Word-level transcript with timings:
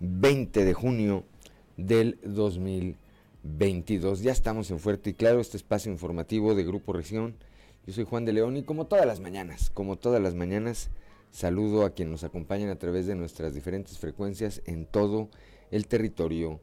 20 0.00 0.64
de 0.64 0.74
junio 0.74 1.24
del 1.76 2.18
2022. 2.22 4.22
Ya 4.22 4.32
estamos 4.32 4.70
en 4.70 4.78
Fuerte 4.78 5.10
y 5.10 5.14
Claro, 5.14 5.40
este 5.40 5.56
espacio 5.56 5.90
informativo 5.90 6.54
de 6.54 6.64
Grupo 6.64 6.92
Región. 6.92 7.34
Yo 7.86 7.92
soy 7.92 8.04
Juan 8.04 8.24
de 8.24 8.32
León 8.32 8.56
y 8.56 8.62
como 8.62 8.86
todas 8.86 9.06
las 9.06 9.20
mañanas, 9.20 9.70
como 9.70 9.96
todas 9.96 10.20
las 10.20 10.34
mañanas, 10.34 10.90
saludo 11.30 11.84
a 11.84 11.90
quienes 11.90 12.12
nos 12.12 12.24
acompañan 12.24 12.70
a 12.70 12.78
través 12.78 13.06
de 13.06 13.14
nuestras 13.14 13.54
diferentes 13.54 13.98
frecuencias 13.98 14.62
en 14.66 14.86
todo 14.86 15.28
el 15.70 15.86
territorio 15.86 16.60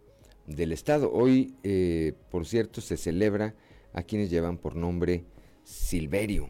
del 0.47 0.71
estado. 0.71 1.11
Hoy, 1.11 1.55
eh, 1.63 2.13
por 2.29 2.45
cierto, 2.45 2.81
se 2.81 2.97
celebra 2.97 3.55
a 3.93 4.03
quienes 4.03 4.29
llevan 4.29 4.57
por 4.57 4.75
nombre 4.75 5.23
Silverio 5.63 6.49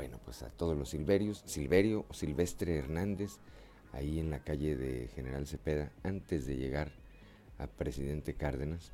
bueno, 0.00 0.18
pues 0.24 0.42
a 0.42 0.48
todos 0.48 0.78
los 0.78 0.88
Silverios, 0.88 1.42
Silverio 1.44 2.06
o 2.08 2.14
Silvestre 2.14 2.76
Hernández, 2.76 3.32
ahí 3.92 4.18
en 4.18 4.30
la 4.30 4.40
calle 4.40 4.76
de 4.76 5.08
General 5.14 5.46
Cepeda, 5.46 5.90
antes 6.02 6.46
de 6.46 6.56
llegar 6.56 6.92
a 7.58 7.66
Presidente 7.66 8.34
Cárdenas. 8.34 8.90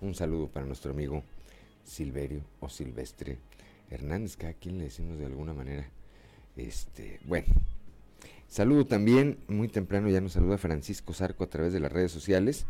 Un 0.00 0.14
saludo 0.14 0.48
para 0.48 0.66
nuestro 0.66 0.92
amigo 0.92 1.22
Silverio 1.84 2.42
o 2.60 2.68
Silvestre 2.68 3.38
Hernández, 3.90 4.36
que 4.36 4.46
a 4.46 4.54
quien 4.54 4.78
le 4.78 4.84
decimos 4.84 5.18
de 5.18 5.26
alguna 5.26 5.52
manera. 5.52 5.88
Este, 6.56 7.20
bueno, 7.24 7.54
saludo 8.48 8.86
también, 8.86 9.38
muy 9.48 9.68
temprano 9.68 10.08
ya 10.08 10.20
nos 10.20 10.32
saluda 10.32 10.58
Francisco 10.58 11.12
Zarco 11.12 11.44
a 11.44 11.50
través 11.50 11.72
de 11.72 11.80
las 11.80 11.92
redes 11.92 12.12
sociales. 12.12 12.66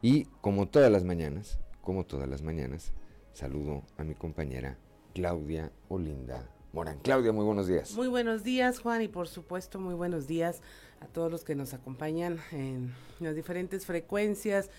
Y 0.00 0.24
como 0.40 0.68
todas 0.68 0.90
las 0.90 1.04
mañanas, 1.04 1.58
como 1.80 2.04
todas 2.04 2.28
las 2.28 2.42
mañanas, 2.42 2.92
saludo 3.32 3.82
a 3.96 4.04
mi 4.04 4.14
compañera 4.14 4.76
Claudia 5.14 5.72
Olinda 5.88 6.48
Morán. 6.72 6.98
Claudia, 7.02 7.32
muy 7.32 7.44
buenos 7.44 7.66
días. 7.66 7.92
Muy 7.94 8.08
buenos 8.08 8.44
días, 8.44 8.80
Juan, 8.80 9.02
y 9.02 9.08
por 9.08 9.28
supuesto, 9.28 9.78
muy 9.78 9.94
buenos 9.94 10.26
días 10.26 10.62
a 11.00 11.06
todos 11.06 11.30
los 11.30 11.44
que 11.44 11.54
nos 11.54 11.74
acompañan 11.74 12.38
en 12.50 12.94
las 13.20 13.34
diferentes 13.34 13.84
frecuencias 13.84 14.70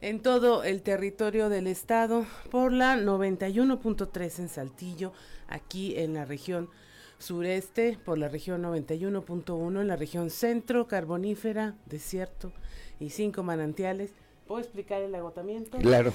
en 0.00 0.20
todo 0.20 0.64
el 0.64 0.82
territorio 0.82 1.48
del 1.48 1.68
estado 1.68 2.26
por 2.50 2.72
la 2.72 2.96
91.3 2.96 4.40
en 4.40 4.48
Saltillo, 4.48 5.12
aquí 5.46 5.96
en 5.96 6.14
la 6.14 6.24
región 6.24 6.68
sureste, 7.18 7.98
por 8.04 8.18
la 8.18 8.28
región 8.28 8.62
91.1 8.62 9.80
en 9.80 9.88
la 9.88 9.96
región 9.96 10.30
centro, 10.30 10.86
carbonífera, 10.86 11.76
desierto 11.86 12.52
y 12.98 13.10
cinco 13.10 13.42
manantiales 13.42 14.12
¿Puedo 14.46 14.60
explicar 14.60 15.02
el 15.02 15.12
agotamiento? 15.14 15.78
Claro. 15.78 16.12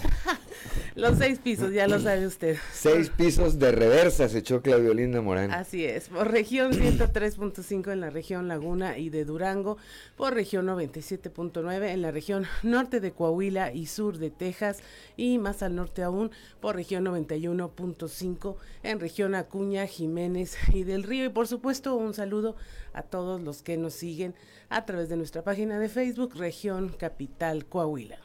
Los 0.95 1.17
seis 1.17 1.39
pisos, 1.39 1.73
ya 1.73 1.87
lo 1.87 1.99
sabe 1.99 2.25
usted. 2.25 2.57
Seis 2.71 3.09
pisos 3.09 3.59
de 3.59 3.73
reversa 3.73 4.29
se 4.29 4.38
echó 4.38 4.61
Claudio 4.61 4.93
Linda 4.93 5.21
Morán. 5.21 5.51
Así 5.51 5.83
es, 5.83 6.07
por 6.07 6.31
región 6.31 6.71
103.5 6.71 7.91
en 7.91 7.99
la 7.99 8.09
región 8.09 8.47
Laguna 8.47 8.97
y 8.97 9.09
de 9.09 9.25
Durango, 9.25 9.77
por 10.15 10.33
región 10.33 10.65
97.9 10.67 11.89
en 11.89 12.01
la 12.01 12.11
región 12.11 12.45
norte 12.63 13.01
de 13.01 13.11
Coahuila 13.11 13.73
y 13.73 13.88
sur 13.88 14.17
de 14.17 14.29
Texas 14.29 14.79
y 15.17 15.38
más 15.38 15.61
al 15.61 15.75
norte 15.75 16.01
aún 16.01 16.31
por 16.61 16.75
región 16.75 17.03
91.5 17.06 18.56
en 18.83 19.00
región 19.00 19.35
Acuña, 19.35 19.88
Jiménez 19.88 20.57
y 20.73 20.83
del 20.83 21.03
Río. 21.03 21.25
Y 21.25 21.29
por 21.29 21.47
supuesto 21.47 21.95
un 21.95 22.13
saludo 22.13 22.56
a 22.94 23.03
todos 23.03 23.41
los 23.41 23.62
que 23.62 23.78
nos 23.78 23.94
siguen 23.94 24.34
a 24.69 24.85
través 24.85 25.09
de 25.09 25.18
nuestra 25.18 25.44
página 25.44 25.78
de 25.79 25.90
Facebook, 25.90 26.35
región 26.35 26.96
Capital 26.97 27.66
Coahuila. 27.66 28.18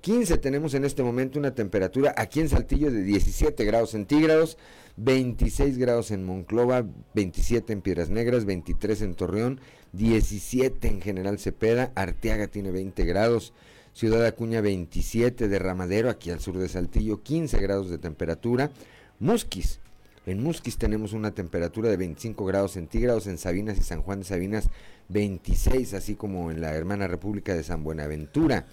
15 0.00 0.38
tenemos 0.38 0.74
en 0.74 0.86
este 0.86 1.02
momento 1.02 1.38
una 1.38 1.54
temperatura 1.54 2.14
aquí 2.16 2.40
en 2.40 2.48
Saltillo 2.48 2.90
de 2.90 3.02
17 3.02 3.66
grados 3.66 3.90
centígrados, 3.90 4.56
26 4.96 5.76
grados 5.76 6.10
en 6.10 6.24
Monclova, 6.24 6.86
27 7.14 7.74
en 7.74 7.82
Piedras 7.82 8.08
Negras, 8.08 8.46
23 8.46 9.02
en 9.02 9.14
Torreón, 9.14 9.60
17 9.92 10.88
en 10.88 11.02
General 11.02 11.38
Cepeda, 11.38 11.92
Arteaga 11.94 12.46
tiene 12.46 12.70
20 12.70 13.04
grados, 13.04 13.52
Ciudad 13.92 14.24
Acuña 14.24 14.62
27, 14.62 15.48
Derramadero 15.48 16.08
aquí 16.08 16.30
al 16.30 16.40
sur 16.40 16.56
de 16.56 16.68
Saltillo 16.68 17.22
15 17.22 17.58
grados 17.58 17.90
de 17.90 17.98
temperatura, 17.98 18.70
Musquis, 19.18 19.80
en 20.26 20.42
Musquis 20.42 20.76
tenemos 20.76 21.12
una 21.12 21.32
temperatura 21.32 21.88
de 21.88 21.96
25 21.96 22.44
grados 22.44 22.72
centígrados, 22.72 23.26
en 23.26 23.38
Sabinas 23.38 23.78
y 23.78 23.82
San 23.82 24.02
Juan 24.02 24.20
de 24.20 24.26
Sabinas 24.26 24.68
26, 25.08 25.94
así 25.94 26.14
como 26.14 26.50
en 26.50 26.60
la 26.60 26.74
hermana 26.74 27.06
República 27.06 27.54
de 27.54 27.62
San 27.62 27.82
Buenaventura. 27.82 28.66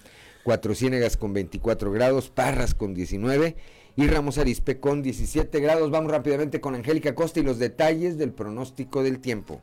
Cuatro 0.44 0.74
Ciénegas 0.74 1.16
con 1.16 1.32
24 1.32 1.90
grados, 1.90 2.30
Parras 2.30 2.74
con 2.74 2.94
19 2.94 3.56
y 3.96 4.06
Ramos 4.06 4.38
Arispe 4.38 4.78
con 4.78 5.02
17 5.02 5.60
grados. 5.60 5.90
Vamos 5.90 6.12
rápidamente 6.12 6.60
con 6.60 6.74
Angélica 6.74 7.14
Costa 7.14 7.40
y 7.40 7.42
los 7.42 7.58
detalles 7.58 8.18
del 8.18 8.32
pronóstico 8.32 9.02
del 9.02 9.18
tiempo. 9.18 9.62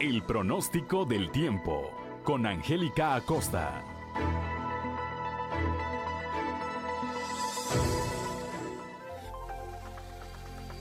El 0.00 0.22
pronóstico 0.22 1.04
del 1.04 1.30
tiempo 1.30 1.90
con 2.24 2.46
Angélica 2.46 3.16
Acosta. 3.16 3.84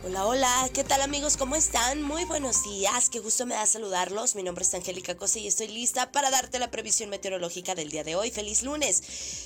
Hola, 0.10 0.26
hola, 0.26 0.70
¿qué 0.74 0.84
tal 0.84 1.04
amigos? 1.04 1.38
¿Cómo 1.38 1.56
están? 1.56 2.02
Muy 2.02 2.26
buenos 2.26 2.64
días, 2.64 3.10
qué 3.10 3.20
gusto 3.20 3.46
me 3.46 3.54
da 3.54 3.68
saludarlos. 3.68 4.34
Mi 4.34 4.42
nombre 4.42 4.64
es 4.64 4.74
Angélica 4.74 5.16
Cosa 5.16 5.38
y 5.38 5.46
estoy 5.46 5.68
lista 5.68 6.12
para 6.12 6.32
darte 6.32 6.58
la 6.58 6.72
previsión 6.72 7.12
meteorológica 7.12 7.76
del 7.76 7.92
día 7.92 8.04
de 8.04 8.16
hoy. 8.16 8.32
Feliz 8.32 8.64
lunes. 8.64 9.04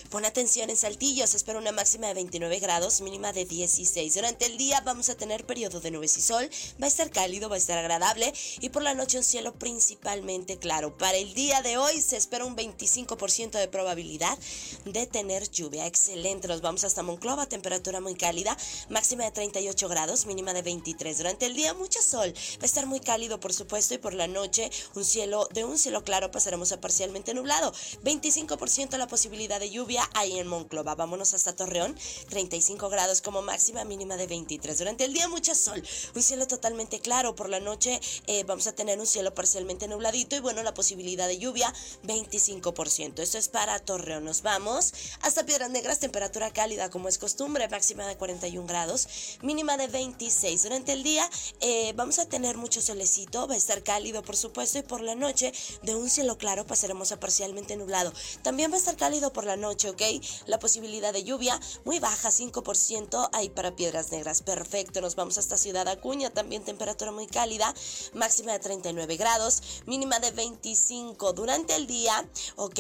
Pon 0.10 0.24
atención 0.24 0.70
en 0.70 0.78
Saltillo, 0.78 1.28
se 1.28 1.36
espera 1.36 1.60
una 1.60 1.74
máxima 1.74 2.08
de 2.08 2.14
29 2.14 2.60
grados, 2.60 3.02
mínima 3.02 3.34
de 3.34 3.44
16. 3.44 4.14
Durante 4.14 4.46
el 4.46 4.56
día 4.56 4.80
vamos 4.80 5.10
a 5.10 5.16
tener 5.16 5.46
periodo 5.46 5.82
de 5.82 5.92
nubes 5.92 6.18
y 6.18 6.22
sol, 6.22 6.50
va 6.82 6.86
a 6.86 6.88
estar 6.88 7.10
cálido, 7.10 7.50
va 7.50 7.56
a 7.56 7.58
estar 7.58 7.78
agradable 7.78 8.32
y 8.62 8.70
por 8.70 8.84
la 8.84 8.94
noche 8.94 9.18
un 9.18 9.26
cielo 9.26 9.54
principalmente 9.56 10.60
claro. 10.60 10.98
Para 10.98 11.18
el 11.18 11.34
día 11.34 11.62
de 11.62 11.78
hoy 11.78 12.00
se 12.00 12.16
espera 12.16 12.46
un 12.46 12.56
25% 12.56 13.52
de 13.52 13.68
probabilidad 13.68 14.38
de 14.86 15.08
tener 15.08 15.50
lluvia. 15.50 15.88
Excelente, 15.88 16.48
nos 16.48 16.62
vamos 16.62 16.86
hasta 16.86 17.04
Monclova, 17.04 17.48
temperatura 17.48 18.00
muy 18.00 18.16
cálida, 18.16 18.56
máxima 18.88 19.26
de 19.26 19.32
38 19.32 19.90
grados, 19.90 20.26
mínima 20.26 20.53
de 20.54 20.62
23. 20.62 21.18
Durante 21.18 21.46
el 21.46 21.56
día 21.56 21.74
mucho 21.74 22.02
sol, 22.02 22.34
va 22.34 22.64
a 22.64 22.66
estar 22.66 22.86
muy 22.86 23.00
cálido 23.00 23.40
por 23.40 23.54
supuesto 23.54 23.94
y 23.94 23.98
por 23.98 24.14
la 24.14 24.28
noche 24.28 24.70
un 24.96 25.06
cielo 25.06 25.48
de 25.52 25.64
un 25.64 25.78
cielo 25.78 26.04
claro 26.04 26.32
pasaremos 26.32 26.72
a 26.72 26.80
parcialmente 26.80 27.34
nublado. 27.34 27.74
25% 28.04 28.98
la 28.98 29.08
posibilidad 29.08 29.60
de 29.60 29.70
lluvia 29.70 30.08
ahí 30.14 30.40
en 30.40 30.48
Monclova. 30.48 30.96
Vámonos 30.96 31.34
hasta 31.34 31.56
Torreón, 31.56 31.96
35 32.30 32.90
grados 32.90 33.22
como 33.22 33.42
máxima, 33.42 33.84
mínima 33.84 34.18
de 34.18 34.28
23. 34.28 34.78
Durante 34.78 35.06
el 35.06 35.14
día 35.14 35.28
mucho 35.28 35.56
sol, 35.56 35.84
un 36.16 36.22
cielo 36.22 36.48
totalmente 36.48 37.00
claro. 37.00 37.36
Por 37.36 37.50
la 37.50 37.60
noche 37.60 38.00
eh, 38.28 38.44
vamos 38.44 38.68
a 38.68 38.74
tener 38.74 39.00
un 39.00 39.08
cielo 39.08 39.34
parcialmente 39.34 39.88
nubladito 39.88 40.36
y 40.36 40.40
bueno, 40.40 40.64
la 40.64 40.74
posibilidad 40.74 41.28
de 41.28 41.38
lluvia 41.38 41.74
25%. 42.04 43.20
Esto 43.20 43.38
es 43.38 43.48
para 43.48 43.80
Torreón. 43.80 44.26
Nos 44.26 44.42
vamos 44.42 44.94
hasta 45.22 45.46
Piedras 45.46 45.70
Negras, 45.70 46.00
temperatura 46.00 46.52
cálida 46.52 46.90
como 46.90 47.08
es 47.08 47.18
costumbre, 47.18 47.68
máxima 47.70 48.08
de 48.08 48.18
41 48.18 48.68
grados, 48.68 49.08
mínima 49.42 49.78
de 49.78 49.88
26 49.88 50.43
36. 50.44 50.64
Durante 50.64 50.92
el 50.92 51.04
día 51.04 51.30
eh, 51.62 51.94
vamos 51.96 52.20
a 52.20 52.26
tener 52.26 52.58
mucho 52.58 52.82
solecito, 52.82 53.48
va 53.48 53.54
a 53.54 53.58
estar 53.58 53.82
cálido 53.82 54.22
por 54.24 54.36
supuesto 54.36 54.78
y 54.78 54.82
por 54.82 55.02
la 55.02 55.16
noche 55.16 55.54
de 55.84 55.96
un 55.96 56.10
cielo 56.10 56.38
claro 56.38 56.66
pasaremos 56.66 57.12
a 57.12 57.20
parcialmente 57.20 57.78
nublado. 57.78 58.12
También 58.42 58.70
va 58.72 58.76
a 58.76 58.80
estar 58.80 58.98
cálido 58.98 59.32
por 59.32 59.46
la 59.46 59.56
noche, 59.56 59.90
¿ok? 59.90 60.02
La 60.48 60.60
posibilidad 60.60 61.14
de 61.14 61.24
lluvia 61.24 61.60
muy 61.86 62.00
baja, 62.00 62.30
5% 62.30 63.30
hay 63.32 63.50
para 63.50 63.76
Piedras 63.76 64.12
Negras. 64.12 64.42
Perfecto, 64.42 65.00
nos 65.02 65.16
vamos 65.16 65.38
hasta 65.38 65.58
Ciudad 65.58 65.88
Acuña, 65.88 66.30
también 66.30 66.64
temperatura 66.64 67.12
muy 67.12 67.28
cálida, 67.28 67.74
máxima 68.14 68.52
de 68.52 68.60
39 68.60 69.16
grados, 69.16 69.64
mínima 69.86 70.20
de 70.20 70.32
25. 70.32 71.34
Durante 71.34 71.76
el 71.76 71.88
día, 71.88 72.28
ok, 72.58 72.80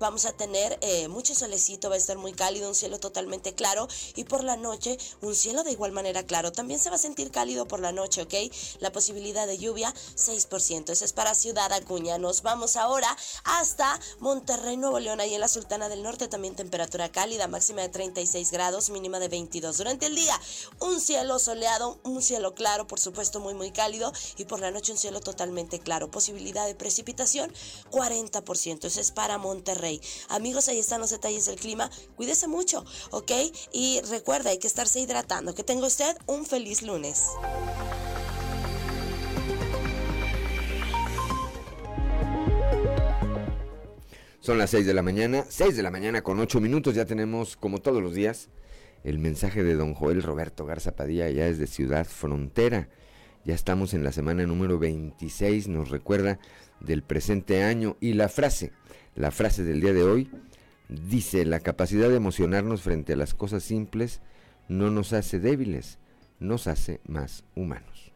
vamos 0.00 0.24
a 0.24 0.32
tener 0.32 0.78
eh, 0.80 1.08
mucho 1.08 1.34
solecito, 1.34 1.88
va 1.88 1.94
a 1.94 1.98
estar 1.98 2.18
muy 2.18 2.32
cálido, 2.32 2.68
un 2.68 2.74
cielo 2.74 2.98
totalmente 2.98 3.54
claro 3.54 3.86
y 4.16 4.24
por 4.24 4.42
la 4.42 4.56
noche 4.56 4.98
un 5.20 5.34
cielo 5.34 5.62
de 5.62 5.72
igual 5.72 5.92
manera 5.92 6.24
claro. 6.24 6.50
También 6.50 6.80
se 6.80 6.90
va 6.90 6.93
a 6.94 6.98
sentir 6.98 7.30
cálido 7.30 7.66
por 7.66 7.80
la 7.80 7.92
noche, 7.92 8.22
¿ok? 8.22 8.34
La 8.80 8.92
posibilidad 8.92 9.46
de 9.46 9.58
lluvia 9.58 9.92
6%. 10.16 10.90
Eso 10.90 11.04
es 11.04 11.12
para 11.12 11.34
Ciudad 11.34 11.72
Acuña. 11.72 12.18
Nos 12.18 12.42
vamos 12.42 12.76
ahora 12.76 13.08
hasta 13.44 13.98
Monterrey, 14.20 14.76
Nuevo 14.76 15.00
León, 15.00 15.20
ahí 15.20 15.34
en 15.34 15.40
la 15.40 15.48
Sultana 15.48 15.88
del 15.88 16.02
Norte, 16.02 16.28
también 16.28 16.54
temperatura 16.54 17.10
cálida, 17.10 17.48
máxima 17.48 17.82
de 17.82 17.88
36 17.88 18.50
grados, 18.50 18.90
mínima 18.90 19.18
de 19.18 19.28
22. 19.28 19.78
Durante 19.78 20.06
el 20.06 20.14
día, 20.14 20.38
un 20.80 21.00
cielo 21.00 21.38
soleado, 21.38 21.98
un 22.04 22.22
cielo 22.22 22.54
claro, 22.54 22.86
por 22.86 23.00
supuesto 23.00 23.40
muy 23.40 23.54
muy 23.54 23.70
cálido 23.70 24.12
y 24.36 24.44
por 24.44 24.60
la 24.60 24.70
noche 24.70 24.92
un 24.92 24.98
cielo 24.98 25.20
totalmente 25.20 25.80
claro. 25.80 26.10
Posibilidad 26.10 26.66
de 26.66 26.74
precipitación 26.74 27.52
40%. 27.90 28.84
Eso 28.84 29.00
es 29.00 29.10
para 29.10 29.38
Monterrey. 29.38 30.00
Amigos, 30.28 30.68
ahí 30.68 30.78
están 30.78 31.00
los 31.00 31.10
detalles 31.10 31.46
del 31.46 31.56
clima. 31.56 31.90
Cuídese 32.16 32.46
mucho, 32.46 32.84
¿ok? 33.10 33.32
Y 33.72 34.00
recuerda, 34.02 34.50
hay 34.50 34.58
que 34.58 34.66
estarse 34.66 35.00
hidratando. 35.00 35.54
Que 35.54 35.64
tenga 35.64 35.86
usted 35.86 36.16
un 36.26 36.46
feliz 36.46 36.82
lunes. 36.84 37.26
Son 44.40 44.58
las 44.58 44.70
6 44.70 44.84
de 44.84 44.92
la 44.94 45.02
mañana, 45.02 45.44
6 45.48 45.76
de 45.76 45.82
la 45.82 45.90
mañana 45.90 46.22
con 46.22 46.38
8 46.38 46.60
minutos, 46.60 46.94
ya 46.94 47.06
tenemos 47.06 47.56
como 47.56 47.78
todos 47.78 48.02
los 48.02 48.14
días 48.14 48.50
el 49.02 49.18
mensaje 49.18 49.62
de 49.62 49.74
don 49.74 49.94
Joel 49.94 50.22
Roberto 50.22 50.66
Garza 50.66 50.96
Padilla, 50.96 51.30
ya 51.30 51.44
desde 51.44 51.66
Ciudad 51.66 52.06
Frontera. 52.06 52.88
Ya 53.44 53.54
estamos 53.54 53.94
en 53.94 54.04
la 54.04 54.12
semana 54.12 54.46
número 54.46 54.78
26, 54.78 55.68
nos 55.68 55.90
recuerda 55.90 56.38
del 56.80 57.02
presente 57.02 57.62
año 57.62 57.96
y 58.00 58.14
la 58.14 58.28
frase, 58.28 58.72
la 59.14 59.30
frase 59.30 59.62
del 59.62 59.80
día 59.80 59.92
de 59.92 60.02
hoy 60.02 60.30
dice, 60.88 61.44
la 61.44 61.60
capacidad 61.60 62.08
de 62.08 62.16
emocionarnos 62.16 62.82
frente 62.82 63.12
a 63.14 63.16
las 63.16 63.34
cosas 63.34 63.62
simples 63.62 64.20
no 64.68 64.90
nos 64.90 65.12
hace 65.12 65.38
débiles, 65.38 65.98
nos 66.40 66.66
hace 66.66 67.00
más 67.06 67.44
humanos. 67.54 68.12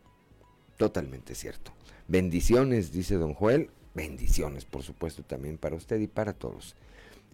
Totalmente 0.76 1.35
cierto. 1.35 1.73
Bendiciones, 2.06 2.93
dice 2.93 3.17
don 3.17 3.35
Joel, 3.35 3.70
Bendiciones, 3.99 4.65
por 4.65 4.85
supuesto, 4.85 5.25
también 5.25 5.59
para 5.59 5.75
usted 5.75 5.99
y 5.99 6.06
para 6.06 6.32
todos. 6.32 6.76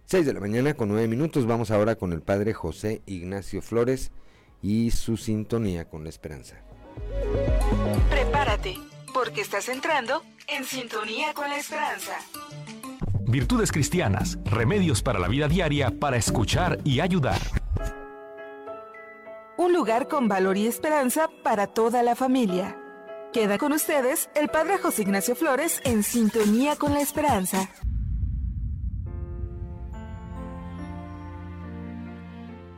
6 0.06 0.24
de 0.24 0.32
la 0.32 0.40
mañana 0.40 0.72
con 0.72 0.88
9 0.88 1.08
minutos. 1.08 1.46
Vamos 1.46 1.70
ahora 1.70 1.96
con 1.96 2.14
el 2.14 2.22
padre 2.22 2.54
José 2.54 3.02
Ignacio 3.04 3.60
Flores 3.60 4.12
y 4.62 4.90
su 4.90 5.18
sintonía 5.18 5.84
con 5.84 6.04
la 6.04 6.08
esperanza. 6.08 6.56
Prepárate, 8.08 8.78
porque 9.12 9.42
estás 9.42 9.68
entrando 9.68 10.22
en 10.48 10.64
sintonía 10.64 11.34
con 11.34 11.50
la 11.50 11.58
esperanza. 11.58 12.16
Virtudes 13.26 13.70
cristianas, 13.70 14.38
remedios 14.46 15.02
para 15.02 15.18
la 15.18 15.28
vida 15.28 15.48
diaria, 15.48 15.90
para 15.90 16.16
escuchar 16.16 16.78
y 16.82 17.00
ayudar. 17.00 17.42
Un 19.56 19.72
lugar 19.72 20.08
con 20.08 20.26
valor 20.26 20.56
y 20.56 20.66
esperanza 20.66 21.28
para 21.44 21.68
toda 21.68 22.02
la 22.02 22.16
familia. 22.16 22.76
Queda 23.32 23.56
con 23.56 23.72
ustedes 23.72 24.28
el 24.34 24.48
Padre 24.48 24.78
José 24.78 25.02
Ignacio 25.02 25.36
Flores 25.36 25.80
en 25.84 26.02
sintonía 26.02 26.74
con 26.74 26.92
la 26.92 27.00
esperanza. 27.00 27.70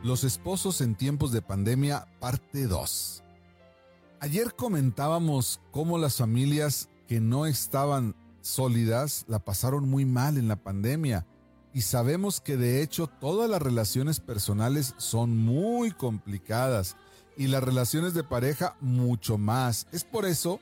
Los 0.03 0.23
esposos 0.23 0.81
en 0.81 0.93
tiempos 0.93 1.31
de 1.31 1.41
pandemia, 1.41 2.05
parte 2.19 2.67
2. 2.67 3.23
Ayer 4.19 4.53
comentábamos 4.53 5.59
cómo 5.71 5.97
las 5.97 6.17
familias 6.17 6.89
que 7.07 7.19
no 7.19 7.47
estaban 7.47 8.15
sólidas 8.41 9.25
la 9.27 9.39
pasaron 9.39 9.89
muy 9.89 10.05
mal 10.05 10.37
en 10.37 10.47
la 10.47 10.57
pandemia 10.57 11.25
y 11.73 11.81
sabemos 11.81 12.41
que 12.41 12.57
de 12.57 12.81
hecho 12.81 13.07
todas 13.07 13.49
las 13.49 13.61
relaciones 13.61 14.19
personales 14.19 14.95
son 14.97 15.37
muy 15.37 15.91
complicadas 15.91 16.95
y 17.35 17.47
las 17.47 17.63
relaciones 17.63 18.13
de 18.13 18.23
pareja 18.23 18.75
mucho 18.81 19.37
más. 19.37 19.87
Es 19.91 20.03
por 20.03 20.25
eso 20.25 20.59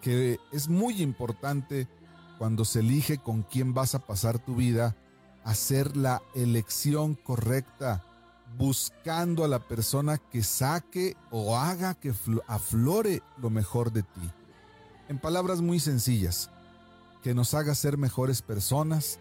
que 0.00 0.38
es 0.52 0.68
muy 0.68 1.02
importante 1.02 1.88
cuando 2.38 2.64
se 2.64 2.80
elige 2.80 3.18
con 3.18 3.42
quién 3.42 3.74
vas 3.74 3.94
a 3.94 4.00
pasar 4.00 4.38
tu 4.38 4.54
vida, 4.54 4.96
hacer 5.44 5.96
la 5.96 6.22
elección 6.34 7.14
correcta, 7.14 8.04
buscando 8.56 9.44
a 9.44 9.48
la 9.48 9.60
persona 9.66 10.18
que 10.18 10.42
saque 10.42 11.16
o 11.30 11.56
haga 11.56 11.94
que 11.94 12.12
aflore 12.46 13.22
lo 13.38 13.50
mejor 13.50 13.92
de 13.92 14.02
ti. 14.02 14.30
En 15.08 15.18
palabras 15.18 15.60
muy 15.60 15.80
sencillas, 15.80 16.50
que 17.22 17.34
nos 17.34 17.54
haga 17.54 17.74
ser 17.74 17.96
mejores 17.96 18.42
personas, 18.42 19.18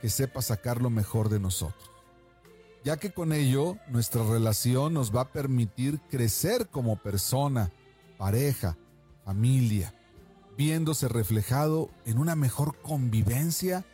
que 0.00 0.08
sepa 0.08 0.42
sacar 0.42 0.80
lo 0.80 0.90
mejor 0.90 1.28
de 1.28 1.40
nosotros 1.40 1.98
ya 2.84 2.96
que 2.96 3.12
con 3.12 3.32
ello 3.32 3.76
nuestra 3.88 4.24
relación 4.24 4.94
nos 4.94 5.14
va 5.14 5.22
a 5.22 5.32
permitir 5.32 6.00
crecer 6.10 6.68
como 6.68 6.96
persona, 6.96 7.70
pareja, 8.16 8.76
familia, 9.24 9.94
viéndose 10.56 11.08
reflejado 11.08 11.90
en 12.04 12.18
una 12.18 12.36
mejor 12.36 12.80
convivencia 12.80 13.84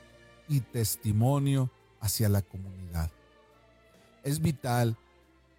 y 0.48 0.60
testimonio 0.60 1.70
hacia 2.00 2.28
la 2.28 2.42
comunidad. 2.42 3.10
Es 4.22 4.40
vital, 4.40 4.96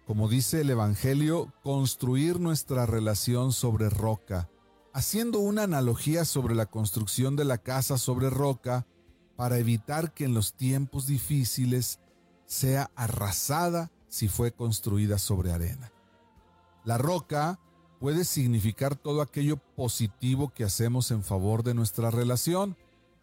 como 0.06 0.28
dice 0.28 0.62
el 0.62 0.70
Evangelio, 0.70 1.52
construir 1.62 2.40
nuestra 2.40 2.86
relación 2.86 3.52
sobre 3.52 3.90
roca, 3.90 4.48
haciendo 4.92 5.40
una 5.40 5.64
analogía 5.64 6.24
sobre 6.24 6.54
la 6.54 6.66
construcción 6.66 7.36
de 7.36 7.44
la 7.44 7.58
casa 7.58 7.98
sobre 7.98 8.30
roca 8.30 8.86
para 9.36 9.58
evitar 9.58 10.12
que 10.14 10.24
en 10.24 10.34
los 10.34 10.54
tiempos 10.54 11.06
difíciles 11.06 12.00
sea 12.46 12.90
arrasada 12.94 13.90
si 14.08 14.28
fue 14.28 14.52
construida 14.52 15.18
sobre 15.18 15.52
arena. 15.52 15.92
La 16.84 16.98
roca 16.98 17.58
puede 18.00 18.24
significar 18.24 18.96
todo 18.96 19.20
aquello 19.20 19.56
positivo 19.56 20.52
que 20.54 20.64
hacemos 20.64 21.10
en 21.10 21.22
favor 21.22 21.62
de 21.62 21.74
nuestra 21.74 22.10
relación, 22.10 22.76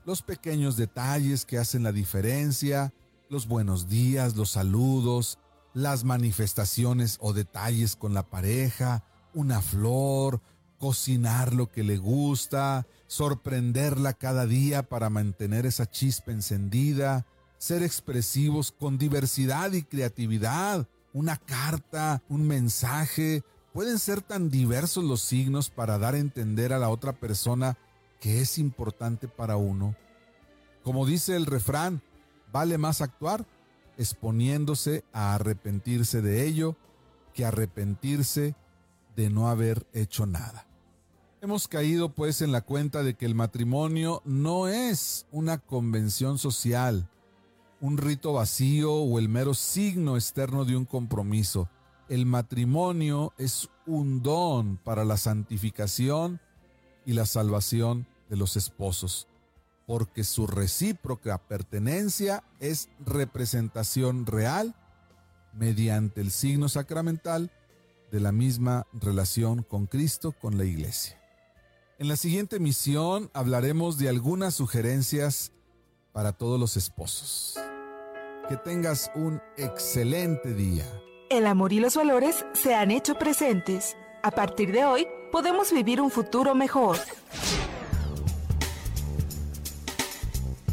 los 0.06 0.21
pequeños 0.21 0.75
detalles 0.75 1.45
que 1.45 1.57
hacen 1.57 1.83
la 1.83 1.92
diferencia, 1.92 2.94
los 3.30 3.48
buenos 3.48 3.88
días, 3.88 4.36
los 4.36 4.51
saludos, 4.51 5.39
las 5.74 6.04
manifestaciones 6.04 7.18
o 7.21 7.33
detalles 7.33 7.95
con 7.95 8.13
la 8.13 8.30
pareja, 8.30 9.04
una 9.33 9.62
flor, 9.62 10.42
cocinar 10.77 11.53
lo 11.53 11.72
que 11.72 11.84
le 11.84 11.98
gusta, 11.98 12.86
sorprenderla 13.13 14.13
cada 14.13 14.48
día 14.48 14.82
para 14.82 15.12
mantener 15.12 15.67
esa 15.67 15.86
chispa 15.86 16.32
encendida, 16.32 17.27
ser 17.60 17.84
expresivos 17.84 18.72
con 18.72 18.98
diversidad 18.98 19.72
y 19.74 19.84
creatividad. 19.84 20.88
Una 21.13 21.38
carta, 21.38 22.24
un 22.27 22.48
mensaje, 22.48 23.43
pueden 23.72 24.00
ser 24.00 24.22
tan 24.24 24.50
diversos 24.50 25.03
los 25.03 25.22
signos 25.22 25.70
para 25.70 26.00
dar 26.00 26.15
a 26.15 26.17
entender 26.17 26.74
a 26.74 26.79
la 26.79 26.89
otra 26.89 27.13
persona 27.13 27.77
que 28.20 28.41
es 28.41 28.58
importante 28.58 29.27
para 29.27 29.58
uno. 29.58 29.96
Como 30.84 31.05
dice 31.05 31.36
el 31.36 31.46
refrán, 31.46 32.01
vale 32.51 32.79
más 32.79 33.01
actuar 33.01 33.46
exponiéndose 33.96 35.03
a 35.13 35.36
arrepentirse 35.36 36.24
de 36.24 36.48
ello 36.48 36.75
que 37.36 37.46
arrepentirse 37.46 38.55
de 39.15 39.29
no 39.29 39.50
haber 39.50 39.86
hecho 39.93 40.25
nada. 40.25 40.65
Hemos 41.44 41.68
caído 41.68 42.08
pues 42.08 42.42
en 42.42 42.54
la 42.54 42.62
cuenta 42.62 43.04
de 43.04 43.16
que 43.16 43.26
el 43.26 43.36
matrimonio 43.36 44.22
no 44.24 44.70
es 44.70 45.26
una 45.30 45.58
convención 45.58 46.38
social, 46.38 47.10
un 47.82 47.98
rito 47.98 48.32
vacío 48.32 48.94
o 48.94 49.20
el 49.20 49.28
mero 49.28 49.54
signo 49.54 50.16
externo 50.16 50.64
de 50.64 50.78
un 50.78 50.86
compromiso. 50.86 51.68
El 52.08 52.26
matrimonio 52.26 53.34
es 53.38 53.70
un 53.86 54.24
don 54.24 54.78
para 54.78 55.04
la 55.04 55.18
santificación 55.18 56.40
y 57.06 57.12
la 57.12 57.26
salvación 57.26 58.08
de 58.30 58.38
los 58.38 58.56
esposos, 58.56 59.28
porque 59.86 60.24
su 60.24 60.48
recíproca 60.48 61.38
pertenencia 61.40 62.46
es 62.62 62.88
representación 63.06 64.26
real 64.26 64.78
mediante 65.52 66.22
el 66.22 66.32
signo 66.32 66.70
sacramental 66.70 67.52
de 68.14 68.22
la 68.22 68.32
misma 68.32 68.88
relación 68.94 69.62
con 69.64 69.88
Cristo 69.88 70.32
con 70.32 70.58
la 70.58 70.64
iglesia. 70.64 71.20
En 72.00 72.08
la 72.08 72.16
siguiente 72.16 72.60
misión 72.60 73.30
hablaremos 73.36 74.00
de 74.00 74.10
algunas 74.10 74.56
sugerencias 74.56 75.52
para 76.12 76.32
todos 76.32 76.60
los 76.60 76.76
esposos. 76.76 77.60
Que 78.50 78.58
tengas 78.58 79.12
un 79.14 79.40
excelente 79.58 80.56
día. 80.56 80.86
El 81.30 81.46
amor 81.46 81.72
y 81.72 81.80
los 81.80 81.96
valores 81.96 82.46
se 82.54 82.74
han 82.74 82.90
hecho 82.90 83.14
presentes. 83.16 83.96
A 84.24 84.32
partir 84.32 84.72
de 84.72 84.86
hoy, 84.86 85.08
podemos 85.32 85.72
vivir 85.72 86.02
un 86.02 86.10
futuro 86.10 86.56
mejor. 86.56 86.98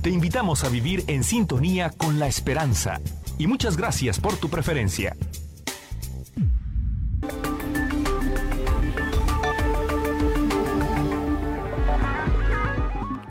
Te 0.01 0.09
invitamos 0.09 0.65
a 0.65 0.71
vivir 0.71 1.05
en 1.07 1.23
sintonía 1.23 1.91
con 1.91 2.19
la 2.19 2.29
esperanza 2.29 2.99
y 3.37 3.47
muchas 3.47 3.77
gracias 3.77 4.19
por 4.19 4.37
tu 4.37 4.49
preferencia. 4.49 5.15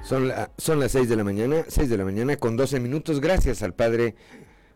Son, 0.10 0.34
son 0.58 0.80
las 0.80 0.94
6 0.94 1.08
de 1.08 1.16
la 1.16 1.24
mañana, 1.24 1.66
6 1.68 1.88
de 1.88 1.96
la 1.96 2.04
mañana 2.04 2.36
con 2.36 2.58
12 2.58 2.80
minutos. 2.80 3.22
Gracias 3.22 3.62
al 3.62 3.76
padre 3.76 4.16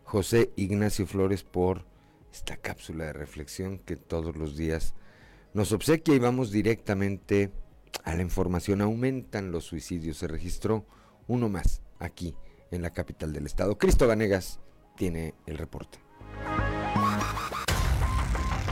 José 0.04 0.52
Ignacio 0.54 1.08
Flores 1.08 1.42
por 1.42 1.84
esta 2.32 2.56
cápsula 2.56 3.06
de 3.06 3.14
reflexión 3.14 3.80
que 3.80 3.96
todos 3.96 4.36
los 4.36 4.56
días 4.56 4.94
nos 5.52 5.72
obsequia 5.72 6.14
y 6.14 6.20
vamos 6.20 6.52
directamente 6.52 7.50
a 8.04 8.14
la 8.14 8.22
información. 8.22 8.80
Aumentan 8.80 9.50
los 9.50 9.64
suicidios. 9.64 10.18
Se 10.18 10.28
registró 10.28 10.86
uno 11.26 11.48
más 11.48 11.82
aquí 11.98 12.36
en 12.70 12.82
la 12.82 12.90
capital 12.90 13.32
del 13.32 13.46
estado. 13.46 13.76
Cristo 13.76 14.06
Vanegas 14.06 14.60
tiene 14.96 15.34
el 15.46 15.58
reporte. 15.58 15.98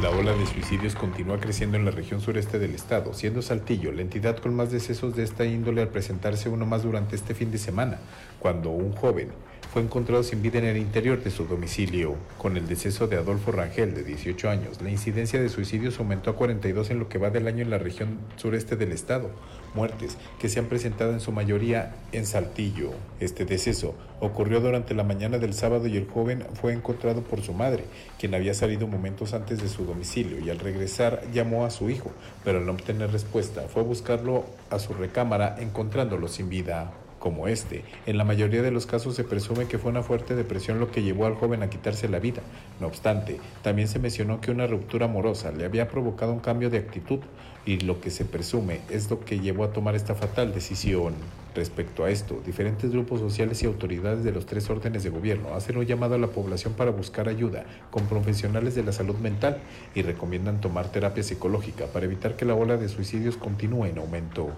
La 0.02 0.10
ola 0.10 0.32
de 0.32 0.46
suicidios 0.46 0.96
continúa 0.96 1.38
creciendo 1.38 1.76
en 1.76 1.84
la 1.84 1.92
región 1.92 2.20
sureste 2.20 2.58
del 2.58 2.74
estado, 2.74 3.14
siendo 3.14 3.40
Saltillo 3.40 3.92
la 3.92 4.02
entidad 4.02 4.36
con 4.36 4.52
más 4.52 4.72
decesos 4.72 5.14
de 5.14 5.22
esta 5.22 5.44
índole 5.44 5.80
al 5.80 5.90
presentarse 5.90 6.48
uno 6.48 6.66
más 6.66 6.82
durante 6.82 7.14
este 7.14 7.36
fin 7.36 7.52
de 7.52 7.58
semana, 7.58 8.00
cuando 8.40 8.70
un 8.70 8.90
joven 8.94 9.28
fue 9.72 9.80
encontrado 9.80 10.24
sin 10.24 10.42
vida 10.42 10.58
en 10.58 10.64
el 10.64 10.76
interior 10.76 11.22
de 11.22 11.30
su 11.30 11.44
domicilio. 11.44 12.16
Con 12.36 12.56
el 12.56 12.66
deceso 12.66 13.06
de 13.06 13.16
Adolfo 13.16 13.52
Rangel, 13.52 13.94
de 13.94 14.02
18 14.02 14.50
años, 14.50 14.82
la 14.82 14.90
incidencia 14.90 15.40
de 15.40 15.48
suicidios 15.48 16.00
aumentó 16.00 16.30
a 16.30 16.34
42 16.34 16.90
en 16.90 16.98
lo 16.98 17.08
que 17.08 17.18
va 17.18 17.30
del 17.30 17.46
año 17.46 17.62
en 17.62 17.70
la 17.70 17.78
región 17.78 18.18
sureste 18.34 18.74
del 18.74 18.90
estado, 18.90 19.30
muertes 19.74 20.16
que 20.38 20.48
se 20.48 20.58
han 20.58 20.66
presentado 20.66 21.12
en 21.12 21.20
su 21.20 21.32
mayoría 21.32 21.94
en 22.12 22.26
Saltillo. 22.26 22.90
Este 23.20 23.44
deceso 23.44 23.94
ocurrió 24.20 24.60
durante 24.60 24.94
la 24.94 25.04
mañana 25.04 25.38
del 25.38 25.54
sábado 25.54 25.86
y 25.86 25.96
el 25.96 26.08
joven 26.08 26.44
fue 26.54 26.72
encontrado 26.72 27.22
por 27.22 27.42
su 27.42 27.52
madre, 27.52 27.84
quien 28.18 28.34
había 28.34 28.54
salido 28.54 28.86
momentos 28.86 29.34
antes 29.34 29.62
de 29.62 29.68
su 29.68 29.84
domicilio 29.84 30.38
y 30.38 30.50
al 30.50 30.58
regresar 30.58 31.22
llamó 31.32 31.64
a 31.64 31.70
su 31.70 31.90
hijo, 31.90 32.10
pero 32.44 32.58
al 32.58 32.66
no 32.66 32.72
obtener 32.72 33.10
respuesta 33.10 33.62
fue 33.62 33.82
a 33.82 33.86
buscarlo 33.86 34.44
a 34.70 34.78
su 34.78 34.94
recámara 34.94 35.56
encontrándolo 35.58 36.28
sin 36.28 36.48
vida 36.48 36.92
como 37.22 37.46
este. 37.46 37.84
En 38.04 38.18
la 38.18 38.24
mayoría 38.24 38.62
de 38.62 38.72
los 38.72 38.84
casos 38.84 39.14
se 39.14 39.22
presume 39.22 39.66
que 39.66 39.78
fue 39.78 39.92
una 39.92 40.02
fuerte 40.02 40.34
depresión 40.34 40.80
lo 40.80 40.90
que 40.90 41.04
llevó 41.04 41.26
al 41.26 41.36
joven 41.36 41.62
a 41.62 41.70
quitarse 41.70 42.08
la 42.08 42.18
vida. 42.18 42.42
No 42.80 42.88
obstante, 42.88 43.38
también 43.62 43.86
se 43.86 44.00
mencionó 44.00 44.40
que 44.40 44.50
una 44.50 44.66
ruptura 44.66 45.06
amorosa 45.06 45.52
le 45.52 45.64
había 45.64 45.88
provocado 45.88 46.32
un 46.32 46.40
cambio 46.40 46.68
de 46.68 46.78
actitud 46.78 47.20
y 47.64 47.78
lo 47.78 48.00
que 48.00 48.10
se 48.10 48.24
presume 48.24 48.80
es 48.90 49.08
lo 49.08 49.20
que 49.20 49.38
llevó 49.38 49.62
a 49.62 49.72
tomar 49.72 49.94
esta 49.94 50.16
fatal 50.16 50.52
decisión. 50.52 51.14
Respecto 51.54 52.04
a 52.04 52.10
esto, 52.10 52.40
diferentes 52.44 52.90
grupos 52.90 53.20
sociales 53.20 53.62
y 53.62 53.66
autoridades 53.66 54.24
de 54.24 54.32
los 54.32 54.44
tres 54.44 54.68
órdenes 54.68 55.04
de 55.04 55.10
gobierno 55.10 55.54
hacen 55.54 55.76
un 55.76 55.86
llamado 55.86 56.16
a 56.16 56.18
la 56.18 56.26
población 56.26 56.72
para 56.72 56.90
buscar 56.90 57.28
ayuda 57.28 57.66
con 57.92 58.06
profesionales 58.06 58.74
de 58.74 58.82
la 58.82 58.90
salud 58.90 59.16
mental 59.18 59.58
y 59.94 60.02
recomiendan 60.02 60.60
tomar 60.60 60.90
terapia 60.90 61.22
psicológica 61.22 61.86
para 61.86 62.06
evitar 62.06 62.34
que 62.34 62.46
la 62.46 62.56
ola 62.56 62.78
de 62.78 62.88
suicidios 62.88 63.36
continúe 63.36 63.84
en 63.86 63.98
aumento. 63.98 64.50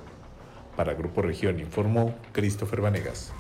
Para 0.76 0.94
Grupo 0.94 1.22
Región 1.22 1.60
informó 1.60 2.14
Christopher 2.32 2.80
Vanegas. 2.80 3.32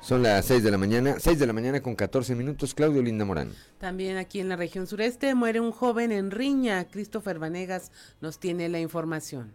Son 0.00 0.22
las 0.22 0.44
6 0.46 0.64
de 0.64 0.70
la 0.70 0.78
mañana, 0.78 1.14
6 1.18 1.38
de 1.38 1.46
la 1.46 1.52
mañana 1.52 1.80
con 1.80 1.94
14 1.94 2.34
minutos, 2.34 2.74
Claudio 2.74 3.00
Linda 3.02 3.24
Morán. 3.24 3.52
También 3.78 4.16
aquí 4.16 4.40
en 4.40 4.48
la 4.48 4.56
región 4.56 4.86
sureste 4.86 5.34
muere 5.34 5.60
un 5.60 5.70
joven 5.70 6.10
en 6.10 6.30
Riña. 6.30 6.84
Christopher 6.88 7.38
Vanegas 7.38 7.92
nos 8.20 8.38
tiene 8.38 8.68
la 8.68 8.80
información. 8.80 9.54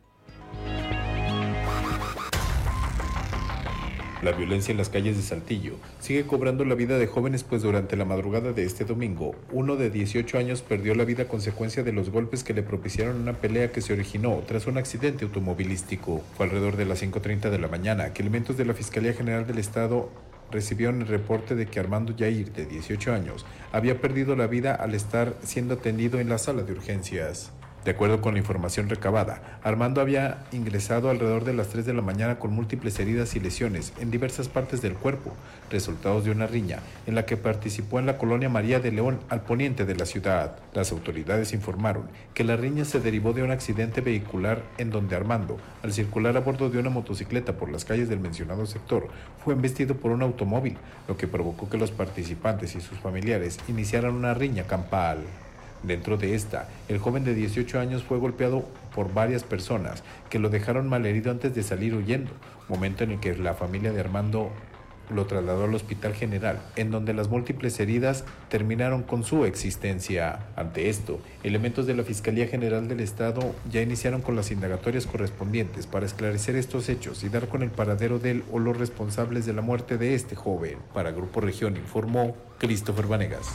La 4.23 4.31
violencia 4.31 4.71
en 4.71 4.79
las 4.79 4.89
calles 4.89 5.15
de 5.15 5.21
Saltillo 5.21 5.75
sigue 5.99 6.25
cobrando 6.25 6.65
la 6.65 6.73
vida 6.73 6.97
de 6.97 7.05
jóvenes 7.05 7.43
pues 7.43 7.61
durante 7.61 7.95
la 7.95 8.03
madrugada 8.03 8.51
de 8.51 8.63
este 8.63 8.83
domingo, 8.83 9.35
uno 9.51 9.75
de 9.75 9.91
18 9.91 10.39
años 10.39 10.63
perdió 10.63 10.95
la 10.95 11.05
vida 11.05 11.23
a 11.23 11.27
consecuencia 11.27 11.83
de 11.83 11.93
los 11.93 12.09
golpes 12.09 12.43
que 12.43 12.55
le 12.55 12.63
propiciaron 12.63 13.21
una 13.21 13.33
pelea 13.33 13.71
que 13.71 13.81
se 13.81 13.93
originó 13.93 14.41
tras 14.47 14.65
un 14.65 14.79
accidente 14.79 15.25
automovilístico. 15.25 16.23
Fue 16.35 16.47
alrededor 16.47 16.77
de 16.77 16.85
las 16.85 17.03
5.30 17.03 17.51
de 17.51 17.59
la 17.59 17.67
mañana 17.67 18.11
que 18.13 18.23
elementos 18.23 18.57
de 18.57 18.65
la 18.65 18.73
Fiscalía 18.73 19.13
General 19.13 19.45
del 19.45 19.59
Estado 19.59 20.09
recibieron 20.51 21.01
el 21.01 21.07
reporte 21.07 21.53
de 21.53 21.67
que 21.67 21.79
Armando 21.79 22.15
Yair, 22.15 22.51
de 22.53 22.65
18 22.65 23.13
años, 23.13 23.45
había 23.71 24.01
perdido 24.01 24.35
la 24.35 24.47
vida 24.47 24.73
al 24.73 24.95
estar 24.95 25.35
siendo 25.43 25.75
atendido 25.75 26.19
en 26.19 26.29
la 26.29 26.39
sala 26.39 26.63
de 26.63 26.71
urgencias. 26.71 27.51
De 27.87 27.91
acuerdo 27.91 28.19
con 28.19 28.33
la 28.33 28.39
información 28.39 28.89
recabada, 28.89 29.59
Armando 29.63 30.01
había 30.01 30.43
ingresado 30.51 31.09
alrededor 31.09 31.45
de 31.45 31.53
las 31.53 31.69
3 31.69 31.85
de 31.85 31.93
la 31.93 32.01
mañana 32.01 32.37
con 32.37 32.51
múltiples 32.51 32.99
heridas 32.99 33.33
y 33.37 33.39
lesiones 33.39 33.93
en 33.97 34.11
diversas 34.11 34.49
partes 34.49 34.81
del 34.81 34.95
cuerpo, 34.95 35.31
resultados 35.71 36.25
de 36.25 36.31
una 36.31 36.47
riña 36.47 36.79
en 37.05 37.15
la 37.15 37.25
que 37.25 37.37
participó 37.37 37.97
en 37.99 38.05
la 38.05 38.17
colonia 38.17 38.49
María 38.49 38.81
de 38.81 38.91
León 38.91 39.21
al 39.29 39.43
poniente 39.43 39.85
de 39.85 39.95
la 39.95 40.05
ciudad. 40.05 40.57
Las 40.73 40.91
autoridades 40.91 41.53
informaron 41.53 42.09
que 42.33 42.43
la 42.43 42.57
riña 42.57 42.83
se 42.83 42.99
derivó 42.99 43.31
de 43.31 43.43
un 43.43 43.51
accidente 43.51 44.01
vehicular 44.01 44.63
en 44.77 44.89
donde 44.89 45.15
Armando, 45.15 45.57
al 45.81 45.93
circular 45.93 46.35
a 46.35 46.41
bordo 46.41 46.69
de 46.69 46.79
una 46.79 46.89
motocicleta 46.89 47.53
por 47.53 47.71
las 47.71 47.85
calles 47.85 48.09
del 48.09 48.19
mencionado 48.19 48.65
sector, 48.65 49.07
fue 49.45 49.53
embestido 49.53 49.95
por 49.95 50.11
un 50.11 50.23
automóvil, 50.23 50.75
lo 51.07 51.15
que 51.15 51.29
provocó 51.29 51.69
que 51.69 51.77
los 51.77 51.91
participantes 51.91 52.75
y 52.75 52.81
sus 52.81 52.99
familiares 52.99 53.57
iniciaran 53.69 54.13
una 54.13 54.33
riña 54.33 54.63
campal. 54.63 55.19
Dentro 55.87 56.17
de 56.17 56.35
esta, 56.35 56.67
el 56.89 56.97
joven 56.97 57.23
de 57.23 57.33
18 57.33 57.79
años 57.79 58.03
fue 58.03 58.17
golpeado 58.17 58.65
por 58.93 59.13
varias 59.13 59.45
personas 59.45 60.03
que 60.29 60.37
lo 60.37 60.49
dejaron 60.49 60.89
malherido 60.89 61.31
antes 61.31 61.55
de 61.55 61.63
salir 61.63 61.95
huyendo, 61.95 62.31
momento 62.67 63.05
en 63.05 63.11
el 63.11 63.19
que 63.21 63.33
la 63.37 63.53
familia 63.53 63.93
de 63.93 64.01
Armando 64.01 64.51
lo 65.09 65.25
trasladó 65.27 65.63
al 65.63 65.73
Hospital 65.73 66.13
General, 66.13 66.61
en 66.75 66.91
donde 66.91 67.13
las 67.13 67.29
múltiples 67.29 67.79
heridas 67.79 68.25
terminaron 68.49 69.03
con 69.03 69.23
su 69.23 69.45
existencia. 69.45 70.39
Ante 70.57 70.89
esto, 70.89 71.21
elementos 71.43 71.87
de 71.87 71.95
la 71.95 72.03
Fiscalía 72.03 72.47
General 72.47 72.85
del 72.89 72.99
Estado 72.99 73.55
ya 73.71 73.81
iniciaron 73.81 74.21
con 74.21 74.35
las 74.35 74.51
indagatorias 74.51 75.05
correspondientes 75.05 75.87
para 75.87 76.05
esclarecer 76.05 76.57
estos 76.57 76.89
hechos 76.89 77.23
y 77.23 77.29
dar 77.29 77.47
con 77.47 77.63
el 77.63 77.69
paradero 77.69 78.19
del 78.19 78.43
o 78.51 78.59
los 78.59 78.77
responsables 78.77 79.45
de 79.45 79.53
la 79.53 79.61
muerte 79.61 79.97
de 79.97 80.15
este 80.15 80.35
joven. 80.35 80.79
Para 80.93 81.11
Grupo 81.11 81.39
Región 81.39 81.77
informó 81.77 82.35
Christopher 82.59 83.07
Vanegas. 83.07 83.47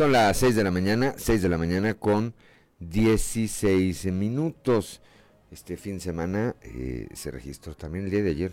Son 0.00 0.12
las 0.12 0.38
6 0.38 0.56
de 0.56 0.64
la 0.64 0.70
mañana, 0.70 1.12
6 1.18 1.42
de 1.42 1.48
la 1.50 1.58
mañana 1.58 1.92
con 1.92 2.34
16 2.78 4.06
minutos. 4.06 5.02
Este 5.50 5.76
fin 5.76 5.96
de 5.96 6.00
semana 6.00 6.56
eh, 6.62 7.06
se 7.12 7.30
registró 7.30 7.76
también 7.76 8.06
el 8.06 8.10
día 8.10 8.22
de 8.22 8.30
ayer, 8.30 8.52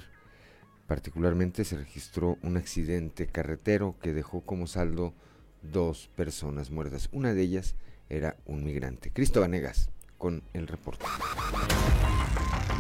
particularmente 0.88 1.64
se 1.64 1.78
registró 1.78 2.38
un 2.42 2.58
accidente 2.58 3.28
carretero 3.28 3.96
que 4.02 4.12
dejó 4.12 4.42
como 4.42 4.68
saldo 4.68 5.14
dos 5.62 6.10
personas 6.18 6.70
muertas. 6.70 7.08
Una 7.14 7.34
de 7.34 7.44
ellas 7.44 7.76
era 8.10 8.36
un 8.46 8.66
migrante. 8.66 9.12
Cristo 9.14 9.40
Vanegas 9.40 9.90
con 10.18 10.44
el 10.52 10.68
reporte. 10.68 11.06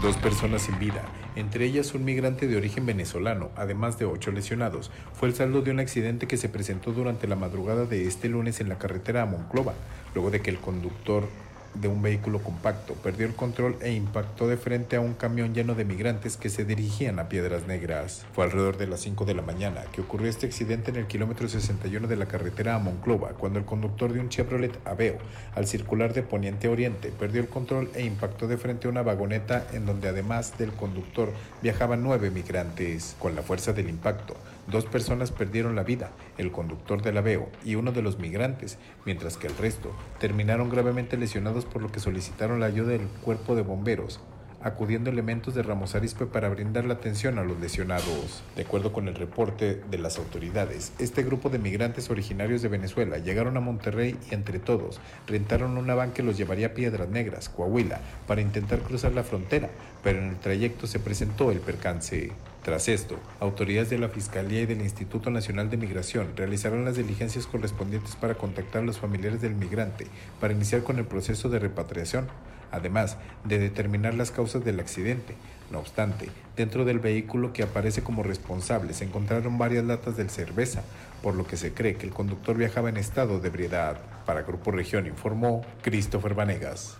Dos 0.01 0.15
personas 0.17 0.61
sin 0.61 0.77
vida, 0.77 1.01
entre 1.35 1.65
ellas 1.65 1.95
un 1.95 2.05
migrante 2.05 2.47
de 2.47 2.55
origen 2.55 2.85
venezolano, 2.85 3.49
además 3.55 3.97
de 3.97 4.05
ocho 4.05 4.31
lesionados, 4.31 4.91
fue 5.13 5.27
el 5.27 5.33
saldo 5.33 5.63
de 5.63 5.71
un 5.71 5.79
accidente 5.79 6.27
que 6.27 6.37
se 6.37 6.49
presentó 6.49 6.91
durante 6.91 7.27
la 7.27 7.35
madrugada 7.35 7.85
de 7.85 8.05
este 8.05 8.29
lunes 8.29 8.61
en 8.61 8.69
la 8.69 8.77
carretera 8.77 9.23
a 9.23 9.25
Monclova, 9.25 9.73
luego 10.13 10.29
de 10.29 10.41
que 10.41 10.51
el 10.51 10.59
conductor 10.59 11.27
de 11.73 11.87
un 11.87 12.01
vehículo 12.01 12.39
compacto, 12.39 12.93
perdió 12.95 13.25
el 13.25 13.35
control 13.35 13.77
e 13.81 13.91
impactó 13.91 14.47
de 14.47 14.57
frente 14.57 14.95
a 14.95 15.01
un 15.01 15.13
camión 15.13 15.53
lleno 15.53 15.75
de 15.75 15.85
migrantes 15.85 16.37
que 16.37 16.49
se 16.49 16.65
dirigían 16.65 17.19
a 17.19 17.29
Piedras 17.29 17.67
Negras. 17.67 18.25
Fue 18.33 18.45
alrededor 18.45 18.77
de 18.77 18.87
las 18.87 19.01
5 19.01 19.25
de 19.25 19.33
la 19.33 19.41
mañana 19.41 19.83
que 19.91 20.01
ocurrió 20.01 20.29
este 20.29 20.45
accidente 20.45 20.91
en 20.91 20.97
el 20.97 21.07
kilómetro 21.07 21.47
61 21.47 22.07
de 22.07 22.15
la 22.15 22.25
carretera 22.27 22.75
a 22.75 22.79
Monclova, 22.79 23.29
cuando 23.29 23.59
el 23.59 23.65
conductor 23.65 24.13
de 24.13 24.19
un 24.19 24.29
Chevrolet 24.29 24.77
Aveo, 24.85 25.17
al 25.55 25.67
circular 25.67 26.13
de 26.13 26.23
poniente 26.23 26.67
a 26.67 26.71
oriente, 26.71 27.11
perdió 27.11 27.41
el 27.41 27.49
control 27.49 27.89
e 27.95 28.03
impactó 28.03 28.47
de 28.47 28.57
frente 28.57 28.87
a 28.87 28.91
una 28.91 29.01
vagoneta 29.01 29.67
en 29.73 29.85
donde 29.85 30.07
además 30.07 30.57
del 30.57 30.71
conductor 30.73 31.31
viajaban 31.61 32.03
nueve 32.03 32.31
migrantes. 32.31 33.15
Con 33.19 33.35
la 33.35 33.41
fuerza 33.41 33.73
del 33.73 33.89
impacto, 33.89 34.35
Dos 34.67 34.85
personas 34.85 35.31
perdieron 35.31 35.75
la 35.75 35.83
vida, 35.83 36.11
el 36.37 36.51
conductor 36.51 37.01
del 37.01 37.17
aveo 37.17 37.49
y 37.63 37.75
uno 37.75 37.91
de 37.91 38.01
los 38.01 38.19
migrantes, 38.19 38.77
mientras 39.05 39.37
que 39.37 39.47
el 39.47 39.57
resto 39.57 39.91
terminaron 40.19 40.69
gravemente 40.69 41.17
lesionados 41.17 41.65
por 41.65 41.81
lo 41.81 41.91
que 41.91 41.99
solicitaron 42.01 42.59
la 42.59 42.65
ayuda 42.65 42.89
del 42.89 43.07
cuerpo 43.23 43.55
de 43.55 43.61
bomberos 43.61 44.19
acudiendo 44.61 45.09
elementos 45.09 45.53
de 45.55 45.63
Ramos 45.63 45.95
Arizpe 45.95 46.25
para 46.25 46.49
brindar 46.49 46.85
la 46.85 46.95
atención 46.95 47.37
a 47.37 47.43
los 47.43 47.59
lesionados. 47.59 48.43
De 48.55 48.63
acuerdo 48.63 48.91
con 48.91 49.07
el 49.07 49.15
reporte 49.15 49.81
de 49.89 49.97
las 49.97 50.17
autoridades, 50.17 50.93
este 50.99 51.23
grupo 51.23 51.49
de 51.49 51.59
migrantes 51.59 52.09
originarios 52.09 52.61
de 52.61 52.67
Venezuela 52.67 53.17
llegaron 53.17 53.57
a 53.57 53.61
Monterrey 53.61 54.17
y 54.29 54.33
entre 54.33 54.59
todos 54.59 54.99
rentaron 55.27 55.77
una 55.77 55.95
van 55.95 56.11
que 56.11 56.23
los 56.23 56.37
llevaría 56.37 56.67
a 56.67 56.73
Piedras 56.73 57.09
Negras, 57.09 57.49
Coahuila, 57.49 58.01
para 58.25 58.41
intentar 58.41 58.79
cruzar 58.79 59.13
la 59.13 59.23
frontera, 59.23 59.69
pero 60.03 60.19
en 60.19 60.29
el 60.29 60.37
trayecto 60.37 60.87
se 60.87 60.99
presentó 60.99 61.51
el 61.51 61.59
percance. 61.59 62.31
Tras 62.67 62.89
esto, 62.89 63.17
autoridades 63.39 63.89
de 63.89 63.97
la 63.97 64.09
Fiscalía 64.09 64.63
y 64.63 64.65
del 64.65 64.81
Instituto 64.81 65.29
Nacional 65.29 65.69
de 65.69 65.77
Migración 65.77 66.33
realizarán 66.35 66.83
las 66.83 66.97
diligencias 66.97 67.47
correspondientes 67.47 68.17
para 68.17 68.35
contactar 68.35 68.81
a 68.81 68.85
los 68.85 68.99
familiares 68.99 69.41
del 69.41 69.55
migrante 69.55 70.05
para 70.41 70.51
iniciar 70.51 70.83
con 70.83 70.97
el 70.97 71.05
proceso 71.05 71.47
de 71.47 71.59
repatriación, 71.59 72.27
además 72.69 73.15
de 73.45 73.57
determinar 73.57 74.15
las 74.15 74.31
causas 74.31 74.65
del 74.65 74.81
accidente. 74.81 75.35
No 75.71 75.79
obstante, 75.79 76.27
dentro 76.57 76.83
del 76.83 76.99
vehículo 76.99 77.53
que 77.53 77.63
aparece 77.63 78.03
como 78.03 78.21
responsable 78.21 78.93
se 78.93 79.05
encontraron 79.05 79.57
varias 79.57 79.85
latas 79.85 80.17
de 80.17 80.27
cerveza, 80.27 80.83
por 81.23 81.35
lo 81.35 81.47
que 81.47 81.55
se 81.55 81.73
cree 81.73 81.95
que 81.95 82.05
el 82.05 82.11
conductor 82.11 82.57
viajaba 82.57 82.89
en 82.89 82.97
estado 82.97 83.39
de 83.39 83.47
ebriedad. 83.47 83.97
Para 84.25 84.41
Grupo 84.41 84.71
Región 84.71 85.07
informó 85.07 85.65
Christopher 85.83 86.33
Vanegas. 86.33 86.97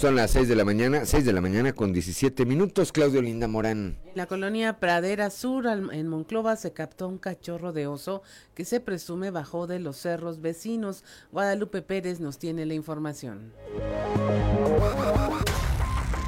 Son 0.00 0.16
las 0.16 0.30
6 0.30 0.48
de 0.48 0.56
la 0.56 0.64
mañana, 0.64 1.04
6 1.04 1.26
de 1.26 1.32
la 1.34 1.42
mañana 1.42 1.74
con 1.74 1.92
17 1.92 2.46
minutos. 2.46 2.90
Claudio 2.90 3.20
Linda 3.20 3.48
Morán. 3.48 3.98
En 4.06 4.12
la 4.14 4.24
colonia 4.24 4.80
Pradera 4.80 5.28
Sur, 5.28 5.66
en 5.66 6.08
Monclova, 6.08 6.56
se 6.56 6.72
captó 6.72 7.06
un 7.06 7.18
cachorro 7.18 7.74
de 7.74 7.86
oso 7.86 8.22
que 8.54 8.64
se 8.64 8.80
presume 8.80 9.30
bajó 9.30 9.66
de 9.66 9.78
los 9.78 9.98
cerros 9.98 10.40
vecinos. 10.40 11.04
Guadalupe 11.32 11.82
Pérez 11.82 12.18
nos 12.18 12.38
tiene 12.38 12.64
la 12.64 12.72
información. 12.72 13.52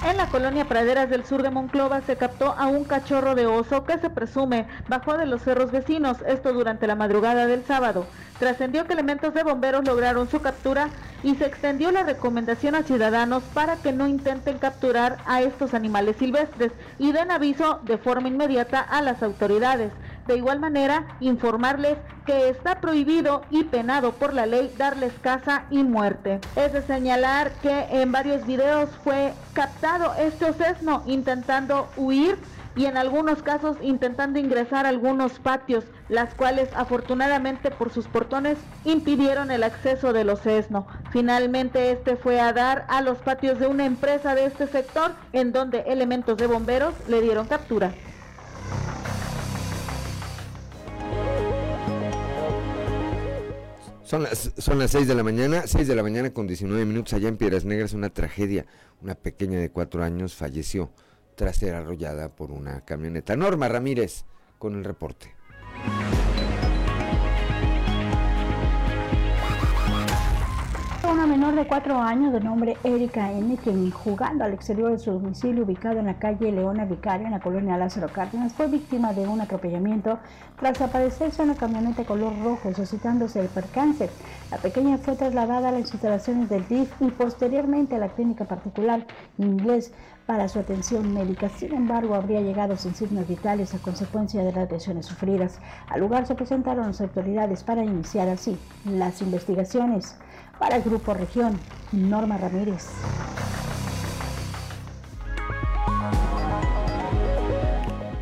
En 0.03 0.17
la 0.17 0.31
colonia 0.31 0.67
Praderas 0.67 1.09
del 1.11 1.25
sur 1.25 1.45
de 1.45 1.51
Monclova 1.53 2.01
se 2.01 2.17
captó 2.19 2.57
a 2.59 2.67
un 2.67 2.85
cachorro 2.87 3.37
de 3.37 3.47
oso 3.47 3.87
que 3.87 3.99
se 3.99 4.11
presume 4.11 4.67
bajó 4.89 5.17
de 5.17 5.27
los 5.27 5.43
cerros 5.43 5.71
vecinos, 5.71 6.23
esto 6.27 6.53
durante 6.53 6.89
la 6.89 6.97
madrugada 6.97 7.47
del 7.47 7.65
sábado. 7.65 8.11
Trascendió 8.37 8.89
que 8.89 8.95
elementos 8.95 9.33
de 9.33 9.45
bomberos 9.45 9.85
lograron 9.85 10.29
su 10.29 10.43
captura 10.43 10.93
y 11.23 11.37
se 11.37 11.47
extendió 11.47 11.93
la 11.93 12.03
recomendación 12.03 12.75
a 12.75 12.83
ciudadanos 12.83 13.45
para 13.45 13.81
que 13.81 13.93
no 13.93 14.09
intenten 14.09 14.59
capturar 14.59 15.23
a 15.25 15.41
estos 15.43 15.73
animales 15.73 16.17
silvestres 16.17 16.73
y 16.99 17.13
den 17.13 17.31
aviso 17.31 17.79
de 17.85 17.97
forma 17.97 18.27
inmediata 18.27 18.81
a 18.81 19.03
las 19.03 19.23
autoridades. 19.23 19.93
De 20.27 20.37
igual 20.37 20.61
manera, 20.61 21.07
informarles 21.21 21.99
que 22.27 22.49
está 22.49 22.81
prohibido 22.81 23.43
y 23.51 23.65
penado 23.65 24.13
por 24.13 24.35
la 24.35 24.47
ley 24.47 24.73
darles 24.79 25.13
caza 25.21 25.65
y 25.71 25.83
muerte. 25.83 26.41
Es 26.55 26.73
de 26.73 26.83
señalar 26.83 27.53
que 27.63 27.87
en 27.91 28.13
varios 28.13 28.47
videos 28.47 28.91
fue 29.03 29.33
captado 29.53 30.15
este 30.15 30.45
osesno 30.45 31.03
intentando 31.07 31.89
huir 31.97 32.39
y 32.75 32.87
en 32.87 32.97
algunos 32.97 33.43
casos 33.43 33.77
intentando 33.83 34.39
ingresar 34.39 34.87
a 34.87 34.91
algunos 34.91 35.39
patios, 35.41 35.85
las 36.09 36.35
cuales 36.35 36.71
afortunadamente 36.75 37.71
por 37.71 37.93
sus 37.93 38.07
portones 38.09 38.59
impidieron 38.85 39.51
el 39.51 39.63
acceso 39.63 40.13
del 40.13 40.31
osesno. 40.31 40.87
Finalmente 41.11 41.91
este 41.91 42.17
fue 42.17 42.41
a 42.41 42.53
dar 42.53 42.87
a 42.89 43.03
los 43.03 43.19
patios 43.19 43.59
de 43.59 43.67
una 43.67 43.85
empresa 43.85 44.35
de 44.35 44.47
este 44.47 44.67
sector 44.69 45.13
en 45.33 45.53
donde 45.53 45.81
elementos 45.81 46.37
de 46.39 46.47
bomberos 46.47 46.95
le 47.09 47.21
dieron 47.21 47.47
captura. 47.47 47.93
Son 54.13 54.25
las, 54.25 54.53
son 54.59 54.79
las 54.79 54.91
6 54.91 55.09
de 55.09 55.15
la 55.15 55.23
mañana, 55.23 55.67
6 55.67 55.89
de 55.89 55.95
la 55.95 56.03
mañana 56.03 56.35
con 56.35 56.47
19 56.47 56.85
minutos 56.85 57.15
allá 57.15 57.29
en 57.31 57.39
Piedras 57.39 57.65
Negras, 57.65 57.95
una 57.95 58.11
tragedia. 58.11 58.67
Una 59.01 59.15
pequeña 59.15 59.59
de 59.59 59.71
cuatro 59.71 60.05
años 60.05 60.35
falleció 60.35 60.91
tras 61.35 61.57
ser 61.57 61.75
arrollada 61.75 62.29
por 62.29 62.51
una 62.51 62.83
camioneta. 62.85 63.37
Norma 63.37 63.69
Ramírez 63.69 64.27
con 64.59 64.75
el 64.75 64.85
reporte. 64.85 65.35
De 71.63 71.69
cuatro 71.69 71.97
años 71.97 72.33
de 72.33 72.41
nombre 72.41 72.77
Erika 72.83 73.31
N., 73.31 73.57
quien 73.57 73.89
jugando 73.93 74.43
al 74.43 74.53
exterior 74.53 74.91
de 74.91 74.99
su 74.99 75.13
domicilio 75.13 75.63
ubicado 75.63 76.01
en 76.01 76.07
la 76.07 76.19
calle 76.19 76.51
Leona 76.51 76.87
Vicario, 76.87 77.27
en 77.27 77.33
la 77.33 77.39
colonia 77.39 77.77
Lázaro 77.77 78.09
Cárdenas, 78.09 78.53
fue 78.53 78.67
víctima 78.67 79.13
de 79.13 79.29
un 79.29 79.41
atropellamiento 79.41 80.19
tras 80.59 80.81
aparecerse 80.81 81.41
una 81.41 81.55
camioneta 81.55 82.05
color 82.05 82.33
rojo, 82.43 82.75
suscitándose 82.75 83.39
el 83.39 83.47
percance. 83.47 84.11
La 84.51 84.57
pequeña 84.57 84.99
fue 84.99 85.15
trasladada 85.15 85.69
a 85.69 85.73
las 85.73 85.93
instalaciones 85.93 86.49
del 86.49 86.67
DIF 86.67 86.91
y 87.01 87.13
posteriormente 87.13 87.95
a 87.95 88.01
la 88.01 88.09
clínica 88.09 88.45
particular 88.45 89.07
inglés 89.39 89.93
para 90.27 90.49
su 90.49 90.59
atención 90.59 91.15
médica. 91.15 91.49
Sin 91.49 91.75
embargo, 91.75 92.17
habría 92.17 92.41
llegado 92.41 92.77
sin 92.77 92.97
signos 92.97 93.29
vitales 93.29 93.73
a 93.73 93.79
consecuencia 93.79 94.43
de 94.43 94.53
las 94.53 94.69
lesiones 94.69 95.07
sufridas. 95.07 95.61
Al 95.89 96.01
lugar 96.01 96.27
se 96.27 96.35
presentaron 96.35 96.89
las 96.89 97.01
autoridades 97.01 97.63
para 97.63 97.85
iniciar 97.85 98.29
así 98.29 98.59
las 98.85 99.23
investigaciones. 99.23 100.17
Para 100.59 100.77
el 100.77 100.83
Grupo 100.83 101.15
Región, 101.15 101.59
Norma 101.93 102.39
Ramírez. 102.39 102.87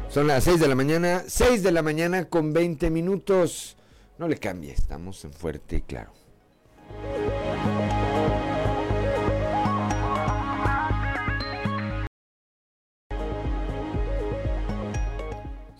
Son 0.08 0.26
las 0.26 0.42
6 0.42 0.58
de 0.58 0.68
la 0.68 0.74
mañana, 0.74 1.22
6 1.26 1.62
de 1.62 1.70
la 1.70 1.82
mañana 1.82 2.24
con 2.24 2.52
20 2.52 2.90
minutos. 2.90 3.76
No 4.18 4.26
le 4.26 4.38
cambie, 4.38 4.72
estamos 4.72 5.24
en 5.24 5.32
fuerte 5.32 5.76
y 5.76 5.82
claro. 5.82 6.12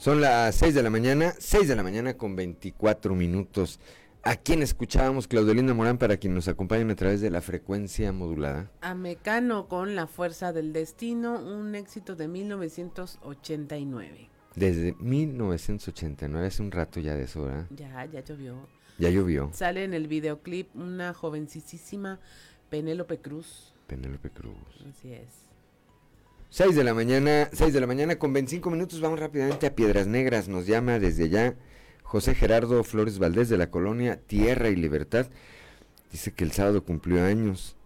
Son 0.00 0.20
las 0.22 0.54
6 0.54 0.74
de 0.76 0.82
la 0.82 0.88
mañana, 0.88 1.34
6 1.38 1.68
de 1.68 1.76
la 1.76 1.82
mañana 1.82 2.14
con 2.14 2.34
24 2.34 3.14
minutos. 3.14 3.80
¿A 4.22 4.36
quién 4.36 4.60
escuchábamos, 4.60 5.26
Claudelina 5.26 5.72
Morán, 5.72 5.96
para 5.96 6.18
quien 6.18 6.34
nos 6.34 6.46
acompañen 6.46 6.90
a 6.90 6.94
través 6.94 7.22
de 7.22 7.30
la 7.30 7.40
frecuencia 7.40 8.12
modulada? 8.12 8.70
A 8.82 8.94
Mecano 8.94 9.66
con 9.66 9.96
La 9.96 10.06
Fuerza 10.06 10.52
del 10.52 10.74
Destino, 10.74 11.40
un 11.40 11.74
éxito 11.74 12.16
de 12.16 12.28
1989. 12.28 14.28
Desde 14.56 14.94
1989, 15.00 16.46
hace 16.46 16.62
un 16.62 16.70
rato 16.70 17.00
ya 17.00 17.14
de 17.14 17.22
eso, 17.22 17.44
¿verdad? 17.44 17.66
Ya, 17.70 18.04
ya 18.04 18.22
llovió. 18.22 18.68
Ya 18.98 19.08
llovió. 19.08 19.48
Sale 19.54 19.84
en 19.84 19.94
el 19.94 20.06
videoclip 20.06 20.76
una 20.76 21.14
jovencísima 21.14 22.20
Penélope 22.68 23.20
Cruz. 23.20 23.72
Penélope 23.86 24.28
Cruz. 24.28 24.84
Así 24.86 25.14
es. 25.14 25.46
6 26.50 26.76
de 26.76 26.84
la 26.84 26.92
mañana, 26.92 27.48
6 27.54 27.72
de 27.72 27.80
la 27.80 27.86
mañana 27.86 28.18
con 28.18 28.34
25 28.34 28.70
minutos, 28.70 29.00
vamos 29.00 29.18
rápidamente 29.18 29.66
a 29.66 29.74
Piedras 29.74 30.06
Negras, 30.06 30.46
nos 30.46 30.66
llama 30.66 30.98
desde 30.98 31.24
allá 31.24 31.54
José 32.10 32.34
Gerardo 32.34 32.82
Flores 32.82 33.20
Valdés 33.20 33.48
de 33.48 33.56
la 33.56 33.70
colonia 33.70 34.20
Tierra 34.20 34.68
y 34.68 34.74
Libertad, 34.74 35.28
dice 36.10 36.32
que 36.32 36.42
el 36.42 36.50
sábado 36.50 36.84
cumplió 36.84 37.24
años, 37.24 37.76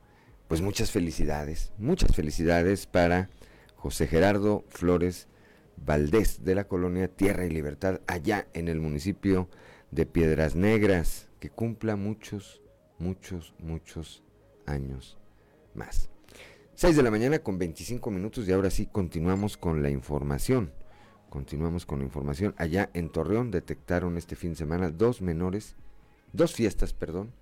pues 0.48 0.62
muchas 0.62 0.90
felicidades, 0.90 1.72
muchas 1.76 2.16
felicidades 2.16 2.86
para 2.86 3.28
José 3.76 4.06
Gerardo 4.06 4.64
Flores 4.70 5.28
Valdés 5.76 6.42
de 6.42 6.54
la 6.54 6.64
colonia 6.66 7.08
Tierra 7.08 7.44
y 7.44 7.50
Libertad, 7.50 8.00
allá 8.06 8.46
en 8.54 8.68
el 8.68 8.80
municipio 8.80 9.50
de 9.90 10.06
Piedras 10.06 10.54
Negras, 10.54 11.28
que 11.38 11.50
cumpla 11.50 11.94
muchos, 11.94 12.62
muchos, 12.98 13.54
muchos 13.58 14.24
años 14.64 15.18
más. 15.74 16.08
6 16.76 16.96
de 16.96 17.02
la 17.02 17.10
mañana 17.10 17.40
con 17.40 17.58
25 17.58 18.10
minutos 18.10 18.48
y 18.48 18.52
ahora 18.52 18.70
sí 18.70 18.86
continuamos 18.86 19.58
con 19.58 19.82
la 19.82 19.90
información. 19.90 20.72
Continuamos 21.34 21.84
con 21.84 21.98
la 21.98 22.04
información. 22.04 22.54
Allá 22.58 22.90
en 22.94 23.10
Torreón 23.10 23.50
detectaron 23.50 24.16
este 24.16 24.36
fin 24.36 24.50
de 24.50 24.56
semana 24.56 24.90
dos 24.90 25.20
menores, 25.20 25.74
dos 26.32 26.54
fiestas, 26.54 26.92
perdón, 26.92 27.32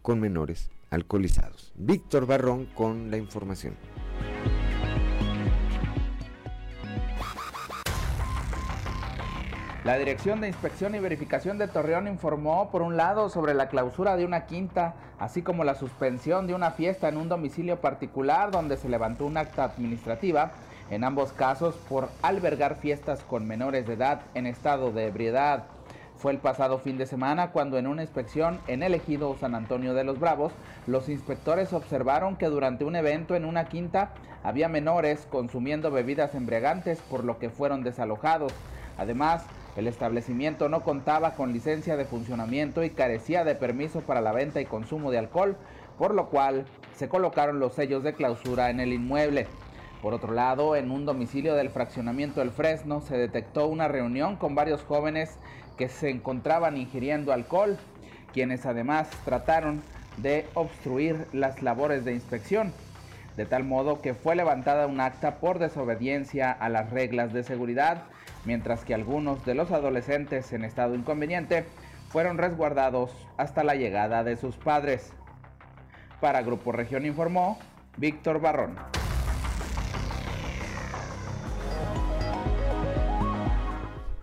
con 0.00 0.20
menores 0.20 0.70
alcoholizados. 0.88 1.70
Víctor 1.76 2.24
Barrón 2.24 2.64
con 2.74 3.10
la 3.10 3.18
información. 3.18 3.74
La 9.84 9.98
Dirección 9.98 10.40
de 10.40 10.48
Inspección 10.48 10.94
y 10.94 11.00
Verificación 11.00 11.58
de 11.58 11.68
Torreón 11.68 12.08
informó, 12.08 12.70
por 12.70 12.80
un 12.80 12.96
lado, 12.96 13.28
sobre 13.28 13.52
la 13.52 13.68
clausura 13.68 14.16
de 14.16 14.24
una 14.24 14.46
quinta, 14.46 14.94
así 15.18 15.42
como 15.42 15.62
la 15.62 15.74
suspensión 15.74 16.46
de 16.46 16.54
una 16.54 16.70
fiesta 16.70 17.10
en 17.10 17.18
un 17.18 17.28
domicilio 17.28 17.82
particular 17.82 18.50
donde 18.50 18.78
se 18.78 18.88
levantó 18.88 19.26
un 19.26 19.36
acta 19.36 19.64
administrativa, 19.64 20.52
en 20.92 21.04
ambos 21.04 21.32
casos 21.32 21.74
por 21.88 22.10
albergar 22.20 22.76
fiestas 22.76 23.22
con 23.22 23.46
menores 23.46 23.86
de 23.86 23.94
edad 23.94 24.20
en 24.34 24.46
estado 24.46 24.92
de 24.92 25.06
ebriedad. 25.06 25.64
Fue 26.18 26.32
el 26.32 26.38
pasado 26.38 26.78
fin 26.78 26.98
de 26.98 27.06
semana 27.06 27.50
cuando 27.50 27.78
en 27.78 27.86
una 27.86 28.02
inspección 28.02 28.60
en 28.66 28.82
el 28.82 28.92
ejido 28.92 29.34
San 29.40 29.54
Antonio 29.54 29.94
de 29.94 30.04
los 30.04 30.20
Bravos, 30.20 30.52
los 30.86 31.08
inspectores 31.08 31.72
observaron 31.72 32.36
que 32.36 32.46
durante 32.46 32.84
un 32.84 32.94
evento 32.94 33.34
en 33.34 33.46
una 33.46 33.64
quinta 33.70 34.10
había 34.44 34.68
menores 34.68 35.26
consumiendo 35.30 35.90
bebidas 35.90 36.34
embriagantes, 36.34 37.00
por 37.00 37.24
lo 37.24 37.38
que 37.38 37.48
fueron 37.48 37.82
desalojados. 37.82 38.52
Además, 38.98 39.44
el 39.76 39.86
establecimiento 39.86 40.68
no 40.68 40.82
contaba 40.82 41.32
con 41.36 41.54
licencia 41.54 41.96
de 41.96 42.04
funcionamiento 42.04 42.84
y 42.84 42.90
carecía 42.90 43.44
de 43.44 43.54
permiso 43.54 44.02
para 44.02 44.20
la 44.20 44.32
venta 44.32 44.60
y 44.60 44.66
consumo 44.66 45.10
de 45.10 45.16
alcohol, 45.16 45.56
por 45.96 46.12
lo 46.14 46.28
cual 46.28 46.66
se 46.94 47.08
colocaron 47.08 47.60
los 47.60 47.72
sellos 47.72 48.02
de 48.02 48.12
clausura 48.12 48.68
en 48.68 48.78
el 48.78 48.92
inmueble. 48.92 49.46
Por 50.02 50.14
otro 50.14 50.32
lado, 50.32 50.74
en 50.74 50.90
un 50.90 51.06
domicilio 51.06 51.54
del 51.54 51.70
fraccionamiento 51.70 52.40
del 52.40 52.50
Fresno 52.50 53.00
se 53.00 53.16
detectó 53.16 53.68
una 53.68 53.86
reunión 53.86 54.34
con 54.34 54.56
varios 54.56 54.82
jóvenes 54.82 55.38
que 55.78 55.88
se 55.88 56.10
encontraban 56.10 56.76
ingiriendo 56.76 57.32
alcohol, 57.32 57.78
quienes 58.32 58.66
además 58.66 59.08
trataron 59.24 59.80
de 60.16 60.44
obstruir 60.54 61.28
las 61.32 61.62
labores 61.62 62.04
de 62.04 62.14
inspección, 62.14 62.72
de 63.36 63.46
tal 63.46 63.62
modo 63.62 64.00
que 64.00 64.12
fue 64.12 64.34
levantada 64.34 64.88
un 64.88 65.00
acta 65.00 65.36
por 65.36 65.60
desobediencia 65.60 66.50
a 66.50 66.68
las 66.68 66.90
reglas 66.90 67.32
de 67.32 67.44
seguridad, 67.44 68.02
mientras 68.44 68.84
que 68.84 68.94
algunos 68.94 69.44
de 69.46 69.54
los 69.54 69.70
adolescentes 69.70 70.52
en 70.52 70.64
estado 70.64 70.96
inconveniente 70.96 71.64
fueron 72.08 72.38
resguardados 72.38 73.12
hasta 73.36 73.62
la 73.62 73.76
llegada 73.76 74.24
de 74.24 74.36
sus 74.36 74.56
padres. 74.56 75.12
Para 76.20 76.42
Grupo 76.42 76.72
Región 76.72 77.06
informó 77.06 77.56
Víctor 77.96 78.40
Barrón. 78.40 79.01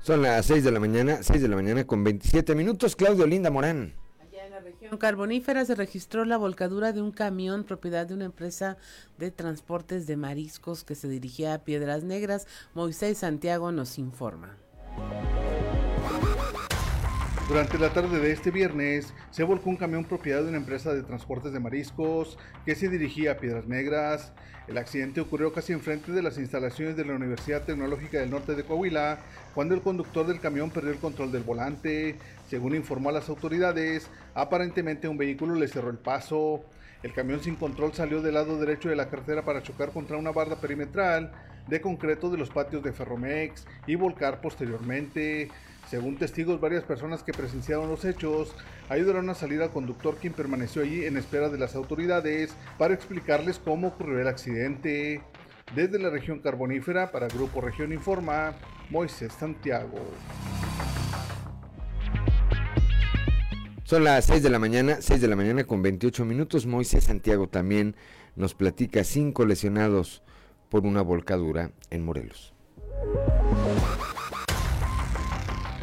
Son 0.10 0.24
las 0.24 0.48
6 0.48 0.64
de 0.64 0.72
la 0.72 0.80
mañana, 0.80 1.22
6 1.22 1.40
de 1.40 1.48
la 1.48 1.56
mañana 1.56 1.86
con 1.86 2.04
27 2.04 2.56
minutos. 2.56 2.96
Claudio 2.96 3.28
Linda 3.28 3.52
Morán. 3.52 3.94
Allá 4.20 4.44
en 4.48 4.90
la 4.90 4.98
carbonífera 4.98 5.64
se 5.66 5.76
registró 5.76 6.26
la 6.26 6.36
volcadura 6.36 6.94
de 6.94 7.02
un 7.04 7.12
camión 7.12 7.64
propiedad 7.64 8.08
de 8.08 8.16
una 8.16 8.26
empresa 8.26 8.78
de 9.20 9.30
transportes 9.30 10.08
de 10.08 10.18
mariscos 10.18 10.84
que 10.84 10.96
se 10.96 11.08
dirigía 11.10 11.54
a 11.54 11.60
Piedras 11.60 12.04
Negras. 12.04 12.48
Moisés 12.74 13.20
Santiago 13.20 13.72
nos 13.72 14.00
informa. 14.00 14.58
Durante 17.50 17.80
la 17.80 17.92
tarde 17.92 18.20
de 18.20 18.32
este 18.32 18.52
viernes 18.52 19.12
se 19.32 19.44
volcó 19.44 19.72
un 19.72 19.76
camión 19.76 20.06
propiedad 20.06 20.44
de 20.44 20.50
una 20.50 20.58
empresa 20.58 20.94
de 20.94 21.02
transportes 21.02 21.52
de 21.52 21.60
mariscos 21.60 22.38
que 22.64 22.76
se 22.76 22.90
dirigía 22.90 23.32
a 23.32 23.38
Piedras 23.38 23.66
Negras. 23.66 24.34
El 24.68 24.78
accidente 24.78 25.20
ocurrió 25.20 25.52
casi 25.52 25.74
enfrente 25.74 26.12
de 26.12 26.22
las 26.22 26.38
instalaciones 26.38 26.96
de 26.96 27.06
la 27.06 27.16
Universidad 27.16 27.64
Tecnológica 27.64 28.20
del 28.20 28.30
Norte 28.30 28.54
de 28.54 28.64
Coahuila, 28.64 29.18
cuando 29.56 29.74
el 29.74 29.82
conductor 29.82 30.28
del 30.28 30.40
camión 30.40 30.70
perdió 30.70 30.92
el 30.92 31.00
control 31.00 31.32
del 31.32 31.42
volante. 31.42 32.18
Según 32.48 32.76
informó 32.76 33.10
a 33.10 33.14
las 33.14 33.30
autoridades, 33.30 34.12
aparentemente 34.36 35.08
un 35.08 35.18
vehículo 35.18 35.56
le 35.56 35.68
cerró 35.68 35.90
el 35.90 35.98
paso. 35.98 36.64
El 37.02 37.14
camión 37.14 37.42
sin 37.42 37.56
control 37.56 37.94
salió 37.96 38.22
del 38.22 38.36
lado 38.36 38.60
derecho 38.60 38.90
de 38.90 38.96
la 38.96 39.10
carretera 39.10 39.44
para 39.44 39.64
chocar 39.64 39.90
contra 39.90 40.18
una 40.18 40.32
barda 40.32 40.62
perimetral 40.62 41.32
de 41.68 41.82
concreto 41.82 42.30
de 42.30 42.38
los 42.38 42.52
patios 42.52 42.84
de 42.84 42.94
Ferromex 42.94 43.66
y 43.88 43.96
volcar 43.96 44.40
posteriormente. 44.40 45.50
Según 45.90 46.18
testigos, 46.18 46.62
varias 46.62 46.84
personas 46.84 47.24
que 47.24 47.34
presenciaron 47.34 47.90
los 47.90 48.06
hechos 48.06 48.54
ayudaron 48.90 49.28
a 49.32 49.34
salir 49.34 49.60
al 49.64 49.72
conductor 49.72 50.18
quien 50.22 50.34
permaneció 50.34 50.84
allí 50.84 51.04
en 51.06 51.18
espera 51.18 51.50
de 51.50 51.58
las 51.58 51.74
autoridades 51.74 52.54
para 52.78 52.94
explicarles 52.94 53.58
cómo 53.58 53.88
ocurrió 53.88 54.20
el 54.20 54.28
accidente. 54.28 55.24
Desde 55.76 55.98
la 55.98 56.12
región 56.12 56.40
carbonífera, 56.40 57.12
para 57.12 57.28
Grupo 57.28 57.62
Región 57.62 57.92
Informa, 57.92 58.54
Moisés 58.92 59.34
Santiago. 59.34 60.00
Son 63.84 64.04
las 64.04 64.26
6 64.26 64.44
de 64.44 64.50
la 64.52 64.60
mañana, 64.60 64.98
6 65.00 65.20
de 65.20 65.28
la 65.28 65.36
mañana 65.36 65.64
con 65.64 65.82
28 65.82 66.24
minutos. 66.24 66.68
Moisés 66.68 67.06
Santiago 67.06 67.50
también 67.50 67.96
nos 68.36 68.54
platica 68.54 69.04
cinco 69.04 69.44
lesionados 69.44 70.22
por 70.70 70.86
una 70.86 71.02
volcadura 71.02 71.72
en 71.90 72.06
Morelos. 72.06 72.54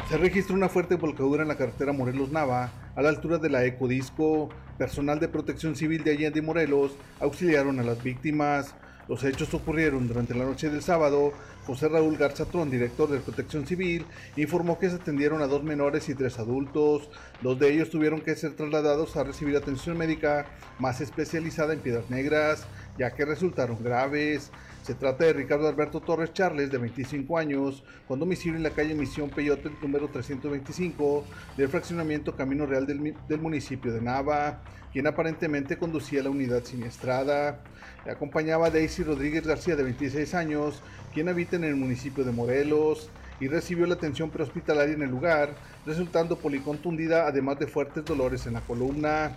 Se 0.09 0.17
registró 0.17 0.55
una 0.55 0.69
fuerte 0.69 0.95
volcadura 0.95 1.41
en 1.41 1.49
la 1.49 1.57
carretera 1.57 1.91
Morelos-Nava, 1.91 2.71
a 2.95 3.01
la 3.01 3.09
altura 3.09 3.39
de 3.39 3.49
la 3.49 3.65
Ecodisco. 3.65 4.47
Personal 4.77 5.19
de 5.19 5.27
protección 5.27 5.75
civil 5.75 6.05
de 6.05 6.11
Allende 6.11 6.39
y 6.39 6.41
Morelos 6.41 6.95
auxiliaron 7.19 7.77
a 7.81 7.83
las 7.83 8.01
víctimas. 8.01 8.73
Los 9.09 9.25
hechos 9.25 9.53
ocurrieron 9.53 10.07
durante 10.07 10.33
la 10.33 10.45
noche 10.45 10.69
del 10.69 10.81
sábado. 10.81 11.33
José 11.65 11.89
Raúl 11.89 12.15
Garzatrón, 12.15 12.71
director 12.71 13.09
de 13.09 13.19
Protección 13.19 13.67
Civil, 13.67 14.05
informó 14.37 14.79
que 14.79 14.89
se 14.89 14.95
atendieron 14.95 15.41
a 15.41 15.47
dos 15.47 15.63
menores 15.63 16.07
y 16.07 16.15
tres 16.15 16.39
adultos. 16.39 17.09
Dos 17.41 17.59
de 17.59 17.73
ellos 17.73 17.89
tuvieron 17.89 18.21
que 18.21 18.37
ser 18.37 18.55
trasladados 18.55 19.17
a 19.17 19.25
recibir 19.25 19.57
atención 19.57 19.97
médica 19.97 20.45
más 20.79 21.01
especializada 21.01 21.73
en 21.73 21.81
piedras 21.81 22.09
negras, 22.09 22.65
ya 22.97 23.13
que 23.13 23.25
resultaron 23.25 23.83
graves. 23.83 24.51
Se 24.87 24.95
trata 24.95 25.25
de 25.25 25.33
Ricardo 25.33 25.67
Alberto 25.67 25.99
Torres 25.99 26.31
Charles, 26.31 26.71
de 26.71 26.77
25 26.77 27.37
años, 27.37 27.83
con 28.07 28.19
domicilio 28.19 28.55
en 28.55 28.63
la 28.63 28.69
calle 28.69 28.95
Misión 28.95 29.29
Peyote, 29.29 29.69
número 29.81 30.07
325, 30.07 31.25
del 31.57 31.67
fraccionamiento 31.67 32.37
Camino 32.37 32.65
Real 32.65 32.87
del, 32.87 33.41
municipio 33.41 33.91
de 33.91 33.99
Nava, 33.99 34.61
quien 34.93 35.05
aparentemente 35.05 35.77
conducía 35.77 36.23
la 36.23 36.29
unidad 36.29 36.63
siniestrada. 36.63 37.59
Le 38.05 38.13
acompañaba 38.13 38.69
Daisy 38.69 39.03
Rodríguez 39.03 39.45
García, 39.45 39.75
de 39.75 39.83
26 39.83 40.33
años, 40.35 40.81
quien 41.13 41.27
habita 41.27 41.57
en 41.57 41.65
el 41.65 41.75
municipio 41.75 42.23
de 42.23 42.31
Morelos 42.31 43.09
y 43.41 43.49
recibió 43.49 43.87
la 43.87 43.95
atención 43.95 44.29
prehospitalaria 44.29 44.95
en 44.95 45.01
el 45.01 45.09
lugar, 45.09 45.53
resultando 45.85 46.37
policontundida, 46.37 47.27
además 47.27 47.59
de 47.59 47.67
fuertes 47.67 48.05
dolores 48.05 48.47
en 48.47 48.53
la 48.53 48.61
columna. 48.61 49.35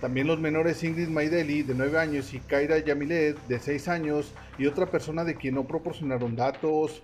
También 0.00 0.26
los 0.26 0.40
menores 0.40 0.82
Ingrid 0.82 1.08
Maideli, 1.08 1.62
de 1.62 1.74
9 1.74 1.98
años, 1.98 2.32
y 2.32 2.40
Kaira 2.40 2.78
Yamilet, 2.78 3.36
de 3.46 3.58
6 3.58 3.88
años, 3.88 4.32
y 4.58 4.66
otra 4.66 4.86
persona 4.86 5.24
de 5.24 5.34
quien 5.34 5.56
no 5.56 5.66
proporcionaron 5.66 6.36
datos. 6.36 7.02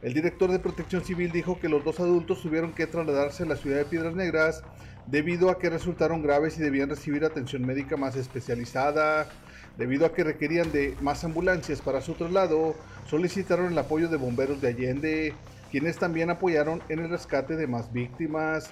El 0.00 0.14
director 0.14 0.50
de 0.50 0.58
Protección 0.58 1.04
Civil 1.04 1.30
dijo 1.30 1.60
que 1.60 1.68
los 1.68 1.84
dos 1.84 2.00
adultos 2.00 2.40
tuvieron 2.40 2.72
que 2.72 2.86
trasladarse 2.86 3.42
a 3.42 3.46
la 3.46 3.56
ciudad 3.56 3.78
de 3.78 3.84
Piedras 3.84 4.14
Negras 4.14 4.62
debido 5.06 5.50
a 5.50 5.58
que 5.58 5.70
resultaron 5.70 6.22
graves 6.22 6.56
y 6.58 6.62
debían 6.62 6.88
recibir 6.88 7.24
atención 7.24 7.66
médica 7.66 7.96
más 7.96 8.16
especializada. 8.16 9.28
Debido 9.76 10.06
a 10.06 10.14
que 10.14 10.24
requerían 10.24 10.72
de 10.72 10.96
más 11.02 11.24
ambulancias 11.24 11.82
para 11.82 12.00
su 12.00 12.14
traslado, 12.14 12.74
solicitaron 13.06 13.72
el 13.72 13.78
apoyo 13.78 14.08
de 14.08 14.16
bomberos 14.16 14.60
de 14.60 14.68
Allende, 14.68 15.34
quienes 15.70 15.98
también 15.98 16.30
apoyaron 16.30 16.80
en 16.88 17.00
el 17.00 17.10
rescate 17.10 17.56
de 17.56 17.66
más 17.66 17.92
víctimas. 17.92 18.70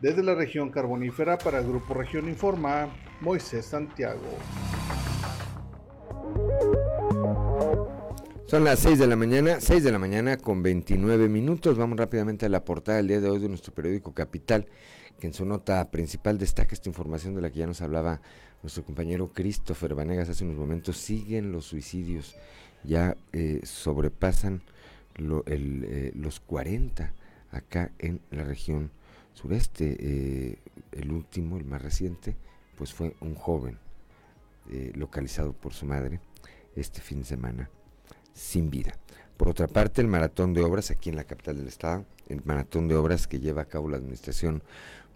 Desde 0.00 0.22
la 0.22 0.36
región 0.36 0.70
carbonífera 0.70 1.38
para 1.38 1.58
el 1.58 1.66
Grupo 1.66 1.92
Región 1.92 2.28
Informa, 2.28 2.88
Moisés 3.20 3.66
Santiago. 3.66 4.22
Son 8.46 8.62
las 8.62 8.78
6 8.78 9.00
de 9.00 9.06
la 9.08 9.16
mañana, 9.16 9.60
6 9.60 9.82
de 9.82 9.90
la 9.90 9.98
mañana 9.98 10.36
con 10.36 10.62
29 10.62 11.28
minutos. 11.28 11.76
Vamos 11.76 11.98
rápidamente 11.98 12.46
a 12.46 12.48
la 12.48 12.64
portada 12.64 12.98
del 12.98 13.08
día 13.08 13.20
de 13.20 13.28
hoy 13.28 13.40
de 13.40 13.48
nuestro 13.48 13.74
periódico 13.74 14.14
Capital, 14.14 14.66
que 15.18 15.26
en 15.26 15.34
su 15.34 15.44
nota 15.44 15.90
principal 15.90 16.38
destaca 16.38 16.76
esta 16.76 16.88
información 16.88 17.34
de 17.34 17.42
la 17.42 17.50
que 17.50 17.58
ya 17.58 17.66
nos 17.66 17.82
hablaba 17.82 18.20
nuestro 18.62 18.84
compañero 18.84 19.32
Christopher 19.34 19.96
Vanegas 19.96 20.28
hace 20.28 20.44
unos 20.44 20.58
momentos. 20.58 20.96
Siguen 20.96 21.50
los 21.50 21.64
suicidios, 21.64 22.36
ya 22.84 23.16
eh, 23.32 23.62
sobrepasan 23.64 24.62
eh, 25.46 26.12
los 26.14 26.38
40 26.38 27.12
acá 27.50 27.90
en 27.98 28.20
la 28.30 28.44
región 28.44 28.92
sureste. 29.38 29.96
Eh, 30.00 30.58
el 30.92 31.12
último, 31.12 31.56
el 31.56 31.64
más 31.64 31.80
reciente, 31.80 32.36
pues 32.76 32.92
fue 32.92 33.14
un 33.20 33.34
joven 33.34 33.78
eh, 34.70 34.92
localizado 34.94 35.52
por 35.52 35.72
su 35.72 35.86
madre 35.86 36.20
este 36.74 37.00
fin 37.00 37.20
de 37.20 37.24
semana 37.24 37.70
sin 38.34 38.70
vida. 38.70 38.94
Por 39.36 39.48
otra 39.48 39.68
parte, 39.68 40.00
el 40.00 40.08
maratón 40.08 40.54
de 40.54 40.62
obras 40.62 40.90
aquí 40.90 41.10
en 41.10 41.16
la 41.16 41.24
capital 41.24 41.56
del 41.56 41.68
estado, 41.68 42.04
el 42.28 42.42
maratón 42.44 42.88
de 42.88 42.96
obras 42.96 43.28
que 43.28 43.38
lleva 43.38 43.62
a 43.62 43.68
cabo 43.68 43.88
la 43.88 43.96
administración 43.96 44.62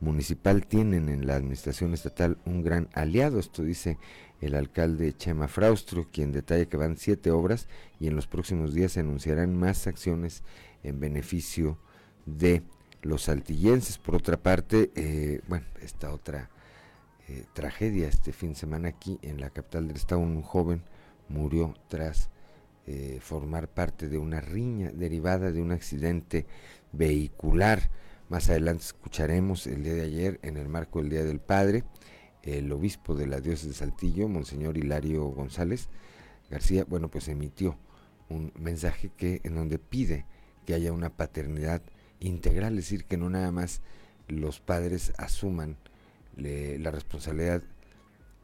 municipal, 0.00 0.66
tienen 0.66 1.08
en 1.08 1.26
la 1.26 1.34
administración 1.34 1.92
estatal 1.92 2.38
un 2.44 2.62
gran 2.62 2.88
aliado, 2.92 3.40
esto 3.40 3.62
dice 3.62 3.98
el 4.40 4.54
alcalde 4.54 5.12
Chema 5.12 5.48
Fraustro, 5.48 6.08
quien 6.12 6.32
detalla 6.32 6.66
que 6.66 6.76
van 6.76 6.96
siete 6.96 7.30
obras 7.30 7.68
y 7.98 8.06
en 8.06 8.16
los 8.16 8.26
próximos 8.26 8.74
días 8.74 8.92
se 8.92 9.00
anunciarán 9.00 9.56
más 9.56 9.86
acciones 9.86 10.42
en 10.82 11.00
beneficio 11.00 11.78
de 12.26 12.62
los 13.02 13.22
saltillenses. 13.22 13.98
Por 13.98 14.16
otra 14.16 14.36
parte, 14.36 14.90
eh, 14.94 15.40
bueno, 15.48 15.66
esta 15.80 16.12
otra 16.12 16.50
eh, 17.28 17.44
tragedia 17.52 18.08
este 18.08 18.32
fin 18.32 18.50
de 18.50 18.56
semana 18.56 18.88
aquí 18.88 19.18
en 19.22 19.40
la 19.40 19.50
capital 19.50 19.88
del 19.88 19.96
estado, 19.96 20.20
un 20.20 20.42
joven 20.42 20.82
murió 21.28 21.74
tras 21.88 22.30
eh, 22.86 23.18
formar 23.20 23.68
parte 23.68 24.08
de 24.08 24.18
una 24.18 24.40
riña 24.40 24.90
derivada 24.92 25.52
de 25.52 25.62
un 25.62 25.72
accidente 25.72 26.46
vehicular. 26.92 27.90
Más 28.28 28.48
adelante 28.48 28.84
escucharemos 28.84 29.66
el 29.66 29.84
día 29.84 29.94
de 29.94 30.02
ayer, 30.02 30.40
en 30.42 30.56
el 30.56 30.68
marco 30.68 31.00
del 31.00 31.10
Día 31.10 31.24
del 31.24 31.40
Padre, 31.40 31.84
el 32.42 32.72
obispo 32.72 33.14
de 33.14 33.26
la 33.26 33.40
diócesis 33.40 33.68
de 33.68 33.74
Saltillo, 33.74 34.28
Monseñor 34.28 34.76
Hilario 34.76 35.24
González 35.26 35.88
García, 36.50 36.84
bueno, 36.84 37.08
pues 37.08 37.28
emitió 37.28 37.76
un 38.28 38.52
mensaje 38.58 39.10
que 39.16 39.40
en 39.44 39.54
donde 39.54 39.78
pide 39.78 40.26
que 40.66 40.74
haya 40.74 40.92
una 40.92 41.08
paternidad 41.08 41.82
integral, 42.26 42.78
es 42.78 42.84
decir, 42.84 43.04
que 43.04 43.16
no 43.16 43.30
nada 43.30 43.52
más 43.52 43.80
los 44.28 44.60
padres 44.60 45.12
asuman 45.18 45.76
la 46.36 46.90
responsabilidad 46.90 47.62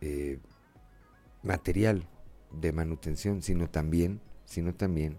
eh, 0.01 0.38
material 1.43 2.07
de 2.53 2.73
manutención, 2.73 3.43
sino 3.43 3.71
también 3.71 4.21
sino 4.49 4.75
también 4.75 5.19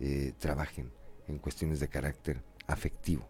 eh, 0.00 0.32
trabajen 0.38 0.90
en 1.26 1.38
cuestiones 1.38 1.80
de 1.80 1.88
carácter 1.88 2.42
afectivo. 2.66 3.28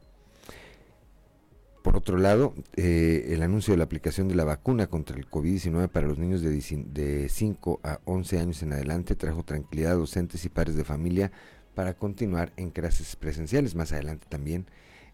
por 1.83 1.97
otro 1.97 2.17
lado, 2.17 2.55
eh, 2.77 3.27
el 3.29 3.43
anuncio 3.43 3.73
de 3.73 3.79
la 3.79 3.85
aplicación 3.85 4.29
de 4.29 4.35
la 4.35 4.45
vacuna 4.45 4.87
contra 4.87 5.17
el 5.17 5.29
COVID-19 5.29 5.89
para 5.89 6.07
los 6.07 6.19
niños 6.19 6.41
de, 6.41 6.51
de 6.51 7.29
5 7.29 7.81
a 7.83 8.01
11 8.05 8.39
años 8.39 8.63
en 8.63 8.73
adelante 8.73 9.17
trajo 9.17 9.43
tranquilidad 9.43 9.93
a 9.93 9.97
docentes 9.97 10.45
y 10.45 10.49
padres 10.49 10.77
de 10.77 10.85
familia 10.85 11.31
para 11.75 11.95
continuar 11.95 12.53
en 12.57 12.71
clases 12.71 13.17
presenciales. 13.17 13.75
Más 13.75 13.93
adelante 13.93 14.27
también 14.29 14.67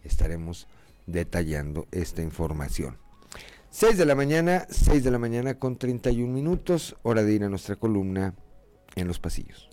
estaremos 0.04 0.66
detallando 1.06 1.86
esta 1.90 2.22
información. 2.22 2.96
6 3.70 3.96
de 3.98 4.04
la 4.04 4.14
mañana, 4.14 4.66
6 4.68 5.04
de 5.04 5.10
la 5.10 5.18
mañana 5.18 5.54
con 5.54 5.76
31 5.76 6.32
minutos, 6.32 6.96
hora 7.02 7.22
de 7.22 7.32
ir 7.32 7.44
a 7.44 7.48
nuestra 7.48 7.76
columna 7.76 8.34
en 8.96 9.06
los 9.06 9.20
pasillos. 9.20 9.68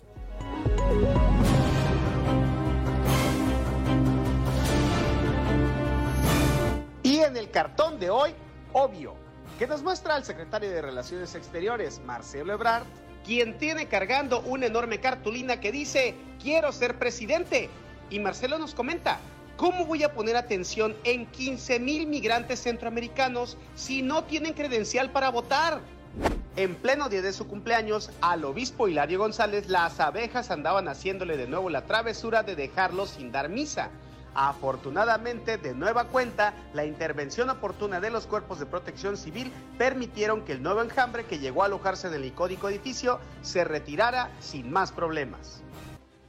Y 7.02 7.18
en 7.18 7.36
el 7.36 7.50
cartón 7.50 7.98
de 7.98 8.10
hoy, 8.10 8.30
obvio, 8.72 9.14
que 9.58 9.66
nos 9.66 9.82
muestra 9.82 10.16
el 10.16 10.24
secretario 10.24 10.70
de 10.70 10.80
Relaciones 10.80 11.34
Exteriores, 11.34 12.00
Marcelo 12.06 12.52
Ebrard, 12.52 12.84
quien 13.28 13.58
tiene 13.58 13.88
cargando 13.88 14.40
una 14.40 14.64
enorme 14.64 15.00
cartulina 15.00 15.60
que 15.60 15.70
dice, 15.70 16.14
quiero 16.42 16.72
ser 16.72 16.98
presidente. 16.98 17.68
Y 18.08 18.20
Marcelo 18.20 18.58
nos 18.58 18.74
comenta, 18.74 19.18
¿cómo 19.58 19.84
voy 19.84 20.02
a 20.02 20.14
poner 20.14 20.34
atención 20.34 20.96
en 21.04 21.26
15 21.26 21.78
mil 21.78 22.06
migrantes 22.06 22.62
centroamericanos 22.62 23.58
si 23.74 24.00
no 24.00 24.24
tienen 24.24 24.54
credencial 24.54 25.10
para 25.10 25.28
votar? 25.28 25.82
En 26.56 26.74
pleno 26.74 27.10
día 27.10 27.20
de 27.20 27.34
su 27.34 27.46
cumpleaños, 27.46 28.10
al 28.22 28.46
obispo 28.46 28.88
Hilario 28.88 29.18
González, 29.18 29.68
las 29.68 30.00
abejas 30.00 30.50
andaban 30.50 30.88
haciéndole 30.88 31.36
de 31.36 31.48
nuevo 31.48 31.68
la 31.68 31.84
travesura 31.84 32.42
de 32.42 32.56
dejarlo 32.56 33.04
sin 33.04 33.30
dar 33.30 33.50
misa. 33.50 33.90
Afortunadamente, 34.34 35.58
de 35.58 35.74
nueva 35.74 36.04
cuenta, 36.04 36.54
la 36.74 36.84
intervención 36.84 37.50
oportuna 37.50 38.00
de 38.00 38.10
los 38.10 38.26
cuerpos 38.26 38.58
de 38.58 38.66
protección 38.66 39.16
civil 39.16 39.52
permitieron 39.76 40.44
que 40.44 40.52
el 40.52 40.62
nuevo 40.62 40.82
enjambre 40.82 41.24
que 41.26 41.38
llegó 41.38 41.62
a 41.62 41.66
alojarse 41.66 42.08
en 42.08 42.14
el 42.14 42.24
icónico 42.24 42.68
edificio 42.68 43.20
se 43.42 43.64
retirara 43.64 44.30
sin 44.40 44.70
más 44.70 44.92
problemas. 44.92 45.62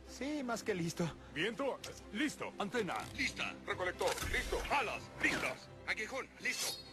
Sí, 0.08 0.44
más 0.44 0.64
que 0.64 0.74
listo. 0.74 1.10
Viento, 1.34 1.80
listo. 2.14 2.52
Antena, 2.58 2.96
lista. 3.16 3.54
Recolector, 3.66 4.10
listo. 4.34 4.58
Alas, 4.70 5.02
listas. 5.22 5.70
Aguijón, 5.88 6.28
listo. 6.42 6.89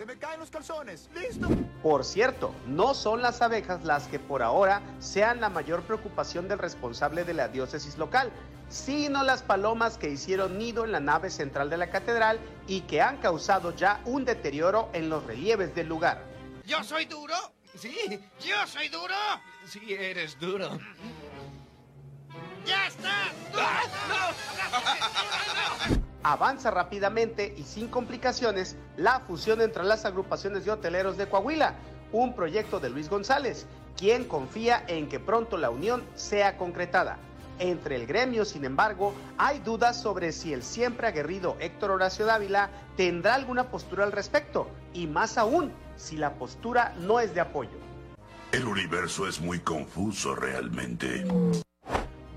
Se 0.00 0.06
me 0.06 0.16
caen 0.16 0.40
los 0.40 0.48
calzones. 0.48 1.10
¡Listo! 1.14 1.46
Por 1.82 2.06
cierto, 2.06 2.54
no 2.66 2.94
son 2.94 3.20
las 3.20 3.42
abejas 3.42 3.84
las 3.84 4.08
que 4.08 4.18
por 4.18 4.42
ahora 4.42 4.80
sean 4.98 5.42
la 5.42 5.50
mayor 5.50 5.82
preocupación 5.82 6.48
del 6.48 6.58
responsable 6.58 7.22
de 7.24 7.34
la 7.34 7.48
diócesis 7.48 7.98
local, 7.98 8.32
sino 8.70 9.22
las 9.24 9.42
palomas 9.42 9.98
que 9.98 10.08
hicieron 10.08 10.56
nido 10.56 10.86
en 10.86 10.92
la 10.92 11.00
nave 11.00 11.28
central 11.28 11.68
de 11.68 11.76
la 11.76 11.90
catedral 11.90 12.40
y 12.66 12.80
que 12.80 13.02
han 13.02 13.18
causado 13.18 13.76
ya 13.76 14.00
un 14.06 14.24
deterioro 14.24 14.88
en 14.94 15.10
los 15.10 15.22
relieves 15.24 15.74
del 15.74 15.88
lugar. 15.88 16.24
¿Yo 16.64 16.82
soy 16.82 17.04
duro? 17.04 17.34
Sí. 17.74 17.94
¿Yo 18.40 18.66
soy 18.66 18.88
duro? 18.88 19.14
Sí, 19.66 19.80
eres 19.92 20.40
duro. 20.40 20.78
¡Ya 22.64 22.86
está! 22.86 23.34
Avanza 26.22 26.70
rápidamente 26.70 27.54
y 27.56 27.62
sin 27.62 27.88
complicaciones 27.88 28.76
la 28.96 29.20
fusión 29.20 29.62
entre 29.62 29.84
las 29.84 30.04
agrupaciones 30.04 30.64
de 30.64 30.72
hoteleros 30.72 31.16
de 31.16 31.26
Coahuila, 31.26 31.74
un 32.12 32.34
proyecto 32.34 32.78
de 32.78 32.90
Luis 32.90 33.08
González, 33.08 33.66
quien 33.96 34.24
confía 34.24 34.84
en 34.86 35.08
que 35.08 35.18
pronto 35.18 35.56
la 35.56 35.70
unión 35.70 36.02
sea 36.14 36.58
concretada. 36.58 37.18
Entre 37.58 37.96
el 37.96 38.06
gremio, 38.06 38.44
sin 38.44 38.64
embargo, 38.64 39.14
hay 39.38 39.60
dudas 39.60 40.00
sobre 40.00 40.32
si 40.32 40.52
el 40.52 40.62
siempre 40.62 41.06
aguerrido 41.06 41.56
Héctor 41.60 41.90
Horacio 41.92 42.26
Dávila 42.26 42.70
tendrá 42.96 43.34
alguna 43.34 43.70
postura 43.70 44.04
al 44.04 44.12
respecto, 44.12 44.68
y 44.92 45.06
más 45.06 45.38
aún, 45.38 45.72
si 45.96 46.16
la 46.16 46.34
postura 46.34 46.94
no 46.98 47.20
es 47.20 47.34
de 47.34 47.40
apoyo. 47.40 47.78
El 48.52 48.66
universo 48.66 49.28
es 49.28 49.40
muy 49.40 49.60
confuso 49.60 50.34
realmente. 50.34 51.24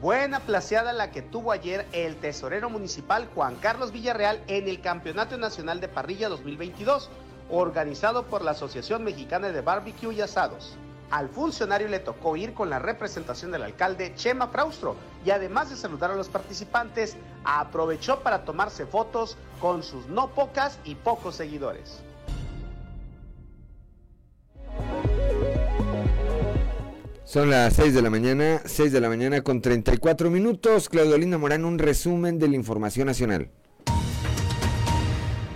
Buena 0.03 0.41
placeada 0.41 0.91
la 0.91 1.11
que 1.11 1.21
tuvo 1.21 1.53
ayer 1.53 1.87
el 1.93 2.17
tesorero 2.17 2.69
municipal 2.69 3.29
Juan 3.33 3.55
Carlos 3.55 3.93
Villarreal 3.93 4.43
en 4.47 4.67
el 4.67 4.81
Campeonato 4.81 5.37
Nacional 5.37 5.79
de 5.79 5.87
Parrilla 5.87 6.27
2022, 6.27 7.09
organizado 7.49 8.25
por 8.25 8.41
la 8.41 8.51
Asociación 8.51 9.05
Mexicana 9.05 9.47
de 9.47 9.61
Barbecue 9.61 10.13
y 10.13 10.19
Asados. 10.19 10.75
Al 11.09 11.29
funcionario 11.29 11.87
le 11.87 12.01
tocó 12.01 12.35
ir 12.35 12.53
con 12.53 12.69
la 12.69 12.79
representación 12.79 13.51
del 13.51 13.63
alcalde 13.63 14.13
Chema 14.15 14.49
Fraustro 14.49 14.97
y 15.25 15.29
además 15.29 15.69
de 15.69 15.77
saludar 15.77 16.11
a 16.11 16.15
los 16.15 16.27
participantes, 16.27 17.15
aprovechó 17.45 18.19
para 18.19 18.43
tomarse 18.43 18.85
fotos 18.85 19.37
con 19.61 19.83
sus 19.83 20.07
no 20.07 20.31
pocas 20.31 20.79
y 20.83 20.95
pocos 20.95 21.35
seguidores. 21.35 22.03
Son 27.25 27.49
las 27.49 27.73
6 27.75 27.93
de 27.93 28.01
la 28.01 28.09
mañana, 28.09 28.61
6 28.65 28.91
de 28.91 28.99
la 28.99 29.07
mañana 29.07 29.41
con 29.41 29.61
34 29.61 30.29
minutos. 30.29 30.89
Claudio 30.89 31.39
Morán, 31.39 31.63
un 31.63 31.79
resumen 31.79 32.37
de 32.37 32.49
la 32.49 32.55
información 32.57 33.07
nacional. 33.07 33.49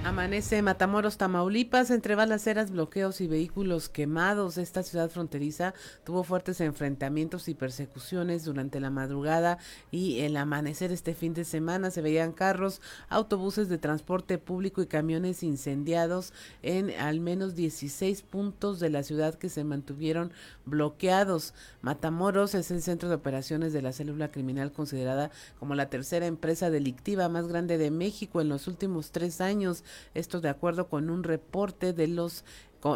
Amanece 0.08 0.62
Matamoros, 0.62 1.18
Tamaulipas, 1.18 1.92
entre 1.92 2.16
balaceras, 2.16 2.72
bloqueos 2.72 3.20
y 3.20 3.28
vehículos 3.28 3.90
quemados. 3.90 4.58
Esta 4.58 4.82
ciudad 4.82 5.10
fronteriza 5.10 5.74
tuvo 6.06 6.24
fuertes 6.24 6.62
enfrentamientos 6.62 7.50
y 7.50 7.56
persecuciones 7.56 8.46
durante 8.46 8.80
la 8.80 8.90
madrugada 8.90 9.58
y 9.92 10.22
el 10.22 10.38
amanecer 10.38 10.94
este 10.94 11.14
fin 11.14 11.34
de 11.34 11.44
semana. 11.44 11.92
Se 11.92 12.02
veían 12.02 12.32
carros, 12.32 12.80
autobuses 13.10 13.68
de 13.68 13.80
transporte 13.80 14.38
público 14.38 14.82
y 14.82 14.88
camiones 14.88 15.44
incendiados 15.44 16.32
en 16.64 16.92
al 16.92 17.20
menos 17.20 17.56
16 17.56 18.22
puntos 18.22 18.80
de 18.80 18.90
la 18.90 19.04
ciudad 19.04 19.36
que 19.36 19.50
se 19.50 19.66
mantuvieron 19.66 20.32
bloqueados. 20.64 21.54
Matamoros 21.82 22.56
es 22.56 22.72
el 22.72 22.82
centro 22.82 23.10
de 23.10 23.16
operaciones 23.16 23.74
de 23.74 23.82
la 23.82 23.92
célula 23.92 24.32
criminal 24.32 24.72
considerada 24.72 25.32
como 25.60 25.76
la 25.76 25.90
tercera 25.90 26.28
empresa 26.28 26.70
delictiva 26.70 27.28
más 27.28 27.50
grande 27.50 27.78
de 27.78 27.92
México 27.92 28.40
en 28.40 28.48
los 28.48 28.70
últimos 28.70 29.12
tres 29.12 29.42
años. 29.42 29.84
Esto 30.14 30.42
de 30.42 30.50
acuerdo 30.50 30.88
con 30.88 31.10
un 31.10 31.24
reporte 31.24 31.94
de 31.94 32.08
los, 32.08 32.46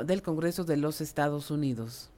del 0.06 0.22
Congreso 0.22 0.64
de 0.64 0.78
los 0.78 1.02
Estados 1.02 1.50
Unidos. 1.50 2.11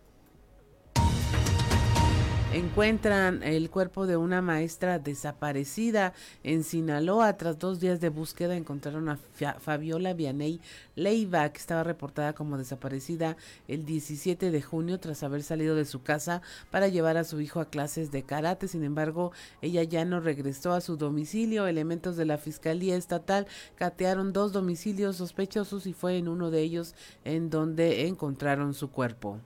Encuentran 2.53 3.41
el 3.41 3.71
cuerpo 3.71 4.05
de 4.05 4.15
una 4.15 4.39
maestra 4.43 4.99
desaparecida 4.99 6.13
en 6.43 6.63
Sinaloa. 6.63 7.35
Tras 7.35 7.57
dos 7.57 7.79
días 7.79 7.99
de 7.99 8.09
búsqueda 8.09 8.55
encontraron 8.55 9.09
a 9.09 9.17
Fabiola 9.57 10.13
Vianey 10.13 10.61
Leiva, 10.95 11.51
que 11.51 11.57
estaba 11.57 11.83
reportada 11.83 12.33
como 12.33 12.59
desaparecida 12.59 13.37
el 13.67 13.85
17 13.85 14.51
de 14.51 14.61
junio 14.61 14.99
tras 14.99 15.23
haber 15.23 15.41
salido 15.41 15.75
de 15.75 15.85
su 15.85 16.03
casa 16.03 16.43
para 16.69 16.89
llevar 16.89 17.17
a 17.17 17.23
su 17.23 17.41
hijo 17.41 17.59
a 17.59 17.71
clases 17.71 18.11
de 18.11 18.21
karate. 18.21 18.67
Sin 18.67 18.83
embargo, 18.83 19.31
ella 19.63 19.81
ya 19.81 20.05
no 20.05 20.19
regresó 20.19 20.73
a 20.73 20.81
su 20.81 20.95
domicilio. 20.95 21.65
Elementos 21.65 22.17
de 22.17 22.25
la 22.25 22.37
Fiscalía 22.37 22.95
Estatal 22.95 23.47
catearon 23.77 24.31
dos 24.31 24.53
domicilios 24.53 25.15
sospechosos 25.15 25.87
y 25.87 25.93
fue 25.93 26.19
en 26.19 26.27
uno 26.27 26.51
de 26.51 26.61
ellos 26.61 26.93
en 27.23 27.49
donde 27.49 28.05
encontraron 28.05 28.75
su 28.75 28.91
cuerpo. 28.91 29.39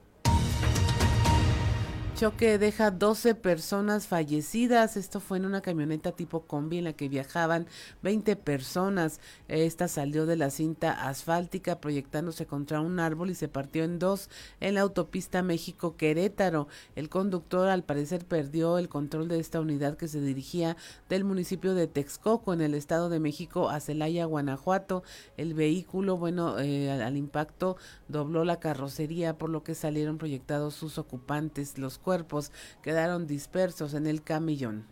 Choque 2.18 2.58
deja 2.58 2.90
12 2.90 3.36
personas 3.36 4.08
fallecidas. 4.08 4.96
Esto 4.96 5.20
fue 5.20 5.36
en 5.36 5.44
una 5.44 5.60
camioneta 5.60 6.10
tipo 6.10 6.40
combi 6.40 6.78
en 6.78 6.84
la 6.84 6.92
que 6.92 7.08
viajaban 7.08 7.68
20 8.02 8.34
personas. 8.34 9.20
Esta 9.46 9.86
salió 9.86 10.26
de 10.26 10.34
la 10.34 10.50
cinta 10.50 11.08
asfáltica 11.08 11.80
proyectándose 11.80 12.44
contra 12.44 12.80
un 12.80 12.98
árbol 12.98 13.30
y 13.30 13.36
se 13.36 13.46
partió 13.46 13.84
en 13.84 14.00
dos 14.00 14.30
en 14.58 14.74
la 14.74 14.80
autopista 14.80 15.44
México-Querétaro. 15.44 16.66
El 16.96 17.08
conductor 17.08 17.68
al 17.68 17.84
parecer 17.84 18.24
perdió 18.24 18.78
el 18.78 18.88
control 18.88 19.28
de 19.28 19.38
esta 19.38 19.60
unidad 19.60 19.96
que 19.96 20.08
se 20.08 20.20
dirigía 20.20 20.76
del 21.08 21.22
municipio 21.22 21.76
de 21.76 21.86
Texcoco 21.86 22.52
en 22.52 22.62
el 22.62 22.74
estado 22.74 23.10
de 23.10 23.20
México 23.20 23.70
a 23.70 23.78
Celaya, 23.78 24.24
Guanajuato. 24.24 25.04
El 25.36 25.54
vehículo, 25.54 26.16
bueno, 26.16 26.58
eh, 26.58 26.90
al, 26.90 27.00
al 27.00 27.16
impacto 27.16 27.76
dobló 28.08 28.44
la 28.44 28.58
carrocería 28.58 29.38
por 29.38 29.50
lo 29.50 29.62
que 29.62 29.76
salieron 29.76 30.18
proyectados 30.18 30.74
sus 30.74 30.98
ocupantes. 30.98 31.78
Los 31.78 31.96
cuerpos 32.08 32.52
quedaron 32.82 33.26
dispersos 33.26 33.92
en 33.92 34.06
el 34.06 34.22
camillón. 34.22 34.86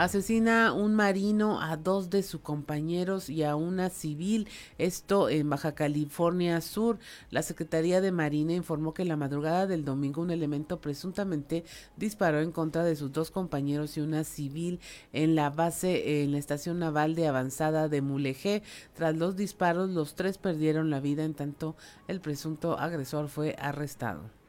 Asesina 0.00 0.72
un 0.72 0.94
marino 0.94 1.60
a 1.60 1.76
dos 1.76 2.08
de 2.08 2.22
sus 2.22 2.40
compañeros 2.40 3.28
y 3.28 3.42
a 3.42 3.54
una 3.54 3.90
civil. 3.90 4.48
Esto 4.78 5.28
en 5.28 5.50
Baja 5.50 5.74
California 5.74 6.58
Sur. 6.62 6.98
La 7.28 7.42
Secretaría 7.42 8.00
de 8.00 8.10
Marina 8.10 8.54
informó 8.54 8.94
que 8.94 9.04
la 9.04 9.18
madrugada 9.18 9.66
del 9.66 9.84
domingo 9.84 10.22
un 10.22 10.30
elemento 10.30 10.80
presuntamente 10.80 11.64
disparó 11.98 12.40
en 12.40 12.50
contra 12.50 12.82
de 12.82 12.96
sus 12.96 13.12
dos 13.12 13.30
compañeros 13.30 13.98
y 13.98 14.00
una 14.00 14.24
civil 14.24 14.80
en 15.12 15.34
la 15.34 15.50
base 15.50 16.22
en 16.22 16.32
la 16.32 16.38
estación 16.38 16.78
naval 16.78 17.14
de 17.14 17.28
avanzada 17.28 17.90
de 17.90 18.00
Mulegé. 18.00 18.62
Tras 18.94 19.14
los 19.14 19.36
disparos, 19.36 19.90
los 19.90 20.14
tres 20.14 20.38
perdieron 20.38 20.88
la 20.88 21.00
vida, 21.00 21.24
en 21.24 21.34
tanto 21.34 21.76
el 22.08 22.22
presunto 22.22 22.78
agresor 22.78 23.28
fue 23.28 23.54
arrestado. 23.58 24.39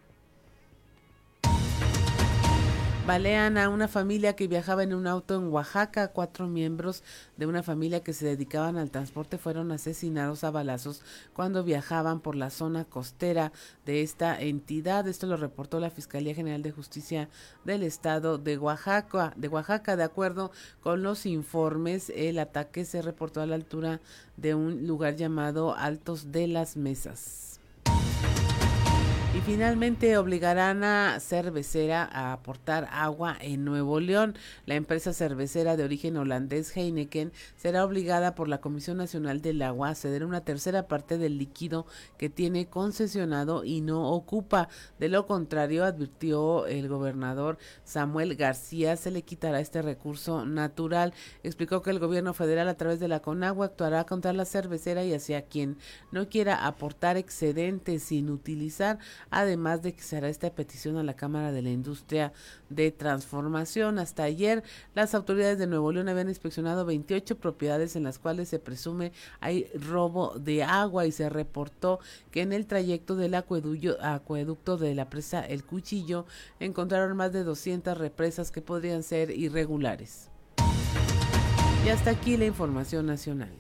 Balean 3.08 3.58
a 3.58 3.68
una 3.70 3.88
familia 3.88 4.36
que 4.36 4.48
viajaba 4.48 4.84
en 4.84 4.94
un 4.94 5.08
auto 5.08 5.36
en 5.36 5.52
Oaxaca. 5.52 6.10
Cuatro 6.10 6.48
miembros 6.48 7.04
de 7.36 7.48
una 7.48 7.64
familia 7.64 8.04
que 8.04 8.14
se 8.14 8.28
dedicaban 8.28 8.78
al 8.78 8.92
transporte 8.92 9.40
fueron 9.40 9.72
asesinados 9.72 10.44
a 10.44 10.52
balazos 10.52 11.02
cuando 11.34 11.64
viajaban 11.64 12.20
por 12.20 12.36
la 12.36 12.52
zona 12.52 12.86
costera 12.86 13.52
de 13.88 14.04
esta 14.04 14.40
entidad. 14.40 15.08
Esto 15.08 15.26
lo 15.26 15.36
reportó 15.36 15.80
la 15.80 15.90
Fiscalía 15.90 16.36
General 16.36 16.62
de 16.62 16.72
Justicia 16.72 17.28
del 17.66 17.82
Estado 17.82 18.38
de 18.38 18.60
Oaxaca. 18.60 19.34
De 19.36 19.48
Oaxaca, 19.48 19.96
de 19.96 20.04
acuerdo 20.04 20.52
con 20.82 21.02
los 21.02 21.26
informes, 21.26 22.12
el 22.16 22.38
ataque 22.38 22.86
se 22.86 23.02
reportó 23.02 23.42
a 23.42 23.48
la 23.48 23.56
altura 23.56 24.00
de 24.38 24.54
un 24.54 24.86
lugar 24.86 25.16
llamado 25.16 25.76
Altos 25.76 26.32
de 26.32 26.48
las 26.48 26.78
Mesas. 26.78 27.60
Finalmente 29.44 30.18
obligarán 30.20 30.84
a 30.84 31.20
cervecera 31.20 32.04
a 32.04 32.32
aportar 32.32 32.88
agua 32.92 33.36
en 33.42 33.66
Nuevo 33.66 34.00
León. 34.00 34.36
La 34.68 34.76
empresa 34.76 35.14
cervecera 35.14 35.76
de 35.76 35.84
origen 35.84 36.16
holandés 36.16 36.78
Heineken 36.78 37.34
será 37.58 37.84
obligada 37.84 38.36
por 38.36 38.48
la 38.48 38.62
Comisión 38.62 38.98
Nacional 38.98 39.42
del 39.42 39.64
Agua 39.64 39.90
a 39.90 39.96
ceder 39.96 40.26
una 40.26 40.42
tercera 40.42 40.88
parte 40.88 41.18
del 41.18 41.40
líquido 41.40 41.88
que 42.20 42.30
tiene 42.30 42.68
concesionado 42.68 43.66
y 43.66 43.82
no 43.82 44.12
ocupa. 44.12 44.70
De 45.00 45.10
lo 45.10 45.26
contrario, 45.26 45.86
advirtió 45.86 46.68
el 46.68 46.88
gobernador 46.88 47.58
Samuel 47.84 48.36
García, 48.36 48.96
se 48.96 49.10
le 49.10 49.24
quitará 49.24 49.60
este 49.60 49.82
recurso 49.82 50.46
natural. 50.46 51.16
Explicó 51.42 51.82
que 51.82 51.90
el 51.90 52.00
gobierno 52.00 52.36
federal 52.36 52.70
a 52.70 52.78
través 52.78 53.00
de 53.00 53.08
la 53.08 53.24
CONAGUA 53.24 53.66
actuará 53.66 54.06
contra 54.06 54.34
la 54.34 54.46
cervecera 54.46 55.04
y 55.04 55.16
hacia 55.16 55.42
quien 55.42 55.78
no 56.12 56.30
quiera 56.30 56.68
aportar 56.68 57.18
excedentes 57.18 58.04
sin 58.04 58.30
utilizar 58.30 59.00
además 59.32 59.82
de 59.82 59.94
que 59.94 60.04
se 60.04 60.18
hará 60.18 60.30
esta 60.30 60.50
petición 60.52 60.98
a 60.98 61.04
la 61.04 61.16
Cámara 61.16 61.52
de 61.52 61.62
la 61.62 61.72
Industria 61.72 62.34
de 62.70 62.92
Transformación. 62.92 63.98
Hasta 63.98 64.24
ayer, 64.24 64.64
las 64.94 65.16
autoridades 65.16 65.58
de 65.58 65.68
Nuevo 65.68 65.92
León 65.92 66.10
habían 66.10 66.30
inspeccionado 66.30 66.86
28 66.86 67.38
propiedades 67.38 67.96
en 67.96 68.04
las 68.04 68.20
cuales 68.20 68.50
se 68.50 68.60
presume 68.60 69.12
hay 69.40 69.68
robo 69.74 70.38
de 70.38 70.64
agua 70.64 71.06
y 71.06 71.12
se 71.12 71.30
reportó 71.30 72.00
que 72.30 72.42
en 72.42 72.54
el 72.54 72.68
trayecto 72.68 73.16
del 73.16 73.34
acueducto 73.34 74.78
de 74.78 74.96
la 74.96 75.10
presa 75.10 75.42
El 75.42 75.64
Cuchillo 75.64 76.26
encontraron 76.60 77.16
más 77.18 77.32
de 77.32 77.44
200 77.44 77.98
represas 77.98 78.52
que 78.52 78.62
podrían 78.62 79.04
ser 79.04 79.32
irregulares. 79.32 80.30
Y 81.86 81.90
hasta 81.90 82.12
aquí 82.12 82.38
la 82.38 82.46
información 82.46 83.08
nacional. 83.08 83.52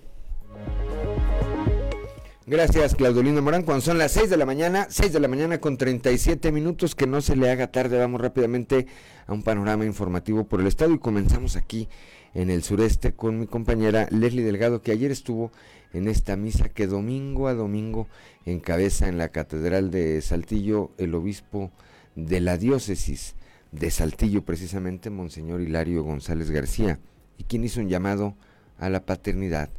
Gracias, 2.47 2.95
Claudolino 2.95 3.39
Morán. 3.43 3.62
Cuando 3.62 3.82
son 3.82 3.99
las 3.99 4.13
6 4.13 4.32
de 4.32 4.36
la 4.36 4.47
mañana, 4.47 4.88
6 4.89 5.13
de 5.13 5.19
la 5.19 5.27
mañana 5.27 5.60
con 5.60 5.77
37 5.77 6.51
minutos, 6.51 6.95
que 6.95 7.06
no 7.06 7.21
se 7.21 7.36
le 7.36 7.51
haga 7.51 7.71
tarde, 7.71 7.99
vamos 7.99 8.19
rápidamente 8.19 8.88
a 9.27 9.34
un 9.34 9.43
panorama 9.43 9.86
informativo 9.86 10.45
por 10.45 10.60
el 10.60 10.65
estado 10.65 10.91
y 10.91 10.97
comenzamos 10.97 11.56
aquí 11.56 11.88
en 12.34 12.49
el 12.49 12.63
sureste 12.63 13.13
con 13.13 13.39
mi 13.39 13.45
compañera 13.45 14.08
Leslie 14.10 14.43
Delgado, 14.43 14.82
que 14.82 14.91
ayer 14.91 15.12
estuvo 15.12 15.51
en 15.93 16.08
esta 16.08 16.36
misa 16.36 16.67
que 16.69 16.88
domingo 16.88 17.47
a 17.47 17.54
domingo 17.54 18.08
encabeza 18.47 19.08
en 19.08 19.19
la 19.19 19.30
Catedral 19.30 19.91
de 19.91 20.19
Saltillo 20.23 20.89
el 20.97 21.13
obispo 21.13 21.71
de 22.15 22.41
la 22.41 22.58
diócesis 22.58 23.36
de 23.71 23.91
Saltillo, 23.91 24.43
precisamente 24.43 25.12
Monseñor 25.12 25.62
Hilario 25.62 26.01
González 26.01 26.49
García, 26.49 26.97
y 27.38 27.43
quien 27.43 27.63
hizo 27.63 27.82
un 27.82 27.89
llamado 27.89 28.36
a 28.80 28.89
la 28.89 29.06
paternidad 29.06 29.69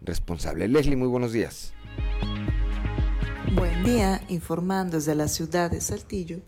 responsable. 0.00 0.68
Leslie, 0.68 0.94
muy 0.94 1.08
buenos 1.08 1.32
días. 1.32 1.74
Buen 3.54 3.84
día, 3.84 4.22
informando 4.28 4.96
desde 4.96 5.14
la 5.14 5.28
ciudad 5.28 5.70
de 5.70 5.80
Saltillo. 5.80 6.40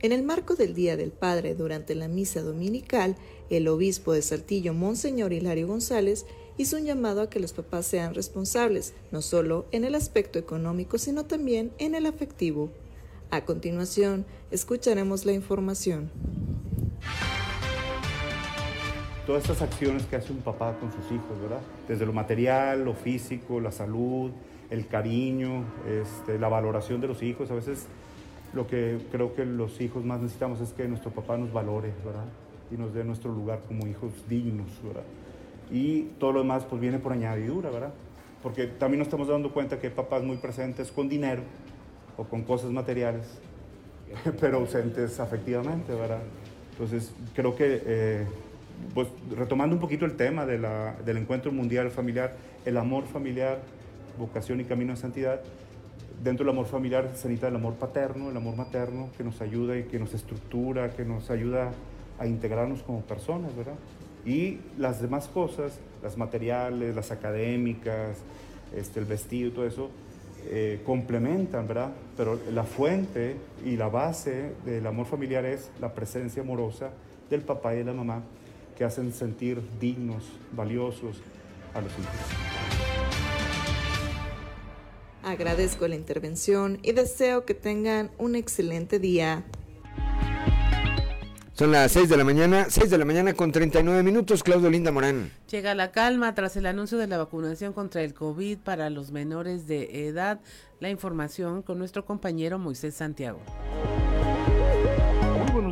En 0.00 0.10
el 0.10 0.24
marco 0.24 0.56
del 0.56 0.74
Día 0.74 0.96
del 0.96 1.12
Padre, 1.12 1.54
durante 1.54 1.94
la 1.94 2.08
misa 2.08 2.42
dominical, 2.42 3.16
el 3.50 3.68
obispo 3.68 4.12
de 4.12 4.22
Saltillo, 4.22 4.74
Monseñor 4.74 5.32
Hilario 5.32 5.68
González, 5.68 6.26
hizo 6.56 6.76
un 6.76 6.84
llamado 6.84 7.22
a 7.22 7.30
que 7.30 7.40
los 7.40 7.52
papás 7.52 7.86
sean 7.86 8.14
responsables, 8.14 8.94
no 9.12 9.22
solo 9.22 9.66
en 9.70 9.84
el 9.84 9.94
aspecto 9.94 10.38
económico, 10.38 10.98
sino 10.98 11.24
también 11.24 11.72
en 11.78 11.94
el 11.94 12.06
afectivo. 12.06 12.70
A 13.30 13.44
continuación, 13.44 14.26
escucharemos 14.50 15.24
la 15.24 15.32
información. 15.32 16.10
Todas 19.26 19.42
estas 19.42 19.62
acciones 19.62 20.04
que 20.06 20.16
hace 20.16 20.32
un 20.32 20.40
papá 20.40 20.76
con 20.80 20.92
sus 20.92 21.04
hijos, 21.12 21.40
¿verdad? 21.40 21.60
Desde 21.86 22.04
lo 22.04 22.12
material, 22.12 22.84
lo 22.84 22.94
físico, 22.94 23.60
la 23.60 23.70
salud, 23.70 24.32
el 24.72 24.86
cariño, 24.86 25.64
este, 25.86 26.38
la 26.38 26.48
valoración 26.48 27.00
de 27.02 27.06
los 27.06 27.22
hijos. 27.22 27.50
A 27.50 27.54
veces 27.54 27.86
lo 28.54 28.66
que 28.66 28.98
creo 29.12 29.34
que 29.34 29.44
los 29.44 29.80
hijos 29.82 30.02
más 30.02 30.20
necesitamos 30.20 30.60
es 30.60 30.72
que 30.72 30.88
nuestro 30.88 31.10
papá 31.10 31.36
nos 31.36 31.52
valore, 31.52 31.92
¿verdad? 32.04 32.24
Y 32.70 32.76
nos 32.76 32.94
dé 32.94 33.04
nuestro 33.04 33.30
lugar 33.32 33.60
como 33.68 33.86
hijos 33.86 34.10
dignos, 34.28 34.68
¿verdad? 34.82 35.04
Y 35.70 36.04
todo 36.18 36.32
lo 36.32 36.40
demás 36.40 36.64
pues 36.64 36.80
viene 36.80 36.98
por 36.98 37.12
añadidura, 37.12 37.68
¿verdad? 37.70 37.92
Porque 38.42 38.66
también 38.66 38.98
nos 38.98 39.08
estamos 39.08 39.28
dando 39.28 39.52
cuenta 39.52 39.78
que 39.78 39.88
hay 39.88 39.92
papás 39.92 40.22
muy 40.22 40.38
presentes 40.38 40.90
con 40.90 41.06
dinero 41.08 41.42
o 42.16 42.24
con 42.24 42.42
cosas 42.42 42.70
materiales, 42.70 43.26
pero 44.40 44.56
ausentes 44.56 45.20
afectivamente, 45.20 45.94
¿verdad? 45.94 46.22
Entonces 46.72 47.14
creo 47.34 47.54
que, 47.54 47.82
eh, 47.84 48.26
pues 48.94 49.06
retomando 49.36 49.74
un 49.76 49.80
poquito 49.80 50.06
el 50.06 50.16
tema 50.16 50.46
de 50.46 50.58
la, 50.58 50.96
del 51.04 51.18
encuentro 51.18 51.52
mundial 51.52 51.90
familiar, 51.90 52.34
el 52.64 52.78
amor 52.78 53.04
familiar, 53.04 53.60
vocación 54.18 54.60
y 54.60 54.64
camino 54.64 54.92
de 54.92 55.00
santidad, 55.00 55.40
dentro 56.22 56.44
del 56.44 56.54
amor 56.54 56.66
familiar 56.66 57.10
se 57.14 57.28
necesita 57.28 57.48
el 57.48 57.56
amor 57.56 57.74
paterno, 57.74 58.30
el 58.30 58.36
amor 58.36 58.56
materno, 58.56 59.10
que 59.16 59.24
nos 59.24 59.40
ayuda 59.40 59.76
y 59.76 59.84
que 59.84 59.98
nos 59.98 60.14
estructura, 60.14 60.90
que 60.90 61.04
nos 61.04 61.30
ayuda 61.30 61.72
a 62.18 62.26
integrarnos 62.26 62.82
como 62.82 63.00
personas, 63.02 63.54
¿verdad? 63.56 63.74
Y 64.24 64.60
las 64.78 65.02
demás 65.02 65.26
cosas, 65.28 65.78
las 66.02 66.16
materiales, 66.16 66.94
las 66.94 67.10
académicas, 67.10 68.18
este, 68.76 69.00
el 69.00 69.06
vestido 69.06 69.50
todo 69.52 69.66
eso, 69.66 69.90
eh, 70.48 70.80
complementan, 70.84 71.66
¿verdad? 71.66 71.92
Pero 72.16 72.38
la 72.52 72.64
fuente 72.64 73.36
y 73.64 73.76
la 73.76 73.88
base 73.88 74.54
del 74.64 74.86
amor 74.86 75.06
familiar 75.06 75.44
es 75.44 75.70
la 75.80 75.92
presencia 75.94 76.42
amorosa 76.42 76.90
del 77.30 77.42
papá 77.42 77.74
y 77.74 77.78
de 77.78 77.84
la 77.84 77.92
mamá 77.92 78.22
que 78.76 78.84
hacen 78.84 79.12
sentir 79.12 79.60
dignos, 79.80 80.24
valiosos 80.52 81.20
a 81.74 81.80
los 81.80 81.92
hijos. 81.92 82.91
Agradezco 85.22 85.86
la 85.86 85.94
intervención 85.94 86.78
y 86.82 86.92
deseo 86.92 87.44
que 87.44 87.54
tengan 87.54 88.10
un 88.18 88.34
excelente 88.34 88.98
día. 88.98 89.44
Son 91.54 91.70
las 91.70 91.92
6 91.92 92.08
de 92.08 92.16
la 92.16 92.24
mañana, 92.24 92.66
6 92.68 92.90
de 92.90 92.98
la 92.98 93.04
mañana 93.04 93.34
con 93.34 93.52
39 93.52 94.02
minutos, 94.02 94.42
Claudio 94.42 94.70
Linda 94.70 94.90
Morán. 94.90 95.30
Llega 95.50 95.74
la 95.74 95.92
calma 95.92 96.34
tras 96.34 96.56
el 96.56 96.66
anuncio 96.66 96.98
de 96.98 97.06
la 97.06 97.18
vacunación 97.18 97.72
contra 97.72 98.02
el 98.02 98.14
COVID 98.14 98.58
para 98.58 98.90
los 98.90 99.12
menores 99.12 99.68
de 99.68 100.08
edad. 100.08 100.40
La 100.80 100.90
información 100.90 101.62
con 101.62 101.78
nuestro 101.78 102.04
compañero 102.04 102.58
Moisés 102.58 102.94
Santiago. 102.94 103.38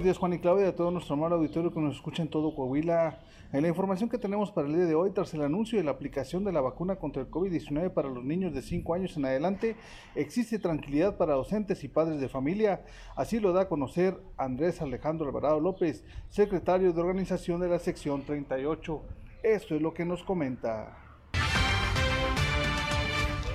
Buenos 0.01 0.15
días 0.15 0.19
Juan 0.19 0.33
y 0.33 0.39
Claudia, 0.39 0.69
a 0.69 0.75
todo 0.75 0.91
nuestro 0.91 1.13
amado 1.13 1.35
auditorio 1.35 1.75
que 1.75 1.79
nos 1.79 1.97
escucha 1.97 2.23
en 2.23 2.31
todo 2.31 2.55
Coahuila. 2.55 3.19
En 3.53 3.61
la 3.61 3.69
información 3.69 4.09
que 4.09 4.17
tenemos 4.17 4.51
para 4.51 4.67
el 4.67 4.75
día 4.75 4.87
de 4.87 4.95
hoy, 4.95 5.11
tras 5.11 5.35
el 5.35 5.43
anuncio 5.43 5.77
de 5.77 5.85
la 5.85 5.91
aplicación 5.91 6.43
de 6.43 6.53
la 6.53 6.63
vacuna 6.63 6.97
contra 6.97 7.21
el 7.21 7.29
COVID-19 7.29 7.93
para 7.93 8.09
los 8.09 8.25
niños 8.25 8.55
de 8.55 8.63
5 8.63 8.95
años 8.95 9.15
en 9.19 9.27
adelante, 9.27 9.77
existe 10.15 10.59
tranquilidad 10.59 11.19
para 11.19 11.35
docentes 11.35 11.85
y 11.85 11.89
padres 11.89 12.19
de 12.19 12.31
familia. 12.31 12.83
Así 13.15 13.41
lo 13.41 13.53
da 13.53 13.65
a 13.65 13.69
conocer 13.69 14.19
Andrés 14.39 14.81
Alejandro 14.81 15.27
Alvarado 15.27 15.61
López, 15.61 16.03
secretario 16.31 16.95
de 16.95 17.01
organización 17.03 17.61
de 17.61 17.69
la 17.69 17.79
sección 17.79 18.25
38. 18.25 19.03
Esto 19.43 19.75
es 19.75 19.83
lo 19.83 19.93
que 19.93 20.07
nos 20.07 20.23
comenta. 20.23 20.97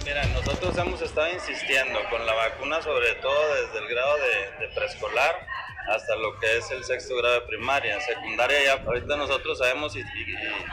Mira, 0.06 0.24
nosotros 0.28 0.78
hemos 0.78 1.02
estado 1.02 1.34
insistiendo 1.34 1.98
con 2.12 2.24
la 2.24 2.34
vacuna, 2.36 2.80
sobre 2.84 3.16
todo 3.20 3.34
desde 3.64 3.80
el 3.84 3.90
grado 3.92 4.14
de, 4.18 4.68
de 4.68 4.76
preescolar 4.76 5.55
hasta 5.88 6.16
lo 6.16 6.38
que 6.40 6.58
es 6.58 6.72
el 6.72 6.84
sexto 6.84 7.16
grado 7.18 7.36
de 7.36 7.42
primaria. 7.42 7.96
En 7.96 8.02
secundaria 8.02 8.64
ya 8.64 8.84
ahorita 8.86 9.16
nosotros 9.18 9.58
sabemos 9.58 9.96
y, 9.96 10.04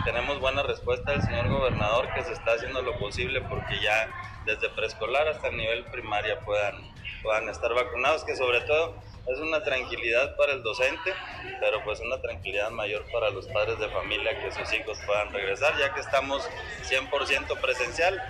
tenemos 0.05 0.40
buena 0.40 0.62
respuesta 0.62 1.12
del 1.12 1.22
señor 1.22 1.48
gobernador 1.48 2.12
que 2.14 2.25
se 2.25 2.33
está 2.33 2.53
haciendo 2.53 2.83
lo 2.83 2.98
posible 2.98 3.40
porque 3.42 3.79
ya 3.81 4.09
desde 4.46 4.68
preescolar 4.70 5.29
hasta 5.29 5.48
el 5.48 5.57
nivel 5.57 5.85
primaria 5.85 6.40
puedan, 6.40 6.75
puedan 7.22 7.48
estar 7.48 7.72
vacunados, 7.75 8.25
que 8.25 8.35
sobre 8.37 8.61
todo 8.62 8.96
es 9.27 9.39
una 9.39 9.63
tranquilidad 9.63 10.37
para 10.37 10.53
el 10.53 10.63
docente, 10.63 11.13
pero 11.61 11.83
pues 11.85 12.01
una 12.01 12.21
tranquilidad 12.21 12.71
mayor 12.71 13.05
para 13.13 13.31
los 13.31 13.47
padres 13.49 13.79
de 13.79 13.89
familia 13.89 14.39
que 14.41 14.51
sus 14.51 14.73
hijos 14.73 14.99
puedan 15.07 15.33
regresar, 15.33 15.77
ya 15.79 15.95
que 15.95 16.01
estamos 16.01 16.49
100% 16.89 17.61
presencial. 17.61 18.21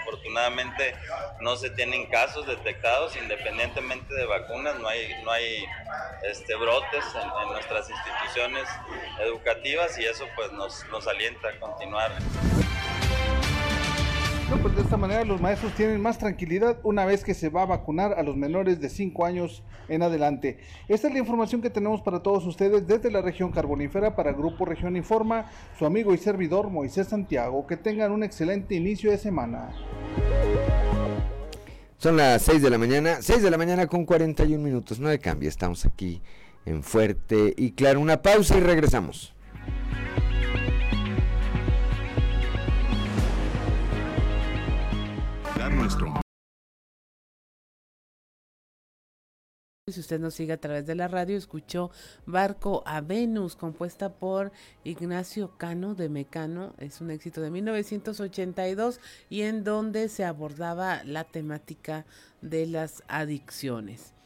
Afortunadamente 0.00 0.94
no 1.40 1.56
se 1.56 1.70
tienen 1.70 2.06
casos 2.06 2.46
detectados 2.46 3.16
independientemente 3.16 4.14
de 4.14 4.24
vacunas, 4.26 4.78
no 4.78 4.88
hay, 4.88 5.10
no 5.24 5.30
hay 5.30 5.64
este, 6.22 6.54
brotes 6.54 7.04
en, 7.14 7.48
nuestras 7.48 7.90
instituciones 7.90 8.68
educativas 9.20 9.98
y 9.98 10.04
eso 10.04 10.24
pues 10.36 10.52
nos, 10.52 10.86
nos 10.88 11.06
alienta 11.06 11.48
a 11.48 11.58
continuar. 11.58 12.12
Pues 14.56 14.74
de 14.74 14.80
esta 14.80 14.96
manera 14.96 15.24
los 15.24 15.42
maestros 15.42 15.74
tienen 15.74 16.00
más 16.00 16.16
tranquilidad 16.16 16.78
una 16.82 17.04
vez 17.04 17.22
que 17.22 17.34
se 17.34 17.50
va 17.50 17.62
a 17.62 17.66
vacunar 17.66 18.14
a 18.14 18.22
los 18.22 18.34
menores 18.34 18.80
de 18.80 18.88
5 18.88 19.26
años 19.26 19.62
en 19.88 20.02
adelante. 20.02 20.58
Esta 20.88 21.08
es 21.08 21.12
la 21.12 21.20
información 21.20 21.60
que 21.60 21.68
tenemos 21.68 22.00
para 22.00 22.22
todos 22.22 22.46
ustedes 22.46 22.86
desde 22.86 23.10
la 23.10 23.20
región 23.20 23.52
carbonífera 23.52 24.16
para 24.16 24.32
Grupo 24.32 24.64
Región 24.64 24.96
Informa, 24.96 25.50
su 25.78 25.84
amigo 25.84 26.14
y 26.14 26.18
servidor 26.18 26.70
Moisés 26.70 27.08
Santiago. 27.08 27.66
Que 27.66 27.76
tengan 27.76 28.10
un 28.10 28.24
excelente 28.24 28.74
inicio 28.74 29.10
de 29.10 29.18
semana. 29.18 29.70
Son 31.98 32.16
las 32.16 32.40
6 32.42 32.62
de 32.62 32.70
la 32.70 32.78
mañana, 32.78 33.18
6 33.20 33.42
de 33.42 33.50
la 33.50 33.58
mañana 33.58 33.86
con 33.86 34.06
41 34.06 34.64
minutos, 34.64 34.98
no 34.98 35.08
de 35.08 35.18
cambio, 35.18 35.48
estamos 35.48 35.84
aquí 35.84 36.22
en 36.64 36.82
Fuerte 36.82 37.54
y 37.56 37.72
Claro, 37.72 38.00
una 38.00 38.22
pausa 38.22 38.56
y 38.56 38.60
regresamos. 38.60 39.34
Si 49.90 50.00
usted 50.00 50.20
nos 50.20 50.34
sigue 50.34 50.52
a 50.52 50.60
través 50.60 50.86
de 50.86 50.94
la 50.94 51.08
radio, 51.08 51.36
escuchó 51.36 51.90
Barco 52.26 52.82
a 52.86 53.00
Venus, 53.00 53.56
compuesta 53.56 54.12
por 54.12 54.52
Ignacio 54.84 55.56
Cano 55.56 55.94
de 55.94 56.10
Mecano. 56.10 56.74
Es 56.78 57.00
un 57.00 57.10
éxito 57.10 57.40
de 57.40 57.50
1982 57.50 59.00
y 59.30 59.42
en 59.42 59.64
donde 59.64 60.08
se 60.08 60.24
abordaba 60.24 61.02
la 61.04 61.24
temática 61.24 62.04
de 62.42 62.66
las 62.66 63.02
adicciones. 63.08 64.17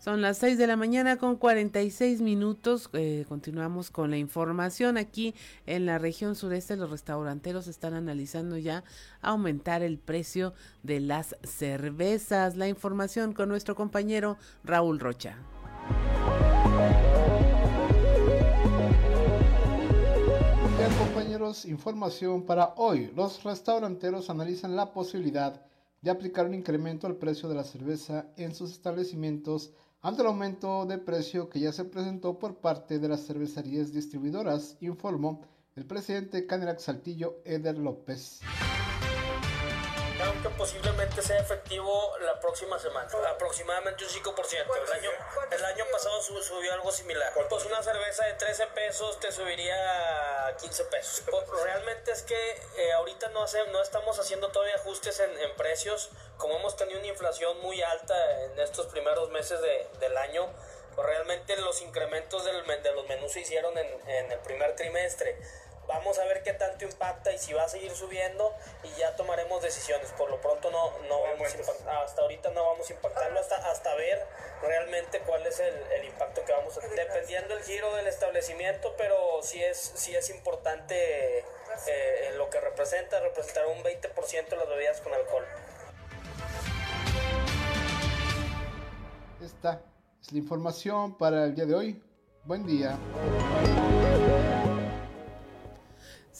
Son 0.00 0.22
las 0.22 0.38
6 0.38 0.56
de 0.56 0.66
la 0.66 0.76
mañana 0.76 1.18
con 1.18 1.36
46 1.36 2.22
minutos. 2.22 2.88
Eh, 2.94 3.26
continuamos 3.28 3.90
con 3.90 4.10
la 4.10 4.16
información. 4.16 4.96
Aquí 4.96 5.34
en 5.66 5.84
la 5.84 5.98
región 5.98 6.36
sureste 6.36 6.74
los 6.76 6.88
restauranteros 6.88 7.68
están 7.68 7.92
analizando 7.92 8.56
ya 8.56 8.82
aumentar 9.20 9.82
el 9.82 9.98
precio 9.98 10.54
de 10.82 11.00
las 11.00 11.36
cervezas. 11.42 12.56
La 12.56 12.66
información 12.66 13.34
con 13.34 13.50
nuestro 13.50 13.74
compañero 13.74 14.38
Raúl 14.64 15.00
Rocha. 15.00 15.36
Bien 20.78 20.92
compañeros, 20.96 21.66
información 21.66 22.46
para 22.46 22.72
hoy. 22.78 23.12
Los 23.14 23.44
restauranteros 23.44 24.30
analizan 24.30 24.76
la 24.76 24.94
posibilidad 24.94 25.60
de 26.00 26.10
aplicar 26.10 26.46
un 26.46 26.54
incremento 26.54 27.06
al 27.06 27.16
precio 27.16 27.50
de 27.50 27.54
la 27.54 27.64
cerveza 27.64 28.30
en 28.38 28.54
sus 28.54 28.70
establecimientos 28.70 29.74
ante 30.02 30.22
el 30.22 30.28
aumento 30.28 30.86
de 30.86 30.98
precio 30.98 31.48
que 31.48 31.60
ya 31.60 31.72
se 31.72 31.84
presentó 31.84 32.38
por 32.38 32.56
parte 32.56 32.98
de 32.98 33.08
las 33.08 33.26
cervecerías 33.26 33.92
distribuidoras, 33.92 34.76
informó 34.80 35.42
el 35.76 35.84
presidente 35.84 36.46
Canerac 36.46 36.78
Saltillo, 36.78 37.42
Eder 37.44 37.78
López 37.78 38.40
aunque 40.42 40.56
posiblemente 40.56 41.20
sea 41.20 41.38
efectivo 41.38 42.16
la 42.20 42.40
próxima 42.40 42.78
semana. 42.78 43.08
Aproximadamente 43.28 44.04
un 44.04 44.10
5%. 44.10 44.54
El 44.54 44.92
año, 44.92 45.10
el 45.50 45.64
año 45.64 45.84
pasado 45.92 46.22
subió 46.22 46.72
algo 46.72 46.90
similar. 46.90 47.32
Pues 47.48 47.64
una 47.66 47.82
cerveza 47.82 48.24
de 48.24 48.34
13 48.34 48.66
pesos 48.68 49.20
te 49.20 49.32
subiría 49.32 50.46
a 50.46 50.56
15 50.56 50.84
pesos. 50.84 51.22
Pues 51.30 51.62
realmente 51.62 52.12
es 52.12 52.22
que 52.22 52.62
eh, 52.78 52.92
ahorita 52.92 53.28
no, 53.28 53.42
hace, 53.42 53.66
no 53.68 53.82
estamos 53.82 54.18
haciendo 54.18 54.48
todavía 54.50 54.76
ajustes 54.76 55.20
en, 55.20 55.30
precios. 55.56 56.10
Como 56.38 56.56
hemos 56.56 56.76
tenido 56.76 56.98
una 56.98 57.08
inflación 57.08 57.60
muy 57.60 57.82
alta 57.82 58.44
en 58.44 58.58
estos 58.60 58.86
primeros 58.86 59.28
meses 59.30 59.60
de, 59.60 59.88
del 59.98 60.16
año, 60.16 60.48
pues 60.94 61.06
realmente 61.06 61.56
los 61.56 61.82
incrementos 61.82 62.44
del, 62.46 62.64
de 62.64 62.92
los 62.92 63.06
menús 63.08 63.32
se 63.32 63.40
hicieron 63.40 63.76
en, 63.76 64.08
en 64.08 64.32
el 64.32 64.38
primer 64.38 64.74
trimestre 64.74 65.36
vamos 65.90 66.18
a 66.18 66.24
ver 66.24 66.42
qué 66.42 66.52
tanto 66.52 66.84
impacta 66.84 67.32
y 67.32 67.38
si 67.38 67.52
va 67.52 67.64
a 67.64 67.68
seguir 67.68 67.92
subiendo 67.92 68.54
y 68.84 68.98
ya 68.98 69.16
tomaremos 69.16 69.60
decisiones. 69.62 70.10
Por 70.12 70.30
lo 70.30 70.40
pronto 70.40 70.70
no, 70.70 70.98
no 71.08 71.20
vamos 71.22 71.48
hasta 72.04 72.22
ahorita 72.22 72.50
no 72.50 72.64
vamos 72.64 72.88
a 72.88 72.92
impactarlo 72.92 73.40
hasta, 73.40 73.56
hasta 73.70 73.94
ver 73.96 74.24
realmente 74.62 75.20
cuál 75.20 75.44
es 75.46 75.58
el, 75.58 75.74
el 75.92 76.04
impacto 76.04 76.44
que 76.44 76.52
vamos 76.52 76.76
a 76.78 76.80
tener. 76.80 77.08
Dependiendo 77.08 77.56
el 77.56 77.64
giro 77.64 77.94
del 77.96 78.06
establecimiento, 78.06 78.94
pero 78.96 79.42
sí 79.42 79.62
es, 79.62 79.78
sí 79.78 80.14
es 80.14 80.30
importante 80.30 81.38
eh, 81.38 82.32
lo 82.36 82.48
que 82.50 82.60
representa, 82.60 83.20
representar 83.20 83.66
un 83.66 83.82
20% 83.82 84.48
de 84.48 84.56
las 84.56 84.68
bebidas 84.68 85.00
con 85.00 85.12
alcohol. 85.12 85.44
Esta 89.42 89.82
es 90.20 90.32
la 90.32 90.38
información 90.38 91.16
para 91.18 91.44
el 91.46 91.54
día 91.54 91.66
de 91.66 91.74
hoy. 91.74 92.02
Buen 92.44 92.64
día. 92.66 92.98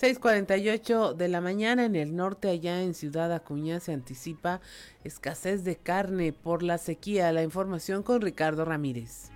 6:48 0.01 1.12
de 1.12 1.28
la 1.28 1.42
mañana 1.42 1.84
en 1.84 1.94
el 1.94 2.16
norte, 2.16 2.48
allá 2.48 2.80
en 2.80 2.94
Ciudad 2.94 3.30
Acuña, 3.34 3.80
se 3.80 3.92
anticipa 3.92 4.62
escasez 5.05 5.62
de 5.62 5.76
carne 5.76 6.32
por 6.32 6.62
la 6.62 6.78
sequía. 6.78 7.30
La 7.32 7.42
información 7.42 8.03
con 8.03 8.22
Ricardo 8.22 8.64
Ramírez. 8.64 9.30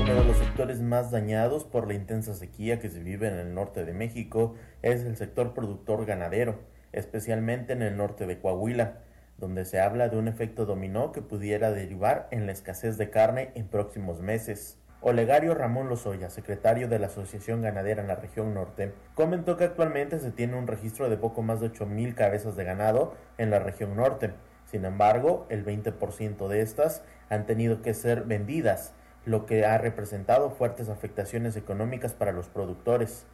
Uno 0.00 0.14
de 0.14 0.24
los 0.24 0.38
sectores 0.38 0.80
más 0.80 1.10
dañados 1.10 1.64
por 1.64 1.86
la 1.86 1.92
intensa 1.92 2.32
sequía 2.32 2.80
que 2.80 2.88
se 2.88 3.00
vive 3.00 3.28
en 3.28 3.34
el 3.34 3.52
norte 3.52 3.84
de 3.84 3.92
México 3.92 4.54
es 4.80 5.02
el 5.02 5.18
sector 5.18 5.52
productor 5.52 6.06
ganadero, 6.06 6.58
especialmente 6.92 7.74
en 7.74 7.82
el 7.82 7.94
norte 7.94 8.26
de 8.26 8.40
Coahuila, 8.40 9.02
donde 9.36 9.66
se 9.66 9.80
habla 9.80 10.08
de 10.08 10.16
un 10.16 10.28
efecto 10.28 10.64
dominó 10.64 11.12
que 11.12 11.20
pudiera 11.20 11.72
derivar 11.72 12.26
en 12.30 12.46
la 12.46 12.52
escasez 12.52 12.96
de 12.96 13.10
carne 13.10 13.52
en 13.54 13.68
próximos 13.68 14.22
meses. 14.22 14.78
Olegario 15.00 15.54
Ramón 15.54 15.88
Lozoya, 15.88 16.28
secretario 16.28 16.88
de 16.88 16.98
la 16.98 17.06
Asociación 17.06 17.62
Ganadera 17.62 18.02
en 18.02 18.08
la 18.08 18.16
región 18.16 18.52
norte, 18.52 18.92
comentó 19.14 19.56
que 19.56 19.62
actualmente 19.62 20.18
se 20.18 20.32
tiene 20.32 20.56
un 20.56 20.66
registro 20.66 21.08
de 21.08 21.16
poco 21.16 21.40
más 21.40 21.60
de 21.60 21.70
8.000 21.70 22.16
cabezas 22.16 22.56
de 22.56 22.64
ganado 22.64 23.14
en 23.38 23.50
la 23.50 23.60
región 23.60 23.94
norte. 23.94 24.32
Sin 24.64 24.84
embargo, 24.84 25.46
el 25.50 25.64
20% 25.64 26.48
de 26.48 26.62
estas 26.62 27.04
han 27.28 27.46
tenido 27.46 27.80
que 27.80 27.94
ser 27.94 28.24
vendidas, 28.24 28.92
lo 29.24 29.46
que 29.46 29.64
ha 29.64 29.78
representado 29.78 30.50
fuertes 30.50 30.88
afectaciones 30.88 31.54
económicas 31.54 32.14
para 32.14 32.32
los 32.32 32.48
productores. 32.48 33.24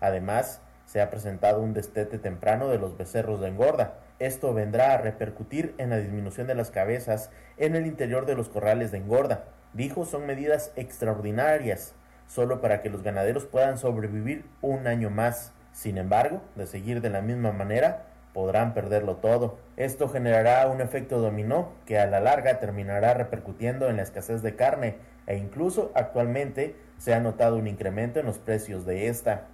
Además, 0.00 0.62
se 0.86 1.02
ha 1.02 1.10
presentado 1.10 1.60
un 1.60 1.74
destete 1.74 2.18
temprano 2.18 2.68
de 2.68 2.78
los 2.78 2.96
becerros 2.96 3.42
de 3.42 3.48
engorda. 3.48 3.98
Esto 4.20 4.54
vendrá 4.54 4.94
a 4.94 4.98
repercutir 4.98 5.74
en 5.76 5.90
la 5.90 5.98
disminución 5.98 6.46
de 6.46 6.54
las 6.54 6.70
cabezas 6.70 7.30
en 7.58 7.76
el 7.76 7.86
interior 7.86 8.24
de 8.24 8.36
los 8.36 8.48
corrales 8.48 8.90
de 8.90 8.98
engorda, 8.98 9.44
Dijo 9.72 10.04
son 10.04 10.26
medidas 10.26 10.72
extraordinarias, 10.74 11.94
solo 12.26 12.60
para 12.60 12.82
que 12.82 12.90
los 12.90 13.02
ganaderos 13.02 13.46
puedan 13.46 13.78
sobrevivir 13.78 14.44
un 14.60 14.86
año 14.86 15.10
más. 15.10 15.52
Sin 15.72 15.96
embargo, 15.96 16.42
de 16.56 16.66
seguir 16.66 17.00
de 17.00 17.10
la 17.10 17.22
misma 17.22 17.52
manera, 17.52 18.06
podrán 18.34 18.74
perderlo 18.74 19.16
todo. 19.16 19.58
Esto 19.76 20.08
generará 20.08 20.66
un 20.68 20.80
efecto 20.80 21.20
dominó 21.20 21.72
que 21.86 21.98
a 21.98 22.06
la 22.06 22.20
larga 22.20 22.58
terminará 22.58 23.14
repercutiendo 23.14 23.88
en 23.88 23.96
la 23.96 24.02
escasez 24.02 24.42
de 24.42 24.56
carne 24.56 24.96
e 25.26 25.36
incluso 25.36 25.92
actualmente 25.94 26.74
se 26.98 27.14
ha 27.14 27.20
notado 27.20 27.56
un 27.56 27.68
incremento 27.68 28.18
en 28.20 28.26
los 28.26 28.38
precios 28.38 28.84
de 28.84 29.08
esta. 29.08 29.46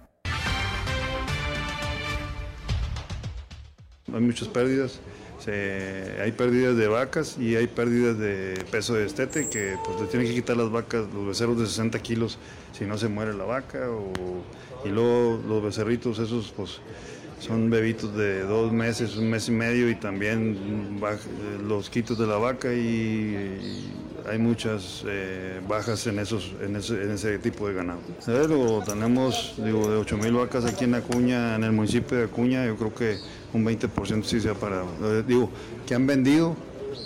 Hay 4.11 4.21
muchas 4.21 4.47
pérdidas, 4.47 4.99
hay 5.47 6.31
pérdidas 6.33 6.75
de 6.75 6.87
vacas 6.87 7.37
y 7.39 7.55
hay 7.55 7.67
pérdidas 7.67 8.17
de 8.17 8.63
peso 8.71 8.95
de 8.95 9.05
estete 9.05 9.49
que 9.49 9.75
pues 9.85 10.01
le 10.01 10.07
tienen 10.07 10.27
que 10.27 10.35
quitar 10.35 10.57
las 10.57 10.71
vacas, 10.71 11.05
los 11.13 11.27
becerros 11.27 11.59
de 11.59 11.65
60 11.65 11.99
kilos 11.99 12.37
si 12.73 12.85
no 12.85 12.97
se 12.97 13.07
muere 13.07 13.33
la 13.33 13.45
vaca 13.45 13.87
y 14.85 14.89
luego 14.89 15.41
los 15.47 15.63
becerritos 15.63 16.19
esos 16.19 16.53
pues 16.55 16.79
son 17.39 17.69
bebitos 17.69 18.15
de 18.15 18.41
dos 18.41 18.71
meses, 18.71 19.15
un 19.15 19.29
mes 19.29 19.47
y 19.47 19.51
medio 19.51 19.89
y 19.89 19.95
también 19.95 20.99
los 21.67 21.89
quitos 21.89 22.17
de 22.17 22.25
la 22.27 22.37
vaca 22.37 22.73
y, 22.73 23.93
hay 24.29 24.39
muchas 24.39 25.03
eh, 25.07 25.61
bajas 25.67 26.05
en, 26.07 26.19
esos, 26.19 26.53
en 26.61 26.75
ese, 26.75 27.39
tipo 27.39 27.67
de 27.67 27.75
ganado. 27.75 27.99
tenemos 28.85 29.55
digo, 29.57 29.89
de 29.89 29.97
8 29.97 30.17
mil 30.17 30.33
vacas 30.33 30.65
aquí 30.65 30.83
en 30.83 30.95
Acuña, 30.95 31.55
en 31.55 31.63
el 31.63 31.71
municipio 31.71 32.17
de 32.17 32.25
Acuña, 32.25 32.65
yo 32.65 32.75
creo 32.75 32.93
que 32.93 33.17
un 33.53 33.65
20% 33.65 34.23
sí 34.23 34.39
se 34.39 34.49
ha 34.49 34.53
parado. 34.53 34.87
Eh, 35.03 35.23
digo, 35.27 35.49
que 35.85 35.95
han 35.95 36.07
vendido 36.07 36.55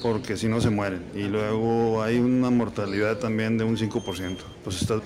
porque 0.01 0.37
si 0.37 0.47
no 0.47 0.61
se 0.61 0.69
mueren. 0.69 1.03
Y 1.13 1.23
luego 1.23 2.01
hay 2.01 2.19
una 2.19 2.49
mortalidad 2.49 3.17
también 3.17 3.57
de 3.57 3.63
un 3.63 3.77
5%. 3.77 4.37
Pues 4.63 4.81
está, 4.81 4.99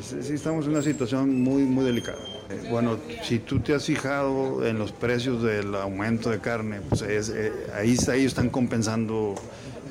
sí 0.00 0.32
estamos 0.32 0.66
en 0.66 0.72
una 0.72 0.82
situación 0.82 1.42
muy, 1.42 1.62
muy 1.62 1.84
delicada. 1.84 2.18
Eh, 2.50 2.68
bueno, 2.70 2.98
si 3.22 3.38
tú 3.38 3.60
te 3.60 3.74
has 3.74 3.84
fijado 3.84 4.66
en 4.66 4.78
los 4.78 4.92
precios 4.92 5.42
del 5.42 5.74
aumento 5.74 6.30
de 6.30 6.40
carne, 6.40 6.80
pues 6.88 7.02
eh, 7.02 7.52
ahí, 7.74 8.24
están 8.24 8.50
compensando 8.50 9.34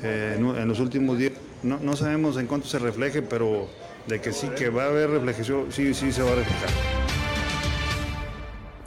en, 0.02 0.68
los 0.68 0.80
últimos 0.80 1.18
días. 1.18 1.32
No, 1.62 1.78
no 1.78 1.96
sabemos 1.96 2.36
en 2.38 2.46
cuánto 2.46 2.66
se 2.66 2.78
refleje, 2.78 3.22
pero 3.22 3.68
de 4.06 4.20
que 4.20 4.32
sí 4.32 4.48
que 4.48 4.70
va 4.70 4.84
a 4.84 4.88
haber 4.88 5.10
reflejación, 5.10 5.66
sí, 5.70 5.94
sí 5.94 6.12
se 6.12 6.22
va 6.22 6.32
a 6.32 6.36
reflejar. 6.36 6.70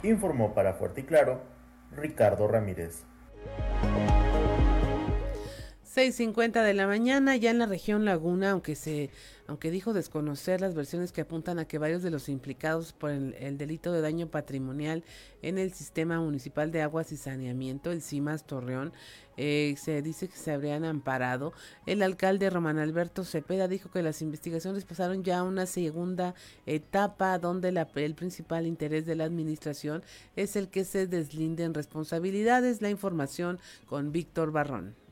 Informó 0.02 0.52
para 0.52 0.74
Fuerte 0.74 1.00
y 1.00 1.04
Claro 1.04 1.54
Ricardo 1.96 2.48
Ramírez. 2.48 3.04
6.50 5.94 6.62
de 6.64 6.74
la 6.74 6.86
mañana, 6.86 7.36
ya 7.36 7.50
en 7.50 7.58
la 7.58 7.66
región 7.66 8.04
Laguna, 8.04 8.50
aunque 8.50 8.74
se, 8.74 9.10
aunque 9.46 9.70
dijo 9.70 9.92
desconocer 9.92 10.60
las 10.60 10.74
versiones 10.74 11.12
que 11.12 11.20
apuntan 11.20 11.58
a 11.58 11.66
que 11.66 11.78
varios 11.78 12.02
de 12.02 12.10
los 12.10 12.28
implicados 12.28 12.92
por 12.92 13.10
el, 13.10 13.58
delito 13.58 13.92
de 13.92 14.00
daño 14.00 14.28
patrimonial 14.28 15.04
en 15.42 15.58
el 15.58 15.72
sistema 15.72 16.18
municipal 16.20 16.72
de 16.72 16.82
aguas 16.82 17.12
y 17.12 17.16
saneamiento, 17.16 17.90
el 17.90 18.02
CIMAS 18.02 18.46
Torreón, 18.46 18.92
eh, 19.36 19.74
se 19.76 20.00
dice 20.00 20.28
que 20.28 20.36
se 20.36 20.52
habrían 20.52 20.84
amparado. 20.84 21.52
El 21.86 22.02
alcalde 22.02 22.48
Román 22.48 22.78
Alberto 22.78 23.24
Cepeda 23.24 23.68
dijo 23.68 23.90
que 23.90 24.02
las 24.02 24.22
investigaciones 24.22 24.84
pasaron 24.84 25.24
ya 25.24 25.40
a 25.40 25.42
una 25.42 25.66
segunda 25.66 26.34
etapa 26.66 27.38
donde 27.38 27.72
la, 27.72 27.88
el 27.96 28.14
principal 28.14 28.66
interés 28.66 29.04
de 29.06 29.16
la 29.16 29.24
administración 29.24 30.02
es 30.36 30.56
el 30.56 30.68
que 30.68 30.84
se 30.84 31.06
deslinden 31.06 31.74
responsabilidades. 31.74 32.80
La 32.80 32.90
información 32.90 33.58
con 33.86 34.12
Víctor 34.12 34.52
Barrón. 34.52 35.03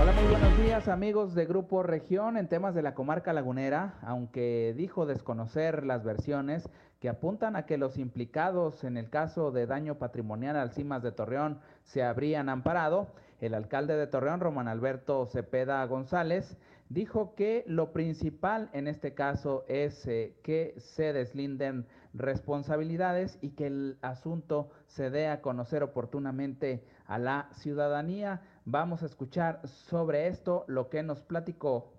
Hola, 0.00 0.12
muy 0.12 0.30
buenos 0.30 0.58
días 0.58 0.88
amigos 0.88 1.34
de 1.34 1.46
Grupo 1.46 1.82
Región 1.82 2.36
en 2.36 2.48
temas 2.48 2.74
de 2.74 2.82
la 2.82 2.94
comarca 2.94 3.32
lagunera, 3.32 3.98
aunque 4.02 4.74
dijo 4.76 5.06
desconocer 5.06 5.84
las 5.84 6.04
versiones 6.04 6.68
que 7.00 7.08
apuntan 7.08 7.56
a 7.56 7.66
que 7.66 7.78
los 7.78 7.98
implicados 7.98 8.84
en 8.84 8.96
el 8.96 9.10
caso 9.10 9.50
de 9.50 9.66
daño 9.66 9.98
patrimonial 9.98 10.56
al 10.56 10.72
CIMAS 10.72 11.02
de 11.02 11.12
Torreón 11.12 11.60
se 11.84 12.02
habrían 12.02 12.48
amparado, 12.48 13.08
el 13.40 13.54
alcalde 13.54 13.96
de 13.96 14.06
Torreón, 14.08 14.40
Román 14.40 14.66
Alberto 14.66 15.26
Cepeda 15.26 15.84
González, 15.86 16.56
dijo 16.88 17.34
que 17.34 17.64
lo 17.66 17.92
principal 17.92 18.70
en 18.72 18.88
este 18.88 19.14
caso 19.14 19.64
es 19.68 20.06
eh, 20.06 20.34
que 20.42 20.74
se 20.78 21.12
deslinden 21.12 21.86
responsabilidades 22.14 23.38
y 23.42 23.50
que 23.50 23.66
el 23.66 23.98
asunto 24.00 24.70
se 24.86 25.10
dé 25.10 25.28
a 25.28 25.40
conocer 25.40 25.82
oportunamente 25.82 26.82
a 27.06 27.18
la 27.18 27.48
ciudadanía. 27.52 28.40
Vamos 28.70 29.02
a 29.02 29.06
escuchar 29.06 29.62
sobre 29.88 30.28
esto 30.28 30.66
lo 30.68 30.90
que 30.90 31.02
nos 31.02 31.22
platicó. 31.22 31.90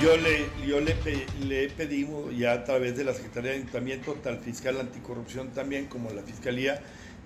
Yo 0.00 0.16
le, 0.16 0.46
yo 0.66 0.80
le, 0.80 0.96
le 1.46 1.64
he 1.64 1.68
pedido 1.68 2.30
ya 2.30 2.52
a 2.52 2.64
través 2.64 2.96
de 2.96 3.04
la 3.04 3.12
Secretaría 3.12 3.50
de 3.50 3.56
Ayuntamiento, 3.58 4.14
tal 4.22 4.38
fiscal 4.38 4.80
anticorrupción 4.80 5.50
también 5.50 5.88
como 5.88 6.08
la 6.08 6.22
Fiscalía, 6.22 6.80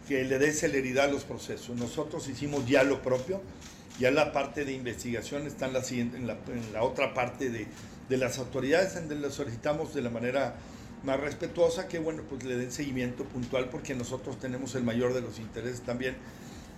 que 0.08 0.24
le 0.24 0.40
dé 0.40 0.50
celeridad 0.50 1.04
a 1.04 1.12
los 1.12 1.22
procesos. 1.22 1.76
Nosotros 1.76 2.28
hicimos 2.28 2.66
ya 2.66 2.82
lo 2.82 3.00
propio, 3.00 3.40
ya 4.00 4.10
la 4.10 4.32
parte 4.32 4.64
de 4.64 4.72
investigación 4.72 5.46
está 5.46 5.66
en 5.66 5.74
la, 5.74 5.82
en 5.88 6.26
la, 6.26 6.36
en 6.48 6.72
la 6.72 6.82
otra 6.82 7.14
parte 7.14 7.48
de, 7.48 7.68
de 8.08 8.16
las 8.16 8.40
autoridades, 8.40 8.96
donde 8.96 9.14
le 9.14 9.30
solicitamos 9.30 9.94
de 9.94 10.02
la 10.02 10.10
manera 10.10 10.56
más 11.04 11.20
respetuosa 11.20 11.86
que 11.86 12.00
bueno 12.00 12.24
pues 12.28 12.42
le 12.42 12.56
den 12.56 12.72
seguimiento 12.72 13.22
puntual 13.22 13.68
porque 13.70 13.94
nosotros 13.94 14.40
tenemos 14.40 14.74
el 14.74 14.82
mayor 14.82 15.14
de 15.14 15.20
los 15.20 15.38
intereses 15.38 15.82
también 15.82 16.16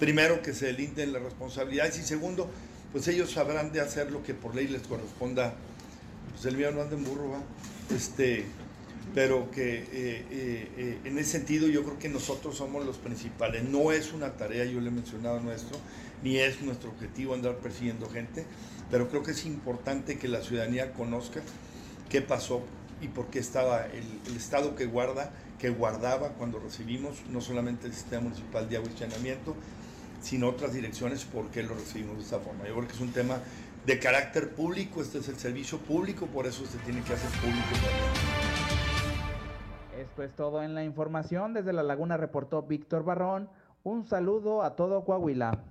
primero 0.01 0.43
que 0.43 0.53
se 0.53 0.67
delinden 0.67 1.13
las 1.13 1.23
responsabilidades 1.23 1.99
y 1.99 2.03
segundo, 2.03 2.51
pues 2.91 3.07
ellos 3.07 3.31
sabrán 3.31 3.71
de 3.71 3.81
hacer 3.81 4.11
lo 4.11 4.25
que 4.25 4.35
por 4.35 4.57
ley 4.57 4.67
les 4.67 4.83
corresponda. 4.83 5.55
Pues 6.33 6.45
el 6.47 6.57
mío 6.57 6.73
no 6.73 6.81
anda 6.81 6.97
en 6.97 7.05
burro, 7.05 7.31
¿va? 7.31 7.43
Este, 7.95 8.47
pero 9.15 9.51
que 9.51 9.79
eh, 9.79 9.87
eh, 9.93 10.69
eh, 10.77 10.99
en 11.05 11.19
ese 11.19 11.33
sentido 11.33 11.69
yo 11.69 11.85
creo 11.85 11.99
que 11.99 12.09
nosotros 12.09 12.57
somos 12.57 12.85
los 12.85 12.97
principales. 12.97 13.63
No 13.63 13.93
es 13.93 14.13
una 14.13 14.33
tarea, 14.33 14.65
yo 14.65 14.81
le 14.81 14.89
he 14.89 14.93
mencionado 14.93 15.39
nuestro, 15.41 15.79
ni 16.25 16.39
es 16.39 16.63
nuestro 16.63 16.91
objetivo 16.91 17.35
andar 17.35 17.57
persiguiendo 17.57 18.09
gente, 18.09 18.45
pero 18.91 19.09
creo 19.09 19.23
que 19.23 19.33
es 19.33 19.45
importante 19.45 20.19
que 20.19 20.29
la 20.29 20.43
ciudadanía 20.43 20.93
conozca 20.93 21.43
qué 22.09 22.23
pasó 22.23 22.63
y 23.01 23.09
por 23.09 23.27
qué 23.27 23.39
estaba 23.39 23.87
el, 23.87 24.37
estado 24.37 24.75
que 24.75 24.87
guarda, 24.87 25.33
que 25.59 25.71
guardaba 25.71 26.31
cuando 26.31 26.59
recibimos 26.59 27.19
no 27.31 27.41
solamente 27.41 27.87
el 27.87 27.95
sistema 27.95 28.23
municipal 28.23 28.69
de 28.69 28.77
agua 28.77 28.91
sin 30.21 30.45
otras 30.45 30.73
direcciones, 30.73 31.25
¿por 31.25 31.47
qué 31.49 31.62
lo 31.62 31.75
recibimos 31.75 32.16
de 32.16 32.23
esta 32.23 32.39
forma? 32.39 32.66
Yo 32.66 32.75
creo 32.75 32.87
que 32.87 32.95
es 32.95 33.01
un 33.01 33.12
tema 33.12 33.39
de 33.87 33.99
carácter 33.99 34.51
público, 34.55 35.01
este 35.01 35.18
es 35.18 35.29
el 35.29 35.37
servicio 35.37 35.79
público, 35.79 36.27
por 36.27 36.47
eso 36.47 36.64
se 36.66 36.79
tiene 36.79 37.03
que 37.03 37.14
hacer 37.14 37.31
público. 37.41 37.68
Esto 39.99 40.23
es 40.23 40.33
todo 40.35 40.62
en 40.62 40.75
la 40.75 40.85
información. 40.85 41.55
Desde 41.55 41.73
La 41.73 41.83
Laguna 41.83 42.16
reportó 42.16 42.62
Víctor 42.62 43.05
Barrón. 43.05 43.49
Un 43.83 44.07
saludo 44.07 44.62
a 44.62 44.77
todo 44.77 45.05
Coahuila. 45.05 45.62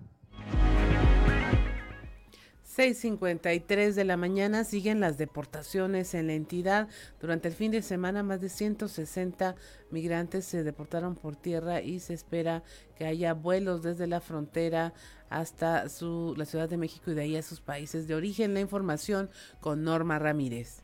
6.53 2.79 3.93
de 3.93 4.05
la 4.05 4.15
mañana 4.15 4.63
siguen 4.63 5.01
las 5.01 5.17
deportaciones 5.17 6.13
en 6.13 6.27
la 6.27 6.33
entidad. 6.33 6.87
Durante 7.19 7.49
el 7.49 7.53
fin 7.53 7.73
de 7.73 7.81
semana 7.81 8.23
más 8.23 8.39
de 8.39 8.47
160 8.47 9.57
migrantes 9.91 10.45
se 10.45 10.63
deportaron 10.63 11.15
por 11.15 11.35
tierra 11.35 11.81
y 11.81 11.99
se 11.99 12.13
espera 12.13 12.63
que 12.95 13.05
haya 13.05 13.33
vuelos 13.33 13.81
desde 13.81 14.07
la 14.07 14.21
frontera 14.21 14.93
hasta 15.29 15.83
la 15.83 16.45
Ciudad 16.45 16.69
de 16.69 16.77
México 16.77 17.11
y 17.11 17.15
de 17.15 17.21
ahí 17.23 17.35
a 17.35 17.41
sus 17.41 17.59
países 17.59 18.07
de 18.07 18.15
origen. 18.15 18.53
La 18.53 18.61
información 18.61 19.29
con 19.59 19.83
Norma 19.83 20.17
Ramírez. 20.17 20.81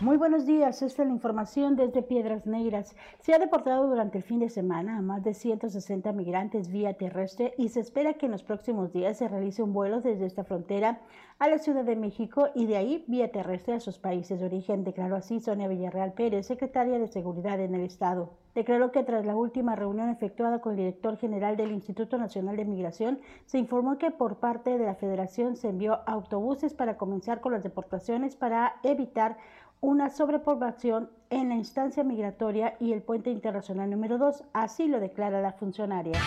Muy 0.00 0.16
buenos 0.16 0.46
días, 0.46 0.80
esta 0.80 1.02
es 1.02 1.08
la 1.08 1.14
información 1.14 1.76
desde 1.76 2.00
Piedras 2.00 2.46
Negras. 2.46 2.96
Se 3.18 3.34
ha 3.34 3.38
deportado 3.38 3.86
durante 3.86 4.16
el 4.16 4.24
fin 4.24 4.38
de 4.38 4.48
semana 4.48 4.96
a 4.96 5.02
más 5.02 5.22
de 5.22 5.34
160 5.34 6.10
migrantes 6.12 6.72
vía 6.72 6.94
terrestre 6.94 7.52
y 7.58 7.68
se 7.68 7.80
espera 7.80 8.14
que 8.14 8.24
en 8.24 8.32
los 8.32 8.42
próximos 8.42 8.94
días 8.94 9.18
se 9.18 9.28
realice 9.28 9.62
un 9.62 9.74
vuelo 9.74 10.00
desde 10.00 10.24
esta 10.24 10.42
frontera 10.42 11.02
a 11.38 11.48
la 11.48 11.58
Ciudad 11.58 11.84
de 11.84 11.96
México 11.96 12.48
y 12.54 12.64
de 12.64 12.78
ahí 12.78 13.04
vía 13.08 13.30
terrestre 13.30 13.74
a 13.74 13.80
sus 13.80 13.98
países 13.98 14.40
de 14.40 14.46
origen, 14.46 14.84
declaró 14.84 15.16
así 15.16 15.38
Sonia 15.38 15.68
Villarreal 15.68 16.14
Pérez, 16.14 16.46
secretaria 16.46 16.98
de 16.98 17.08
Seguridad 17.08 17.60
en 17.60 17.74
el 17.74 17.82
Estado. 17.82 18.30
Declaró 18.54 18.90
que 18.90 19.04
tras 19.04 19.24
la 19.24 19.36
última 19.36 19.76
reunión 19.76 20.08
efectuada 20.08 20.60
con 20.60 20.72
el 20.72 20.78
director 20.78 21.16
general 21.18 21.56
del 21.56 21.70
Instituto 21.70 22.18
Nacional 22.18 22.56
de 22.56 22.64
Migración, 22.64 23.20
se 23.46 23.58
informó 23.58 23.96
que 23.96 24.10
por 24.10 24.36
parte 24.36 24.76
de 24.76 24.84
la 24.84 24.96
Federación 24.96 25.56
se 25.56 25.68
envió 25.68 26.00
autobuses 26.06 26.74
para 26.74 26.96
comenzar 26.96 27.40
con 27.40 27.52
las 27.52 27.62
deportaciones 27.62 28.34
para 28.34 28.76
evitar 28.82 29.36
una 29.80 30.10
sobrepoblación 30.10 31.10
en 31.30 31.48
la 31.48 31.54
instancia 31.54 32.04
migratoria 32.04 32.74
y 32.80 32.92
el 32.92 33.02
puente 33.02 33.30
internacional 33.30 33.90
número 33.90 34.18
2, 34.18 34.44
así 34.52 34.88
lo 34.88 35.00
declara 35.00 35.40
la 35.40 35.52
funcionaria. 35.52 36.20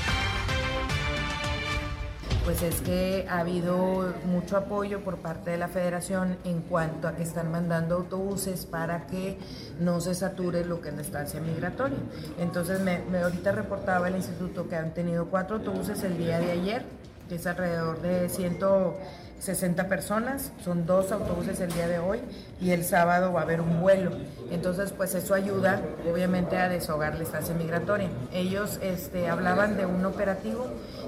Pues 2.45 2.61
es 2.61 2.81
que 2.81 3.25
ha 3.29 3.39
habido 3.39 4.13
mucho 4.25 4.57
apoyo 4.57 5.01
por 5.01 5.17
parte 5.17 5.51
de 5.51 5.57
la 5.57 5.69
federación 5.69 6.37
en 6.43 6.61
cuanto 6.61 7.07
a 7.07 7.15
que 7.15 7.23
están 7.23 7.51
mandando 7.51 7.95
autobuses 7.95 8.65
para 8.65 9.07
que 9.07 9.37
no 9.79 10.01
se 10.01 10.13
sature 10.13 10.65
lo 10.65 10.81
que 10.81 10.89
es 10.89 10.95
la 10.95 11.03
estancia 11.03 11.39
migratoria. 11.39 11.99
Entonces 12.39 12.81
me, 12.81 12.99
me 13.09 13.19
ahorita 13.19 13.53
reportaba 13.53 14.09
el 14.09 14.17
instituto 14.17 14.67
que 14.67 14.75
han 14.75 14.93
tenido 14.93 15.27
cuatro 15.27 15.57
autobuses 15.57 16.03
el 16.03 16.17
día 16.17 16.39
de 16.39 16.51
ayer, 16.51 16.83
que 17.29 17.35
es 17.35 17.47
alrededor 17.47 18.01
de 18.01 18.27
ciento 18.27 18.97
60 19.43 19.89
personas, 19.89 20.53
son 20.63 20.85
dos 20.85 21.11
autobuses 21.11 21.59
el 21.59 21.71
día 21.73 21.87
de 21.89 21.99
hoy 21.99 22.21
y 22.61 22.71
el 22.71 22.85
sábado 22.85 23.33
va 23.33 23.41
a 23.41 23.43
haber 23.43 23.59
un 23.59 23.81
vuelo. 23.81 24.11
Entonces, 24.51 24.93
pues 24.93 25.13
eso 25.15 25.33
ayuda 25.33 25.81
obviamente 26.09 26.55
a 26.57 26.69
deshogar 26.69 27.15
la 27.15 27.23
estancia 27.23 27.53
migratoria. 27.53 28.07
Ellos 28.31 28.79
este, 28.81 29.27
hablaban 29.27 29.75
de 29.75 29.85
un 29.85 30.05
operativo 30.05 30.67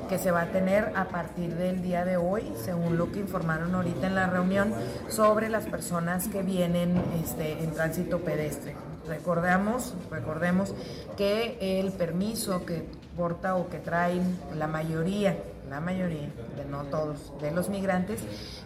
que 0.10 0.18
se 0.18 0.32
va 0.32 0.42
a 0.42 0.52
tener 0.52 0.92
a 0.96 1.06
partir 1.06 1.56
del 1.56 1.82
día 1.82 2.04
de 2.04 2.18
hoy, 2.18 2.52
según 2.64 2.98
lo 2.98 3.10
que 3.10 3.20
informaron 3.20 3.74
ahorita 3.74 4.08
en 4.08 4.16
la 4.16 4.28
reunión, 4.28 4.74
sobre 5.08 5.48
las 5.48 5.66
personas 5.66 6.28
que 6.28 6.44
vienen 6.44 7.02
este, 7.24 7.64
en 7.64 7.72
tránsito 7.72 8.20
pedestre. 8.20 8.76
Recordamos, 9.08 9.94
recordemos 10.12 10.74
que 11.16 11.80
el 11.80 11.94
permiso 11.94 12.66
que 12.66 12.86
porta 13.16 13.56
o 13.56 13.70
que 13.70 13.78
traen 13.78 14.38
la 14.58 14.68
mayoría 14.68 15.38
la 15.70 15.80
mayoría, 15.80 16.32
de 16.56 16.66
no 16.70 16.84
todos, 16.86 17.34
de 17.42 17.52
los 17.52 17.70
migrantes, 17.70 18.20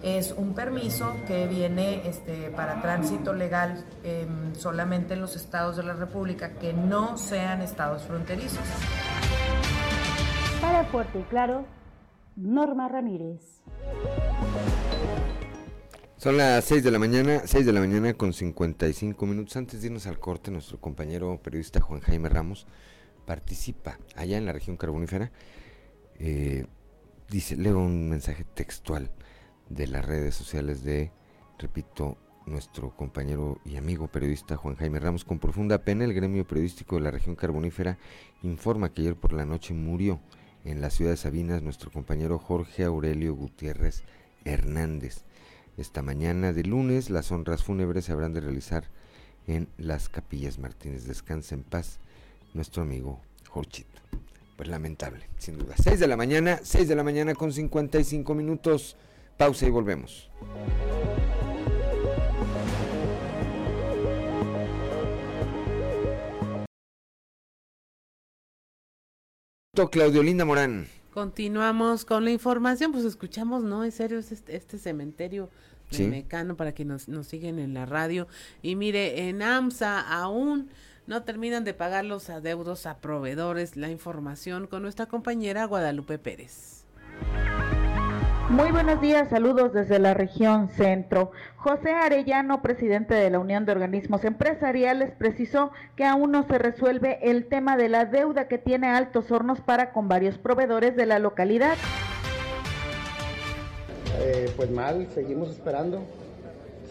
es 0.03 0.31
un 0.31 0.53
permiso 0.53 1.15
que 1.27 1.47
viene 1.47 2.07
este, 2.07 2.51
para 2.51 2.81
tránsito 2.81 3.33
legal 3.33 3.83
em, 4.03 4.53
solamente 4.55 5.13
en 5.13 5.21
los 5.21 5.35
estados 5.35 5.77
de 5.77 5.83
la 5.83 5.93
República 5.93 6.53
que 6.53 6.73
no 6.73 7.17
sean 7.17 7.61
estados 7.61 8.03
fronterizos. 8.03 8.59
Para 10.61 10.83
Fuerte 10.85 11.19
y 11.19 11.23
Claro, 11.23 11.65
Norma 12.35 12.87
Ramírez. 12.87 13.61
Son 16.17 16.35
las 16.35 16.65
6 16.65 16.83
de 16.83 16.91
la 16.91 16.99
mañana, 16.99 17.43
6 17.45 17.65
de 17.65 17.71
la 17.71 17.79
mañana 17.79 18.13
con 18.13 18.33
55 18.33 19.25
minutos. 19.25 19.55
Antes 19.55 19.79
de 19.79 19.87
irnos 19.87 20.05
al 20.05 20.19
corte, 20.19 20.51
nuestro 20.51 20.77
compañero 20.81 21.39
periodista 21.41 21.79
Juan 21.79 22.01
Jaime 22.01 22.27
Ramos 22.27 22.67
participa 23.25 23.99
allá 24.17 24.37
en 24.37 24.45
la 24.45 24.51
región 24.51 24.75
carbonífera. 24.75 25.31
Eh, 26.19 26.65
dice, 27.29 27.55
leo 27.55 27.79
un 27.79 28.09
mensaje 28.09 28.43
textual 28.43 29.11
de 29.69 29.87
las 29.87 30.05
redes 30.05 30.35
sociales 30.35 30.83
de, 30.83 31.11
repito, 31.57 32.17
nuestro 32.45 32.95
compañero 32.95 33.59
y 33.63 33.77
amigo 33.77 34.07
periodista 34.07 34.57
Juan 34.57 34.75
Jaime 34.75 34.99
Ramos. 34.99 35.23
Con 35.23 35.39
profunda 35.39 35.83
pena, 35.83 36.05
el 36.05 36.13
gremio 36.13 36.47
periodístico 36.47 36.95
de 36.95 37.01
la 37.01 37.11
región 37.11 37.35
carbonífera 37.35 37.99
informa 38.41 38.91
que 38.91 39.01
ayer 39.01 39.15
por 39.15 39.33
la 39.33 39.45
noche 39.45 39.73
murió 39.73 40.19
en 40.65 40.81
la 40.81 40.89
ciudad 40.89 41.11
de 41.11 41.17
Sabinas 41.17 41.61
nuestro 41.61 41.91
compañero 41.91 42.39
Jorge 42.39 42.83
Aurelio 42.83 43.35
Gutiérrez 43.35 44.03
Hernández. 44.45 45.23
Esta 45.77 46.01
mañana 46.01 46.51
de 46.51 46.63
lunes 46.63 47.09
las 47.09 47.31
honras 47.31 47.63
fúnebres 47.63 48.05
se 48.05 48.11
habrán 48.11 48.33
de 48.33 48.41
realizar 48.41 48.89
en 49.47 49.69
las 49.77 50.09
capillas 50.09 50.57
Martínez. 50.57 51.05
Descansa 51.05 51.55
en 51.55 51.63
paz 51.63 51.99
nuestro 52.53 52.81
amigo 52.81 53.21
Jorchito. 53.47 54.01
Pues 54.59 54.67
lamentable, 54.67 55.25
sin 55.37 55.57
duda. 55.57 55.73
6 55.81 56.01
de 56.01 56.05
la 56.05 56.17
mañana, 56.17 56.59
6 56.61 56.89
de 56.89 56.93
la 56.93 57.01
mañana 57.01 57.33
con 57.33 57.53
55 57.53 58.35
minutos. 58.35 58.97
Pausa 59.37 59.65
y 59.65 59.69
volvemos. 59.69 60.29
Claudio 69.89 70.21
Linda 70.23 70.43
Morán. 70.43 70.87
Continuamos 71.13 72.03
con 72.03 72.25
la 72.25 72.31
información, 72.31 72.91
pues 72.91 73.05
escuchamos, 73.05 73.63
¿no? 73.63 73.85
En 73.85 73.93
serio, 73.93 74.19
este, 74.19 74.57
este 74.57 74.77
cementerio 74.77 75.49
de 75.89 75.97
Sí. 75.97 76.03
Mecano 76.03 76.57
para 76.57 76.73
que 76.73 76.83
nos, 76.83 77.07
nos 77.07 77.27
siguen 77.27 77.59
en 77.59 77.73
la 77.73 77.85
radio. 77.85 78.27
Y 78.61 78.75
mire, 78.75 79.29
en 79.29 79.41
AMSA 79.41 80.01
aún 80.01 80.69
no 81.09 81.23
terminan 81.23 81.63
de 81.63 81.73
pagar 81.73 82.05
los 82.05 82.29
adeudos 82.29 82.85
a 82.85 82.99
proveedores. 82.99 83.75
La 83.75 83.89
información 83.89 84.67
con 84.67 84.83
nuestra 84.83 85.07
compañera 85.07 85.65
Guadalupe 85.65 86.19
Pérez. 86.19 86.85
Muy 88.49 88.71
buenos 88.71 89.01
días, 89.01 89.29
saludos 89.29 89.73
desde 89.73 89.97
la 89.97 90.13
región 90.13 90.69
centro. 90.69 91.31
José 91.57 91.91
Arellano, 91.91 92.61
presidente 92.61 93.15
de 93.15 93.29
la 93.31 93.39
Unión 93.39 93.65
de 93.65 93.71
Organismos 93.71 94.23
Empresariales, 94.23 95.11
precisó 95.17 95.71
que 95.95 96.05
aún 96.05 96.31
no 96.31 96.47
se 96.47 96.59
resuelve 96.59 97.19
el 97.23 97.47
tema 97.47 97.75
de 97.75 97.89
la 97.89 98.05
deuda 98.05 98.47
que 98.47 98.59
tiene 98.59 98.87
Altos 98.87 99.31
Hornos 99.31 99.61
para 99.61 99.91
con 99.91 100.07
varios 100.07 100.37
proveedores 100.37 100.95
de 100.95 101.05
la 101.07 101.17
localidad. 101.17 101.75
Eh, 104.19 104.51
pues 104.55 104.69
mal, 104.69 105.07
seguimos 105.13 105.49
esperando, 105.49 106.01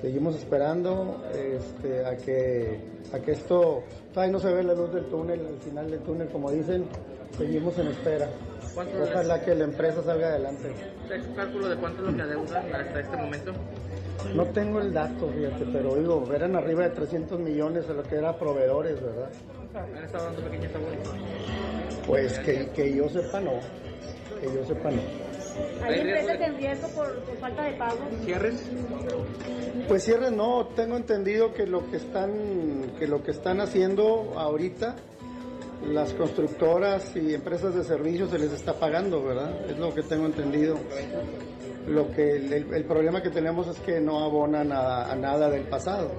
seguimos 0.01 0.37
esperando 0.37 1.25
este, 1.35 2.05
a, 2.05 2.17
que, 2.17 2.81
a 3.13 3.19
que 3.19 3.33
esto, 3.33 3.83
todavía 4.13 4.33
no 4.33 4.39
se 4.41 4.53
ve 4.53 4.63
la 4.63 4.75
luz 4.75 4.93
del 4.93 5.05
túnel, 5.07 5.41
al 5.47 5.59
final 5.59 5.91
del 5.91 6.01
túnel, 6.01 6.29
como 6.29 6.51
dicen, 6.51 6.85
seguimos 7.37 7.79
en 7.79 7.89
espera. 7.89 8.29
¿Cuánto 8.75 9.03
Ojalá 9.03 9.41
que 9.45 9.55
la 9.55 9.65
empresa 9.65 10.03
salga 10.03 10.29
adelante. 10.29 10.73
¿Es 11.13 11.27
cálculo 11.35 11.69
de 11.69 11.77
cuánto 11.77 12.03
es 12.03 12.11
lo 12.11 12.17
que 12.17 12.23
adeudan 12.23 12.75
hasta 12.75 13.01
este 13.01 13.17
momento? 13.17 13.53
No 14.35 14.45
tengo 14.47 14.81
el 14.81 14.93
dato, 14.93 15.29
fíjate, 15.29 15.65
pero 15.73 15.95
digo, 15.95 16.29
eran 16.35 16.57
arriba 16.57 16.85
de 16.85 16.91
300 16.91 17.39
millones 17.41 17.89
a 17.89 17.93
lo 17.93 18.03
que 18.03 18.17
era 18.17 18.37
proveedores, 18.37 19.01
¿verdad? 19.01 19.31
¿Han 19.75 20.05
estado 20.05 20.25
dando? 20.25 20.43
Pues 22.07 22.39
que, 22.41 22.69
que 22.71 22.95
yo 22.95 23.09
sepa 23.09 23.41
no, 23.41 23.53
que 24.41 24.47
yo 24.47 24.65
sepa 24.67 24.91
no. 24.91 25.28
¿Hay 25.83 26.01
empresas 26.01 26.41
en 26.41 26.57
riesgo 26.57 26.89
por, 26.89 27.19
por 27.21 27.37
falta 27.39 27.63
de 27.65 27.73
pago? 27.73 27.99
¿Cierres? 28.25 28.61
Pues 29.87 30.05
cierre 30.05 30.31
no, 30.31 30.67
tengo 30.77 30.97
entendido 30.97 31.55
que 31.55 31.67
lo 31.67 31.89
que 31.91 31.97
están 31.97 32.93
que 32.99 33.07
lo 33.07 33.23
que 33.23 33.31
están 33.31 33.61
haciendo 33.61 34.35
ahorita 34.37 34.97
las 35.93 36.13
constructoras 36.15 37.15
y 37.17 37.33
empresas 37.35 37.75
de 37.75 37.85
servicios 37.85 38.31
se 38.31 38.39
les 38.39 38.53
está 38.53 38.75
pagando, 38.75 39.23
¿verdad? 39.25 39.53
Es 39.71 39.79
lo 39.79 39.95
que 39.95 40.03
tengo 40.03 40.27
entendido. 40.27 40.77
Lo 41.87 42.11
que 42.11 42.33
el, 42.37 42.53
el- 42.53 42.75
el 42.75 42.85
problema 42.85 43.23
que 43.23 43.31
tenemos 43.31 43.67
es 43.69 43.79
que 43.79 44.01
no 44.01 44.19
abonan 44.25 44.73
a, 44.73 45.11
a 45.11 45.15
nada 45.15 45.49
del 45.49 45.63
pasado. 45.63 46.11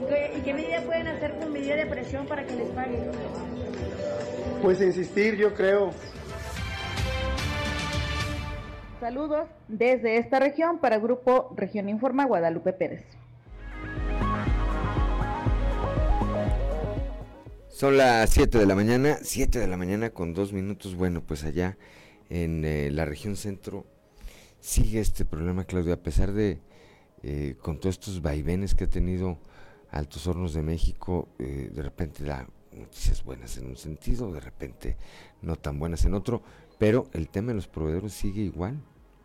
¿Y 0.00 0.06
qué, 0.06 0.32
y 0.38 0.40
qué 0.42 0.54
medida 0.54 0.80
pueden 0.82 1.08
hacer 1.08 1.34
con 1.38 1.52
medida 1.52 1.76
de 1.76 1.86
presión 1.86 2.26
para 2.26 2.44
que 2.46 2.54
les 2.54 2.68
paguen? 2.70 3.10
Pues 4.62 4.80
insistir, 4.80 5.36
yo 5.36 5.52
creo. 5.52 5.90
Saludos 9.04 9.48
desde 9.68 10.16
esta 10.16 10.40
región 10.40 10.78
para 10.78 10.96
Grupo 10.96 11.52
Región 11.54 11.90
Informa 11.90 12.24
Guadalupe 12.24 12.72
Pérez. 12.72 13.04
Son 17.68 17.98
las 17.98 18.30
7 18.30 18.56
de 18.56 18.64
la 18.64 18.74
mañana, 18.74 19.18
7 19.20 19.58
de 19.58 19.68
la 19.68 19.76
mañana 19.76 20.08
con 20.08 20.32
dos 20.32 20.54
minutos. 20.54 20.94
Bueno, 20.94 21.20
pues 21.20 21.44
allá 21.44 21.76
en 22.30 22.64
eh, 22.64 22.90
la 22.90 23.04
región 23.04 23.36
centro 23.36 23.84
sigue 24.58 25.00
este 25.00 25.26
problema, 25.26 25.64
Claudio, 25.64 25.92
a 25.92 26.02
pesar 26.02 26.32
de, 26.32 26.62
eh, 27.22 27.56
con 27.60 27.80
todos 27.80 27.96
estos 27.96 28.22
vaivenes 28.22 28.74
que 28.74 28.84
ha 28.84 28.88
tenido 28.88 29.36
Altos 29.90 30.26
Hornos 30.26 30.54
de 30.54 30.62
México, 30.62 31.28
eh, 31.38 31.68
de 31.70 31.82
repente 31.82 32.24
da 32.24 32.48
noticias 32.72 33.22
buenas 33.22 33.58
en 33.58 33.66
un 33.66 33.76
sentido, 33.76 34.32
de 34.32 34.40
repente 34.40 34.96
no 35.42 35.56
tan 35.56 35.78
buenas 35.78 36.06
en 36.06 36.14
otro, 36.14 36.42
pero 36.78 37.10
el 37.12 37.28
tema 37.28 37.48
de 37.48 37.56
los 37.56 37.68
proveedores 37.68 38.14
sigue 38.14 38.40
igual. 38.40 38.80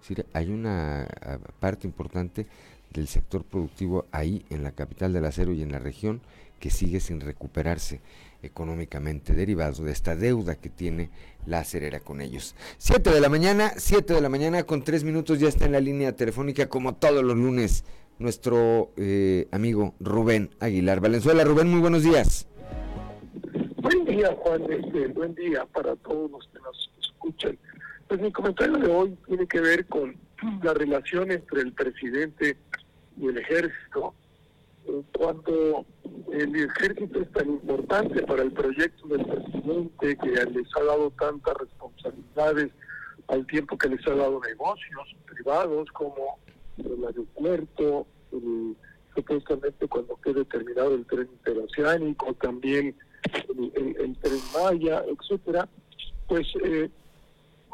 Decir, 0.10 0.26
hay 0.34 0.50
una 0.50 1.04
ah, 1.04 1.38
parte 1.60 1.86
importante 1.86 2.48
del 2.92 3.08
sector 3.08 3.44
productivo 3.44 4.08
ahí 4.12 4.44
en 4.50 4.64
la 4.64 4.72
capital 4.72 5.14
del 5.14 5.26
acero 5.26 5.54
y 5.54 5.62
en 5.62 5.72
la 5.72 5.78
región 5.78 6.22
que 6.60 6.72
sigue 6.72 7.00
sin 7.00 7.22
recuperarse 7.22 8.02
económicamente 8.42 9.34
derivado 9.34 9.84
de 9.84 9.92
esta 9.92 10.16
deuda 10.16 10.56
que 10.56 10.70
tiene 10.70 11.12
la 11.46 11.60
acerera 11.60 12.00
con 12.00 12.22
ellos. 12.22 12.56
7 12.80 13.12
de 13.12 13.22
la 13.22 13.30
mañana, 13.30 13.74
7 13.78 14.16
de 14.16 14.22
la 14.22 14.30
mañana 14.30 14.64
con 14.64 14.84
3 14.84 15.04
minutos 15.04 15.40
ya 15.40 15.48
está 15.48 15.66
en 15.66 15.74
la 15.74 15.80
línea 15.80 16.16
telefónica 16.16 16.68
como 16.70 16.96
todos 16.96 17.24
los 17.24 17.38
lunes 17.38 17.84
nuestro 18.18 18.90
eh, 18.98 19.48
amigo 19.52 19.94
Rubén 20.00 20.50
Aguilar 20.60 21.02
Valenzuela. 21.02 21.44
Rubén, 21.44 21.70
muy 21.70 21.82
buenos 21.82 22.02
días. 22.02 22.48
Buen 23.78 24.06
día, 24.06 24.36
Juan. 24.40 24.64
Este, 24.72 25.08
buen 25.10 25.36
día 25.36 25.68
para 25.72 25.96
todos 25.98 26.32
los 26.32 26.48
que 26.48 26.60
nos 26.60 26.92
escuchan. 27.00 27.60
Pues 28.10 28.20
mi 28.22 28.32
comentario 28.32 28.78
de 28.78 28.92
hoy 28.92 29.18
tiene 29.28 29.48
que 29.48 29.62
ver 29.62 29.86
con 29.86 30.18
la 30.64 30.74
relación 30.74 31.32
entre 31.32 31.62
el 31.62 31.72
presidente 31.74 32.58
y 33.18 33.28
el 33.28 33.38
ejército. 33.38 34.16
Cuando 35.16 35.86
el 36.34 36.56
ejército 36.56 37.22
es 37.22 37.32
tan 37.34 37.50
importante 37.52 38.24
para 38.24 38.42
el 38.42 38.52
proyecto 38.52 39.08
del 39.10 39.24
presidente, 39.26 40.18
que 40.18 40.30
les 40.52 40.68
ha 40.76 40.84
dado 40.86 41.12
tantas 41.12 41.54
responsabilidades 41.58 42.72
al 43.28 43.46
tiempo 43.46 43.78
que 43.78 43.90
les 43.90 44.08
ha 44.08 44.16
dado 44.16 44.42
negocios 44.42 45.16
privados 45.28 45.88
como 45.92 46.40
el 46.78 47.06
aeropuerto, 47.06 48.08
supuestamente 49.16 49.88
cuando 49.88 50.16
quede 50.22 50.46
terminado 50.46 50.96
el 50.96 51.06
tren 51.06 51.30
interoceánico, 51.32 52.34
también 52.36 52.96
el, 53.56 53.72
el- 53.76 53.98
el 54.02 54.18
tren 54.18 54.40
Maya, 54.56 55.04
etcétera, 55.08 55.70
pues 56.28 56.48
eh, 56.64 56.90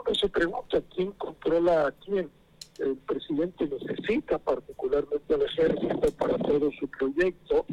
uno 0.05 0.15
se 0.15 0.29
pregunta 0.29 0.81
quién 0.93 1.11
controla 1.13 1.87
a 1.87 1.91
quién. 1.91 2.29
El 2.79 2.97
presidente 2.97 3.67
necesita 3.67 4.37
particularmente 4.37 5.33
al 5.33 5.41
ejército 5.43 6.11
para 6.17 6.37
todo 6.37 6.69
su 6.79 6.87
proyecto. 6.89 7.65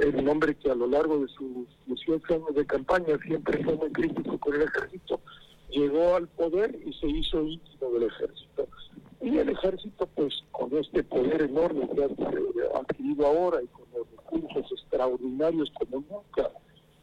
El 0.00 0.26
hombre 0.28 0.54
que 0.56 0.70
a 0.70 0.74
lo 0.74 0.86
largo 0.86 1.18
de 1.18 1.28
sus 1.28 1.68
18 1.86 2.34
años 2.34 2.54
de 2.54 2.66
campaña 2.66 3.18
siempre 3.26 3.62
fue 3.62 3.76
muy 3.76 3.92
crítico 3.92 4.38
con 4.38 4.54
el 4.54 4.62
ejército, 4.62 5.20
llegó 5.70 6.14
al 6.14 6.28
poder 6.28 6.78
y 6.84 6.92
se 6.94 7.08
hizo 7.08 7.42
íntimo 7.42 7.90
del 7.90 8.04
ejército. 8.04 8.68
Y 9.20 9.36
el 9.36 9.48
ejército, 9.50 10.08
pues 10.14 10.42
con 10.52 10.74
este 10.78 11.02
poder 11.02 11.42
enorme 11.42 11.88
que 11.94 12.04
ha 12.04 12.06
eh, 12.06 12.68
adquirido 12.74 13.26
ahora 13.26 13.62
y 13.62 13.66
con 13.66 13.84
los 13.94 14.08
recursos 14.10 14.72
extraordinarios 14.80 15.70
como 15.78 16.04
nunca 16.08 16.50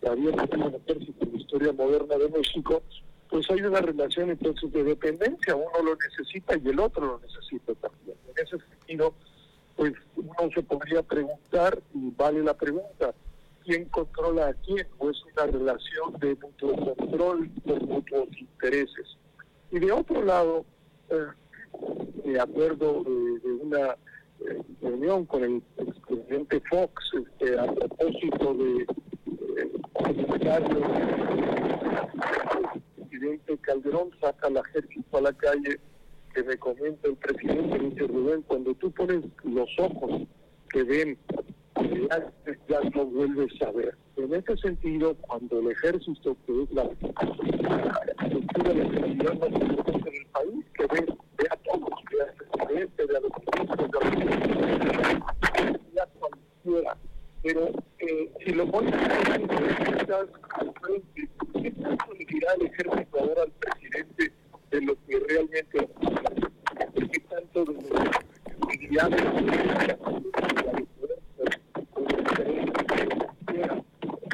había 0.10 0.32
tenido 0.32 0.70
un 0.70 0.76
ejército 0.76 1.26
en 1.26 1.32
la 1.34 1.38
historia 1.38 1.74
moderna 1.74 2.16
de 2.18 2.30
México, 2.30 2.82
pues 3.30 3.50
hay 3.50 3.62
una 3.62 3.82
relación 3.82 4.30
entonces 4.30 4.72
de 4.72 4.84
dependencia, 4.84 5.56
uno 5.56 5.84
lo 5.84 5.96
necesita 5.96 6.56
y 6.58 6.68
el 6.68 6.80
otro 6.80 7.06
lo 7.06 7.20
necesita 7.20 7.74
también. 7.76 8.18
En 8.28 8.44
ese 8.44 8.58
sentido, 8.70 9.14
pues 9.76 9.94
uno 10.16 10.50
se 10.54 10.64
podría 10.64 11.02
preguntar, 11.02 11.82
y 11.94 12.12
vale 12.12 12.44
la 12.44 12.54
pregunta, 12.54 13.14
¿quién 13.64 13.86
controla 13.86 14.50
a 14.50 14.54
quién? 14.54 14.88
¿O 14.98 15.10
es 15.10 15.18
una 15.34 15.48
relación 15.48 16.14
de 16.20 16.36
mutuo 16.36 16.96
control 16.96 17.50
por 17.66 17.84
mutuos 17.84 18.30
intereses? 18.38 19.18
Y 19.72 19.80
de 19.80 19.92
otro 19.92 20.24
lado, 20.24 20.66
eh, 21.10 21.26
de 22.24 22.40
acuerdo 22.40 23.04
de, 23.04 23.40
de 23.40 23.54
una 23.54 23.96
eh, 24.42 24.62
reunión 24.82 25.26
con 25.26 25.44
el 25.44 25.64
expresidente 25.78 26.62
Fox 26.70 27.12
este, 27.14 27.60
a 27.60 27.66
propósito 27.66 28.54
de 28.54 28.86
eh, 29.58 29.72
presidente 33.16 33.58
Calderón 33.60 34.10
saca 34.20 34.48
al 34.48 34.58
ejército 34.58 35.18
a 35.18 35.22
la 35.22 35.34
calle, 35.34 35.80
que 36.34 36.44
me 36.44 36.58
comenta 36.58 37.08
el 37.08 37.16
presidente, 37.16 37.80
dice 37.80 38.08
Rubén, 38.08 38.42
cuando 38.44 38.74
tú 38.76 38.92
pones 38.92 39.24
los 39.44 39.70
ojos 39.80 40.24
que 40.70 40.84
ven, 40.84 41.18
ya, 42.10 42.34
ya 42.68 42.82
no 42.94 43.06
vuelves 43.06 43.54
a 43.62 43.72
ver. 43.72 43.98
En 44.18 44.34
ese 44.34 44.58
sentido, 44.58 45.16
cuando 45.16 45.60
el 45.60 45.72
ejército, 45.72 46.36
que 46.46 46.64
es 46.64 46.72
la 46.72 46.84
estructura 46.84 48.74
de 48.74 48.84
la 48.84 48.90
seguridad 48.90 49.34
del 49.34 50.26
país, 50.34 50.66
que 50.74 50.88
ve, 50.88 51.06
ve 51.38 51.48
a 51.50 51.58
todos, 51.58 51.90
ve 52.12 52.22
al 52.22 52.34
presidente, 52.68 53.06
ve 53.06 53.18
a 53.18 53.20
los 53.22 53.32
ministros, 53.46 53.90
ve 55.94 56.02
a 56.02 56.08
cualquiera. 56.20 56.98
Pero 57.46 57.70
eh, 58.00 58.32
si 58.44 58.54
lo 58.54 58.66
pones 58.72 58.92
al 58.96 60.74
frente, 60.82 61.30
¿qué 61.62 61.72
tanto 61.80 62.14
le 62.18 62.26
dirá 62.26 62.54
el 62.56 62.66
ejército 62.66 63.20
ahora 63.20 63.44
al 63.44 63.52
presidente 63.52 64.34
de 64.72 64.82
lo 64.82 64.96
que 65.06 65.20
realmente 65.20 65.88
¿Qué 66.96 67.20
tanto 67.30 67.66
le 67.66 67.76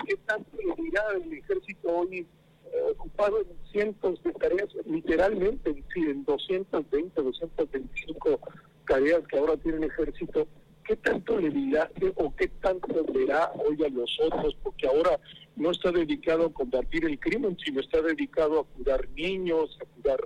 ¿Qué 0.06 0.16
tanto 0.26 0.58
le 0.58 0.82
dirá 0.82 1.04
el 1.22 1.34
ejército 1.34 1.90
hoy, 1.90 2.20
eh, 2.20 2.92
ocupado 2.92 3.42
en 3.42 3.48
cientos 3.74 4.24
de 4.24 4.32
tareas, 4.32 4.70
literalmente 4.86 5.70
en, 5.70 5.84
en 6.08 6.24
220, 6.24 7.22
225 7.22 8.40
tareas 8.88 9.28
que 9.28 9.38
ahora 9.38 9.58
tiene 9.58 9.80
el 9.80 9.84
ejército, 9.92 10.48
¿qué 10.92 10.98
tanto 10.98 11.40
le 11.40 11.50
dirá 11.50 11.90
o 12.16 12.36
qué 12.36 12.50
tanto 12.60 13.06
verá 13.14 13.50
hoy 13.56 13.82
a 13.86 13.88
los 13.88 14.20
otros? 14.20 14.58
Porque 14.62 14.88
ahora 14.88 15.18
no 15.56 15.72
está 15.72 15.90
dedicado 15.90 16.48
a 16.48 16.54
combatir 16.54 17.06
el 17.06 17.18
crimen, 17.18 17.58
sino 17.64 17.80
está 17.80 18.02
dedicado 18.02 18.60
a 18.60 18.64
cuidar 18.66 19.08
niños, 19.16 19.78
a 19.82 19.86
cuidar 19.86 20.20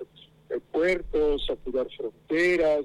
eh, 0.50 0.60
puertos, 0.72 1.48
a 1.52 1.56
cuidar 1.58 1.88
fronteras, 1.96 2.82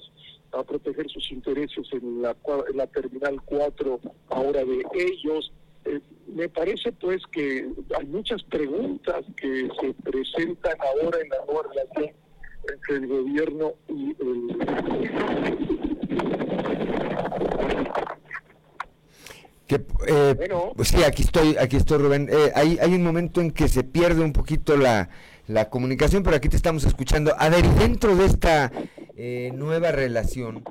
a 0.52 0.62
proteger 0.62 1.08
sus 1.08 1.32
intereses 1.32 1.86
en 1.92 2.20
la, 2.20 2.36
en 2.68 2.76
la 2.76 2.86
Terminal 2.86 3.40
4 3.46 4.00
ahora 4.28 4.62
de 4.62 4.84
ellos. 4.94 5.50
Eh, 5.86 6.00
me 6.26 6.50
parece 6.50 6.92
pues 6.92 7.22
que 7.32 7.66
hay 7.98 8.06
muchas 8.06 8.42
preguntas 8.42 9.24
que 9.38 9.70
se 9.80 9.94
presentan 10.02 10.76
ahora 10.80 11.18
en 11.18 11.30
la 11.30 11.46
nueva 11.46 11.62
relación 11.72 12.14
entre 12.70 12.96
el 12.96 13.06
gobierno 13.06 13.72
y 13.88 14.10
el... 14.20 15.89
Que, 19.66 19.84
eh, 20.09 20.34
pues 20.74 20.88
sí, 20.88 21.03
aquí 21.05 21.22
estoy, 21.22 21.57
aquí 21.57 21.76
estoy 21.76 21.99
Rubén. 21.99 22.28
Eh, 22.30 22.51
hay, 22.55 22.78
hay 22.80 22.95
un 22.95 23.05
momento 23.05 23.41
en 23.41 23.53
que 23.53 23.68
se 23.68 23.84
pierde 23.84 24.22
un 24.22 24.32
poquito 24.32 24.76
la, 24.76 25.09
la 25.47 25.70
comunicación, 25.70 26.22
pero 26.22 26.36
aquí 26.36 26.49
te 26.49 26.57
estamos 26.57 26.84
escuchando. 26.84 27.34
A 27.38 27.49
ver, 27.49 27.68
dentro 27.74 28.16
de 28.16 28.26
esta 28.26 28.72
eh, 29.16 29.53
nueva 29.55 29.93
relación 29.93 30.64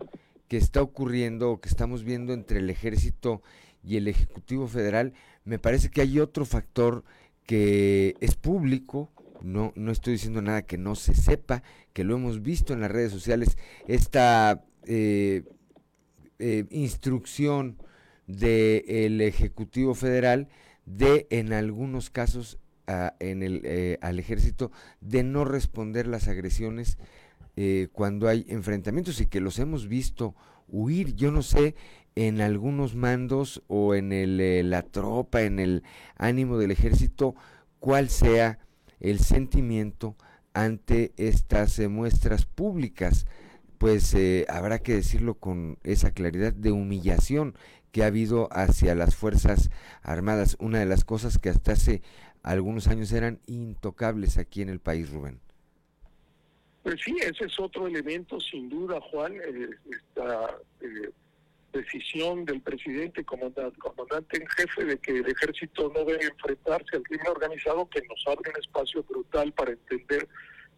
que 0.48 0.58
está 0.58 0.82
ocurriendo 0.82 1.52
o 1.52 1.62
que 1.62 1.70
estamos 1.70 2.04
viendo 2.04 2.34
entre 2.34 2.60
el 2.60 2.70
ejército 2.70 3.42
y 3.84 3.98
el 3.98 4.08
Ejecutivo 4.08 4.68
Federal, 4.68 5.14
me 5.46 5.60
parece 5.60 5.90
que 5.90 6.02
hay 6.02 6.20
otro 6.20 6.46
factor 6.46 7.04
que 7.46 8.16
es 8.20 8.36
público, 8.36 9.12
no, 9.42 9.72
no 9.76 9.92
estoy 9.92 10.14
diciendo 10.14 10.42
nada 10.42 10.64
que 10.64 10.78
no 10.78 10.96
se 10.96 11.14
sepa, 11.14 11.64
que 11.94 12.04
lo 12.04 12.16
hemos 12.16 12.42
visto 12.42 12.74
en 12.74 12.82
las 12.82 12.92
redes 12.92 13.12
sociales, 13.12 13.58
esta 13.88 14.64
eh, 14.86 15.44
eh, 16.40 16.66
instrucción 16.72 17.78
del 18.28 19.22
Ejecutivo 19.22 19.94
Federal 19.96 20.48
de 20.86 21.28
en 21.30 21.54
algunos 21.54 22.10
casos 22.10 22.60
en 23.20 23.44
el, 23.44 24.00
al 24.02 24.18
ejército 24.18 24.72
de 25.00 25.22
no 25.22 25.46
responder 25.46 26.08
las 26.08 26.28
agresiones 26.28 26.98
eh, 27.62 27.90
cuando 27.92 28.30
hay 28.30 28.46
enfrentamientos 28.48 29.20
y 29.20 29.26
que 29.26 29.42
los 29.42 29.60
hemos 29.60 29.90
visto 29.90 30.34
huir. 30.70 31.14
Yo 31.16 31.30
no 31.30 31.42
sé 31.42 31.76
en 32.16 32.40
algunos 32.40 32.96
mandos 32.96 33.64
o 33.68 33.96
en 33.96 34.14
el, 34.14 34.40
eh, 34.40 34.64
la 34.64 34.84
tropa, 34.84 35.42
en 35.42 35.60
el 35.60 35.84
ánimo 36.16 36.58
del 36.58 36.72
ejército, 36.72 37.36
cuál 37.82 38.08
sea 38.08 38.60
el 39.02 39.20
sentimiento 39.20 40.16
ante 40.54 41.12
estas 41.18 41.78
eh, 41.80 41.90
muestras 41.90 42.46
públicas. 42.46 43.26
Pues 43.80 44.16
habrá 44.48 44.80
que 44.80 44.94
decirlo 44.94 45.36
con 45.36 45.80
esa 45.84 46.12
claridad 46.12 46.54
de 46.54 46.72
humillación 46.72 47.56
que 47.92 48.04
ha 48.04 48.08
habido 48.08 48.48
hacia 48.52 48.94
las 48.94 49.16
Fuerzas 49.16 49.72
Armadas, 50.04 50.58
una 50.60 50.80
de 50.80 50.86
las 50.86 51.04
cosas 51.04 51.40
que 51.40 51.50
hasta 51.50 51.72
hace 51.72 52.02
algunos 52.44 52.88
años 52.88 53.12
eran 53.12 53.40
intocables 53.48 54.38
aquí 54.38 54.62
en 54.62 54.70
el 54.70 54.80
país, 54.80 55.10
Rubén. 55.10 55.40
Pues 56.84 56.96
sí, 57.04 57.16
ese 57.22 57.46
es 57.46 57.60
otro 57.60 57.88
elemento, 57.88 58.40
sin 58.40 58.70
duda, 58.70 59.00
Juan, 59.12 59.34
eh, 59.36 59.70
esta 59.92 60.58
eh, 60.82 61.10
decisión 61.74 62.46
del 62.46 62.62
presidente, 62.62 63.24
comandante, 63.26 63.78
comandante 63.80 64.38
en 64.38 64.48
jefe, 64.48 64.86
de 64.86 64.98
que 64.98 65.18
el 65.18 65.28
ejército 65.28 65.92
no 65.94 66.06
debe 66.06 66.26
enfrentarse 66.26 66.96
al 66.96 67.04
crimen 67.04 67.28
organizado, 67.28 67.90
que 67.90 68.02
nos 68.08 68.26
abre 68.28 68.50
un 68.50 68.60
espacio 68.60 69.04
brutal 69.04 69.52
para 69.54 69.72
entender 69.72 70.28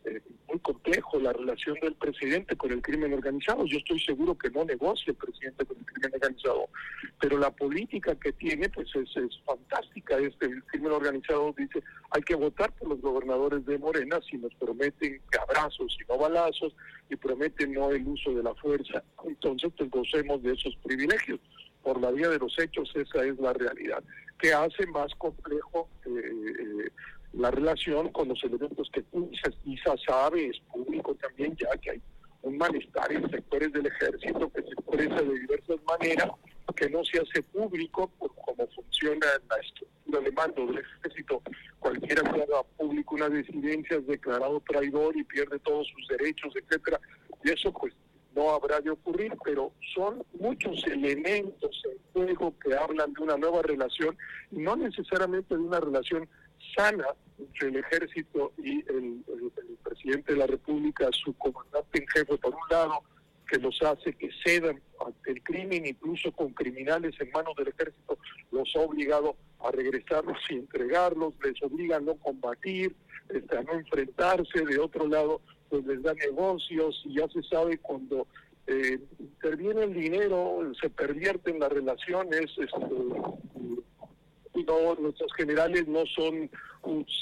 eh, 0.06 0.22
muy 0.47 0.60
complejo 0.60 1.20
la 1.20 1.32
relación 1.32 1.78
del 1.82 1.93
presidente 1.93 2.56
con 2.56 2.72
el 2.72 2.82
crimen 2.82 3.14
organizado. 3.14 3.66
Yo 3.66 3.78
estoy 3.78 3.99
seguro 3.99 4.36
que 4.36 4.49
no 4.49 4.66
negocia 4.66 5.12
el 5.12 5.16
presidente 5.16 5.64
con 5.64 5.78
el 5.78 5.86
crimen 5.86 6.12
organizado, 6.16 6.70
pero 7.20 7.38
la 7.38 7.52
política 7.52 8.16
que 8.16 8.34
tiene 8.34 8.68
pues 8.70 8.88
es, 8.95 9.10
fantástica. 9.45 10.18
Este, 10.18 10.47
el 10.47 10.64
crimen 10.66 10.91
organizado 10.93 11.54
dice 11.58 11.84
hay 12.10 12.22
que 12.24 12.36
votar 12.36 12.72
por 12.74 12.89
los 12.89 13.02
gobernadores 13.02 13.66
de 13.66 13.78
Morena 13.78 14.20
si 14.30 14.38
nos 14.38 14.54
prometen 14.56 15.22
abrazos 15.39 15.95
y 16.02 16.12
no 16.12 16.18
balazos 16.18 16.76
y 17.10 17.16
prometen 17.16 17.74
no 17.74 17.91
el 17.91 18.08
uso 18.08 18.34
de 18.34 18.43
la 18.43 18.56
fuerza. 18.56 19.04
Entonces 19.26 19.72
pues 19.78 19.89
gocemos 19.89 20.41
de 20.41 20.54
esos 20.54 20.76
privilegios. 20.78 21.39
Por 21.84 21.99
la 21.99 22.12
vía 22.12 22.30
de 22.30 22.38
los 22.38 22.58
hechos 22.60 22.91
esa 22.95 23.24
es 23.24 23.39
la 23.39 23.54
realidad, 23.54 24.04
que 24.38 24.54
hace 24.54 24.86
más 24.88 25.14
complejo 25.16 25.89
eh, 26.06 26.10
eh, 26.10 26.91
la 27.34 27.51
relación 27.51 28.09
con 28.09 28.27
los 28.27 28.43
elementos 28.43 28.89
que 28.91 29.03
quizás 29.63 29.99
sabe, 30.05 30.47
es 30.47 30.59
público 30.71 31.15
también, 31.15 31.55
ya 31.55 31.69
que 31.77 31.91
hay 31.91 32.01
un 32.41 32.57
malestar 32.57 33.11
en 33.11 33.29
sectores 33.29 33.71
del 33.71 33.86
ejército 33.86 34.51
que 34.51 34.63
se 34.63 34.69
expresa 34.69 35.21
de 35.21 35.39
diversas 35.39 35.77
maneras, 35.88 36.29
que 36.75 36.89
no 36.89 37.03
se 37.03 37.19
hace 37.19 37.43
público 37.43 38.09
por 38.17 38.34
cómo 38.36 38.67
funciona 38.67 39.27
la 39.49 39.57
estructura 39.57 40.19
de 40.21 40.32
mando 40.32 40.65
del 40.67 40.79
ejército. 40.79 41.41
Cualquiera 41.79 42.23
que 42.23 42.41
haga 42.41 42.63
público 42.77 43.15
una 43.15 43.29
disidencia 43.29 43.97
es 43.97 44.07
declarado 44.07 44.61
traidor 44.67 45.15
y 45.15 45.23
pierde 45.23 45.59
todos 45.59 45.88
sus 45.88 46.07
derechos, 46.07 46.53
etcétera. 46.55 46.99
Y 47.43 47.51
eso 47.51 47.71
pues 47.73 47.93
no 48.36 48.51
habrá 48.51 48.79
de 48.79 48.91
ocurrir, 48.91 49.34
pero 49.43 49.71
son 49.93 50.23
muchos 50.39 50.84
elementos 50.88 51.84
en 52.15 52.36
que 52.36 52.75
hablan 52.75 53.13
de 53.13 53.23
una 53.23 53.38
nueva 53.38 53.61
relación 53.61 54.17
no 54.51 54.75
necesariamente 54.75 55.55
de 55.55 55.61
una 55.61 55.79
relación 55.79 56.27
sana 56.76 57.07
entre 57.38 57.70
el 57.70 57.78
ejército 57.78 58.53
y 58.57 58.80
el, 58.89 59.24
presidente 59.84 60.34
de 60.34 60.39
la 60.39 60.47
República, 60.47 61.09
su 61.12 61.34
comandante 61.34 61.99
en 61.99 62.07
jefe, 62.07 62.38
por 62.38 62.53
un 62.53 62.62
lado, 62.70 63.03
que 63.47 63.57
los 63.57 63.82
hace 63.82 64.14
que 64.14 64.30
cedan 64.43 64.82
ante 65.05 65.32
el 65.32 65.43
crimen, 65.43 65.86
incluso 65.86 66.32
con 66.32 66.53
criminales 66.53 67.14
en 67.20 67.30
manos 67.32 67.55
del 67.57 67.68
ejército, 67.68 68.18
los 68.51 68.74
ha 68.76 68.80
obligado 68.80 69.36
a 69.59 69.72
regresarlos 69.72 70.38
y 70.49 70.55
entregarlos, 70.55 71.34
les 71.43 71.62
obliga 71.62 71.97
a 71.97 71.99
no 71.99 72.16
combatir, 72.16 72.95
este, 73.30 73.57
a 73.57 73.64
no 73.64 73.74
enfrentarse, 73.74 74.66
de 74.66 74.80
otro 74.80 75.07
lado, 75.07 75.41
pues 75.70 75.86
les 75.86 76.01
da 76.01 76.14
negocios 76.14 77.01
y 77.05 77.16
ya 77.16 77.28
se 77.28 77.43
sabe 77.43 77.78
cuando 77.78 78.28
eh, 78.68 78.99
interviene 79.20 79.84
el 79.84 79.93
dinero, 79.93 80.72
se 80.80 80.89
pervierten 80.89 81.59
las 81.59 81.72
relaciones, 81.72 82.51
este, 82.57 82.78
no, 84.64 84.95
nuestros 84.95 85.32
generales 85.34 85.88
no 85.88 86.05
son 86.07 86.49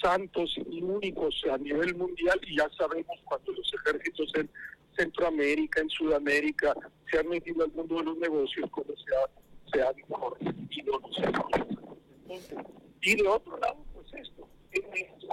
santos 0.01 0.55
y 0.69 0.81
únicos 0.81 1.43
a 1.51 1.57
nivel 1.57 1.95
mundial 1.95 2.39
y 2.47 2.57
ya 2.57 2.69
sabemos 2.77 3.17
cuando 3.25 3.51
los 3.51 3.73
ejércitos 3.73 4.31
en 4.35 4.49
Centroamérica, 4.97 5.81
en 5.81 5.89
Sudamérica, 5.89 6.73
se 7.09 7.19
han 7.19 7.27
metido 7.27 7.63
al 7.63 7.71
mundo 7.71 7.97
de 7.97 8.03
los 8.03 8.17
negocios, 8.17 8.69
como 8.71 8.93
se, 8.95 9.15
ha, 9.15 9.71
se 9.73 9.81
han 9.81 9.95
corrompido 10.09 10.99
los 10.99 11.17
Entonces, 11.17 12.57
y 13.01 13.15
de 13.15 13.27
otro 13.27 13.57
lado, 13.57 13.77
pues 13.93 14.07
esto, 14.13 14.47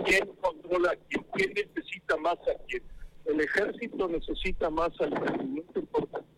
¿quién 0.04 0.26
controla 0.40 0.92
a 0.92 0.96
quién? 0.96 1.26
¿Quién 1.34 1.52
necesita 1.54 2.16
más 2.18 2.38
a 2.48 2.54
quién? 2.68 2.82
El 3.24 3.40
ejército 3.40 4.08
necesita 4.08 4.70
más 4.70 4.92
al 5.00 5.10
presidente 5.10 5.80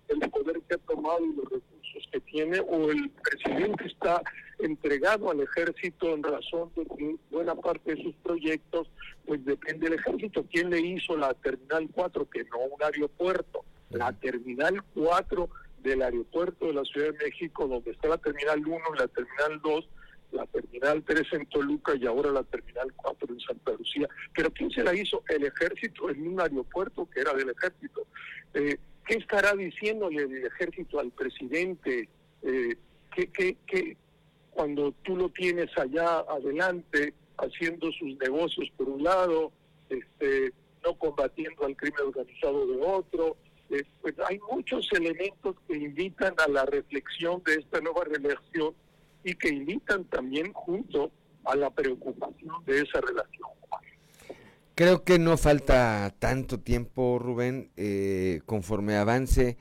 el 0.09 0.31
poder 0.31 0.61
que 0.63 0.75
ha 0.75 0.79
tomado 0.79 1.25
y 1.25 1.35
los 1.35 1.45
recursos 1.45 1.78
que 2.11 2.21
tiene 2.21 2.61
o 2.61 2.91
el 2.91 3.11
presidente 3.11 3.87
está 3.87 4.23
entregado 4.59 5.31
al 5.31 5.41
ejército 5.41 6.15
en 6.15 6.23
razón 6.23 6.71
de 6.77 6.85
que 6.97 7.17
buena 7.31 7.55
parte 7.55 7.95
de 7.95 8.03
sus 8.03 8.15
proyectos 8.17 8.89
pues 9.27 9.45
depende 9.45 9.89
del 9.89 9.99
ejército. 9.99 10.45
¿Quién 10.51 10.71
le 10.71 10.81
hizo 10.81 11.17
la 11.17 11.35
Terminal 11.35 11.89
4? 11.93 12.31
Que 12.31 12.45
no 12.45 12.59
un 12.59 12.83
aeropuerto. 12.83 13.65
La 13.91 14.13
Terminal 14.13 14.83
4 14.95 15.49
del 15.83 16.03
aeropuerto 16.03 16.67
de 16.67 16.75
la 16.75 16.85
Ciudad 16.85 17.13
de 17.13 17.25
México, 17.25 17.67
donde 17.67 17.91
está 17.91 18.09
la 18.09 18.19
Terminal 18.19 18.59
1 18.67 18.79
y 18.95 18.99
la 18.99 19.09
Terminal 19.09 19.61
2, 19.63 19.89
la 20.33 20.47
Terminal 20.47 21.03
3 21.07 21.27
en 21.33 21.47
Toluca 21.47 21.95
y 21.95 22.07
ahora 22.07 22.31
la 22.31 22.43
Terminal 22.43 22.93
4 22.97 23.29
en 23.31 23.41
Santa 23.41 23.73
Lucía. 23.73 24.09
Pero 24.35 24.51
¿quién 24.51 24.71
se 24.71 24.83
la 24.83 24.95
hizo? 24.95 25.23
El 25.29 25.45
ejército 25.45 26.11
en 26.11 26.27
un 26.27 26.41
aeropuerto 26.41 27.09
que 27.11 27.21
era 27.21 27.33
del 27.33 27.51
ejército. 27.51 28.07
Eh, 28.55 28.79
¿Qué 29.09 29.15
estará 29.15 29.55
diciéndole 29.55 30.25
el 30.25 30.45
ejército 30.45 31.01
al 31.01 31.11
presidente? 31.11 32.11
Eh, 32.43 32.77
que, 33.11 33.97
cuando 34.51 34.93
tú 35.03 35.17
lo 35.17 35.31
tienes 35.31 35.71
allá 35.79 36.19
adelante 36.29 37.15
haciendo 37.39 37.91
sus 37.93 38.19
negocios 38.19 38.69
por 38.77 38.87
un 38.87 39.03
lado, 39.03 39.51
este, 39.89 40.53
no 40.85 40.93
combatiendo 40.99 41.65
al 41.65 41.75
crimen 41.75 42.01
organizado 42.09 42.67
de 42.67 42.81
otro, 42.83 43.37
eh, 43.71 43.83
pues 44.03 44.15
hay 44.29 44.39
muchos 44.51 44.87
elementos 44.93 45.57
que 45.67 45.77
invitan 45.79 46.35
a 46.45 46.49
la 46.51 46.67
reflexión 46.67 47.43
de 47.47 47.55
esta 47.55 47.81
nueva 47.81 48.05
relación 48.05 48.75
y 49.25 49.35
que 49.35 49.49
invitan 49.49 50.05
también 50.05 50.53
junto 50.53 51.11
a 51.45 51.57
la 51.57 51.71
preocupación 51.71 52.63
de 52.67 52.83
esa 52.83 53.01
relación. 53.01 53.49
Creo 54.79 55.03
que 55.03 55.19
no 55.19 55.37
falta 55.37 56.15
tanto 56.21 56.61
tiempo, 56.61 57.19
Rubén, 57.19 57.73
eh, 57.77 58.43
conforme 58.47 58.95
avance 58.95 59.57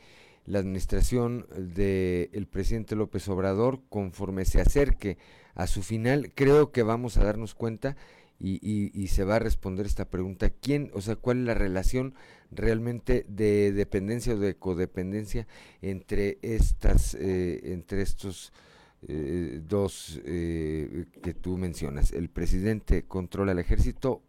la 0.46 0.60
administración 0.60 1.48
del 1.58 2.46
presidente 2.46 2.96
López 2.96 3.28
Obrador, 3.28 3.82
conforme 3.90 4.46
se 4.46 4.62
acerque 4.62 5.18
a 5.56 5.66
su 5.66 5.82
final, 5.82 6.34
creo 6.36 6.72
que 6.72 6.84
vamos 6.84 7.18
a 7.18 7.24
darnos 7.24 7.56
cuenta 7.56 7.98
y, 8.40 9.08
se 9.08 9.24
va 9.24 9.38
a 9.38 9.40
responder 9.40 9.88
esta 9.88 10.06
pregunta. 10.06 10.52
¿Quién, 10.52 10.92
o 10.94 11.02
sea, 11.02 11.16
cuál 11.16 11.40
es 11.40 11.46
la 11.46 11.56
relación 11.56 12.14
realmente 12.52 13.26
de 13.28 13.72
dependencia 13.72 14.36
o 14.36 14.38
de 14.38 14.56
codependencia 14.56 15.48
entre 15.82 16.38
estas, 16.44 17.16
eh, 17.16 17.74
entre 17.74 18.04
estos 18.04 18.54
eh, 19.08 19.62
dos 19.68 20.22
eh, 20.26 21.06
que 21.24 21.34
tú 21.34 21.58
mencionas? 21.58 22.12
¿El 22.12 22.30
presidente 22.30 23.06
controla 23.08 23.54
el 23.54 23.58
ejército 23.58 24.22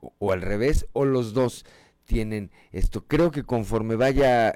o, 0.00 0.32
al 0.32 0.42
revés 0.42 0.86
o 0.92 1.04
los 1.04 1.34
dos 1.34 1.64
tienen 2.04 2.50
esto? 2.72 3.06
Creo 3.06 3.30
que 3.30 3.44
conforme 3.44 3.96
vaya 3.96 4.54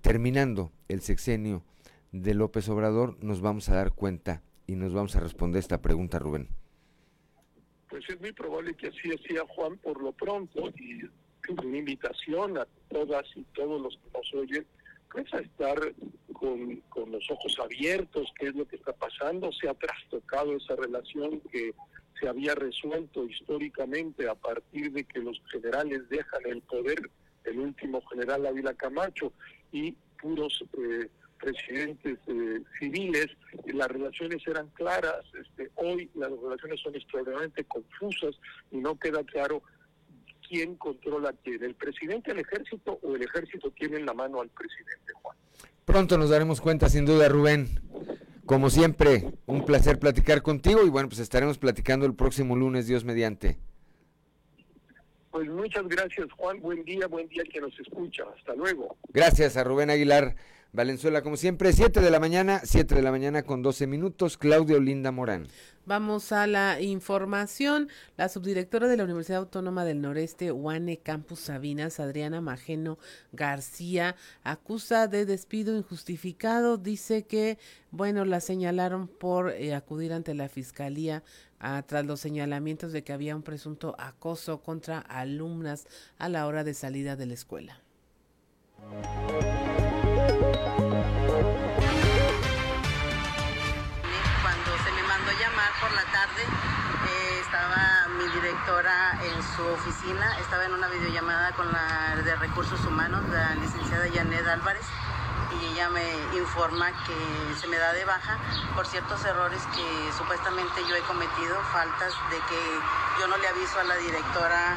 terminando 0.00 0.72
el 0.88 1.00
sexenio 1.00 1.62
de 2.12 2.34
López 2.34 2.68
Obrador 2.68 3.16
nos 3.22 3.40
vamos 3.40 3.68
a 3.68 3.76
dar 3.76 3.92
cuenta 3.92 4.42
y 4.66 4.76
nos 4.76 4.92
vamos 4.92 5.16
a 5.16 5.20
responder 5.20 5.58
esta 5.58 5.82
pregunta, 5.82 6.18
Rubén 6.18 6.48
pues 7.94 8.08
es 8.08 8.20
muy 8.20 8.32
probable 8.32 8.74
que 8.74 8.88
así 8.88 9.08
decía 9.08 9.42
Juan 9.50 9.78
por 9.78 10.02
lo 10.02 10.10
pronto 10.10 10.68
y 10.70 11.04
una 11.64 11.78
invitación 11.78 12.58
a 12.58 12.66
todas 12.88 13.24
y 13.36 13.44
todos 13.54 13.80
los 13.80 13.96
que 13.96 14.18
nos 14.18 14.34
oyen 14.34 14.66
pues 15.12 15.32
a 15.32 15.38
estar 15.38 15.78
con, 16.32 16.74
con 16.88 17.12
los 17.12 17.30
ojos 17.30 17.56
abiertos, 17.62 18.32
qué 18.36 18.48
es 18.48 18.54
lo 18.56 18.66
que 18.66 18.74
está 18.74 18.92
pasando, 18.94 19.52
se 19.52 19.68
ha 19.68 19.74
trastocado 19.74 20.56
esa 20.56 20.74
relación 20.74 21.40
que 21.52 21.72
se 22.24 22.30
había 22.30 22.54
resuelto 22.54 23.26
históricamente 23.26 24.26
a 24.26 24.34
partir 24.34 24.90
de 24.92 25.04
que 25.04 25.18
los 25.18 25.38
generales 25.52 26.08
dejan 26.08 26.40
el 26.46 26.62
poder, 26.62 27.10
el 27.44 27.58
último 27.58 28.00
general 28.06 28.46
Ávila 28.46 28.72
Camacho 28.72 29.30
y 29.72 29.94
puros 30.22 30.64
eh, 30.78 31.08
presidentes 31.38 32.18
eh, 32.26 32.62
civiles, 32.78 33.26
las 33.66 33.88
relaciones 33.88 34.42
eran 34.46 34.68
claras, 34.68 35.22
este, 35.38 35.70
hoy 35.74 36.08
las 36.14 36.30
relaciones 36.30 36.80
son 36.80 36.94
extraordinariamente 36.94 37.64
confusas 37.64 38.34
y 38.70 38.78
no 38.78 38.98
queda 38.98 39.22
claro 39.24 39.62
quién 40.48 40.76
controla 40.76 41.34
quién, 41.44 41.62
el 41.62 41.74
presidente 41.74 42.30
el 42.30 42.38
ejército 42.38 42.98
o 43.02 43.16
el 43.16 43.22
ejército 43.22 43.70
tiene 43.72 43.98
en 43.98 44.06
la 44.06 44.14
mano 44.14 44.40
al 44.40 44.48
presidente 44.48 45.12
Juan. 45.20 45.36
Pronto 45.84 46.16
nos 46.16 46.30
daremos 46.30 46.62
cuenta, 46.62 46.88
sin 46.88 47.04
duda, 47.04 47.28
Rubén. 47.28 47.68
Como 48.46 48.68
siempre, 48.68 49.32
un 49.46 49.64
placer 49.64 49.98
platicar 49.98 50.42
contigo 50.42 50.84
y 50.84 50.90
bueno, 50.90 51.08
pues 51.08 51.20
estaremos 51.20 51.56
platicando 51.58 52.04
el 52.04 52.14
próximo 52.14 52.56
lunes, 52.56 52.86
Dios 52.86 53.04
mediante. 53.04 53.58
Pues 55.30 55.48
muchas 55.48 55.88
gracias, 55.88 56.30
Juan. 56.36 56.60
Buen 56.60 56.84
día, 56.84 57.06
buen 57.06 57.26
día 57.28 57.42
que 57.50 57.60
nos 57.60 57.78
escucha. 57.80 58.24
Hasta 58.36 58.54
luego. 58.54 58.96
Gracias 59.08 59.56
a 59.56 59.64
Rubén 59.64 59.90
Aguilar. 59.90 60.36
Valenzuela, 60.74 61.22
como 61.22 61.36
siempre, 61.36 61.72
7 61.72 62.00
de 62.00 62.10
la 62.10 62.18
mañana, 62.18 62.60
7 62.64 62.96
de 62.96 63.02
la 63.02 63.12
mañana 63.12 63.44
con 63.44 63.62
12 63.62 63.86
minutos. 63.86 64.36
Claudio 64.36 64.80
Linda 64.80 65.12
Morán. 65.12 65.46
Vamos 65.86 66.32
a 66.32 66.48
la 66.48 66.80
información. 66.80 67.88
La 68.16 68.28
subdirectora 68.28 68.88
de 68.88 68.96
la 68.96 69.04
Universidad 69.04 69.38
Autónoma 69.38 69.84
del 69.84 70.00
Noreste, 70.00 70.50
UANE 70.50 70.98
Campus 70.98 71.38
Sabinas, 71.38 72.00
Adriana 72.00 72.40
Majeno 72.40 72.98
García, 73.30 74.16
acusa 74.42 75.06
de 75.06 75.26
despido 75.26 75.76
injustificado. 75.76 76.76
Dice 76.76 77.22
que, 77.22 77.56
bueno, 77.92 78.24
la 78.24 78.40
señalaron 78.40 79.06
por 79.06 79.52
eh, 79.52 79.76
acudir 79.76 80.12
ante 80.12 80.34
la 80.34 80.48
fiscalía 80.48 81.22
ah, 81.60 81.84
tras 81.86 82.04
los 82.04 82.18
señalamientos 82.18 82.90
de 82.90 83.04
que 83.04 83.12
había 83.12 83.36
un 83.36 83.42
presunto 83.42 83.94
acoso 83.96 84.60
contra 84.60 84.98
alumnas 84.98 85.86
a 86.18 86.28
la 86.28 86.48
hora 86.48 86.64
de 86.64 86.74
salida 86.74 87.14
de 87.14 87.26
la 87.26 87.34
escuela. 87.34 87.80
Por 95.80 95.92
la 95.92 96.04
tarde 96.04 96.42
eh, 96.42 97.40
estaba 97.40 98.08
mi 98.16 98.24
directora 98.40 99.18
en 99.22 99.42
su 99.54 99.66
oficina, 99.66 100.38
estaba 100.38 100.64
en 100.64 100.72
una 100.72 100.88
videollamada 100.88 101.52
con 101.52 101.70
la 101.72 102.16
de 102.22 102.36
recursos 102.36 102.80
humanos, 102.86 103.22
la 103.28 103.54
licenciada 103.56 104.06
Janet 104.14 104.46
Álvarez, 104.46 104.86
y 105.60 105.66
ella 105.72 105.90
me 105.90 106.38
informa 106.38 106.90
que 107.04 107.54
se 107.60 107.66
me 107.66 107.76
da 107.76 107.92
de 107.92 108.04
baja 108.04 108.38
por 108.74 108.86
ciertos 108.86 109.24
errores 109.24 109.60
que 109.74 110.12
supuestamente 110.16 110.80
yo 110.88 110.96
he 110.96 111.02
cometido, 111.02 111.60
faltas 111.72 112.14
de 112.30 112.38
que 112.48 112.60
yo 113.20 113.26
no 113.28 113.36
le 113.36 113.48
aviso 113.48 113.78
a 113.80 113.84
la 113.84 113.96
directora 113.96 114.76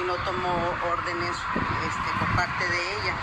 y 0.00 0.04
no 0.06 0.14
tomo 0.24 0.74
órdenes 0.90 1.36
este, 1.86 2.18
por 2.18 2.34
parte 2.34 2.68
de 2.68 2.92
ella. 2.94 3.14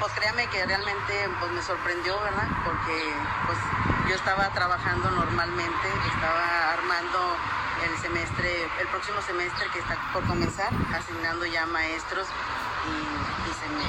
Pues 0.00 0.12
créame 0.14 0.46
que 0.48 0.64
realmente 0.64 1.28
pues 1.38 1.52
me 1.52 1.62
sorprendió, 1.62 2.18
¿verdad? 2.22 2.48
Porque 2.64 3.14
pues 3.46 3.58
yo 4.08 4.14
estaba 4.14 4.48
trabajando 4.48 5.10
normalmente, 5.10 5.88
estaba 6.14 6.72
armando 6.72 7.36
el 7.84 7.98
semestre, 7.98 8.64
el 8.80 8.88
próximo 8.88 9.20
semestre 9.20 9.66
que 9.74 9.78
está 9.78 9.98
por 10.14 10.26
comenzar, 10.26 10.72
asignando 10.94 11.44
ya 11.44 11.66
maestros 11.66 12.26
y, 12.88 13.52
se, 13.52 13.68
me, 13.68 13.84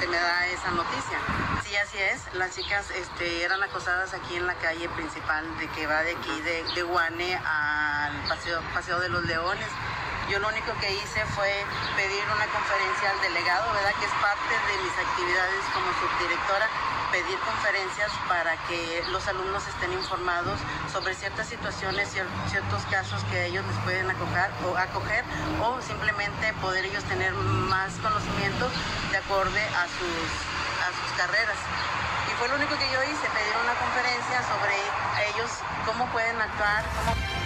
se, 0.00 0.08
me, 0.08 0.16
da 0.16 0.46
esa 0.46 0.70
noticia. 0.70 1.18
Sí, 1.62 1.76
así 1.76 1.98
es, 1.98 2.34
las 2.34 2.56
chicas 2.56 2.90
este, 2.92 3.44
eran 3.44 3.62
acosadas 3.62 4.14
aquí 4.14 4.36
en 4.36 4.46
la 4.46 4.54
calle 4.54 4.88
principal 4.88 5.44
de 5.58 5.68
que 5.68 5.86
va 5.86 6.00
de 6.02 6.12
aquí, 6.12 6.40
de, 6.40 6.64
de 6.74 6.82
Guane 6.84 7.36
al 7.36 8.14
paseo, 8.28 8.62
paseo 8.72 8.98
de 8.98 9.10
los 9.10 9.24
Leones. 9.24 9.68
Yo 10.30 10.38
lo 10.38 10.46
único 10.46 10.70
que 10.78 10.94
hice 10.94 11.26
fue 11.34 11.50
pedir 11.96 12.22
una 12.30 12.46
conferencia 12.54 13.10
al 13.10 13.20
delegado, 13.20 13.66
¿verdad? 13.74 13.90
Que 13.98 14.06
es 14.06 14.14
parte 14.22 14.54
de 14.54 14.74
mis 14.78 14.94
actividades 14.94 15.64
como 15.74 15.90
subdirectora, 15.98 16.70
pedir 17.10 17.36
conferencias 17.40 18.12
para 18.28 18.54
que 18.70 19.02
los 19.10 19.26
alumnos 19.26 19.66
estén 19.66 19.92
informados 19.92 20.60
sobre 20.92 21.16
ciertas 21.16 21.48
situaciones, 21.48 22.14
ciertos 22.46 22.82
casos 22.94 23.24
que 23.24 23.46
ellos 23.46 23.66
les 23.66 23.76
pueden 23.82 24.08
acoger 24.08 25.24
o, 25.66 25.82
simplemente 25.82 26.54
poder 26.62 26.84
ellos 26.84 27.02
tener 27.10 27.34
más 27.66 27.90
conocimiento 27.98 28.70
de 29.10 29.16
acorde 29.18 29.62
a 29.74 29.84
sus, 29.98 30.30
a 30.78 30.94
sus 30.94 31.10
carreras. 31.18 31.58
Y 32.30 32.38
fue 32.38 32.46
lo 32.46 32.54
único 32.54 32.78
que 32.78 32.86
yo 32.86 33.02
hice, 33.02 33.26
pedir 33.34 33.54
una 33.58 33.74
conferencia 33.74 34.46
sobre 34.46 34.78
ellos, 35.34 35.50
cómo 35.86 36.06
pueden 36.14 36.40
actuar, 36.40 36.84
cómo... 36.94 37.39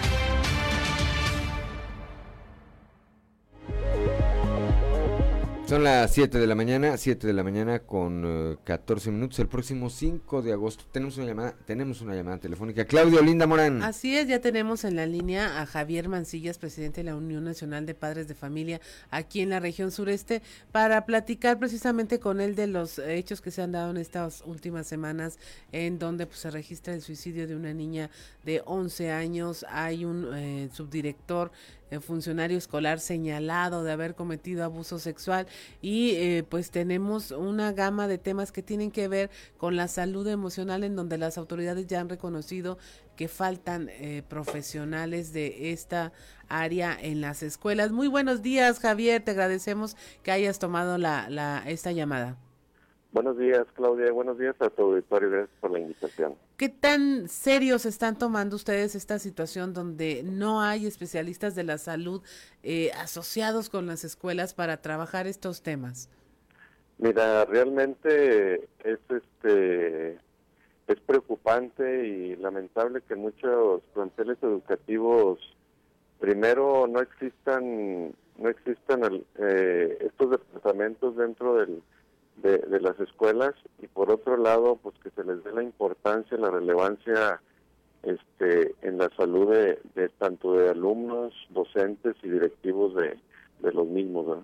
Son 5.67 5.83
las 5.83 6.13
7 6.13 6.37
de 6.37 6.45
la 6.45 6.53
mañana, 6.53 6.95
7 6.95 7.25
de 7.25 7.33
la 7.33 7.43
mañana 7.43 7.79
con 7.79 8.59
14 8.65 9.09
eh, 9.09 9.11
minutos. 9.11 9.39
El 9.39 9.47
próximo 9.47 9.89
5 9.89 10.43
de 10.43 10.53
agosto 10.53 10.85
tenemos 10.91 11.17
una 11.17 11.25
llamada, 11.25 11.55
tenemos 11.65 12.01
una 12.01 12.13
llamada 12.13 12.37
telefónica. 12.37 12.85
Claudio 12.85 13.19
Linda 13.23 13.47
Morán. 13.47 13.81
Así 13.81 14.15
es, 14.15 14.27
ya 14.27 14.39
tenemos 14.39 14.83
en 14.83 14.95
la 14.95 15.07
línea 15.07 15.59
a 15.59 15.65
Javier 15.65 16.07
Mancillas, 16.07 16.59
presidente 16.59 17.01
de 17.01 17.05
la 17.05 17.15
Unión 17.15 17.43
Nacional 17.43 17.87
de 17.87 17.95
Padres 17.95 18.27
de 18.27 18.35
Familia 18.35 18.79
aquí 19.09 19.41
en 19.41 19.49
la 19.49 19.59
región 19.59 19.89
sureste, 19.89 20.43
para 20.71 21.03
platicar 21.07 21.57
precisamente 21.57 22.19
con 22.19 22.41
él 22.41 22.53
de 22.55 22.67
los 22.67 22.99
hechos 22.99 23.41
que 23.41 23.49
se 23.49 23.63
han 23.63 23.71
dado 23.71 23.89
en 23.89 23.97
estas 23.97 24.43
últimas 24.45 24.85
semanas, 24.85 25.39
en 25.71 25.97
donde 25.97 26.27
pues, 26.27 26.41
se 26.41 26.51
registra 26.51 26.93
el 26.93 27.01
suicidio 27.01 27.47
de 27.47 27.55
una 27.55 27.73
niña 27.73 28.11
de 28.43 28.61
11 28.67 29.09
años. 29.09 29.65
Hay 29.67 30.05
un 30.05 30.29
eh, 30.31 30.69
subdirector 30.71 31.51
funcionario 32.01 32.57
escolar 32.57 32.99
señalado 32.99 33.83
de 33.83 33.91
haber 33.91 34.15
cometido 34.15 34.63
abuso 34.63 34.99
sexual 34.99 35.47
y 35.81 36.11
eh, 36.15 36.43
pues 36.47 36.71
tenemos 36.71 37.31
una 37.31 37.71
gama 37.71 38.07
de 38.07 38.17
temas 38.17 38.51
que 38.51 38.61
tienen 38.61 38.91
que 38.91 39.07
ver 39.07 39.29
con 39.57 39.75
la 39.75 39.87
salud 39.87 40.27
emocional 40.27 40.83
en 40.83 40.95
donde 40.95 41.17
las 41.17 41.37
autoridades 41.37 41.87
ya 41.87 41.99
han 41.99 42.09
reconocido 42.09 42.77
que 43.15 43.27
faltan 43.27 43.89
eh, 43.89 44.23
profesionales 44.27 45.31
de 45.31 45.71
esta 45.71 46.11
área 46.49 46.97
en 46.99 47.21
las 47.21 47.43
escuelas. 47.43 47.91
Muy 47.91 48.07
buenos 48.07 48.41
días 48.41 48.79
Javier, 48.79 49.23
te 49.23 49.31
agradecemos 49.31 49.95
que 50.23 50.31
hayas 50.31 50.59
tomado 50.59 50.97
la, 50.97 51.29
la 51.29 51.63
esta 51.65 51.91
llamada. 51.91 52.37
Buenos 53.15 53.37
días, 53.37 53.65
Claudia. 53.75 54.11
Buenos 54.11 54.37
días 54.37 54.57
a 54.59 54.69
tu 54.69 54.81
auditorio. 54.81 55.29
Gracias 55.29 55.57
por 55.61 55.71
la 55.71 55.79
invitación. 55.79 56.35
¿Qué 56.57 56.67
tan 56.67 57.29
serios 57.29 57.85
están 57.85 58.17
tomando 58.17 58.57
ustedes 58.57 58.93
esta 58.93 59.19
situación 59.19 59.73
donde 59.73 60.21
no 60.21 60.61
hay 60.61 60.85
especialistas 60.85 61.55
de 61.55 61.63
la 61.63 61.77
salud 61.77 62.21
eh, 62.61 62.91
asociados 62.91 63.69
con 63.69 63.87
las 63.87 64.03
escuelas 64.03 64.53
para 64.53 64.81
trabajar 64.81 65.27
estos 65.27 65.63
temas? 65.63 66.09
Mira, 66.97 67.45
realmente 67.45 68.67
es 68.83 68.99
este 69.07 70.19
es 70.87 70.99
preocupante 71.05 72.05
y 72.05 72.35
lamentable 72.35 72.99
que 73.07 73.15
muchos 73.15 73.81
planteles 73.93 74.39
educativos 74.43 75.39
primero 76.19 76.85
no 76.85 76.99
existan 76.99 78.13
no 78.37 78.49
existan 78.49 79.23
eh, 79.39 79.99
estos 80.01 80.31
departamentos 80.31 81.15
dentro 81.15 81.55
del 81.55 81.81
de, 82.37 82.79
las 82.79 82.99
escuelas 82.99 83.53
y 83.81 83.87
por 83.87 84.11
otro 84.11 84.37
lado 84.37 84.77
pues 84.81 84.95
que 84.99 85.09
se 85.11 85.23
les 85.23 85.43
dé 85.43 85.51
la 85.51 85.63
importancia, 85.63 86.37
la 86.37 86.51
relevancia 86.51 87.41
este 88.03 88.75
en 88.81 88.97
la 88.97 89.09
salud 89.17 89.51
de, 89.51 90.09
tanto 90.19 90.53
de 90.53 90.69
alumnos, 90.69 91.33
docentes 91.49 92.15
y 92.21 92.29
directivos 92.29 92.93
de, 92.95 93.17
los 93.71 93.87
mismos. 93.87 94.43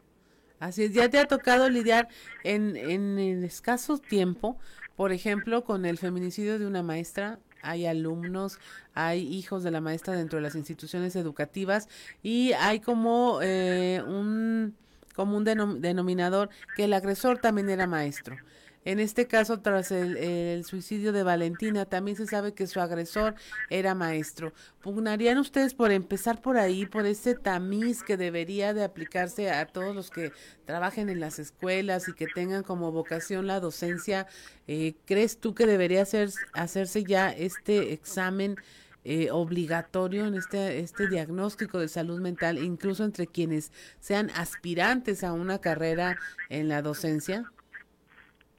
Así 0.60 0.86
es, 0.86 0.94
ya 0.94 1.10
te 1.10 1.20
ha 1.20 1.26
tocado 1.26 1.70
lidiar 1.70 2.08
en, 2.44 2.76
en, 2.76 3.44
escaso 3.44 4.00
tiempo, 4.00 4.58
por 4.96 5.12
ejemplo, 5.12 5.64
con 5.64 5.86
el 5.86 6.00
feminicidio 6.00 6.58
de 6.58 6.66
una 6.66 6.82
maestra 6.82 7.38
hay 7.64 7.86
alumnos, 7.86 8.60
hay 8.94 9.22
hijos 9.22 9.64
de 9.64 9.72
la 9.72 9.82
maestra 9.82 10.16
dentro 10.16 10.38
de 10.38 10.44
las 10.44 10.56
instituciones 10.56 11.16
educativas 11.16 11.88
y 12.24 12.54
hay 12.54 12.80
como 12.80 13.39
eh, 13.42 14.02
un 14.06 14.76
como 15.14 15.38
un 15.38 15.43
denominador 15.43 16.49
que 16.76 16.86
el 16.86 16.93
agresor 16.93 17.39
también 17.39 17.70
era 17.70 17.88
maestro. 17.88 18.38
En 18.84 18.99
este 18.99 19.28
caso, 19.28 19.59
tras 19.59 19.91
el, 19.91 20.66
suicidio 20.66 21.12
de 21.12 21.22
Valentina, 21.22 21.86
también 21.86 22.18
se 22.18 22.26
sabe 22.26 22.53
que 22.53 22.66
su 22.66 22.80
agresor 22.80 23.36
era 23.70 23.93
maestro. 23.93 24.53
¿Pugnarían 24.82 25.38
ustedes 25.38 25.76
por 25.76 25.91
empezar 25.91 26.41
por 26.41 26.57
ahí, 26.57 26.88
por 26.88 27.05
ese 27.05 27.36
tamiz 27.36 28.01
que 28.01 28.18
debería 28.18 28.74
de 28.74 28.84
aplicarse 28.84 29.51
a 29.51 29.68
todos 29.68 29.95
los 29.95 30.09
que 30.09 30.32
trabajen 30.66 31.09
en 31.09 31.20
las 31.20 31.38
escuelas 31.38 32.07
y 32.07 32.14
que 32.14 32.26
tengan 32.26 32.64
como 32.64 32.91
vocación 32.91 33.45
la 33.45 33.59
docencia? 33.59 34.26
Eh, 34.68 34.95
¿Crees 35.05 35.39
tú 35.39 35.53
que 35.53 35.68
debería 35.68 36.01
hacer, 36.01 36.32
hacerse 36.53 37.03
ya 37.03 37.30
este 37.30 37.93
examen? 37.93 38.55
Eh, 39.04 39.32
obligatorio 39.32 40.28
en 40.28 40.36
este, 40.36 40.78
este 40.78 41.08
diagnóstico 41.08 41.80
de 41.80 41.88
salud 41.88 42.20
mental, 42.20 42.60
incluso 42.60 43.04
entre 43.04 43.26
quienes 43.26 43.72
sean 43.99 44.30
aspirantes 44.30 45.24
a 45.24 45.34
una 45.34 45.60
carrera 45.60 46.18
en 46.49 46.68
la 46.68 46.84
docencia? 46.84 47.52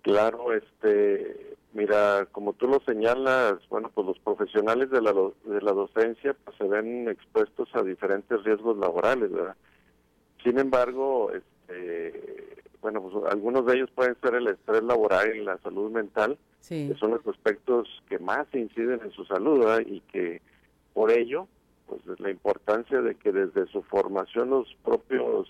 Claro, 0.02 0.52
este, 0.52 1.54
mira, 1.74 2.26
como 2.32 2.54
tú 2.54 2.66
lo 2.66 2.80
señalas, 2.80 3.54
bueno, 3.68 3.92
pues 3.94 4.04
los 4.04 4.18
profesionales 4.18 4.90
de 4.90 5.00
la, 5.00 5.12
de 5.12 5.62
la 5.62 5.72
docencia 5.72 6.34
pues, 6.44 6.56
se 6.56 6.64
ven 6.64 7.08
expuestos 7.08 7.68
a 7.74 7.82
diferentes 7.82 8.42
riesgos 8.42 8.76
laborales, 8.78 9.30
¿verdad? 9.30 9.54
Sin 10.42 10.58
embargo, 10.58 11.30
este, 11.30 12.51
bueno, 12.82 13.00
pues 13.00 13.32
algunos 13.32 13.64
de 13.64 13.76
ellos 13.76 13.90
pueden 13.94 14.16
ser 14.20 14.34
el 14.34 14.48
estrés 14.48 14.82
laboral 14.82 15.34
y 15.34 15.44
la 15.44 15.56
salud 15.58 15.90
mental, 15.90 16.36
que 16.68 16.94
son 16.98 17.12
los 17.12 17.26
aspectos 17.26 17.88
que 18.08 18.18
más 18.18 18.46
inciden 18.52 19.00
en 19.02 19.12
su 19.12 19.24
salud, 19.24 19.60
¿verdad? 19.60 19.82
Y 19.86 20.00
que 20.00 20.42
por 20.92 21.10
ello, 21.10 21.48
pues 21.86 22.02
la 22.20 22.30
importancia 22.30 23.00
de 23.00 23.14
que 23.14 23.32
desde 23.32 23.66
su 23.68 23.82
formación 23.82 24.50
los 24.50 24.74
propios 24.84 25.48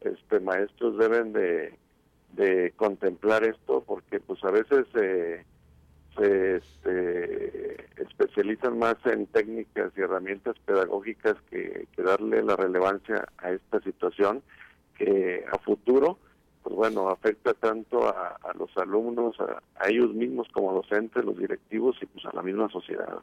este, 0.00 0.40
maestros 0.40 0.98
deben 0.98 1.32
de 1.32 1.78
de 2.32 2.72
contemplar 2.76 3.44
esto 3.44 3.84
porque 3.86 4.20
pues 4.20 4.42
a 4.44 4.50
veces 4.50 4.86
se 4.94 5.44
este, 6.18 8.02
especializan 8.02 8.78
más 8.78 8.96
en 9.04 9.26
técnicas 9.26 9.92
y 9.96 10.00
herramientas 10.00 10.56
pedagógicas 10.64 11.36
que, 11.50 11.86
darle 11.96 12.42
la 12.42 12.56
relevancia 12.56 13.28
a 13.38 13.52
esta 13.52 13.80
situación 13.80 14.42
que 14.98 15.44
a 15.50 15.58
futuro 15.58 16.18
pues 16.62 16.74
bueno 16.74 17.08
afecta 17.08 17.54
tanto 17.54 18.08
a, 18.08 18.38
los 18.58 18.76
alumnos 18.76 19.38
a, 19.40 19.62
a, 19.82 19.88
ellos 19.88 20.14
mismos 20.14 20.48
como 20.52 20.72
docentes 20.72 21.24
los 21.24 21.36
directivos 21.36 21.96
y 22.00 22.06
pues 22.06 22.24
a 22.26 22.34
la 22.34 22.42
misma 22.42 22.68
sociedad 22.70 23.18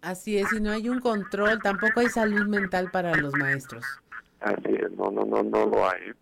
así 0.00 0.38
es 0.38 0.52
y 0.52 0.60
no 0.60 0.70
hay 0.70 0.88
un 0.88 1.00
control 1.00 1.60
tampoco 1.62 2.00
hay 2.00 2.08
salud 2.08 2.46
mental 2.46 2.90
para 2.90 3.14
los 3.16 3.34
maestros 3.34 3.84
así 4.40 4.74
es 4.74 4.90
no 4.92 5.10
no 5.10 5.24
no 5.24 5.42
no 5.42 5.66
lo 5.66 5.88
hay 5.88 6.12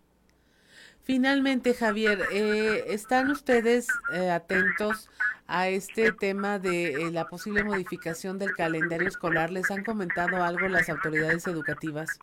Finalmente, 1.03 1.73
Javier, 1.73 2.19
eh, 2.31 2.85
¿están 2.87 3.31
ustedes 3.31 3.87
eh, 4.13 4.29
atentos 4.29 5.09
a 5.47 5.67
este 5.67 6.11
tema 6.11 6.59
de 6.59 7.07
eh, 7.07 7.11
la 7.11 7.27
posible 7.27 7.63
modificación 7.63 8.37
del 8.37 8.53
calendario 8.53 9.07
escolar? 9.07 9.49
¿Les 9.49 9.71
han 9.71 9.83
comentado 9.83 10.43
algo 10.43 10.67
las 10.67 10.89
autoridades 10.89 11.47
educativas? 11.47 12.19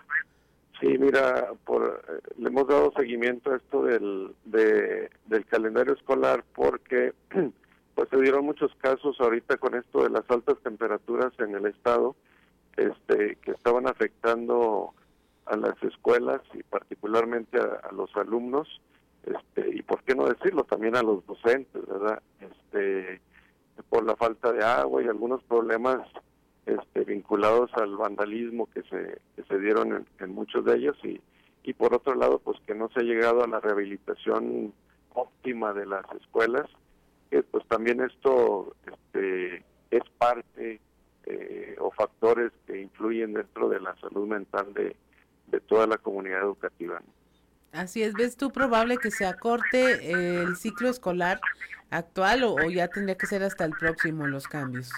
Sí, 0.80 0.96
mira, 0.98 1.52
por, 1.64 2.02
le 2.36 2.48
hemos 2.48 2.68
dado 2.68 2.92
seguimiento 2.96 3.52
a 3.52 3.56
esto 3.56 3.82
del, 3.82 4.34
del 4.44 5.46
calendario 5.46 5.94
escolar 5.94 6.44
porque 6.54 7.14
pues 7.94 8.08
se 8.10 8.16
dieron 8.20 8.44
muchos 8.44 8.72
casos 8.76 9.16
ahorita 9.20 9.56
con 9.56 9.74
esto 9.74 10.04
de 10.04 10.10
las 10.10 10.30
altas 10.30 10.56
temperaturas 10.62 11.32
en 11.40 11.56
el 11.56 11.66
estado 11.66 12.14
este, 12.78 13.36
que 13.42 13.50
estaban 13.50 13.88
afectando 13.88 14.94
a 15.46 15.56
las 15.56 15.82
escuelas 15.82 16.40
y 16.54 16.62
particularmente 16.62 17.58
a, 17.58 17.90
los 17.92 18.14
alumnos, 18.16 18.80
este, 19.24 19.74
y 19.74 19.82
por 19.82 20.04
qué 20.04 20.14
no 20.14 20.26
decirlo, 20.26 20.62
también 20.62 20.94
a 20.94 21.02
los 21.02 21.26
docentes, 21.26 21.84
¿verdad? 21.86 22.22
Este, 22.40 23.20
por 23.88 24.04
la 24.04 24.14
falta 24.14 24.52
de 24.52 24.64
agua 24.64 25.02
y 25.02 25.08
algunos 25.08 25.42
problemas 25.44 26.06
este, 26.68 27.04
vinculados 27.04 27.70
al 27.74 27.96
vandalismo 27.96 28.68
que 28.70 28.82
se, 28.82 29.20
que 29.36 29.42
se 29.48 29.58
dieron 29.58 30.06
en, 30.18 30.30
muchos 30.30 30.64
de 30.64 30.76
ellos 30.76 30.96
y, 31.02 31.20
y 31.62 31.72
por 31.72 31.94
otro 31.94 32.14
lado, 32.14 32.38
pues 32.38 32.58
que 32.66 32.74
no 32.74 32.88
se 32.90 33.00
ha 33.00 33.02
llegado 33.02 33.42
a 33.42 33.48
la 33.48 33.60
rehabilitación 33.60 34.72
óptima 35.14 35.72
de 35.72 35.86
las 35.86 36.04
escuelas, 36.20 36.66
que 37.30 37.42
pues 37.42 37.66
también 37.68 38.00
esto 38.00 38.74
este, 38.86 39.64
es 39.90 40.02
parte 40.18 40.80
eh, 41.26 41.76
o 41.78 41.90
factores 41.90 42.52
que 42.66 42.80
influyen 42.80 43.34
dentro 43.34 43.68
de 43.68 43.80
la 43.80 43.96
salud 43.96 44.26
mental 44.26 44.72
de, 44.74 44.96
de 45.48 45.60
toda 45.60 45.86
la 45.86 45.98
comunidad 45.98 46.42
educativa. 46.42 47.00
Así 47.72 48.02
es, 48.02 48.14
¿ves 48.14 48.36
tú 48.36 48.50
probable 48.50 48.96
que 48.96 49.10
se 49.10 49.26
acorte 49.26 50.10
el 50.10 50.56
ciclo 50.56 50.88
escolar 50.88 51.40
actual 51.90 52.44
o, 52.44 52.56
ya 52.70 52.88
tendría 52.88 53.16
que 53.16 53.26
ser 53.26 53.42
hasta 53.42 53.64
el 53.64 53.72
próximo 53.72 54.26
los 54.26 54.46
cambios? 54.46 54.90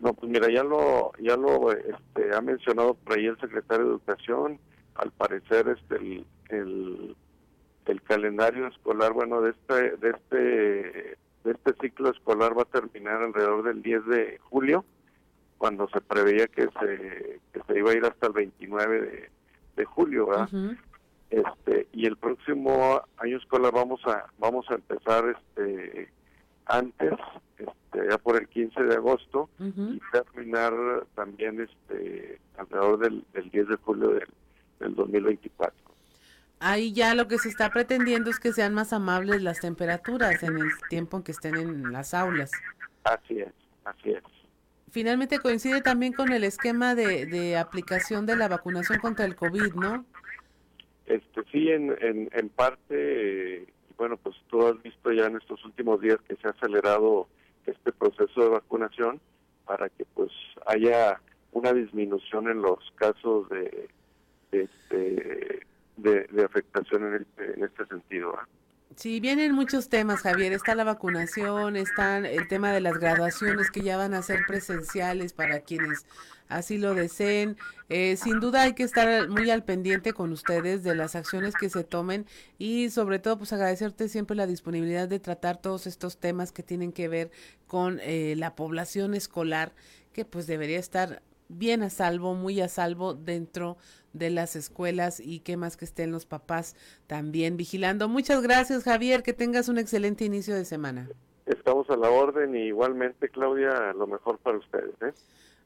No, 0.00 0.14
pues 0.14 0.30
mira, 0.30 0.50
ya 0.50 0.62
lo 0.62 1.12
ya 1.18 1.36
lo 1.36 1.72
este, 1.72 2.34
ha 2.34 2.40
mencionado 2.40 2.94
por 2.94 3.18
ahí 3.18 3.26
el 3.26 3.38
secretario 3.40 3.84
de 3.84 3.90
Educación, 3.92 4.60
al 4.94 5.10
parecer 5.12 5.68
este 5.68 5.96
el, 5.96 6.26
el, 6.50 7.16
el 7.86 8.02
calendario 8.02 8.68
escolar, 8.68 9.12
bueno, 9.12 9.40
de 9.40 9.50
este 9.50 9.96
de 9.96 10.10
este 10.10 11.18
de 11.44 11.50
este 11.52 11.72
ciclo 11.80 12.10
escolar 12.10 12.56
va 12.56 12.62
a 12.62 12.80
terminar 12.80 13.22
alrededor 13.22 13.64
del 13.64 13.82
10 13.82 14.06
de 14.06 14.38
julio, 14.50 14.84
cuando 15.56 15.88
se 15.88 16.00
preveía 16.00 16.46
que 16.46 16.68
se 16.80 17.40
que 17.52 17.60
se 17.66 17.78
iba 17.78 17.90
a 17.90 17.94
ir 17.94 18.04
hasta 18.04 18.28
el 18.28 18.32
29 18.34 19.00
de 19.00 19.30
de 19.78 19.84
julio, 19.84 20.26
¿verdad? 20.26 20.48
Este, 21.30 21.88
y 21.92 22.06
el 22.06 22.16
próximo 22.16 23.00
año 23.18 23.36
escolar 23.36 23.72
vamos 23.72 24.00
a 24.06 24.26
vamos 24.38 24.66
a 24.70 24.74
empezar 24.74 25.24
este 25.28 26.10
antes, 26.68 27.12
este, 27.58 28.08
ya 28.10 28.18
por 28.18 28.36
el 28.36 28.48
15 28.48 28.82
de 28.82 28.94
agosto 28.94 29.48
y 29.58 30.00
terminar 30.12 30.72
también 31.14 31.60
este 31.60 32.40
alrededor 32.56 32.98
del, 32.98 33.24
10 33.50 33.68
de 33.68 33.76
julio 33.76 34.10
del, 34.10 34.28
del 34.80 34.94
2024. 34.94 35.76
Ahí 36.60 36.92
ya 36.92 37.14
lo 37.14 37.28
que 37.28 37.38
se 37.38 37.48
está 37.48 37.70
pretendiendo 37.70 38.30
es 38.30 38.40
que 38.40 38.52
sean 38.52 38.74
más 38.74 38.92
amables 38.92 39.42
las 39.42 39.60
temperaturas 39.60 40.42
en 40.42 40.56
el 40.58 40.68
tiempo 40.88 41.16
en 41.16 41.22
que 41.22 41.32
estén 41.32 41.56
en 41.56 41.92
las 41.92 42.14
aulas. 42.14 42.50
Así 43.04 43.40
es, 43.40 43.52
así 43.84 44.10
es 44.10 44.22
finalmente 44.90 45.38
coincide 45.38 45.80
también 45.80 46.12
con 46.12 46.32
el 46.32 46.44
esquema 46.44 46.94
de, 46.94 47.26
de 47.26 47.56
aplicación 47.56 48.26
de 48.26 48.36
la 48.36 48.48
vacunación 48.48 48.98
contra 48.98 49.24
el 49.24 49.36
COVID, 49.36 49.74
¿no? 49.74 50.04
Este, 51.06 51.42
sí, 51.50 51.70
en, 51.70 51.96
en, 52.00 52.28
en 52.32 52.48
parte, 52.50 53.66
bueno, 53.98 54.16
pues 54.16 54.36
tú 54.48 54.64
has 54.66 54.80
visto 54.82 55.12
ya 55.12 55.26
en 55.26 55.36
estos 55.36 55.62
últimos 55.64 56.00
días 56.00 56.18
que 56.26 56.36
se 56.36 56.46
ha 56.46 56.52
acelerado 56.52 57.26
este 57.66 57.92
proceso 57.92 58.40
de 58.40 58.48
vacunación 58.48 59.20
para 59.66 59.88
que 59.90 60.04
pues 60.14 60.30
haya 60.66 61.20
una 61.52 61.72
disminución 61.72 62.48
en 62.48 62.62
los 62.62 62.78
casos 62.94 63.48
de, 63.50 63.88
de, 64.52 65.60
de, 65.96 66.44
afectación 66.44 67.14
en, 67.14 67.26
en 67.54 67.64
este 67.64 67.84
sentido. 67.86 68.34
¿ah? 68.38 68.46
Sí, 68.96 69.20
vienen 69.20 69.52
muchos 69.52 69.88
temas, 69.88 70.22
Javier. 70.22 70.52
Está 70.52 70.74
la 70.74 70.82
vacunación, 70.82 71.76
está 71.76 72.18
el 72.18 72.48
tema 72.48 72.72
de 72.72 72.80
las 72.80 72.98
graduaciones 72.98 73.70
que 73.70 73.82
ya 73.82 73.96
van 73.96 74.12
a 74.12 74.22
ser 74.22 74.40
presenciales 74.46 75.32
para 75.32 75.60
quienes 75.60 76.04
así 76.48 76.78
lo 76.78 76.94
deseen. 76.94 77.56
Eh, 77.88 78.16
sin 78.16 78.40
duda 78.40 78.62
hay 78.62 78.74
que 78.74 78.82
estar 78.82 79.28
muy 79.28 79.50
al 79.50 79.64
pendiente 79.64 80.12
con 80.12 80.32
ustedes 80.32 80.82
de 80.82 80.94
las 80.94 81.14
acciones 81.14 81.54
que 81.54 81.70
se 81.70 81.84
tomen 81.84 82.26
y 82.58 82.90
sobre 82.90 83.18
todo 83.18 83.38
pues 83.38 83.52
agradecerte 83.52 84.08
siempre 84.08 84.36
la 84.36 84.46
disponibilidad 84.46 85.08
de 85.08 85.20
tratar 85.20 85.60
todos 85.60 85.86
estos 85.86 86.18
temas 86.18 86.52
que 86.52 86.62
tienen 86.62 86.92
que 86.92 87.08
ver 87.08 87.30
con 87.66 88.00
eh, 88.02 88.34
la 88.36 88.56
población 88.56 89.14
escolar 89.14 89.72
que 90.12 90.24
pues 90.24 90.46
debería 90.46 90.78
estar 90.78 91.22
bien 91.48 91.82
a 91.82 91.90
salvo, 91.90 92.34
muy 92.34 92.60
a 92.60 92.68
salvo 92.68 93.14
dentro 93.14 93.76
de 94.12 94.30
las 94.30 94.56
escuelas 94.56 95.20
y 95.20 95.40
qué 95.40 95.56
más 95.56 95.76
que 95.76 95.84
estén 95.84 96.10
los 96.10 96.26
papás 96.26 96.76
también 97.06 97.56
vigilando. 97.56 98.08
Muchas 98.08 98.42
gracias 98.42 98.84
Javier, 98.84 99.22
que 99.22 99.32
tengas 99.32 99.68
un 99.68 99.78
excelente 99.78 100.24
inicio 100.24 100.54
de 100.54 100.64
semana. 100.64 101.08
Estamos 101.46 101.88
a 101.90 101.96
la 101.96 102.10
orden 102.10 102.54
y 102.54 102.66
igualmente 102.66 103.28
Claudia, 103.28 103.92
lo 103.94 104.06
mejor 104.06 104.38
para 104.38 104.58
ustedes. 104.58 104.94
¿eh? 105.00 105.12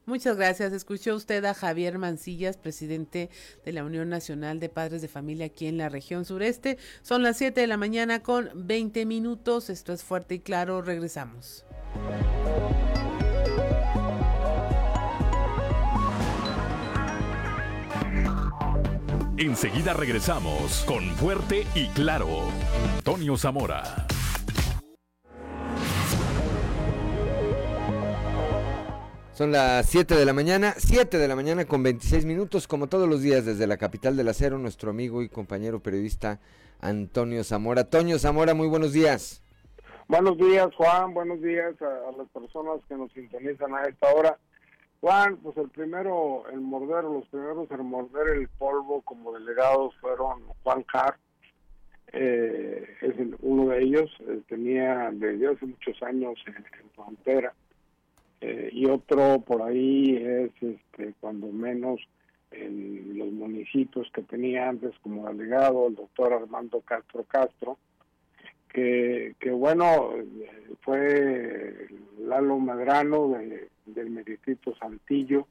Muchas 0.05 0.35
gracias. 0.35 0.73
Escuchó 0.73 1.15
usted 1.15 1.43
a 1.45 1.53
Javier 1.53 1.97
Mancillas, 1.97 2.57
presidente 2.57 3.29
de 3.63 3.71
la 3.71 3.85
Unión 3.85 4.09
Nacional 4.09 4.59
de 4.59 4.69
Padres 4.69 5.01
de 5.01 5.07
Familia 5.07 5.45
aquí 5.45 5.67
en 5.67 5.77
la 5.77 5.89
región 5.89 6.25
sureste. 6.25 6.77
Son 7.01 7.23
las 7.23 7.37
7 7.37 7.61
de 7.61 7.67
la 7.67 7.77
mañana 7.77 8.21
con 8.21 8.49
20 8.53 9.05
minutos. 9.05 9.69
Esto 9.69 9.93
es 9.93 10.03
fuerte 10.03 10.35
y 10.35 10.39
claro. 10.39 10.81
Regresamos. 10.81 11.65
Enseguida 19.37 19.93
regresamos 19.93 20.83
con 20.87 21.03
Fuerte 21.15 21.65
y 21.73 21.87
Claro. 21.89 22.27
Antonio 22.97 23.35
Zamora. 23.35 24.05
Son 29.33 29.51
las 29.51 29.89
7 29.89 30.15
de 30.15 30.25
la 30.25 30.33
mañana, 30.33 30.75
7 30.77 31.17
de 31.17 31.27
la 31.27 31.35
mañana 31.35 31.65
con 31.65 31.81
26 31.81 32.25
minutos, 32.25 32.67
como 32.67 32.85
todos 32.85 33.09
los 33.09 33.23
días 33.23 33.43
desde 33.43 33.65
la 33.65 33.77
capital 33.77 34.15
del 34.15 34.27
acero, 34.27 34.59
nuestro 34.59 34.91
amigo 34.91 35.23
y 35.23 35.29
compañero 35.29 35.79
periodista 35.79 36.39
Antonio 36.79 37.43
Zamora. 37.43 37.89
Toño 37.89 38.19
Zamora, 38.19 38.53
muy 38.53 38.67
buenos 38.67 38.93
días. 38.93 39.41
Buenos 40.07 40.37
días, 40.37 40.67
Juan. 40.77 41.15
Buenos 41.15 41.41
días 41.41 41.73
a, 41.81 42.09
a, 42.09 42.11
las 42.15 42.27
personas 42.29 42.81
que 42.87 42.95
nos 42.95 43.11
sintonizan 43.13 43.73
a 43.73 43.81
esta 43.85 44.13
hora. 44.13 44.37
Juan, 45.03 45.35
pues 45.35 45.57
el 45.57 45.67
primero, 45.67 46.45
el 46.49 46.61
morder, 46.61 47.03
los 47.03 47.27
primeros 47.27 47.69
en 47.69 47.85
morder 47.87 48.37
el 48.37 48.47
polvo 48.47 49.01
como 49.01 49.33
delegados 49.33 49.93
fueron 49.99 50.43
Juan 50.63 50.83
Carr, 50.83 51.17
eh, 52.13 52.87
es 53.01 53.13
uno 53.41 53.67
de 53.73 53.83
ellos, 53.83 54.09
eh, 54.21 54.39
tenía 54.47 55.09
desde 55.11 55.47
hace 55.49 55.65
muchos 55.65 56.01
años 56.03 56.39
en, 56.47 56.55
en 56.55 56.89
frontera, 56.95 57.53
eh, 58.39 58.69
y 58.71 58.85
otro 58.85 59.41
por 59.41 59.61
ahí 59.63 60.15
es 60.15 60.51
este, 60.63 61.13
cuando 61.19 61.47
menos 61.47 61.99
en 62.51 63.17
los 63.17 63.29
municipios 63.29 64.09
que 64.13 64.21
tenía 64.21 64.69
antes 64.69 64.97
como 64.99 65.27
delegado, 65.27 65.87
el 65.87 65.95
doctor 65.95 66.31
Armando 66.31 66.79
Castro 66.79 67.25
Castro, 67.25 67.77
que, 68.73 69.51
bueno, 69.51 70.11
fue 70.81 71.87
Lalo 72.19 72.59
Medrano 72.59 73.29
de, 73.29 73.69
del 73.85 74.23
distrito 74.25 74.75
Saltillo, 74.75 75.47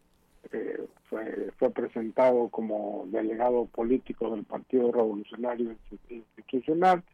eh, 0.52 0.84
fue, 1.08 1.50
fue 1.56 1.70
presentado 1.70 2.48
como 2.48 3.04
delegado 3.06 3.66
político 3.66 4.34
del 4.34 4.44
Partido 4.44 4.90
Revolucionario 4.90 5.76
Institucional, 6.08 7.04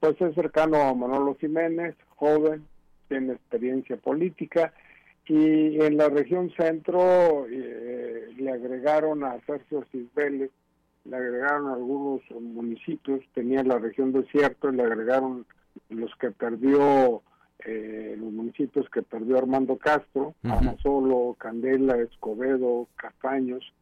pues 0.00 0.18
es 0.20 0.34
cercano 0.34 0.80
a 0.80 0.94
Manolo 0.94 1.36
Jiménez, 1.38 1.94
joven, 2.16 2.64
tiene 3.08 3.34
experiencia 3.34 3.96
política, 3.98 4.72
y 5.26 5.80
en 5.80 5.96
la 5.96 6.08
región 6.08 6.50
centro 6.56 7.46
eh, 7.48 8.32
le 8.36 8.50
agregaron 8.50 9.22
a 9.24 9.38
Sergio 9.46 9.84
Cisbeles, 9.92 10.50
le 11.04 11.16
agregaron 11.16 11.68
algunos 11.68 12.20
municipios, 12.30 13.20
tenía 13.34 13.62
la 13.62 13.78
región 13.78 14.12
desierto, 14.12 14.70
le 14.70 14.82
agregaron 14.82 15.46
los 15.88 16.14
que 16.16 16.30
perdió, 16.30 17.22
eh, 17.64 18.16
los 18.18 18.32
municipios 18.32 18.88
que 18.90 19.02
perdió 19.02 19.38
Armando 19.38 19.76
Castro, 19.76 20.34
uh 20.42 20.48
-huh. 20.48 20.58
Amasolo, 20.58 21.36
Candela, 21.38 21.96
Escobedo, 21.98 22.88
Castaños, 22.96 23.72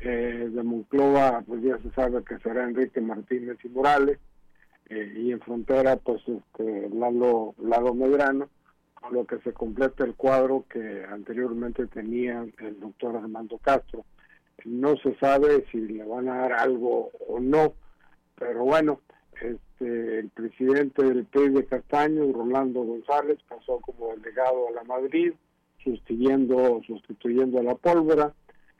eh, 0.00 0.48
de 0.50 0.62
Monclova, 0.62 1.42
pues 1.46 1.62
ya 1.62 1.78
se 1.78 1.90
sabe 1.90 2.24
que 2.24 2.38
será 2.38 2.64
Enrique 2.64 3.00
Martínez 3.00 3.58
y 3.64 3.68
Morales, 3.68 4.18
eh, 4.88 5.12
y 5.16 5.32
en 5.32 5.40
frontera, 5.40 5.96
pues 5.96 6.22
este, 6.26 6.88
Lalo, 6.90 7.54
Lalo 7.62 7.94
Medrano, 7.94 8.48
con 8.94 9.14
lo 9.14 9.24
que 9.24 9.38
se 9.38 9.52
completa 9.52 10.04
el 10.04 10.14
cuadro 10.14 10.64
que 10.68 11.04
anteriormente 11.04 11.86
tenía 11.86 12.46
el 12.58 12.80
doctor 12.80 13.16
Armando 13.16 13.58
Castro. 13.58 14.04
No 14.64 14.96
se 14.96 15.14
sabe 15.16 15.64
si 15.70 15.78
le 15.78 16.04
van 16.04 16.28
a 16.28 16.38
dar 16.38 16.52
algo 16.52 17.10
o 17.28 17.40
no, 17.40 17.74
pero 18.36 18.64
bueno, 18.64 19.00
este, 19.34 20.18
el 20.18 20.28
presidente 20.30 21.02
del 21.04 21.24
PRI 21.26 21.50
de 21.50 21.66
Castaño, 21.66 22.32
Rolando 22.32 22.82
González, 22.82 23.38
pasó 23.48 23.80
como 23.80 24.14
delegado 24.16 24.68
a 24.68 24.72
la 24.72 24.84
Madrid, 24.84 25.32
sustituyendo, 25.82 26.80
sustituyendo 26.86 27.60
a 27.60 27.62
la 27.62 27.74
pólvora. 27.74 28.34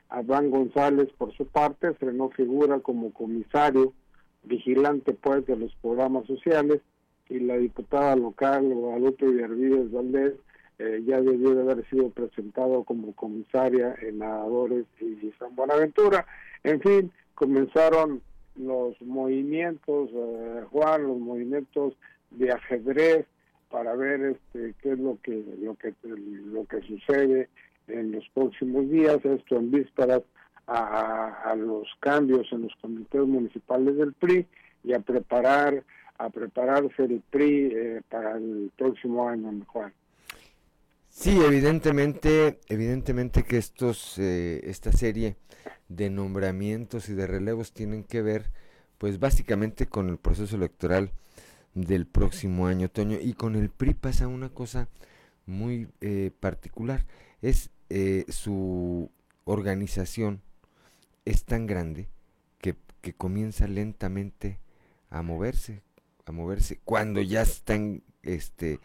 Adán 0.09 0.51
González, 0.51 1.09
por 1.17 1.33
su 1.35 1.47
parte, 1.47 1.89
estrenó 1.89 2.29
figura 2.29 2.79
como 2.79 3.13
comisario, 3.13 3.93
vigilante 4.43 5.13
pues 5.13 5.45
de 5.45 5.55
los 5.55 5.73
programas 5.75 6.25
sociales, 6.25 6.81
y 7.29 7.39
la 7.39 7.57
diputada 7.57 8.15
local 8.17 8.73
Guadalupe 8.73 9.25
Villarvides 9.25 9.91
Valdés 9.91 10.33
eh, 10.81 11.03
ya 11.05 11.21
debió 11.21 11.53
de 11.53 11.61
haber 11.61 11.87
sido 11.89 12.09
presentado 12.09 12.83
como 12.83 13.13
comisaria 13.13 13.95
en 14.01 14.17
Nadadores 14.17 14.85
y 14.99 15.31
San 15.37 15.55
Buenaventura. 15.55 16.25
En 16.63 16.81
fin, 16.81 17.11
comenzaron 17.35 18.19
los 18.55 18.99
movimientos, 19.01 20.09
eh, 20.11 20.63
Juan, 20.71 21.03
los 21.03 21.19
movimientos 21.19 21.93
de 22.31 22.51
ajedrez 22.51 23.27
para 23.69 23.95
ver 23.95 24.21
este 24.21 24.73
qué 24.81 24.93
es 24.93 24.99
lo 24.99 25.19
que 25.21 25.43
lo 25.61 25.75
que 25.75 25.93
lo 26.03 26.65
que 26.65 26.81
sucede 26.81 27.49
en 27.87 28.11
los 28.13 28.27
próximos 28.29 28.89
días, 28.89 29.23
esto 29.23 29.57
en 29.57 29.69
vísperas 29.69 30.23
a, 30.65 31.53
los 31.57 31.87
cambios 31.99 32.51
en 32.51 32.63
los 32.63 32.75
comités 32.81 33.21
municipales 33.21 33.97
del 33.97 34.13
PRI 34.13 34.47
y 34.83 34.93
a 34.93 34.99
preparar 34.99 35.83
a 36.17 36.29
prepararse 36.29 37.03
el 37.03 37.21
PRI 37.29 37.71
eh, 37.71 38.01
para 38.09 38.37
el 38.37 38.71
próximo 38.77 39.29
año, 39.29 39.51
Juan. 39.67 39.93
Sí, 41.11 41.37
evidentemente, 41.45 42.59
evidentemente 42.67 43.43
que 43.43 43.57
estos, 43.57 44.17
eh, 44.17 44.61
esta 44.63 44.93
serie 44.93 45.35
de 45.89 46.09
nombramientos 46.09 47.09
y 47.09 47.13
de 47.13 47.27
relevos 47.27 47.73
tienen 47.73 48.03
que 48.05 48.21
ver, 48.21 48.49
pues 48.97 49.19
básicamente 49.19 49.87
con 49.87 50.09
el 50.09 50.17
proceso 50.17 50.55
electoral 50.55 51.11
del 51.75 52.07
próximo 52.07 52.65
año, 52.65 52.89
Toño, 52.89 53.17
y 53.21 53.33
con 53.33 53.55
el 53.55 53.69
PRI 53.69 53.93
pasa 53.93 54.27
una 54.27 54.49
cosa 54.49 54.87
muy 55.45 55.89
eh, 55.99 56.31
particular, 56.39 57.05
es 57.41 57.71
eh, 57.89 58.25
su 58.29 59.11
organización 59.43 60.41
es 61.25 61.43
tan 61.43 61.67
grande 61.67 62.07
que, 62.57 62.75
que 63.01 63.13
comienza 63.13 63.67
lentamente 63.67 64.59
a 65.09 65.21
moverse, 65.23 65.83
a 66.25 66.31
moverse. 66.31 66.79
Cuando 66.85 67.21
ya 67.21 67.41
están 67.41 68.01
este, 68.23 68.79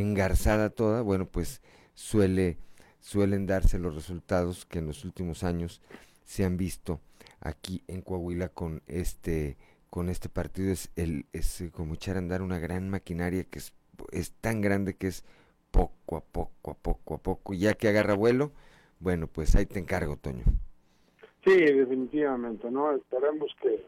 engarzada 0.00 0.70
toda, 0.70 1.02
bueno, 1.02 1.26
pues 1.26 1.62
suele, 1.94 2.58
suelen 3.00 3.46
darse 3.46 3.78
los 3.78 3.94
resultados 3.94 4.66
que 4.66 4.78
en 4.78 4.86
los 4.86 5.04
últimos 5.04 5.44
años 5.44 5.80
se 6.24 6.44
han 6.44 6.56
visto 6.56 7.00
aquí 7.40 7.82
en 7.88 8.02
Coahuila 8.02 8.48
con 8.48 8.82
este 8.86 9.56
con 9.90 10.08
este 10.08 10.28
partido. 10.28 10.72
Es 10.72 10.90
el 10.96 11.26
es 11.32 11.64
como 11.72 11.94
echar 11.94 12.16
a 12.16 12.18
andar 12.18 12.42
una 12.42 12.58
gran 12.58 12.88
maquinaria 12.88 13.44
que 13.44 13.58
es, 13.58 13.72
es 14.10 14.32
tan 14.32 14.60
grande 14.60 14.94
que 14.94 15.06
es 15.08 15.24
poco 15.70 16.16
a 16.16 16.20
poco 16.20 16.70
a 16.70 16.74
poco 16.74 17.14
a 17.14 17.18
poco. 17.18 17.54
Ya 17.54 17.74
que 17.74 17.88
agarra 17.88 18.14
vuelo 18.14 18.52
bueno 19.00 19.26
pues 19.26 19.54
ahí 19.54 19.66
te 19.66 19.78
encargo 19.78 20.16
Toño. 20.16 20.44
Sí 21.44 21.54
definitivamente 21.54 22.70
no 22.70 22.92
esperemos 22.92 23.54
que 23.60 23.86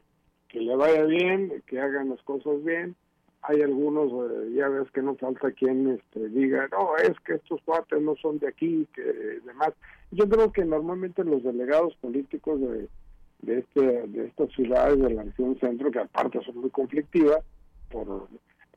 que 0.49 0.61
le 0.61 0.77
vaya 0.77 1.03
bien, 1.03 1.63
que 1.67 1.81
hagan 1.81 2.11
las 2.11 2.23
cosas 2.23 2.63
bien. 2.65 2.97
Hay 3.43 3.63
algunos, 3.63 4.11
eh, 4.31 4.53
ya 4.55 4.69
ves 4.69 4.91
que 4.93 5.03
no 5.03 5.15
falta 5.17 5.53
quien 5.53 5.89
este, 5.91 6.29
diga, 6.29 6.69
no, 6.73 6.97
es 6.97 7.19
que 7.21 7.35
estos 7.35 7.61
cuates 7.63 8.01
no 8.03 8.17
son 8.17 8.39
de 8.39 8.49
aquí, 8.49 8.87
que 8.95 9.03
demás. 9.45 9.73
Yo 10.11 10.29
creo 10.29 10.53
que 10.53 10.65
normalmente 10.65 11.23
los 11.23 11.43
delegados 11.45 11.95
políticos 11.97 12.61
de, 12.61 12.89
de, 13.43 13.59
este, 13.59 14.09
de 14.09 14.27
estas 14.27 14.51
ciudades 14.53 14.99
de 15.01 15.11
la 15.11 15.23
región 15.23 15.59
centro, 15.61 15.91
que 15.91 16.01
aparte 16.01 16.41
son 16.45 16.59
muy 16.59 16.71
conflictivas, 16.71 17.45
por 17.91 18.29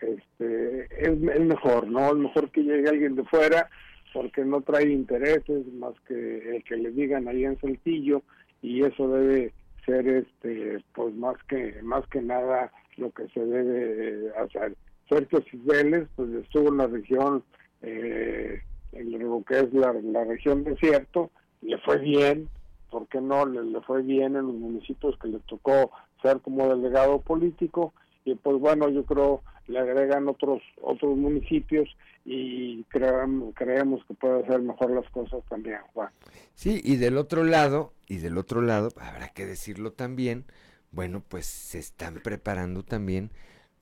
este 0.02 0.86
es, 0.98 1.22
es 1.22 1.42
mejor, 1.42 1.88
¿no? 1.88 2.10
Es 2.10 2.16
mejor 2.16 2.50
que 2.52 2.62
llegue 2.62 2.90
alguien 2.90 3.16
de 3.16 3.24
fuera 3.26 3.70
porque 4.14 4.44
no 4.44 4.62
trae 4.62 4.90
intereses 4.90 5.66
más 5.74 5.94
que 6.08 6.56
el 6.56 6.64
que 6.64 6.78
le 6.78 6.92
digan 6.92 7.28
ahí 7.28 7.46
en 7.46 7.60
Saltillo 7.60 8.22
y 8.62 8.84
eso 8.84 9.08
debe 9.10 9.54
ser 9.86 10.08
este 10.08 10.84
pues 10.94 11.14
más 11.16 11.36
que 11.48 11.80
más 11.84 12.06
que 12.08 12.22
nada 12.22 12.72
lo 13.00 13.12
que 13.12 13.28
se 13.30 13.46
debe 13.46 14.32
hacer 14.38 14.76
Sergio 15.08 15.42
Cibeles 15.50 16.08
pues 16.16 16.30
estuvo 16.34 16.70
en 16.70 16.78
la 16.78 16.88
región 16.88 17.44
eh, 17.82 18.62
en 18.92 19.20
lo 19.20 19.44
que 19.44 19.60
es 19.60 19.74
la, 19.74 19.94
la 19.94 20.24
región 20.26 20.64
desierto 20.64 21.32
le 21.62 21.78
fue 21.80 21.98
bien 21.98 22.50
¿por 22.90 23.08
qué 23.08 23.22
no? 23.22 23.46
Le, 23.46 23.64
le, 23.64 23.82
fue 23.82 24.02
bien 24.02 24.36
en 24.36 24.48
los 24.48 24.56
municipios 24.56 25.18
que 25.20 25.28
le 25.28 25.40
tocó 25.40 25.92
ser 26.22 26.40
como 26.42 26.68
delegado 26.68 27.22
político 27.22 27.94
y 28.26 28.36
pues 28.36 28.60
bueno 28.60 28.90
yo 28.90 29.06
creo 29.06 29.42
le 29.68 29.80
agregan 29.80 30.28
otros 30.28 30.62
otros 30.82 31.16
municipios 31.18 31.88
y 32.26 32.84
creemos, 32.86 33.54
creemos 33.56 34.04
que 34.06 34.14
puede 34.14 34.44
hacer 34.44 34.62
mejor 34.62 34.92
las 34.92 35.10
cosas 35.12 35.42
también 35.50 35.80
Juan 35.94 36.10
sí 36.54 36.82
y 36.84 36.98
del 36.98 37.18
otro 37.18 37.44
lado 37.44 37.94
y 38.08 38.18
del 38.18 38.38
otro 38.38 38.62
lado 38.62 38.90
habrá 39.00 39.30
que 39.30 39.46
decirlo 39.46 39.92
también 39.94 40.46
bueno 40.92 41.24
pues 41.28 41.46
se 41.46 41.80
están 41.80 42.22
preparando 42.24 42.84
también 42.84 43.32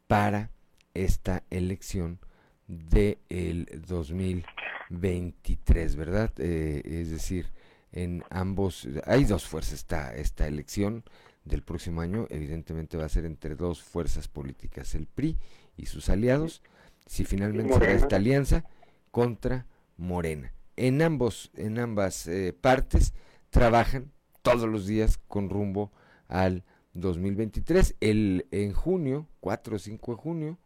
para 0.08 0.52
esta 0.94 1.44
elección 1.50 2.20
de 2.68 3.20
el 3.30 3.68
2023 3.88 5.96
verdad 5.96 6.32
eh, 6.38 6.82
es 6.84 7.12
decir 7.12 7.48
en 7.92 8.24
ambos 8.30 8.88
hay 9.06 9.26
dos 9.26 9.48
fuerzas 9.48 9.74
esta 9.74 10.16
esta 10.16 10.48
elección 10.48 11.04
del 11.46 11.64
próximo 11.64 12.02
año 12.02 12.28
evidentemente 12.30 12.98
va 12.98 13.06
a 13.06 13.10
ser 13.10 13.26
entre 13.26 13.56
dos 13.56 13.82
fuerzas 13.82 14.28
políticas 14.28 14.94
el 14.96 15.08
PRI 15.08 15.38
y 15.78 15.86
sus 15.86 16.10
aliados 16.10 16.62
si 17.06 17.24
finalmente 17.24 17.74
será 17.74 17.94
esta 17.94 18.18
alianza 18.18 18.66
contra 19.12 19.66
Morena. 19.96 20.54
En 20.76 21.02
ambos 21.02 21.52
en 21.56 21.80
ambas 21.80 22.28
eh, 22.28 22.54
partes 22.54 23.14
trabajan 23.50 24.12
todos 24.42 24.70
los 24.70 24.86
días 24.86 25.18
con 25.28 25.50
rumbo 25.50 25.92
al 26.28 26.64
2023 27.00 27.96
el 28.02 28.46
en 28.52 28.74
junio 28.74 29.28
4 29.40 29.76
o 29.76 29.80
5 29.80 30.12
de 30.12 30.18
junio 30.18 30.58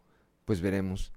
pues 0.45 0.61
veremos 0.61 1.13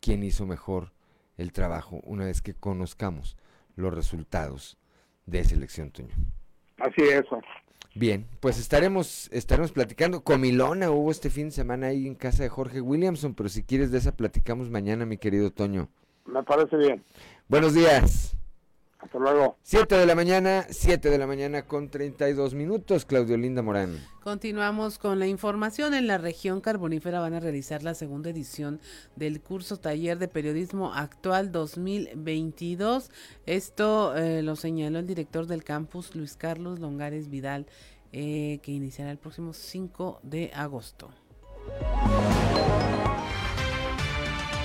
quién 0.00 0.22
hizo 0.22 0.46
mejor 0.46 0.92
el 1.36 1.52
trabajo 1.52 2.00
una 2.04 2.24
vez 2.24 2.42
que 2.42 2.54
conozcamos 2.54 3.36
los 3.76 3.92
resultados 3.94 4.78
de 5.26 5.44
selección, 5.44 5.90
Toño. 5.90 6.14
Así 6.78 7.02
es. 7.02 7.24
Bien, 7.94 8.26
pues 8.40 8.58
estaremos, 8.58 9.28
estaremos 9.32 9.72
platicando. 9.72 10.22
Comilona 10.22 10.90
hubo 10.90 11.10
este 11.10 11.30
fin 11.30 11.46
de 11.46 11.52
semana 11.52 11.88
ahí 11.88 12.06
en 12.06 12.14
casa 12.14 12.42
de 12.42 12.48
Jorge 12.48 12.80
Williamson, 12.80 13.34
pero 13.34 13.48
si 13.48 13.62
quieres 13.62 13.90
de 13.90 13.98
esa 13.98 14.16
platicamos 14.16 14.70
mañana, 14.70 15.06
mi 15.06 15.16
querido 15.16 15.50
Toño. 15.50 15.88
Me 16.26 16.42
parece 16.42 16.76
bien. 16.76 17.02
Buenos 17.48 17.74
días. 17.74 18.36
Hasta 18.98 19.18
luego. 19.18 19.58
7 19.62 19.94
de 19.94 20.06
la 20.06 20.14
mañana, 20.14 20.66
7 20.70 21.10
de 21.10 21.18
la 21.18 21.26
mañana 21.26 21.66
con 21.66 21.90
32 21.90 22.54
minutos, 22.54 23.04
Claudio 23.04 23.36
Linda 23.36 23.62
Morán. 23.62 23.98
Continuamos 24.22 24.98
con 24.98 25.18
la 25.18 25.26
información. 25.26 25.94
En 25.94 26.06
la 26.06 26.18
región 26.18 26.60
carbonífera 26.60 27.20
van 27.20 27.34
a 27.34 27.40
realizar 27.40 27.82
la 27.82 27.94
segunda 27.94 28.30
edición 28.30 28.80
del 29.14 29.40
curso 29.40 29.76
taller 29.76 30.18
de 30.18 30.28
periodismo 30.28 30.94
actual 30.94 31.52
2022. 31.52 33.10
Esto 33.44 34.16
eh, 34.16 34.42
lo 34.42 34.56
señaló 34.56 34.98
el 34.98 35.06
director 35.06 35.46
del 35.46 35.62
campus, 35.62 36.14
Luis 36.14 36.36
Carlos 36.36 36.78
Longares 36.80 37.28
Vidal, 37.28 37.66
eh, 38.12 38.60
que 38.62 38.72
iniciará 38.72 39.10
el 39.10 39.18
próximo 39.18 39.52
5 39.52 40.20
de 40.22 40.50
agosto 40.54 41.10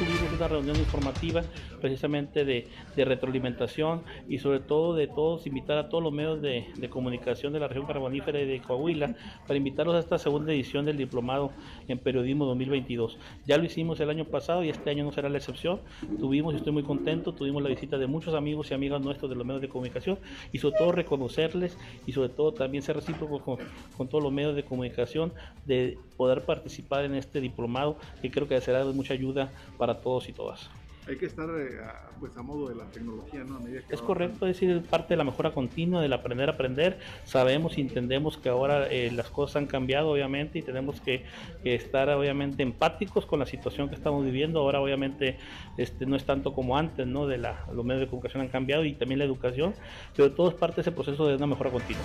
tuvimos 0.01 0.33
una 0.35 0.47
reunión 0.47 0.75
informativa 0.77 1.43
precisamente 1.79 2.43
de, 2.43 2.65
retroalimentación 2.95 4.01
y 4.27 4.39
sobre 4.39 4.59
todo 4.59 4.95
de 4.95 5.07
todos, 5.07 5.45
invitar 5.45 5.77
a 5.77 5.89
todos 5.89 6.03
los 6.03 6.11
medios 6.11 6.41
de, 6.41 6.65
comunicación 6.89 7.53
de 7.53 7.59
la 7.59 7.67
región 7.67 7.85
carbonífera 7.85 8.39
y 8.41 8.47
de 8.47 8.61
Coahuila 8.61 9.15
para 9.45 9.57
invitarlos 9.57 9.95
a 9.95 9.99
esta 9.99 10.17
segunda 10.17 10.53
edición 10.53 10.85
del 10.85 10.97
diplomado 10.97 11.51
en 11.87 11.99
periodismo 11.99 12.45
2022. 12.45 13.17
Ya 13.45 13.57
lo 13.57 13.63
hicimos 13.63 13.99
el 13.99 14.09
año 14.09 14.25
pasado 14.25 14.63
y 14.63 14.69
este 14.69 14.89
año 14.89 15.03
no 15.03 15.11
será 15.11 15.29
la 15.29 15.37
excepción. 15.37 15.79
Tuvimos, 16.19 16.55
y 16.55 16.57
estoy 16.57 16.73
muy 16.73 16.83
contento, 16.83 17.33
tuvimos 17.33 17.61
la 17.61 17.69
visita 17.69 17.99
de 17.99 18.07
muchos 18.07 18.33
amigos 18.33 18.71
y 18.71 18.73
amigas 18.73 19.01
nuestros 19.01 19.29
de 19.29 19.35
los 19.35 19.45
medios 19.45 19.61
de 19.61 19.69
comunicación 19.69 20.17
y 20.51 20.57
sobre 20.57 20.77
todo 20.77 20.91
reconocerles 20.91 21.77
y 22.07 22.11
sobre 22.11 22.29
todo 22.29 22.53
también 22.53 22.81
ser 22.81 22.95
recíprocos 22.95 23.43
con, 23.43 23.57
con 23.95 24.07
todos 24.07 24.23
los 24.23 24.33
medios 24.33 24.55
de 24.55 24.63
comunicación 24.63 25.31
de 25.65 25.97
poder 26.17 26.43
participar 26.43 27.05
en 27.05 27.15
este 27.15 27.39
diplomado 27.39 27.97
que 28.21 28.29
creo 28.29 28.47
que 28.47 28.59
será 28.61 28.85
de 28.85 28.93
mucha 28.93 29.13
ayuda 29.13 29.51
para 29.77 29.90
todos 29.99 30.29
y 30.29 30.33
todas. 30.33 30.69
Hay 31.07 31.17
que 31.17 31.25
estar 31.25 31.49
eh, 31.49 31.79
a, 31.83 32.11
pues 32.19 32.37
a 32.37 32.43
modo 32.43 32.69
de 32.69 32.75
la 32.75 32.85
tecnología, 32.91 33.43
¿no? 33.43 33.59
es 33.67 34.01
correcto, 34.01 34.45
es 34.45 34.59
decir, 34.59 34.83
parte 34.83 35.09
de 35.09 35.17
la 35.17 35.23
mejora 35.23 35.51
continua, 35.51 35.99
del 35.99 36.13
aprender 36.13 36.47
a 36.47 36.53
aprender. 36.53 36.99
Sabemos 37.23 37.77
y 37.79 37.81
entendemos 37.81 38.37
que 38.37 38.49
ahora 38.49 38.87
eh, 38.87 39.09
las 39.11 39.31
cosas 39.31 39.55
han 39.55 39.65
cambiado, 39.65 40.11
obviamente, 40.11 40.59
y 40.59 40.61
tenemos 40.61 41.01
que, 41.01 41.25
estar, 41.63 42.07
obviamente, 42.09 42.61
empáticos 42.61 43.25
con 43.25 43.39
la 43.39 43.47
situación 43.47 43.89
que 43.89 43.95
estamos 43.95 44.23
viviendo. 44.23 44.59
Ahora, 44.59 44.79
obviamente, 44.79 45.37
este, 45.75 46.05
no 46.05 46.15
es 46.15 46.23
tanto 46.23 46.53
como 46.53 46.77
antes, 46.77 47.07
¿no? 47.07 47.25
De 47.25 47.39
la, 47.39 47.65
los 47.73 47.83
medios 47.83 48.01
de 48.01 48.07
comunicación 48.07 48.43
han 48.43 48.49
cambiado 48.49 48.85
y 48.85 48.93
también 48.93 49.17
la 49.17 49.25
educación, 49.25 49.73
pero 50.15 50.31
todo 50.33 50.49
es 50.49 50.55
parte 50.55 50.77
de 50.77 50.81
ese 50.81 50.91
proceso 50.91 51.25
de 51.25 51.35
una 51.35 51.47
mejora 51.47 51.71
continua. 51.71 52.03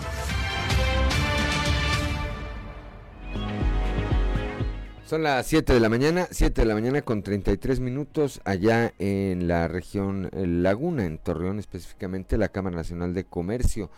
Son 5.07 5.23
las 5.23 5.47
7 5.47 5.73
de 5.73 5.79
la 5.79 5.89
mañana, 5.89 6.27
7 6.33 6.63
de 6.63 6.67
la 6.67 6.75
mañana 6.75 7.01
con 7.01 7.23
33 7.23 7.79
minutos 7.79 8.41
allá 8.45 8.93
en 8.99 9.47
la 9.47 9.69
región 9.69 10.29
Laguna, 10.33 11.05
en 11.05 11.19
Torreón 11.19 11.61
específicamente, 11.61 12.37
la 12.37 12.49
Cámara 12.49 12.75
Nacional 12.75 13.15
de 13.15 13.23
Comercio 13.23 13.89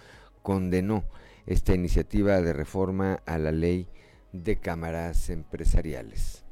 condenó 0.43 1.05
esta 1.47 1.72
iniciativa 1.72 2.43
de 2.43 2.52
reforma 2.52 3.22
a 3.24 3.39
la 3.39 3.52
ley 3.52 3.89
de 4.35 4.56
cámaras 4.56 5.30
empresariales. 5.30 6.44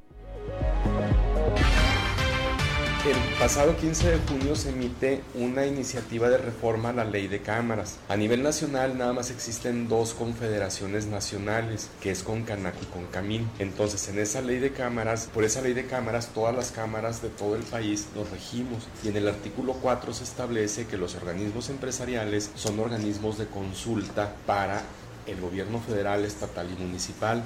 El 3.06 3.38
pasado 3.38 3.76
15 3.76 4.10
de 4.10 4.18
junio 4.26 4.56
se 4.56 4.70
emite 4.70 5.22
una 5.34 5.64
iniciativa 5.64 6.28
de 6.28 6.38
reforma 6.38 6.88
a 6.88 6.92
la 6.92 7.04
ley 7.04 7.28
de 7.28 7.40
cámaras. 7.40 7.98
A 8.08 8.16
nivel 8.16 8.42
nacional 8.42 8.98
nada 8.98 9.12
más 9.12 9.30
existen 9.30 9.86
dos 9.86 10.12
confederaciones 10.12 11.06
nacionales, 11.06 11.88
que 12.00 12.10
es 12.10 12.24
con 12.24 12.42
Canac 12.42 12.74
y 12.82 12.86
con 12.86 13.06
Camín. 13.06 13.48
Entonces 13.60 14.08
en 14.08 14.18
esa 14.18 14.40
ley 14.40 14.58
de 14.58 14.72
cámaras, 14.72 15.30
por 15.32 15.44
esa 15.44 15.60
ley 15.60 15.72
de 15.72 15.86
cámaras, 15.86 16.30
todas 16.34 16.52
las 16.52 16.72
cámaras 16.72 17.22
de 17.22 17.28
todo 17.28 17.54
el 17.54 17.62
país 17.62 18.08
nos 18.16 18.28
regimos. 18.28 18.88
Y 19.04 19.08
en 19.08 19.16
el 19.18 19.28
artículo 19.28 19.74
4 19.74 20.12
se 20.12 20.24
establece 20.24 20.88
que 20.88 20.96
los 20.96 21.14
organismos 21.14 21.70
empresariales 21.70 22.50
son 22.56 22.80
organismos 22.80 23.38
de 23.38 23.46
consulta 23.46 24.34
para 24.46 24.82
el 25.26 25.40
gobierno 25.40 25.78
federal, 25.78 26.24
estatal 26.24 26.68
y 26.76 26.82
municipal. 26.82 27.44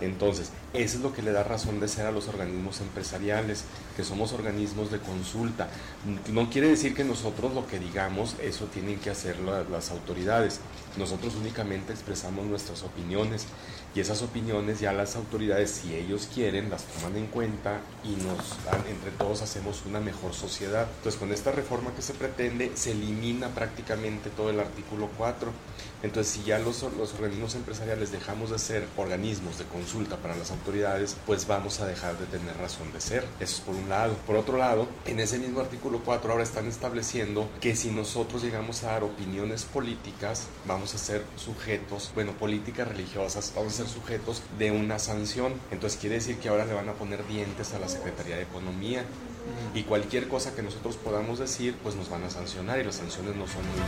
Entonces, 0.00 0.50
eso 0.72 0.96
es 0.98 1.02
lo 1.02 1.12
que 1.12 1.22
le 1.22 1.32
da 1.32 1.42
razón 1.42 1.80
de 1.80 1.88
ser 1.88 2.06
a 2.06 2.12
los 2.12 2.28
organismos 2.28 2.80
empresariales, 2.80 3.64
que 3.96 4.04
somos 4.04 4.32
organismos 4.32 4.90
de 4.90 4.98
consulta. 4.98 5.68
No 6.30 6.50
quiere 6.50 6.68
decir 6.68 6.94
que 6.94 7.04
nosotros 7.04 7.54
lo 7.54 7.66
que 7.66 7.78
digamos, 7.78 8.36
eso 8.42 8.66
tienen 8.66 8.98
que 8.98 9.10
hacer 9.10 9.38
las 9.40 9.90
autoridades. 9.90 10.60
Nosotros 10.96 11.34
únicamente 11.36 11.92
expresamos 11.92 12.46
nuestras 12.46 12.82
opiniones 12.82 13.46
y 13.94 14.00
esas 14.00 14.22
opiniones 14.22 14.80
ya 14.80 14.92
las 14.92 15.16
autoridades, 15.16 15.70
si 15.70 15.94
ellos 15.94 16.28
quieren, 16.32 16.70
las 16.70 16.84
toman 16.84 17.16
en 17.16 17.26
cuenta 17.26 17.80
y 18.04 18.10
nos 18.22 18.64
dan, 18.64 18.84
entre 18.88 19.10
todos 19.12 19.42
hacemos 19.42 19.82
una 19.86 20.00
mejor 20.00 20.34
sociedad. 20.34 20.86
Entonces, 20.98 21.18
con 21.18 21.32
esta 21.32 21.52
reforma 21.52 21.92
que 21.94 22.02
se 22.02 22.14
pretende, 22.14 22.72
se 22.74 22.92
elimina 22.92 23.48
prácticamente 23.48 24.30
todo 24.30 24.50
el 24.50 24.60
artículo 24.60 25.08
4. 25.16 25.50
Entonces, 26.02 26.32
si 26.32 26.44
ya 26.44 26.58
los, 26.58 26.82
organismos 26.82 27.54
empresariales 27.54 28.12
dejamos 28.12 28.50
de 28.50 28.58
ser 28.58 28.86
organismos 28.96 29.58
de 29.58 29.64
consulta 29.64 30.16
para 30.16 30.36
las 30.36 30.50
autoridades, 30.50 31.16
pues 31.26 31.46
vamos 31.46 31.80
a 31.80 31.86
dejar 31.86 32.16
de 32.18 32.26
tener 32.26 32.56
razón 32.56 32.92
de 32.92 33.00
ser. 33.00 33.24
Eso 33.40 33.56
es 33.56 33.60
por 33.60 33.74
un 33.74 33.88
lado. 33.88 34.14
Por 34.26 34.36
otro 34.36 34.58
lado, 34.58 34.88
en 35.06 35.20
ese 35.20 35.38
mismo 35.38 35.60
artículo 35.60 36.00
4 36.04 36.30
ahora 36.30 36.44
están 36.44 36.66
estableciendo 36.66 37.48
que 37.60 37.74
si 37.74 37.90
nosotros 37.90 38.42
llegamos 38.42 38.84
a 38.84 38.92
dar 38.92 39.04
opiniones 39.04 39.64
políticas, 39.64 40.46
vamos 40.66 40.94
a 40.94 40.98
ser 40.98 41.24
sujetos, 41.36 42.10
bueno, 42.14 42.32
políticas 42.32 42.86
religiosas, 42.86 43.52
vamos 43.54 43.74
a 43.74 43.76
ser 43.78 43.88
sujetos 43.88 44.42
de 44.58 44.70
una 44.70 44.98
sanción. 44.98 45.54
Entonces 45.70 45.98
quiere 45.98 46.16
decir 46.16 46.38
que 46.38 46.48
ahora 46.48 46.64
le 46.64 46.74
van 46.74 46.88
a 46.88 46.94
poner 46.94 47.26
dientes 47.26 47.72
a 47.72 47.78
la 47.78 47.88
Secretaría 47.88 48.36
de 48.36 48.42
Economía 48.42 49.04
y 49.74 49.82
cualquier 49.82 50.28
cosa 50.28 50.54
que 50.54 50.62
nosotros 50.62 50.96
podamos 50.96 51.38
decir, 51.38 51.74
pues 51.82 51.94
nos 51.94 52.08
van 52.10 52.24
a 52.24 52.30
sancionar 52.30 52.78
y 52.80 52.84
las 52.84 52.96
sanciones 52.96 53.36
no 53.36 53.46
son 53.46 53.62
muy 53.66 53.80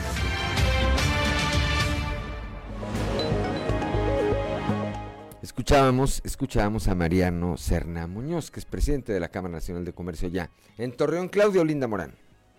Escuchábamos, 5.42 6.20
escuchábamos 6.22 6.86
a 6.88 6.94
Mariano 6.94 7.56
Serna 7.56 8.06
Muñoz, 8.06 8.50
que 8.50 8.60
es 8.60 8.66
presidente 8.66 9.14
de 9.14 9.20
la 9.20 9.30
Cámara 9.30 9.54
Nacional 9.54 9.86
de 9.86 9.94
Comercio 9.94 10.28
ya. 10.28 10.50
En 10.76 10.92
Torreón, 10.92 11.28
Claudio 11.28 11.64
Linda 11.64 11.86
Morán. 11.86 12.14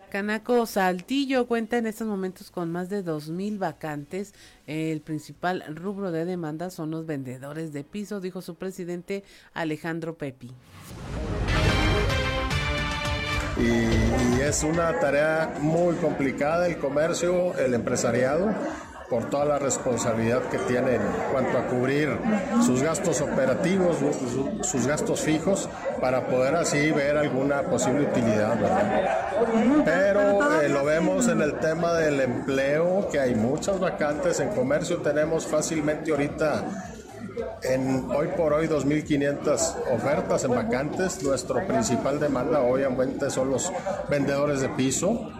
Canaco 0.09 0.65
Saltillo 0.65 1.47
cuenta 1.47 1.77
en 1.77 1.85
estos 1.85 2.07
momentos 2.07 2.49
con 2.49 2.71
más 2.71 2.89
de 2.89 3.05
2.000 3.05 3.59
vacantes. 3.59 4.33
El 4.65 5.01
principal 5.01 5.63
rubro 5.75 6.11
de 6.11 6.25
demanda 6.25 6.71
son 6.71 6.89
los 6.89 7.05
vendedores 7.05 7.71
de 7.71 7.83
piso, 7.83 8.19
dijo 8.19 8.41
su 8.41 8.55
presidente 8.55 9.23
Alejandro 9.53 10.17
Pepi. 10.17 10.51
Y, 13.57 14.37
y 14.37 14.41
es 14.41 14.63
una 14.63 14.99
tarea 14.99 15.55
muy 15.61 15.95
complicada 15.97 16.65
el 16.65 16.79
comercio, 16.79 17.55
el 17.59 17.75
empresariado 17.75 18.55
por 19.11 19.25
toda 19.25 19.43
la 19.43 19.59
responsabilidad 19.59 20.43
que 20.43 20.57
tienen 20.57 21.01
en 21.01 21.31
cuanto 21.33 21.57
a 21.57 21.67
cubrir 21.67 22.17
sus 22.65 22.81
gastos 22.81 23.19
operativos, 23.19 23.97
sus 24.61 24.87
gastos 24.87 25.19
fijos, 25.19 25.67
para 25.99 26.27
poder 26.27 26.55
así 26.55 26.91
ver 26.91 27.17
alguna 27.17 27.61
posible 27.63 28.05
utilidad. 28.05 28.55
Pero 29.83 30.61
eh, 30.61 30.69
lo 30.69 30.85
vemos 30.85 31.27
en 31.27 31.41
el 31.41 31.59
tema 31.59 31.93
del 31.95 32.21
empleo, 32.21 33.09
que 33.11 33.19
hay 33.19 33.35
muchas 33.35 33.81
vacantes 33.81 34.39
en 34.39 34.47
comercio, 34.51 34.99
tenemos 34.99 35.45
fácilmente 35.45 36.11
ahorita 36.11 36.63
en 37.63 38.09
hoy 38.15 38.27
por 38.37 38.53
hoy 38.53 38.67
2.500 38.67 39.93
ofertas 39.93 40.45
en 40.45 40.51
vacantes. 40.51 41.21
Nuestro 41.21 41.67
principal 41.67 42.17
demanda 42.17 42.61
obviamente 42.61 43.29
son 43.29 43.51
los 43.51 43.73
vendedores 44.09 44.61
de 44.61 44.69
piso, 44.69 45.33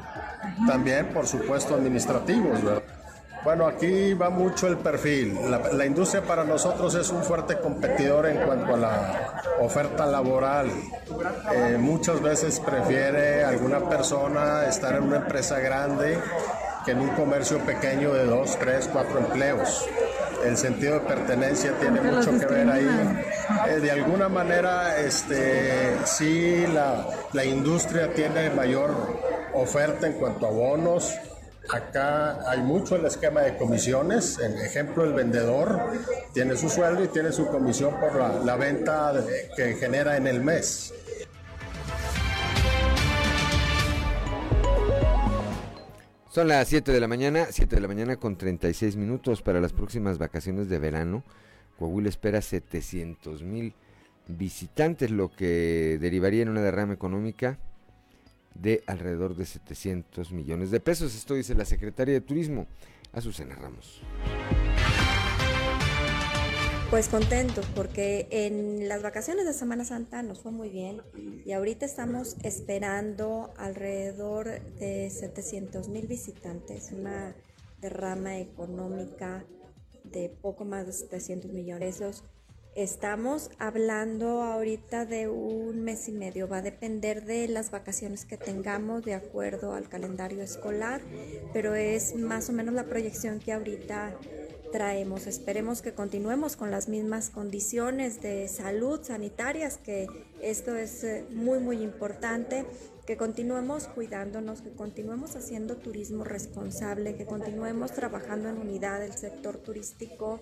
también 0.68 1.08
por 1.14 1.26
supuesto 1.26 1.74
administrativos. 1.74 2.62
¿verdad? 2.62 3.01
Bueno, 3.44 3.66
aquí 3.66 4.14
va 4.14 4.30
mucho 4.30 4.68
el 4.68 4.78
perfil. 4.78 5.38
La, 5.50 5.86
industria 5.86 6.22
para 6.22 6.44
nosotros 6.44 6.94
es 6.94 7.10
un 7.10 7.24
fuerte 7.24 7.58
competidor 7.60 8.28
en 8.28 8.38
cuanto 8.46 8.76
a 8.76 8.78
la 8.78 9.34
oferta 9.60 10.06
laboral. 10.06 10.70
Eh, 11.52 11.78
muchas 11.80 12.22
veces 12.22 12.60
prefiere 12.60 13.44
alguna 13.44 13.80
persona 13.90 14.66
estar 14.66 14.96
en 14.96 15.04
una 15.04 15.18
empresa 15.18 15.60
grande 15.60 16.20
que 16.86 16.92
en 16.92 17.00
un 17.00 17.10
comercio 17.10 17.60
pequeño 17.60 18.14
de 18.14 18.26
dos, 18.26 18.58
tres, 18.60 18.88
cuatro 18.92 19.20
empleos. 19.20 19.88
El 20.46 20.56
sentido 20.58 20.96
de 20.96 21.00
pertenencia 21.02 21.74
tiene 21.80 22.00
mucho 22.00 22.38
que 22.38 22.46
ver 22.46 22.70
ahí. 22.70 23.22
Eh, 23.70 23.80
de 23.80 23.92
alguna 23.92 24.30
manera, 24.30 25.00
este, 25.00 25.98
sí, 26.06 26.66
la, 26.74 27.08
la 27.34 27.44
industria 27.44 28.14
tiene 28.14 28.52
mayor 28.52 28.92
oferta 29.54 30.08
en 30.08 30.14
cuanto 30.14 30.48
a 30.48 30.52
bonos, 30.52 31.14
Acá 31.70 32.50
hay 32.50 32.62
mucho 32.62 32.96
el 32.96 33.06
esquema 33.06 33.42
de 33.42 33.56
comisiones. 33.56 34.40
Ejemplo, 34.40 35.04
el 35.04 35.14
vendedor 35.14 35.80
tiene 36.34 36.58
su 36.58 36.70
sueldo 36.70 37.04
y 37.04 37.08
tiene 37.08 37.32
su 37.32 37.48
comisión 37.48 38.00
por 38.00 38.16
la, 38.16 38.56
venta 38.56 39.14
que 39.56 39.76
genera 39.76 40.18
en 40.18 40.28
el 40.28 40.42
mes. 40.42 40.94
Son 46.30 46.48
las 46.48 46.68
7 46.70 46.92
de 46.92 47.00
la 47.00 47.08
mañana, 47.08 47.48
7 47.50 47.76
de 47.76 47.82
la 47.82 47.88
mañana 47.88 48.16
con 48.16 48.38
36 48.38 48.96
minutos 48.96 49.42
para 49.42 49.60
las 49.60 49.74
próximas 49.74 50.18
vacaciones 50.18 50.68
de 50.68 50.80
verano. 50.80 51.24
Coahuila 51.78 52.10
espera 52.10 52.42
700 52.42 53.44
mil 53.44 53.76
visitantes, 54.28 55.12
lo 55.12 55.30
que 55.30 55.98
derivaría 56.00 56.42
en 56.42 56.50
una 56.50 56.62
derrama 56.62 56.94
económica 56.94 57.60
de 58.56 58.84
alrededor 58.88 59.36
de 59.36 59.46
700 59.46 60.32
millones 60.32 60.72
de 60.72 60.80
pesos. 60.80 61.16
Esto 61.16 61.34
dice 61.34 61.56
la 61.56 61.66
secretaria 61.66 62.14
de 62.14 62.22
Turismo, 62.22 62.68
Azucena 63.14 63.56
Ramos. 63.56 64.02
Pues 66.92 67.08
contentos 67.08 67.66
porque 67.74 68.28
en 68.32 68.90
las 68.90 69.02
vacaciones 69.02 69.46
de 69.46 69.54
Semana 69.54 69.86
Santa 69.86 70.24
nos 70.24 70.42
fue 70.42 70.52
muy 70.52 70.68
bien 70.68 71.02
y 71.46 71.54
ahorita 71.54 71.86
estamos 71.86 72.36
esperando 72.44 73.54
alrededor 73.56 74.62
de 74.78 75.10
700 75.10 75.88
mil 75.88 76.08
visitantes, 76.08 76.92
una 76.92 77.34
derrama 77.80 78.40
económica 78.40 79.46
de 80.04 80.28
poco 80.42 80.66
más 80.66 80.86
de 80.86 80.92
700 80.92 81.54
millones 81.54 82.00
de. 82.00 82.12
Estamos 82.76 83.52
hablando 83.60 84.44
ahorita 84.44 85.06
de 85.06 85.28
un 85.28 85.84
mes 85.84 86.08
y 86.08 86.14
medio, 86.14 86.48
va 86.48 86.58
a 86.58 86.62
depender 86.62 87.26
de 87.26 87.50
las 87.50 87.70
vacaciones 87.70 88.24
que 88.24 88.38
tengamos 88.38 89.04
de 89.04 89.14
acuerdo 89.14 89.74
al 89.74 89.90
calendario 89.90 90.42
escolar, 90.42 91.02
pero 91.52 91.76
es 91.76 92.16
más 92.16 92.48
o 92.48 92.54
menos 92.54 92.74
la 92.74 92.86
proyección 92.86 93.40
que 93.40 93.52
ahorita 93.52 94.16
traemos. 94.72 95.28
Esperemos 95.28 95.82
que 95.82 95.94
continuemos 95.94 96.56
con 96.56 96.72
las 96.72 96.88
mismas 96.88 97.30
condiciones 97.30 98.22
de 98.22 98.48
salud 98.48 99.02
sanitarias, 99.04 99.78
que 99.78 100.08
esto 100.42 100.78
es 100.78 101.04
eh, 101.04 101.26
muy, 101.30 101.60
muy 101.60 101.84
importante, 101.84 102.66
que 103.06 103.18
continuemos 103.18 103.88
cuidándonos, 103.88 104.62
que 104.62 104.72
continuemos 104.72 105.36
haciendo 105.36 105.76
turismo 105.76 106.24
responsable, 106.24 107.16
que 107.16 107.26
continuemos 107.26 107.92
trabajando 107.92 108.48
en 108.48 108.58
unidad 108.58 109.02
del 109.02 109.12
sector 109.12 109.58
turístico 109.58 110.40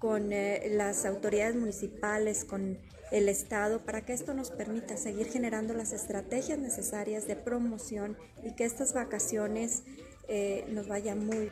con 0.00 0.32
eh, 0.32 0.66
las 0.70 1.04
autoridades 1.04 1.54
municipales, 1.54 2.44
con 2.44 2.78
el 3.12 3.28
Estado, 3.28 3.84
para 3.84 4.04
que 4.04 4.14
esto 4.14 4.34
nos 4.34 4.50
permita 4.50 4.96
seguir 4.96 5.26
generando 5.26 5.74
las 5.74 5.92
estrategias 5.92 6.58
necesarias 6.58 7.26
de 7.26 7.36
promoción 7.36 8.16
y 8.42 8.54
que 8.56 8.64
estas 8.64 8.94
vacaciones 8.94 9.82
eh, 10.26 10.64
nos 10.70 10.88
vayan 10.88 11.26
muy 11.26 11.50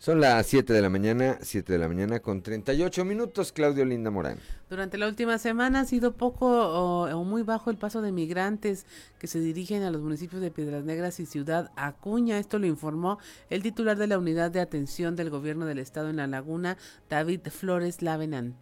Son 0.00 0.20
las 0.20 0.46
7 0.46 0.72
de 0.72 0.80
la 0.80 0.90
mañana, 0.90 1.38
7 1.42 1.72
de 1.72 1.78
la 1.80 1.88
mañana 1.88 2.20
con 2.20 2.40
38 2.40 3.04
minutos, 3.04 3.50
Claudio 3.50 3.84
Linda 3.84 4.12
Morán. 4.12 4.38
Durante 4.70 4.96
la 4.96 5.08
última 5.08 5.38
semana 5.38 5.80
ha 5.80 5.84
sido 5.86 6.12
poco 6.12 6.46
o, 6.46 7.24
muy 7.24 7.42
bajo 7.42 7.70
el 7.70 7.78
paso 7.78 8.00
de 8.00 8.12
migrantes 8.12 8.86
que 9.18 9.26
se 9.26 9.40
dirigen 9.40 9.82
a 9.82 9.90
los 9.90 10.00
municipios 10.00 10.40
de 10.40 10.52
Piedras 10.52 10.84
Negras 10.84 11.18
y 11.18 11.26
Ciudad 11.26 11.72
Acuña. 11.74 12.38
Esto 12.38 12.60
lo 12.60 12.66
informó 12.68 13.18
el 13.50 13.64
titular 13.64 13.98
de 13.98 14.06
la 14.06 14.18
Unidad 14.18 14.52
de 14.52 14.60
Atención 14.60 15.16
del 15.16 15.30
Gobierno 15.30 15.66
del 15.66 15.80
Estado 15.80 16.10
en 16.10 16.16
La 16.18 16.28
Laguna, 16.28 16.78
David 17.10 17.48
Flores 17.50 18.00
Lavenant. 18.00 18.54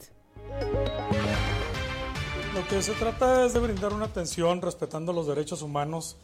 Lo 2.54 2.66
que 2.66 2.80
se 2.80 2.92
trata 2.92 3.44
es 3.44 3.52
de 3.52 3.60
brindar 3.60 3.92
una 3.92 4.06
atención 4.06 4.62
respetando 4.62 5.12
los 5.12 5.26
derechos 5.26 5.60
humanos 5.60 6.16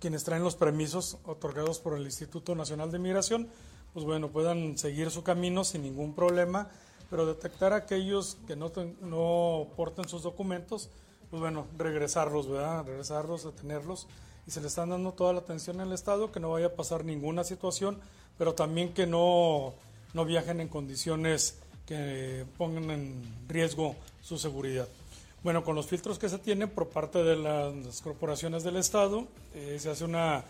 quienes 0.00 0.24
traen 0.24 0.42
los 0.42 0.56
permisos 0.56 1.18
otorgados 1.24 1.78
por 1.78 1.96
el 1.96 2.04
Instituto 2.04 2.56
Nacional 2.56 2.90
de 2.90 2.98
Migración 2.98 3.48
pues 3.92 4.04
bueno, 4.04 4.28
puedan 4.28 4.78
seguir 4.78 5.10
su 5.10 5.22
camino 5.22 5.64
sin 5.64 5.82
ningún 5.82 6.14
problema, 6.14 6.70
pero 7.08 7.26
detectar 7.26 7.72
a 7.72 7.76
aquellos 7.76 8.38
que 8.46 8.56
no, 8.56 8.70
no 9.00 9.68
porten 9.76 10.08
sus 10.08 10.22
documentos, 10.22 10.90
pues 11.30 11.40
bueno, 11.40 11.66
regresarlos, 11.76 12.48
¿verdad? 12.48 12.84
Regresarlos, 12.84 13.44
detenerlos 13.44 14.06
y 14.46 14.50
se 14.50 14.60
le 14.60 14.68
están 14.68 14.90
dando 14.90 15.12
toda 15.12 15.32
la 15.32 15.40
atención 15.40 15.80
al 15.80 15.92
Estado, 15.92 16.32
que 16.32 16.40
no 16.40 16.50
vaya 16.50 16.66
a 16.66 16.74
pasar 16.74 17.04
ninguna 17.04 17.44
situación, 17.44 17.98
pero 18.38 18.54
también 18.54 18.92
que 18.92 19.06
no, 19.06 19.74
no 20.14 20.24
viajen 20.24 20.60
en 20.60 20.68
condiciones 20.68 21.58
que 21.86 22.46
pongan 22.56 22.90
en 22.90 23.22
riesgo 23.48 23.96
su 24.22 24.38
seguridad. 24.38 24.88
Bueno, 25.42 25.64
con 25.64 25.74
los 25.74 25.86
filtros 25.86 26.18
que 26.18 26.28
se 26.28 26.38
tienen 26.38 26.68
por 26.68 26.88
parte 26.88 27.22
de 27.22 27.36
las 27.36 28.00
corporaciones 28.02 28.62
del 28.62 28.76
Estado, 28.76 29.26
eh, 29.54 29.78
se 29.80 29.90
hace 29.90 30.04
una 30.04 30.44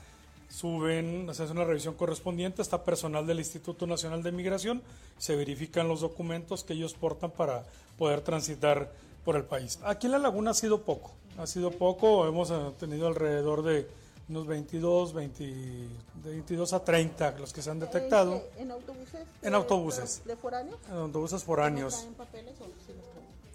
suben, 0.51 1.33
se 1.33 1.45
hace 1.45 1.53
una 1.53 1.65
revisión 1.65 1.95
correspondiente, 1.95 2.61
está 2.61 2.85
personal 2.85 3.27
del 3.27 3.39
Instituto 3.39 3.87
Nacional 3.87 4.23
de 4.23 4.33
Migración, 4.33 4.83
se 5.17 5.37
verifican 5.37 5.89
los 5.89 6.01
documentos 6.01 6.65
que 6.65 6.75
ellos 6.75 6.95
portan 6.95 7.31
para 7.31 7.65
poder 7.97 8.21
transitar 8.21 8.93
por 9.25 9.37
el 9.37 9.45
país. 9.45 9.79
Aquí 9.85 10.07
en 10.07 10.13
La 10.13 10.19
Laguna 10.19 10.51
ha 10.51 10.55
sido 10.55 10.83
poco, 10.83 11.13
ha 11.39 11.47
sido 11.47 11.71
poco, 11.71 12.27
hemos 12.27 12.51
eh, 12.51 12.57
tenido 12.79 13.07
alrededor 13.07 13.63
de 13.63 13.87
unos 14.29 14.47
22, 14.47 15.13
20, 15.13 15.89
22 16.25 16.73
a 16.73 16.85
30 16.85 17.39
los 17.39 17.53
que 17.53 17.63
se 17.63 17.71
han 17.71 17.81
detectado. 17.81 18.43
¿En 18.59 18.71
autobuses? 18.71 19.21
En 19.43 19.55
autobuses. 19.55 20.23
¿De 20.25 20.37
foráneos? 20.37 20.79
En 20.89 20.97
autobuses 20.97 21.45
foráneos. 21.45 22.07
¿No 22.09 22.17
papeles 22.17 22.55
o 22.61 22.65
sí 22.87 22.93
los 22.97 23.11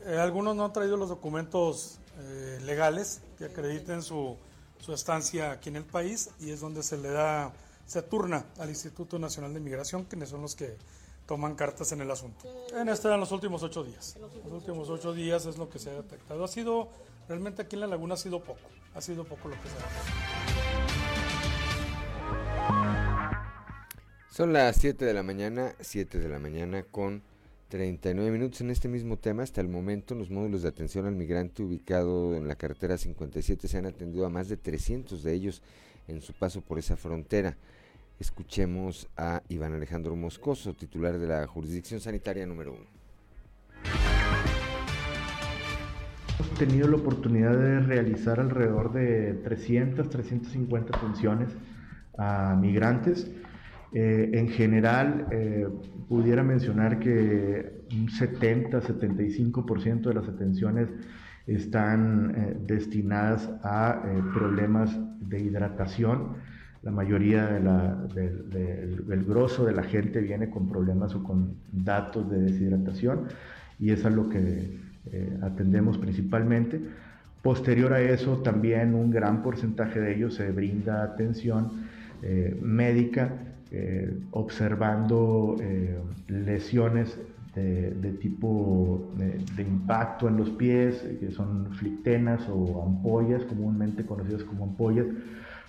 eh, 0.07 0.19
algunos 0.19 0.55
no 0.55 0.65
han 0.65 0.73
traído 0.73 0.97
los 0.97 1.09
documentos 1.09 1.97
eh, 2.19 2.59
legales 2.63 3.21
que 3.39 3.45
acrediten 3.45 4.03
su 4.03 4.37
su 4.85 4.93
estancia 4.93 5.51
aquí 5.51 5.69
en 5.69 5.77
el 5.77 5.83
país 5.83 6.29
y 6.39 6.51
es 6.51 6.59
donde 6.59 6.83
se 6.83 6.95
le 6.97 7.09
da, 7.09 7.51
se 7.87 8.03
turna 8.03 8.45
al 8.59 8.69
Instituto 8.69 9.17
Nacional 9.17 9.51
de 9.51 9.59
Migración, 9.59 10.03
quienes 10.03 10.29
son 10.29 10.43
los 10.43 10.55
que 10.55 10.77
toman 11.25 11.55
cartas 11.55 11.91
en 11.91 12.01
el 12.01 12.11
asunto. 12.11 12.45
En 12.71 12.87
este 12.89 13.07
eran 13.07 13.19
los 13.19 13.31
últimos 13.31 13.63
ocho 13.63 13.83
días. 13.83 14.15
Los 14.19 14.53
últimos 14.53 14.87
ocho 14.91 15.11
días 15.11 15.47
es 15.47 15.57
lo 15.57 15.71
que 15.71 15.79
se 15.79 15.89
ha 15.89 15.93
detectado. 15.93 16.43
Ha 16.43 16.47
sido, 16.47 16.89
realmente 17.27 17.63
aquí 17.63 17.75
en 17.75 17.79
la 17.79 17.87
laguna 17.87 18.13
ha 18.13 18.17
sido 18.17 18.43
poco, 18.43 18.61
ha 18.93 19.01
sido 19.01 19.23
poco 19.23 19.47
lo 19.47 19.55
que 19.55 19.67
se 19.67 19.73
ha 19.73 19.77
detectado. 19.77 21.15
Son 24.29 24.53
las 24.53 24.75
7 24.75 25.03
de 25.03 25.13
la 25.15 25.23
mañana, 25.23 25.73
7 25.79 26.19
de 26.19 26.29
la 26.29 26.37
mañana 26.37 26.83
con 26.83 27.23
39 27.69 28.31
minutos 28.31 28.61
en 28.61 28.69
este 28.69 28.87
mismo 28.87 29.17
tema. 29.17 29.43
Hasta 29.43 29.61
el 29.61 29.67
momento, 29.67 30.15
los 30.15 30.29
módulos 30.29 30.61
de 30.61 30.69
atención 30.69 31.05
al 31.05 31.15
migrante 31.15 31.63
ubicado 31.63 32.35
en 32.35 32.47
la 32.47 32.55
carretera 32.55 32.97
57 32.97 33.67
se 33.67 33.77
han 33.77 33.85
atendido 33.85 34.25
a 34.25 34.29
más 34.29 34.49
de 34.49 34.57
300 34.57 35.23
de 35.23 35.33
ellos 35.33 35.61
en 36.07 36.21
su 36.21 36.33
paso 36.33 36.61
por 36.61 36.79
esa 36.79 36.95
frontera. 36.95 37.57
Escuchemos 38.19 39.07
a 39.17 39.41
Iván 39.49 39.73
Alejandro 39.73 40.15
Moscoso, 40.15 40.73
titular 40.73 41.17
de 41.17 41.27
la 41.27 41.47
jurisdicción 41.47 41.99
sanitaria 41.99 42.45
número 42.45 42.73
1. 42.73 42.81
Hemos 46.39 46.59
tenido 46.59 46.87
la 46.87 46.97
oportunidad 46.97 47.57
de 47.57 47.79
realizar 47.79 48.39
alrededor 48.39 48.93
de 48.93 49.33
300, 49.43 50.09
350 50.09 50.97
atenciones 50.97 51.49
a 52.17 52.55
migrantes 52.55 53.31
eh, 53.97 54.29
en 54.33 54.49
general, 54.49 55.25
eh, 55.31 55.69
pudiera 56.09 56.43
mencionar 56.43 56.99
que 56.99 57.85
un 57.93 58.09
70-75% 58.09 60.09
de 60.09 60.13
las 60.13 60.27
atenciones 60.27 60.89
están 61.47 62.33
eh, 62.35 62.57
destinadas 62.67 63.49
a 63.63 64.01
problemas 64.33 64.99
de 65.21 65.39
hidratación. 65.39 66.33
La 66.83 66.91
mayoría 66.91 67.47
del, 67.47 69.23
grosso 69.25 69.63
de 69.63 69.71
la 69.71 69.83
gente 69.83 70.19
viene 70.19 70.49
con 70.49 70.67
problemas 70.67 71.15
o 71.15 71.23
con 71.23 71.55
datos 71.71 72.29
de 72.29 72.39
deshidratación 72.39 73.29
y 73.79 73.91
es 73.91 74.03
a 74.03 74.09
lo 74.09 74.27
que 74.27 74.77
atendemos 75.41 75.97
principalmente. 75.97 76.81
Posterior 77.41 77.93
a 77.93 78.01
eso, 78.01 78.41
también 78.41 78.93
un 78.93 79.09
gran 79.09 79.41
porcentaje 79.41 80.01
de 80.01 80.15
ellos 80.15 80.35
se 80.35 80.51
brinda 80.51 81.01
atención 81.01 81.85
médica 82.61 83.54
eh, 83.77 84.19
observando 84.31 85.57
eh, 85.59 85.99
lesiones 86.29 87.19
de, 87.53 88.17
tipo 88.21 89.11
de, 89.17 89.63
impacto 89.63 90.29
en 90.29 90.37
los 90.37 90.49
pies, 90.51 91.05
que 91.19 91.31
son 91.31 91.73
flictenas 91.73 92.47
o 92.49 92.83
ampollas, 92.85 93.43
comúnmente 93.43 94.05
conocidas 94.05 94.45
como 94.45 94.63
ampollas, 94.63 95.07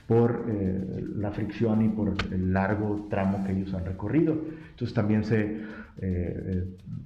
por 0.06 0.46
eh, 0.48 1.04
la 1.16 1.32
fricción 1.32 1.82
y 1.82 1.88
por 1.88 2.14
el 2.30 2.52
largo 2.52 3.08
tramo 3.10 3.44
que 3.44 3.52
ellos 3.52 3.74
han 3.74 3.84
recorrido. 3.84 4.36
Entonces 4.70 4.94
también 4.94 5.24
se 5.24 5.62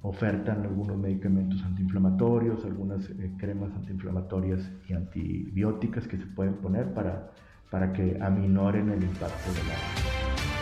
ofertan 0.03 0.61
algunos 0.61 0.97
medicamentos 0.97 1.63
antiinflamatorios, 1.63 2.63
algunas 2.63 3.09
cremas 3.37 3.71
antiinflamatorias 3.75 4.69
y 4.87 4.93
antibióticas 4.93 6.07
que 6.07 6.17
se 6.17 6.25
pueden 6.27 6.55
poner 6.55 6.93
para, 6.93 7.31
para 7.71 7.91
que 7.91 8.19
aminoren 8.21 8.89
el 8.89 9.01
impacto 9.01 9.51
de 9.51 9.63
la 9.67 10.60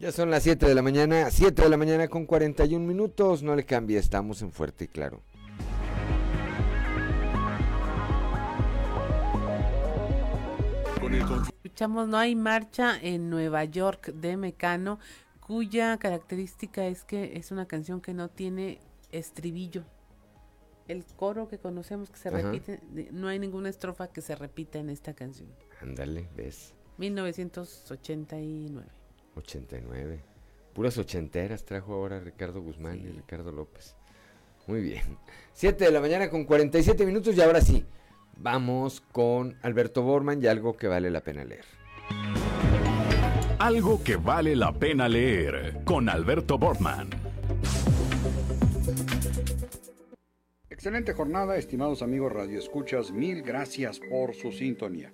Ya 0.00 0.12
son 0.12 0.30
las 0.30 0.44
7 0.44 0.66
de 0.66 0.74
la 0.74 0.80
mañana, 0.80 1.30
7 1.30 1.60
de 1.60 1.68
la 1.68 1.76
mañana 1.76 2.08
con 2.08 2.24
41 2.24 2.86
minutos. 2.86 3.42
No 3.42 3.54
le 3.54 3.66
cambie, 3.66 3.98
estamos 3.98 4.40
en 4.40 4.50
Fuerte 4.50 4.84
y 4.84 4.88
Claro. 4.88 5.20
Escuchamos, 11.62 12.08
no 12.08 12.16
hay 12.16 12.34
marcha 12.34 12.98
en 12.98 13.28
Nueva 13.28 13.62
York 13.64 14.14
de 14.14 14.38
Mecano, 14.38 14.98
cuya 15.38 15.98
característica 15.98 16.86
es 16.86 17.04
que 17.04 17.36
es 17.36 17.50
una 17.50 17.66
canción 17.66 18.00
que 18.00 18.14
no 18.14 18.30
tiene 18.30 18.80
estribillo. 19.12 19.84
el 20.88 21.04
coro 21.04 21.46
que 21.46 21.58
conocemos 21.58 22.10
que 22.10 22.16
se 22.16 22.30
repite, 22.30 22.80
no 23.12 23.28
hay 23.28 23.38
ninguna 23.38 23.68
estrofa 23.68 24.08
que 24.08 24.22
se 24.22 24.34
repita 24.34 24.78
en 24.78 24.88
esta 24.88 25.12
canción. 25.14 25.50
Ándale, 25.80 26.26
ves. 26.34 26.74
1989. 26.96 28.99
89. 29.36 30.20
Puras 30.72 30.98
ochenteras 30.98 31.64
trajo 31.64 31.94
ahora 31.94 32.20
Ricardo 32.20 32.62
Guzmán 32.62 33.00
y 33.00 33.10
Ricardo 33.10 33.52
López. 33.52 33.96
Muy 34.66 34.80
bien. 34.80 35.02
7 35.52 35.84
de 35.84 35.90
la 35.90 36.00
mañana 36.00 36.30
con 36.30 36.44
47 36.44 37.04
minutos 37.04 37.36
y 37.36 37.40
ahora 37.40 37.60
sí, 37.60 37.84
vamos 38.36 39.00
con 39.12 39.56
Alberto 39.62 40.02
Borman 40.02 40.42
y 40.42 40.46
algo 40.46 40.76
que 40.76 40.86
vale 40.86 41.10
la 41.10 41.22
pena 41.22 41.44
leer. 41.44 41.64
Algo 43.58 44.02
que 44.02 44.16
vale 44.16 44.56
la 44.56 44.72
pena 44.72 45.08
leer 45.08 45.82
con 45.84 46.08
Alberto 46.08 46.56
Borman. 46.56 47.10
Excelente 50.70 51.12
jornada, 51.12 51.58
estimados 51.58 52.00
amigos 52.00 52.32
radioescuchas, 52.32 53.12
mil 53.12 53.42
gracias 53.42 54.00
por 54.00 54.34
su 54.34 54.50
sintonía. 54.50 55.12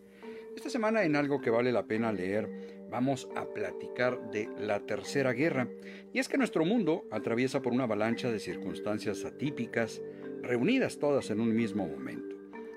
Esta 0.55 0.71
semana 0.71 1.03
en 1.03 1.17
algo 1.17 1.41
que 1.41 1.51
vale 1.51 1.73
la 1.73 1.87
pena 1.87 2.13
leer 2.13 2.76
vamos 2.91 3.29
a 3.37 3.47
platicar 3.47 4.31
de 4.31 4.49
la 4.59 4.81
Tercera 4.81 5.33
Guerra. 5.33 5.69
Y 6.13 6.19
es 6.19 6.29
que 6.29 6.39
nuestro 6.39 6.65
mundo 6.65 7.05
atraviesa 7.11 7.63
por 7.63 7.73
una 7.73 7.85
avalancha 7.85 8.31
de 8.31 8.39
circunstancias 8.39 9.25
atípicas, 9.25 10.03
reunidas 10.43 10.99
todas 10.99 11.31
en 11.31 11.41
un 11.41 11.55
mismo 11.55 11.87
momento. 11.87 12.37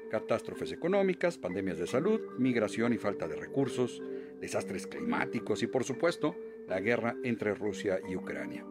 Catástrofes 0.10 0.72
económicas, 0.72 1.38
pandemias 1.38 1.78
de 1.78 1.88
salud, 1.88 2.20
migración 2.38 2.94
y 2.94 2.98
falta 2.98 3.28
de 3.28 3.36
recursos, 3.36 4.02
desastres 4.40 4.88
climáticos 4.88 5.62
y 5.62 5.68
por 5.68 5.84
supuesto 5.84 6.36
la 6.68 6.80
guerra 6.80 7.16
entre 7.24 7.54
Rusia 7.54 8.00
y 8.10 8.16
Ucrania. 8.16 8.66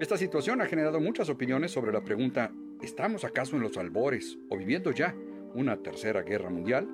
Esta 0.00 0.16
situación 0.16 0.60
ha 0.60 0.66
generado 0.66 1.00
muchas 1.00 1.28
opiniones 1.28 1.70
sobre 1.70 1.92
la 1.92 2.02
pregunta 2.02 2.52
¿estamos 2.82 3.24
acaso 3.24 3.56
en 3.56 3.62
los 3.62 3.76
albores 3.76 4.38
o 4.48 4.56
viviendo 4.56 4.90
ya 4.90 5.14
una 5.54 5.76
tercera 5.82 6.22
guerra 6.22 6.50
mundial? 6.50 6.88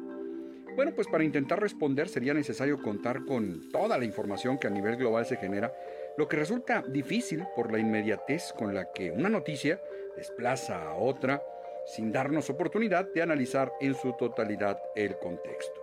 Bueno, 0.79 0.93
pues 0.95 1.09
para 1.09 1.25
intentar 1.25 1.61
responder 1.61 2.09
sería 2.09 2.33
necesario 2.33 2.81
contar 2.81 3.25
con 3.25 3.69
toda 3.73 3.99
la 3.99 4.05
información 4.05 4.59
que 4.59 4.69
a 4.69 4.71
nivel 4.71 4.95
global 4.95 5.27
se 5.27 5.37
genera, 5.37 5.75
lo 6.17 6.29
que 6.29 6.37
resulta 6.37 6.85
difícil 6.87 7.45
por 7.57 7.73
la 7.73 7.81
inmediatez 7.81 8.53
con 8.53 8.73
la 8.73 8.93
que 8.93 9.11
una 9.11 9.29
noticia 9.29 9.83
desplaza 10.17 10.85
a 10.85 10.95
otra 10.95 11.43
sin 11.85 12.13
darnos 12.13 12.49
oportunidad 12.49 13.13
de 13.13 13.23
analizar 13.23 13.73
en 13.81 13.97
su 13.97 14.13
totalidad 14.13 14.81
el 14.95 15.19
contexto. 15.19 15.81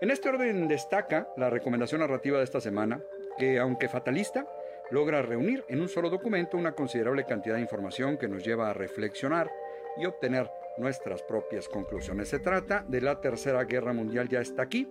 En 0.00 0.12
este 0.12 0.28
orden 0.28 0.68
destaca 0.68 1.26
la 1.36 1.50
recomendación 1.50 2.00
narrativa 2.00 2.38
de 2.38 2.44
esta 2.44 2.60
semana, 2.60 3.02
que 3.38 3.58
aunque 3.58 3.88
fatalista, 3.88 4.46
logra 4.92 5.20
reunir 5.20 5.64
en 5.68 5.80
un 5.80 5.88
solo 5.88 6.10
documento 6.10 6.56
una 6.56 6.76
considerable 6.76 7.24
cantidad 7.24 7.56
de 7.56 7.62
información 7.62 8.16
que 8.16 8.28
nos 8.28 8.44
lleva 8.44 8.70
a 8.70 8.74
reflexionar 8.74 9.50
y 9.96 10.06
obtener 10.06 10.48
nuestras 10.78 11.22
propias 11.22 11.68
conclusiones. 11.68 12.28
Se 12.28 12.38
trata 12.38 12.84
de 12.88 13.00
la 13.00 13.20
Tercera 13.20 13.64
Guerra 13.64 13.92
Mundial 13.92 14.28
ya 14.28 14.40
está 14.40 14.62
aquí, 14.62 14.88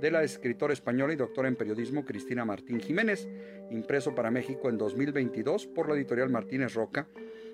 de 0.00 0.10
la 0.10 0.22
escritora 0.22 0.72
española 0.72 1.12
y 1.12 1.16
doctora 1.16 1.48
en 1.48 1.56
periodismo 1.56 2.04
Cristina 2.04 2.44
Martín 2.44 2.80
Jiménez, 2.80 3.28
impreso 3.70 4.14
para 4.14 4.30
México 4.30 4.68
en 4.68 4.78
2022 4.78 5.66
por 5.66 5.88
la 5.88 5.94
editorial 5.94 6.30
Martínez 6.30 6.74
Roca, 6.74 7.06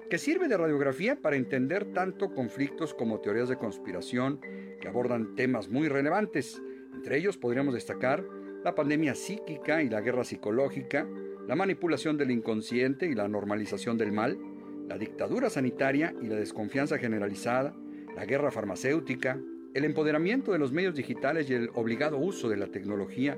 que 0.09 0.19
sirve 0.19 0.47
de 0.47 0.57
radiografía 0.57 1.17
para 1.17 1.37
entender 1.37 1.93
tanto 1.93 2.33
conflictos 2.33 2.95
como 2.95 3.21
teorías 3.21 3.49
de 3.49 3.57
conspiración 3.57 4.41
que 4.81 4.89
abordan 4.89 5.35
temas 5.35 5.69
muy 5.69 5.89
relevantes. 5.89 6.63
Entre 6.95 7.19
ellos 7.19 7.37
podríamos 7.37 7.75
destacar 7.75 8.25
la 8.63 8.75
pandemia 8.75 9.15
psíquica 9.15 9.83
y 9.83 9.89
la 9.89 10.01
guerra 10.01 10.25
psicológica, 10.25 11.07
la 11.49 11.57
manipulación 11.57 12.17
del 12.17 12.31
inconsciente 12.31 13.07
y 13.07 13.15
la 13.15 13.27
normalización 13.29 13.99
del 13.99 14.13
mal, 14.13 14.39
la 14.87 14.99
dictadura 14.99 15.51
sanitaria 15.51 16.15
y 16.23 16.27
la 16.27 16.37
desconfianza 16.37 16.99
generalizada, 16.99 17.75
la 18.15 18.25
guerra 18.25 18.51
farmacéutica, 18.51 19.39
el 19.75 19.85
empoderamiento 19.85 20.53
de 20.53 20.59
los 20.59 20.73
medios 20.73 20.95
digitales 20.95 21.51
y 21.51 21.55
el 21.55 21.71
obligado 21.75 22.17
uso 22.19 22.49
de 22.49 22.57
la 22.57 22.69
tecnología, 22.69 23.37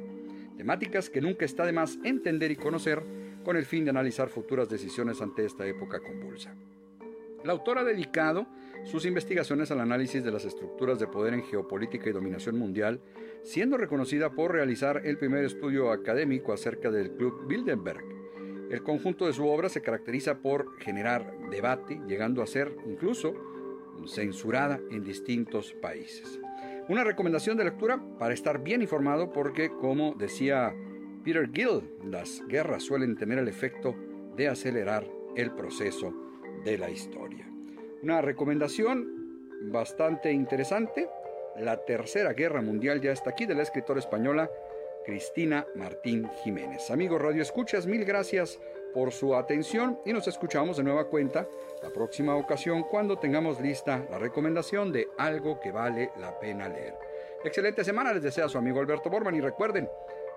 temáticas 0.57 1.11
que 1.11 1.20
nunca 1.20 1.45
está 1.45 1.65
de 1.65 1.73
más 1.73 1.99
entender 2.05 2.51
y 2.51 2.57
conocer 2.57 3.03
con 3.45 3.57
el 3.57 3.65
fin 3.65 3.85
de 3.85 3.91
analizar 3.91 4.29
futuras 4.29 4.69
decisiones 4.69 5.20
ante 5.20 5.45
esta 5.45 5.66
época 5.66 6.01
convulsa. 6.01 6.55
La 7.45 7.53
autora 7.53 7.83
ha 7.83 7.85
dedicado 7.85 8.47
sus 8.85 9.07
investigaciones 9.07 9.70
al 9.70 9.81
análisis 9.81 10.25
de 10.25 10.31
las 10.31 10.45
estructuras 10.45 10.99
de 10.99 11.07
poder 11.07 11.35
en 11.35 11.45
geopolítica 11.45 12.11
y 12.11 12.12
dominación 12.12 12.59
mundial, 12.59 13.01
siendo 13.43 13.77
reconocida 13.77 14.31
por 14.31 14.53
realizar 14.53 15.03
el 15.05 15.19
primer 15.19 15.45
estudio 15.45 15.91
académico 15.91 16.53
acerca 16.53 16.91
del 16.91 17.12
Club 17.12 17.47
Bilderberg, 17.47 18.03
el 18.70 18.82
conjunto 18.82 19.27
de 19.27 19.32
su 19.32 19.47
obra 19.47 19.69
se 19.69 19.82
caracteriza 19.82 20.39
por 20.39 20.78
generar 20.81 21.32
debate, 21.51 22.01
llegando 22.07 22.43
a 22.43 22.47
ser 22.47 22.77
incluso 22.86 23.35
censurada 24.07 24.81
en 24.90 25.03
distintos 25.03 25.73
países. 25.74 26.39
Una 26.89 27.05
recomendación 27.05 27.57
de 27.57 27.65
lectura 27.65 28.01
para 28.19 28.35
estar 28.35 28.62
bien 28.62 28.82
informado 28.82 29.32
porque, 29.32 29.70
como 29.70 30.15
decía 30.15 30.74
Peter 31.24 31.51
Gill, 31.53 31.82
las 32.05 32.43
guerras 32.47 32.82
suelen 32.82 33.16
tener 33.16 33.39
el 33.39 33.49
efecto 33.49 33.95
de 34.36 34.49
acelerar 34.49 35.07
el 35.36 35.51
proceso 35.53 36.15
de 36.65 36.78
la 36.78 36.90
historia. 36.90 37.47
Una 38.03 38.23
recomendación 38.23 39.51
bastante 39.70 40.32
interesante, 40.32 41.09
la 41.59 41.85
Tercera 41.85 42.32
Guerra 42.32 42.62
Mundial 42.62 43.01
ya 43.01 43.12
está 43.12 43.31
aquí 43.31 43.45
de 43.45 43.55
la 43.55 43.62
escritora 43.62 43.99
española 43.99 44.49
Cristina 45.09 45.67
Martín 45.75 46.29
Jiménez. 46.45 46.91
Amigos 46.91 47.23
Radio 47.23 47.41
Escuchas, 47.41 47.87
mil 47.87 48.05
gracias 48.05 48.61
por 48.93 49.11
su 49.11 49.35
atención 49.35 49.99
y 50.05 50.13
nos 50.13 50.29
escuchamos 50.29 50.77
de 50.77 50.83
nueva 50.83 51.07
cuenta 51.07 51.49
la 51.83 51.89
próxima 51.89 52.37
ocasión 52.37 52.83
cuando 52.83 53.19
tengamos 53.19 53.59
lista 53.59 54.07
la 54.11 54.19
recomendación 54.19 54.93
de 54.93 55.09
algo 55.17 55.61
que 55.61 55.73
vale 55.73 56.11
la 56.21 56.39
pena 56.39 56.69
leer. 56.69 56.93
Excelente 57.43 57.85
semana 57.85 58.13
les 58.13 58.23
desea 58.23 58.51
su 58.51 58.59
amigo 58.59 58.81
Alberto 58.81 59.09
Borman 59.09 59.35
y 59.35 59.41
recuerden 59.41 59.89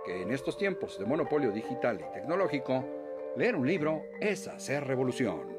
que 0.06 0.22
en 0.22 0.32
estos 0.32 0.58
tiempos 0.58 0.98
de 0.98 1.06
monopolio 1.06 1.52
digital 1.52 2.00
y 2.00 2.14
tecnológico, 2.14 2.86
leer 3.36 3.58
un 3.58 3.68
libro 3.68 4.04
es 4.22 4.48
hacer 4.48 4.88
revolución. 4.88 5.51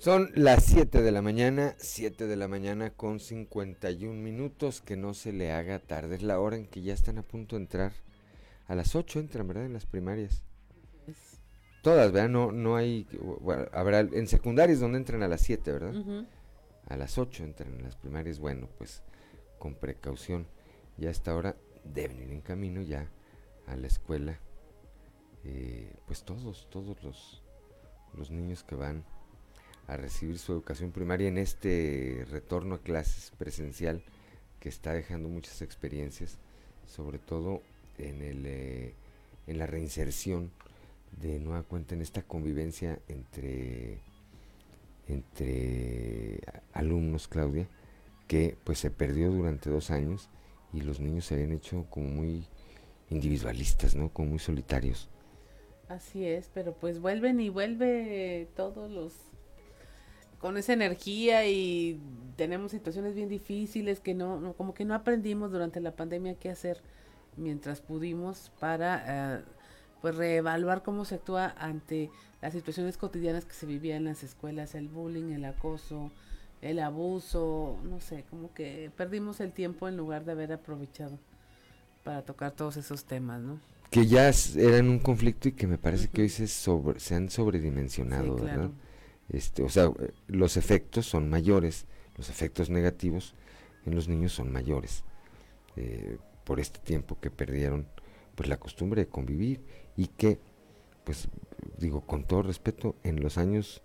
Son 0.00 0.30
las 0.34 0.64
7 0.64 1.02
de 1.02 1.12
la 1.12 1.20
mañana, 1.20 1.74
7 1.76 2.26
de 2.26 2.34
la 2.34 2.48
mañana 2.48 2.88
con 2.88 3.20
51 3.20 4.18
minutos, 4.18 4.80
que 4.80 4.96
no 4.96 5.12
se 5.12 5.30
le 5.30 5.52
haga 5.52 5.78
tarde, 5.78 6.14
es 6.14 6.22
la 6.22 6.40
hora 6.40 6.56
en 6.56 6.66
que 6.66 6.80
ya 6.80 6.94
están 6.94 7.18
a 7.18 7.22
punto 7.22 7.56
de 7.56 7.64
entrar. 7.64 7.92
A 8.66 8.74
las 8.74 8.94
8 8.96 9.20
entran, 9.20 9.46
¿verdad? 9.46 9.66
En 9.66 9.74
las 9.74 9.84
primarias. 9.84 10.42
Todas, 11.82 12.12
¿verdad? 12.12 12.30
No, 12.30 12.50
no 12.50 12.76
hay, 12.76 13.06
bueno, 13.42 13.66
habrá 13.74 14.00
en 14.00 14.26
secundarias 14.26 14.80
donde 14.80 14.96
entran 14.96 15.22
a 15.22 15.28
las 15.28 15.42
7, 15.42 15.70
¿verdad? 15.70 15.94
A 16.86 16.96
las 16.96 17.18
8 17.18 17.44
entran 17.44 17.74
en 17.74 17.82
las 17.82 17.96
primarias, 17.96 18.38
bueno, 18.38 18.70
pues 18.78 19.02
con 19.58 19.74
precaución. 19.74 20.46
Ya 20.96 21.08
a 21.08 21.12
esta 21.12 21.36
hora 21.36 21.56
deben 21.84 22.22
ir 22.22 22.30
en 22.30 22.40
camino 22.40 22.80
ya 22.80 23.10
a 23.66 23.76
la 23.76 23.86
escuela. 23.86 24.40
Eh, 25.44 25.92
pues 26.06 26.24
todos, 26.24 26.70
todos 26.70 27.04
los, 27.04 27.42
los 28.14 28.30
niños 28.30 28.64
que 28.64 28.76
van 28.76 29.04
a 29.90 29.96
recibir 29.96 30.38
su 30.38 30.52
educación 30.52 30.92
primaria 30.92 31.26
en 31.26 31.36
este 31.36 32.24
retorno 32.30 32.76
a 32.76 32.80
clases 32.80 33.32
presencial 33.36 34.02
que 34.60 34.68
está 34.68 34.92
dejando 34.92 35.28
muchas 35.28 35.62
experiencias, 35.62 36.38
sobre 36.86 37.18
todo 37.18 37.60
en, 37.98 38.22
el, 38.22 38.46
eh, 38.46 38.94
en 39.48 39.58
la 39.58 39.66
reinserción 39.66 40.52
de 41.20 41.40
nueva 41.40 41.64
cuenta 41.64 41.96
en 41.96 42.02
esta 42.02 42.22
convivencia 42.22 43.00
entre, 43.08 43.98
entre 45.08 46.38
alumnos, 46.72 47.26
Claudia, 47.26 47.66
que 48.28 48.56
pues 48.62 48.78
se 48.78 48.92
perdió 48.92 49.32
durante 49.32 49.70
dos 49.70 49.90
años 49.90 50.28
y 50.72 50.82
los 50.82 51.00
niños 51.00 51.24
se 51.24 51.34
habían 51.34 51.50
hecho 51.50 51.84
como 51.90 52.08
muy 52.08 52.44
individualistas, 53.08 53.96
¿no? 53.96 54.08
Como 54.10 54.30
muy 54.30 54.38
solitarios. 54.38 55.08
Así 55.88 56.24
es, 56.24 56.48
pero 56.54 56.74
pues 56.74 57.00
vuelven 57.00 57.40
y 57.40 57.48
vuelve 57.48 58.46
todos 58.54 58.88
los 58.88 59.29
con 60.40 60.56
esa 60.56 60.72
energía 60.72 61.46
y 61.46 62.00
tenemos 62.36 62.72
situaciones 62.72 63.14
bien 63.14 63.28
difíciles 63.28 64.00
que 64.00 64.14
no, 64.14 64.54
como 64.56 64.74
que 64.74 64.84
no 64.84 64.94
aprendimos 64.94 65.52
durante 65.52 65.80
la 65.80 65.92
pandemia 65.92 66.34
qué 66.34 66.50
hacer 66.50 66.80
mientras 67.36 67.80
pudimos 67.80 68.50
para 68.58 69.38
eh, 69.38 69.42
pues 70.00 70.16
reevaluar 70.16 70.82
cómo 70.82 71.04
se 71.04 71.16
actúa 71.16 71.54
ante 71.58 72.10
las 72.40 72.54
situaciones 72.54 72.96
cotidianas 72.96 73.44
que 73.44 73.52
se 73.52 73.66
vivían 73.66 73.98
en 73.98 74.04
las 74.06 74.22
escuelas, 74.22 74.74
el 74.74 74.88
bullying, 74.88 75.32
el 75.32 75.44
acoso, 75.44 76.10
el 76.62 76.78
abuso, 76.78 77.78
no 77.84 78.00
sé, 78.00 78.24
como 78.30 78.52
que 78.54 78.90
perdimos 78.96 79.40
el 79.40 79.52
tiempo 79.52 79.88
en 79.88 79.98
lugar 79.98 80.24
de 80.24 80.32
haber 80.32 80.52
aprovechado 80.52 81.18
para 82.02 82.22
tocar 82.22 82.52
todos 82.52 82.78
esos 82.78 83.04
temas, 83.04 83.42
¿no? 83.42 83.60
Que 83.90 84.06
ya 84.06 84.30
eran 84.56 84.88
un 84.88 85.00
conflicto 85.00 85.48
y 85.48 85.52
que 85.52 85.66
me 85.66 85.76
parece 85.76 86.08
que 86.08 86.22
hoy 86.22 86.28
se, 86.30 86.46
sobre, 86.46 87.00
se 87.00 87.14
han 87.14 87.28
sobredimensionado, 87.28 88.36
¿verdad? 88.36 88.70
Este, 89.32 89.62
o 89.62 89.68
sea, 89.68 89.90
los 90.26 90.56
efectos 90.56 91.06
son 91.06 91.30
mayores, 91.30 91.86
los 92.16 92.28
efectos 92.28 92.70
negativos 92.70 93.34
en 93.86 93.94
los 93.94 94.08
niños 94.08 94.32
son 94.32 94.52
mayores 94.52 95.04
eh, 95.76 96.18
por 96.44 96.60
este 96.60 96.80
tiempo 96.80 97.18
que 97.20 97.30
perdieron 97.30 97.86
pues 98.34 98.48
la 98.48 98.58
costumbre 98.58 99.02
de 99.02 99.08
convivir 99.08 99.62
y 99.96 100.08
que 100.08 100.38
pues 101.04 101.28
digo, 101.78 102.02
con 102.02 102.24
todo 102.24 102.42
respeto, 102.42 102.96
en 103.02 103.20
los 103.20 103.38
años, 103.38 103.82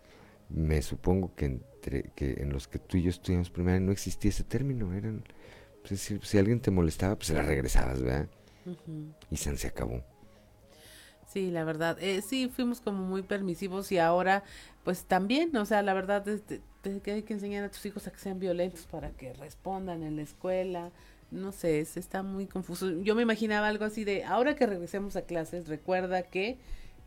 me 0.49 0.81
supongo 0.81 1.34
que, 1.35 1.45
entre, 1.45 2.11
que 2.15 2.41
en 2.41 2.51
los 2.51 2.67
que 2.67 2.80
tú 2.80 2.97
y 2.97 3.03
yo 3.03 3.09
estudiamos 3.09 3.49
primaria 3.49 3.80
no 3.80 3.91
existía 3.91 4.30
ese 4.30 4.43
término, 4.43 4.93
eran, 4.93 5.23
pues, 5.88 6.01
si, 6.01 6.19
si, 6.22 6.38
alguien 6.38 6.59
te 6.59 6.72
molestaba, 6.72 7.15
pues 7.15 7.27
se 7.27 7.34
la 7.34 7.43
regresabas, 7.43 8.01
¿verdad? 8.01 8.27
Y 9.31 9.38
se, 9.38 9.67
acabó. 9.67 10.03
Sí, 11.35 11.51
la 11.51 11.65
verdad, 11.65 11.97
eh, 11.99 12.21
sí, 12.21 12.47
fuimos 12.47 12.79
como 12.79 13.03
muy 13.03 13.21
permisivos 13.21 13.91
y 13.91 13.97
ahora, 13.97 14.45
pues 14.85 15.03
también, 15.03 15.53
o 15.57 15.65
sea, 15.65 15.81
la 15.81 15.93
verdad 15.93 16.25
es 16.29 16.43
que 17.03 17.11
hay 17.11 17.23
que 17.23 17.33
enseñar 17.33 17.65
a 17.65 17.69
tus 17.69 17.85
hijos 17.85 18.07
a 18.07 18.11
que 18.13 18.19
sean 18.19 18.39
violentos 18.39 18.85
para 18.85 19.09
que 19.09 19.33
respondan 19.33 20.03
en 20.03 20.15
la 20.15 20.21
escuela, 20.21 20.91
no 21.31 21.51
sé, 21.51 21.83
se 21.83 21.99
está 21.99 22.23
muy 22.23 22.45
confuso. 22.45 23.01
Yo 23.01 23.15
me 23.15 23.21
imaginaba 23.21 23.67
algo 23.67 23.83
así 23.83 24.05
de, 24.05 24.23
ahora 24.23 24.55
que 24.55 24.65
regresemos 24.65 25.17
a 25.17 25.23
clases, 25.23 25.67
recuerda 25.67 26.23
que 26.23 26.57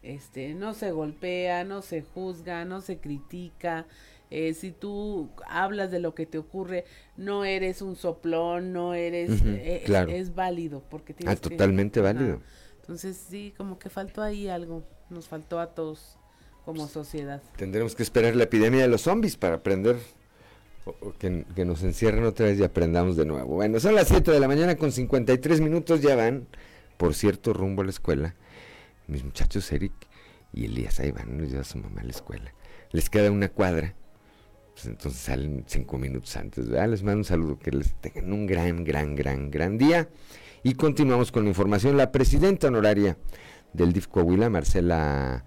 este 0.02 0.52
no 0.52 0.74
se 0.74 0.90
golpea, 0.90 1.64
no 1.64 1.80
se 1.80 2.02
juzga, 2.02 2.66
no 2.66 2.82
se 2.82 2.98
critica. 2.98 3.86
Eh, 4.30 4.52
si 4.52 4.72
tú 4.72 5.30
hablas 5.48 5.90
de 5.90 6.00
lo 6.00 6.14
que 6.14 6.26
te 6.26 6.36
ocurre, 6.36 6.84
no 7.16 7.46
eres 7.46 7.80
un 7.80 7.96
soplón, 7.96 8.74
no 8.74 8.92
eres, 8.92 9.40
eh, 9.46 9.84
claro. 9.86 10.10
es, 10.10 10.34
válido 10.34 10.82
porque 10.90 11.14
tienes 11.14 11.38
ah, 11.38 11.40
totalmente 11.40 12.02
válido. 12.02 12.42
Entonces 12.88 13.22
sí, 13.28 13.52
como 13.54 13.78
que 13.78 13.90
faltó 13.90 14.22
ahí 14.22 14.48
algo, 14.48 14.82
nos 15.10 15.28
faltó 15.28 15.60
a 15.60 15.74
todos 15.74 16.16
como 16.64 16.88
sociedad. 16.88 17.42
Tendremos 17.58 17.94
que 17.94 18.02
esperar 18.02 18.34
la 18.34 18.44
epidemia 18.44 18.80
de 18.80 18.88
los 18.88 19.02
zombies 19.02 19.36
para 19.36 19.56
aprender 19.56 19.98
que, 21.18 21.44
que, 21.54 21.66
nos 21.66 21.82
encierren 21.82 22.24
otra 22.24 22.46
vez 22.46 22.58
y 22.58 22.64
aprendamos 22.64 23.18
de 23.18 23.26
nuevo. 23.26 23.56
Bueno, 23.56 23.78
son 23.78 23.94
las 23.94 24.08
7 24.08 24.30
de 24.30 24.40
la 24.40 24.48
mañana 24.48 24.76
con 24.76 24.90
53 24.90 25.60
minutos, 25.60 26.00
ya 26.00 26.16
van, 26.16 26.48
por 26.96 27.12
cierto, 27.12 27.52
rumbo 27.52 27.82
a 27.82 27.84
la 27.84 27.90
escuela. 27.90 28.34
Mis 29.06 29.22
muchachos 29.22 29.70
Eric 29.70 29.92
y 30.54 30.64
Elías 30.64 30.98
ahí 30.98 31.10
van, 31.10 31.36
nos 31.36 31.50
lleva 31.50 31.64
su 31.64 31.76
mamá 31.76 32.00
a 32.00 32.04
la 32.04 32.12
escuela. 32.12 32.54
Les 32.92 33.10
queda 33.10 33.30
una 33.30 33.50
cuadra, 33.50 33.94
pues 34.72 34.86
entonces 34.86 35.20
salen 35.20 35.64
cinco 35.66 35.98
minutos 35.98 36.34
antes. 36.38 36.66
Les 36.68 37.02
mando 37.02 37.18
un 37.18 37.24
saludo, 37.24 37.58
que 37.58 37.70
les 37.70 37.92
tengan 38.00 38.32
un 38.32 38.46
gran, 38.46 38.82
gran, 38.82 39.14
gran, 39.14 39.50
gran 39.50 39.76
día. 39.76 40.08
Y 40.62 40.74
continuamos 40.74 41.30
con 41.30 41.44
la 41.44 41.50
información. 41.50 41.96
La 41.96 42.10
presidenta 42.10 42.66
honoraria 42.66 43.16
del 43.72 43.92
DIF 43.92 44.08
Coahuila, 44.08 44.50
Marcela 44.50 45.44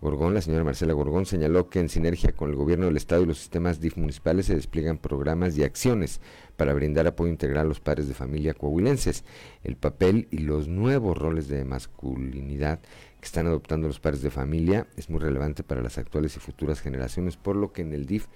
Gorgón, 0.00 0.34
la 0.34 0.40
señora 0.40 0.62
Marcela 0.62 0.92
Gorgón, 0.92 1.26
señaló 1.26 1.68
que 1.68 1.80
en 1.80 1.88
sinergia 1.88 2.32
con 2.32 2.50
el 2.50 2.56
gobierno 2.56 2.86
del 2.86 2.96
Estado 2.96 3.22
y 3.22 3.26
los 3.26 3.38
sistemas 3.38 3.80
DIF 3.80 3.96
municipales 3.96 4.46
se 4.46 4.54
despliegan 4.54 4.98
programas 4.98 5.58
y 5.58 5.64
acciones 5.64 6.20
para 6.56 6.74
brindar 6.74 7.08
apoyo 7.08 7.30
integral 7.30 7.66
a 7.66 7.68
los 7.68 7.80
padres 7.80 8.06
de 8.06 8.14
familia 8.14 8.54
coahuilenses. 8.54 9.24
El 9.64 9.76
papel 9.76 10.28
y 10.30 10.38
los 10.38 10.68
nuevos 10.68 11.18
roles 11.18 11.48
de 11.48 11.64
masculinidad 11.64 12.80
que 13.20 13.26
están 13.26 13.48
adoptando 13.48 13.88
los 13.88 14.00
padres 14.00 14.22
de 14.22 14.30
familia 14.30 14.86
es 14.96 15.10
muy 15.10 15.18
relevante 15.18 15.64
para 15.64 15.82
las 15.82 15.98
actuales 15.98 16.36
y 16.36 16.40
futuras 16.40 16.80
generaciones, 16.80 17.36
por 17.36 17.56
lo 17.56 17.72
que 17.72 17.82
en 17.82 17.92
el 17.94 18.06
DIF 18.06 18.26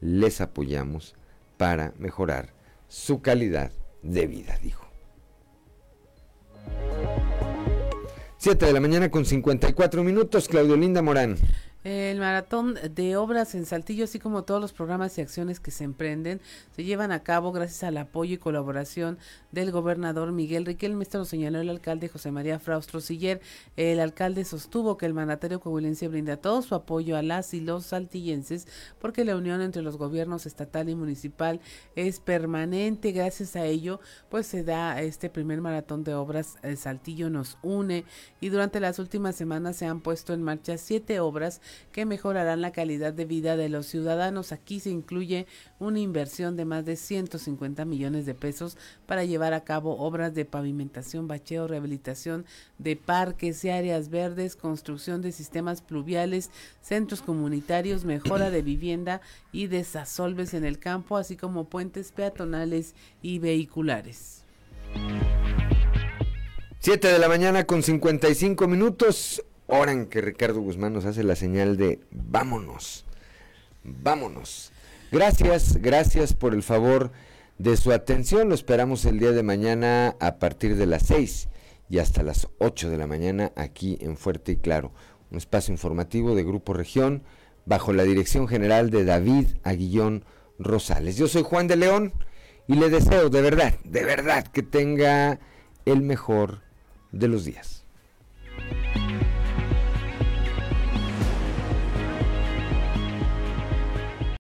les 0.00 0.40
apoyamos 0.40 1.14
para 1.58 1.92
mejorar 1.98 2.54
su 2.88 3.20
calidad 3.20 3.70
de 4.02 4.26
vida, 4.26 4.58
dijo. 4.62 4.93
7 8.38 8.66
de 8.66 8.72
la 8.72 8.80
mañana 8.80 9.10
con 9.10 9.24
54 9.24 10.04
minutos, 10.04 10.48
Claudio 10.48 10.76
Linda 10.76 11.00
Morán. 11.00 11.36
El 11.84 12.18
maratón 12.18 12.78
de 12.94 13.18
obras 13.18 13.54
en 13.54 13.66
Saltillo, 13.66 14.04
así 14.04 14.18
como 14.18 14.44
todos 14.44 14.58
los 14.58 14.72
programas 14.72 15.18
y 15.18 15.20
acciones 15.20 15.60
que 15.60 15.70
se 15.70 15.84
emprenden, 15.84 16.40
se 16.74 16.82
llevan 16.82 17.12
a 17.12 17.22
cabo 17.22 17.52
gracias 17.52 17.82
al 17.82 17.98
apoyo 17.98 18.32
y 18.32 18.38
colaboración 18.38 19.18
del 19.52 19.70
gobernador 19.70 20.32
Miguel 20.32 20.64
Riquelme. 20.64 21.02
Esto 21.02 21.18
lo 21.18 21.26
señaló 21.26 21.60
el 21.60 21.68
alcalde 21.68 22.08
José 22.08 22.30
María 22.30 22.58
Fraustro 22.58 23.02
Siller. 23.02 23.42
El 23.76 24.00
alcalde 24.00 24.46
sostuvo 24.46 24.96
que 24.96 25.04
el 25.04 25.12
mandatario 25.12 25.60
coahuilense 25.60 26.08
brinda 26.08 26.38
todo 26.38 26.62
su 26.62 26.74
apoyo 26.74 27.18
a 27.18 27.22
las 27.22 27.52
y 27.52 27.60
los 27.60 27.84
saltillenses 27.84 28.66
porque 28.98 29.26
la 29.26 29.36
unión 29.36 29.60
entre 29.60 29.82
los 29.82 29.98
gobiernos 29.98 30.46
estatal 30.46 30.88
y 30.88 30.94
municipal 30.94 31.60
es 31.96 32.18
permanente. 32.18 33.12
Gracias 33.12 33.56
a 33.56 33.66
ello, 33.66 34.00
pues 34.30 34.46
se 34.46 34.64
da 34.64 35.02
este 35.02 35.28
primer 35.28 35.60
maratón 35.60 36.02
de 36.02 36.14
obras. 36.14 36.56
El 36.62 36.78
Saltillo 36.78 37.28
nos 37.28 37.58
une 37.60 38.06
y 38.40 38.48
durante 38.48 38.80
las 38.80 38.98
últimas 38.98 39.36
semanas 39.36 39.76
se 39.76 39.84
han 39.84 40.00
puesto 40.00 40.32
en 40.32 40.42
marcha 40.42 40.78
siete 40.78 41.20
obras 41.20 41.60
que 41.92 42.06
mejorarán 42.06 42.60
la 42.60 42.72
calidad 42.72 43.12
de 43.12 43.24
vida 43.24 43.56
de 43.56 43.68
los 43.68 43.86
ciudadanos. 43.86 44.52
Aquí 44.52 44.80
se 44.80 44.90
incluye 44.90 45.46
una 45.78 46.00
inversión 46.00 46.56
de 46.56 46.64
más 46.64 46.84
de 46.84 46.96
150 46.96 47.84
millones 47.84 48.26
de 48.26 48.34
pesos 48.34 48.76
para 49.06 49.24
llevar 49.24 49.54
a 49.54 49.64
cabo 49.64 49.98
obras 49.98 50.34
de 50.34 50.44
pavimentación, 50.44 51.28
bacheo, 51.28 51.66
rehabilitación 51.66 52.44
de 52.78 52.96
parques 52.96 53.64
y 53.64 53.70
áreas 53.70 54.08
verdes, 54.08 54.56
construcción 54.56 55.22
de 55.22 55.32
sistemas 55.32 55.80
pluviales, 55.80 56.50
centros 56.80 57.22
comunitarios, 57.22 58.04
mejora 58.04 58.50
de 58.50 58.62
vivienda 58.62 59.20
y 59.52 59.66
desasolves 59.66 60.54
en 60.54 60.64
el 60.64 60.78
campo, 60.78 61.16
así 61.16 61.36
como 61.36 61.68
puentes 61.68 62.12
peatonales 62.12 62.94
y 63.22 63.38
vehiculares. 63.38 64.44
7 66.84 67.08
de 67.08 67.18
la 67.18 67.28
mañana 67.28 67.64
con 67.64 67.82
55 67.82 68.68
minutos 68.68 69.42
hora 69.66 69.92
en 69.92 70.06
que 70.06 70.20
Ricardo 70.20 70.60
Guzmán 70.60 70.92
nos 70.92 71.04
hace 71.04 71.22
la 71.22 71.36
señal 71.36 71.76
de 71.76 72.00
vámonos, 72.10 73.04
vámonos. 73.82 74.72
Gracias, 75.10 75.76
gracias 75.76 76.34
por 76.34 76.54
el 76.54 76.62
favor 76.62 77.12
de 77.58 77.76
su 77.76 77.92
atención. 77.92 78.48
Lo 78.48 78.54
esperamos 78.54 79.04
el 79.04 79.18
día 79.18 79.32
de 79.32 79.42
mañana 79.42 80.16
a 80.20 80.38
partir 80.38 80.76
de 80.76 80.86
las 80.86 81.04
6 81.04 81.48
y 81.88 81.98
hasta 81.98 82.22
las 82.22 82.48
8 82.58 82.90
de 82.90 82.98
la 82.98 83.06
mañana 83.06 83.52
aquí 83.56 83.98
en 84.00 84.16
Fuerte 84.16 84.52
y 84.52 84.56
Claro. 84.56 84.92
Un 85.30 85.38
espacio 85.38 85.72
informativo 85.72 86.34
de 86.34 86.44
Grupo 86.44 86.74
Región 86.74 87.22
bajo 87.66 87.92
la 87.92 88.02
dirección 88.02 88.48
general 88.48 88.90
de 88.90 89.04
David 89.04 89.48
Aguillón 89.62 90.24
Rosales. 90.58 91.16
Yo 91.16 91.28
soy 91.28 91.42
Juan 91.42 91.66
de 91.66 91.76
León 91.76 92.12
y 92.66 92.74
le 92.74 92.90
deseo 92.90 93.30
de 93.30 93.42
verdad, 93.42 93.74
de 93.84 94.04
verdad 94.04 94.46
que 94.46 94.62
tenga 94.62 95.40
el 95.84 96.02
mejor 96.02 96.62
de 97.12 97.28
los 97.28 97.44
días. 97.44 97.83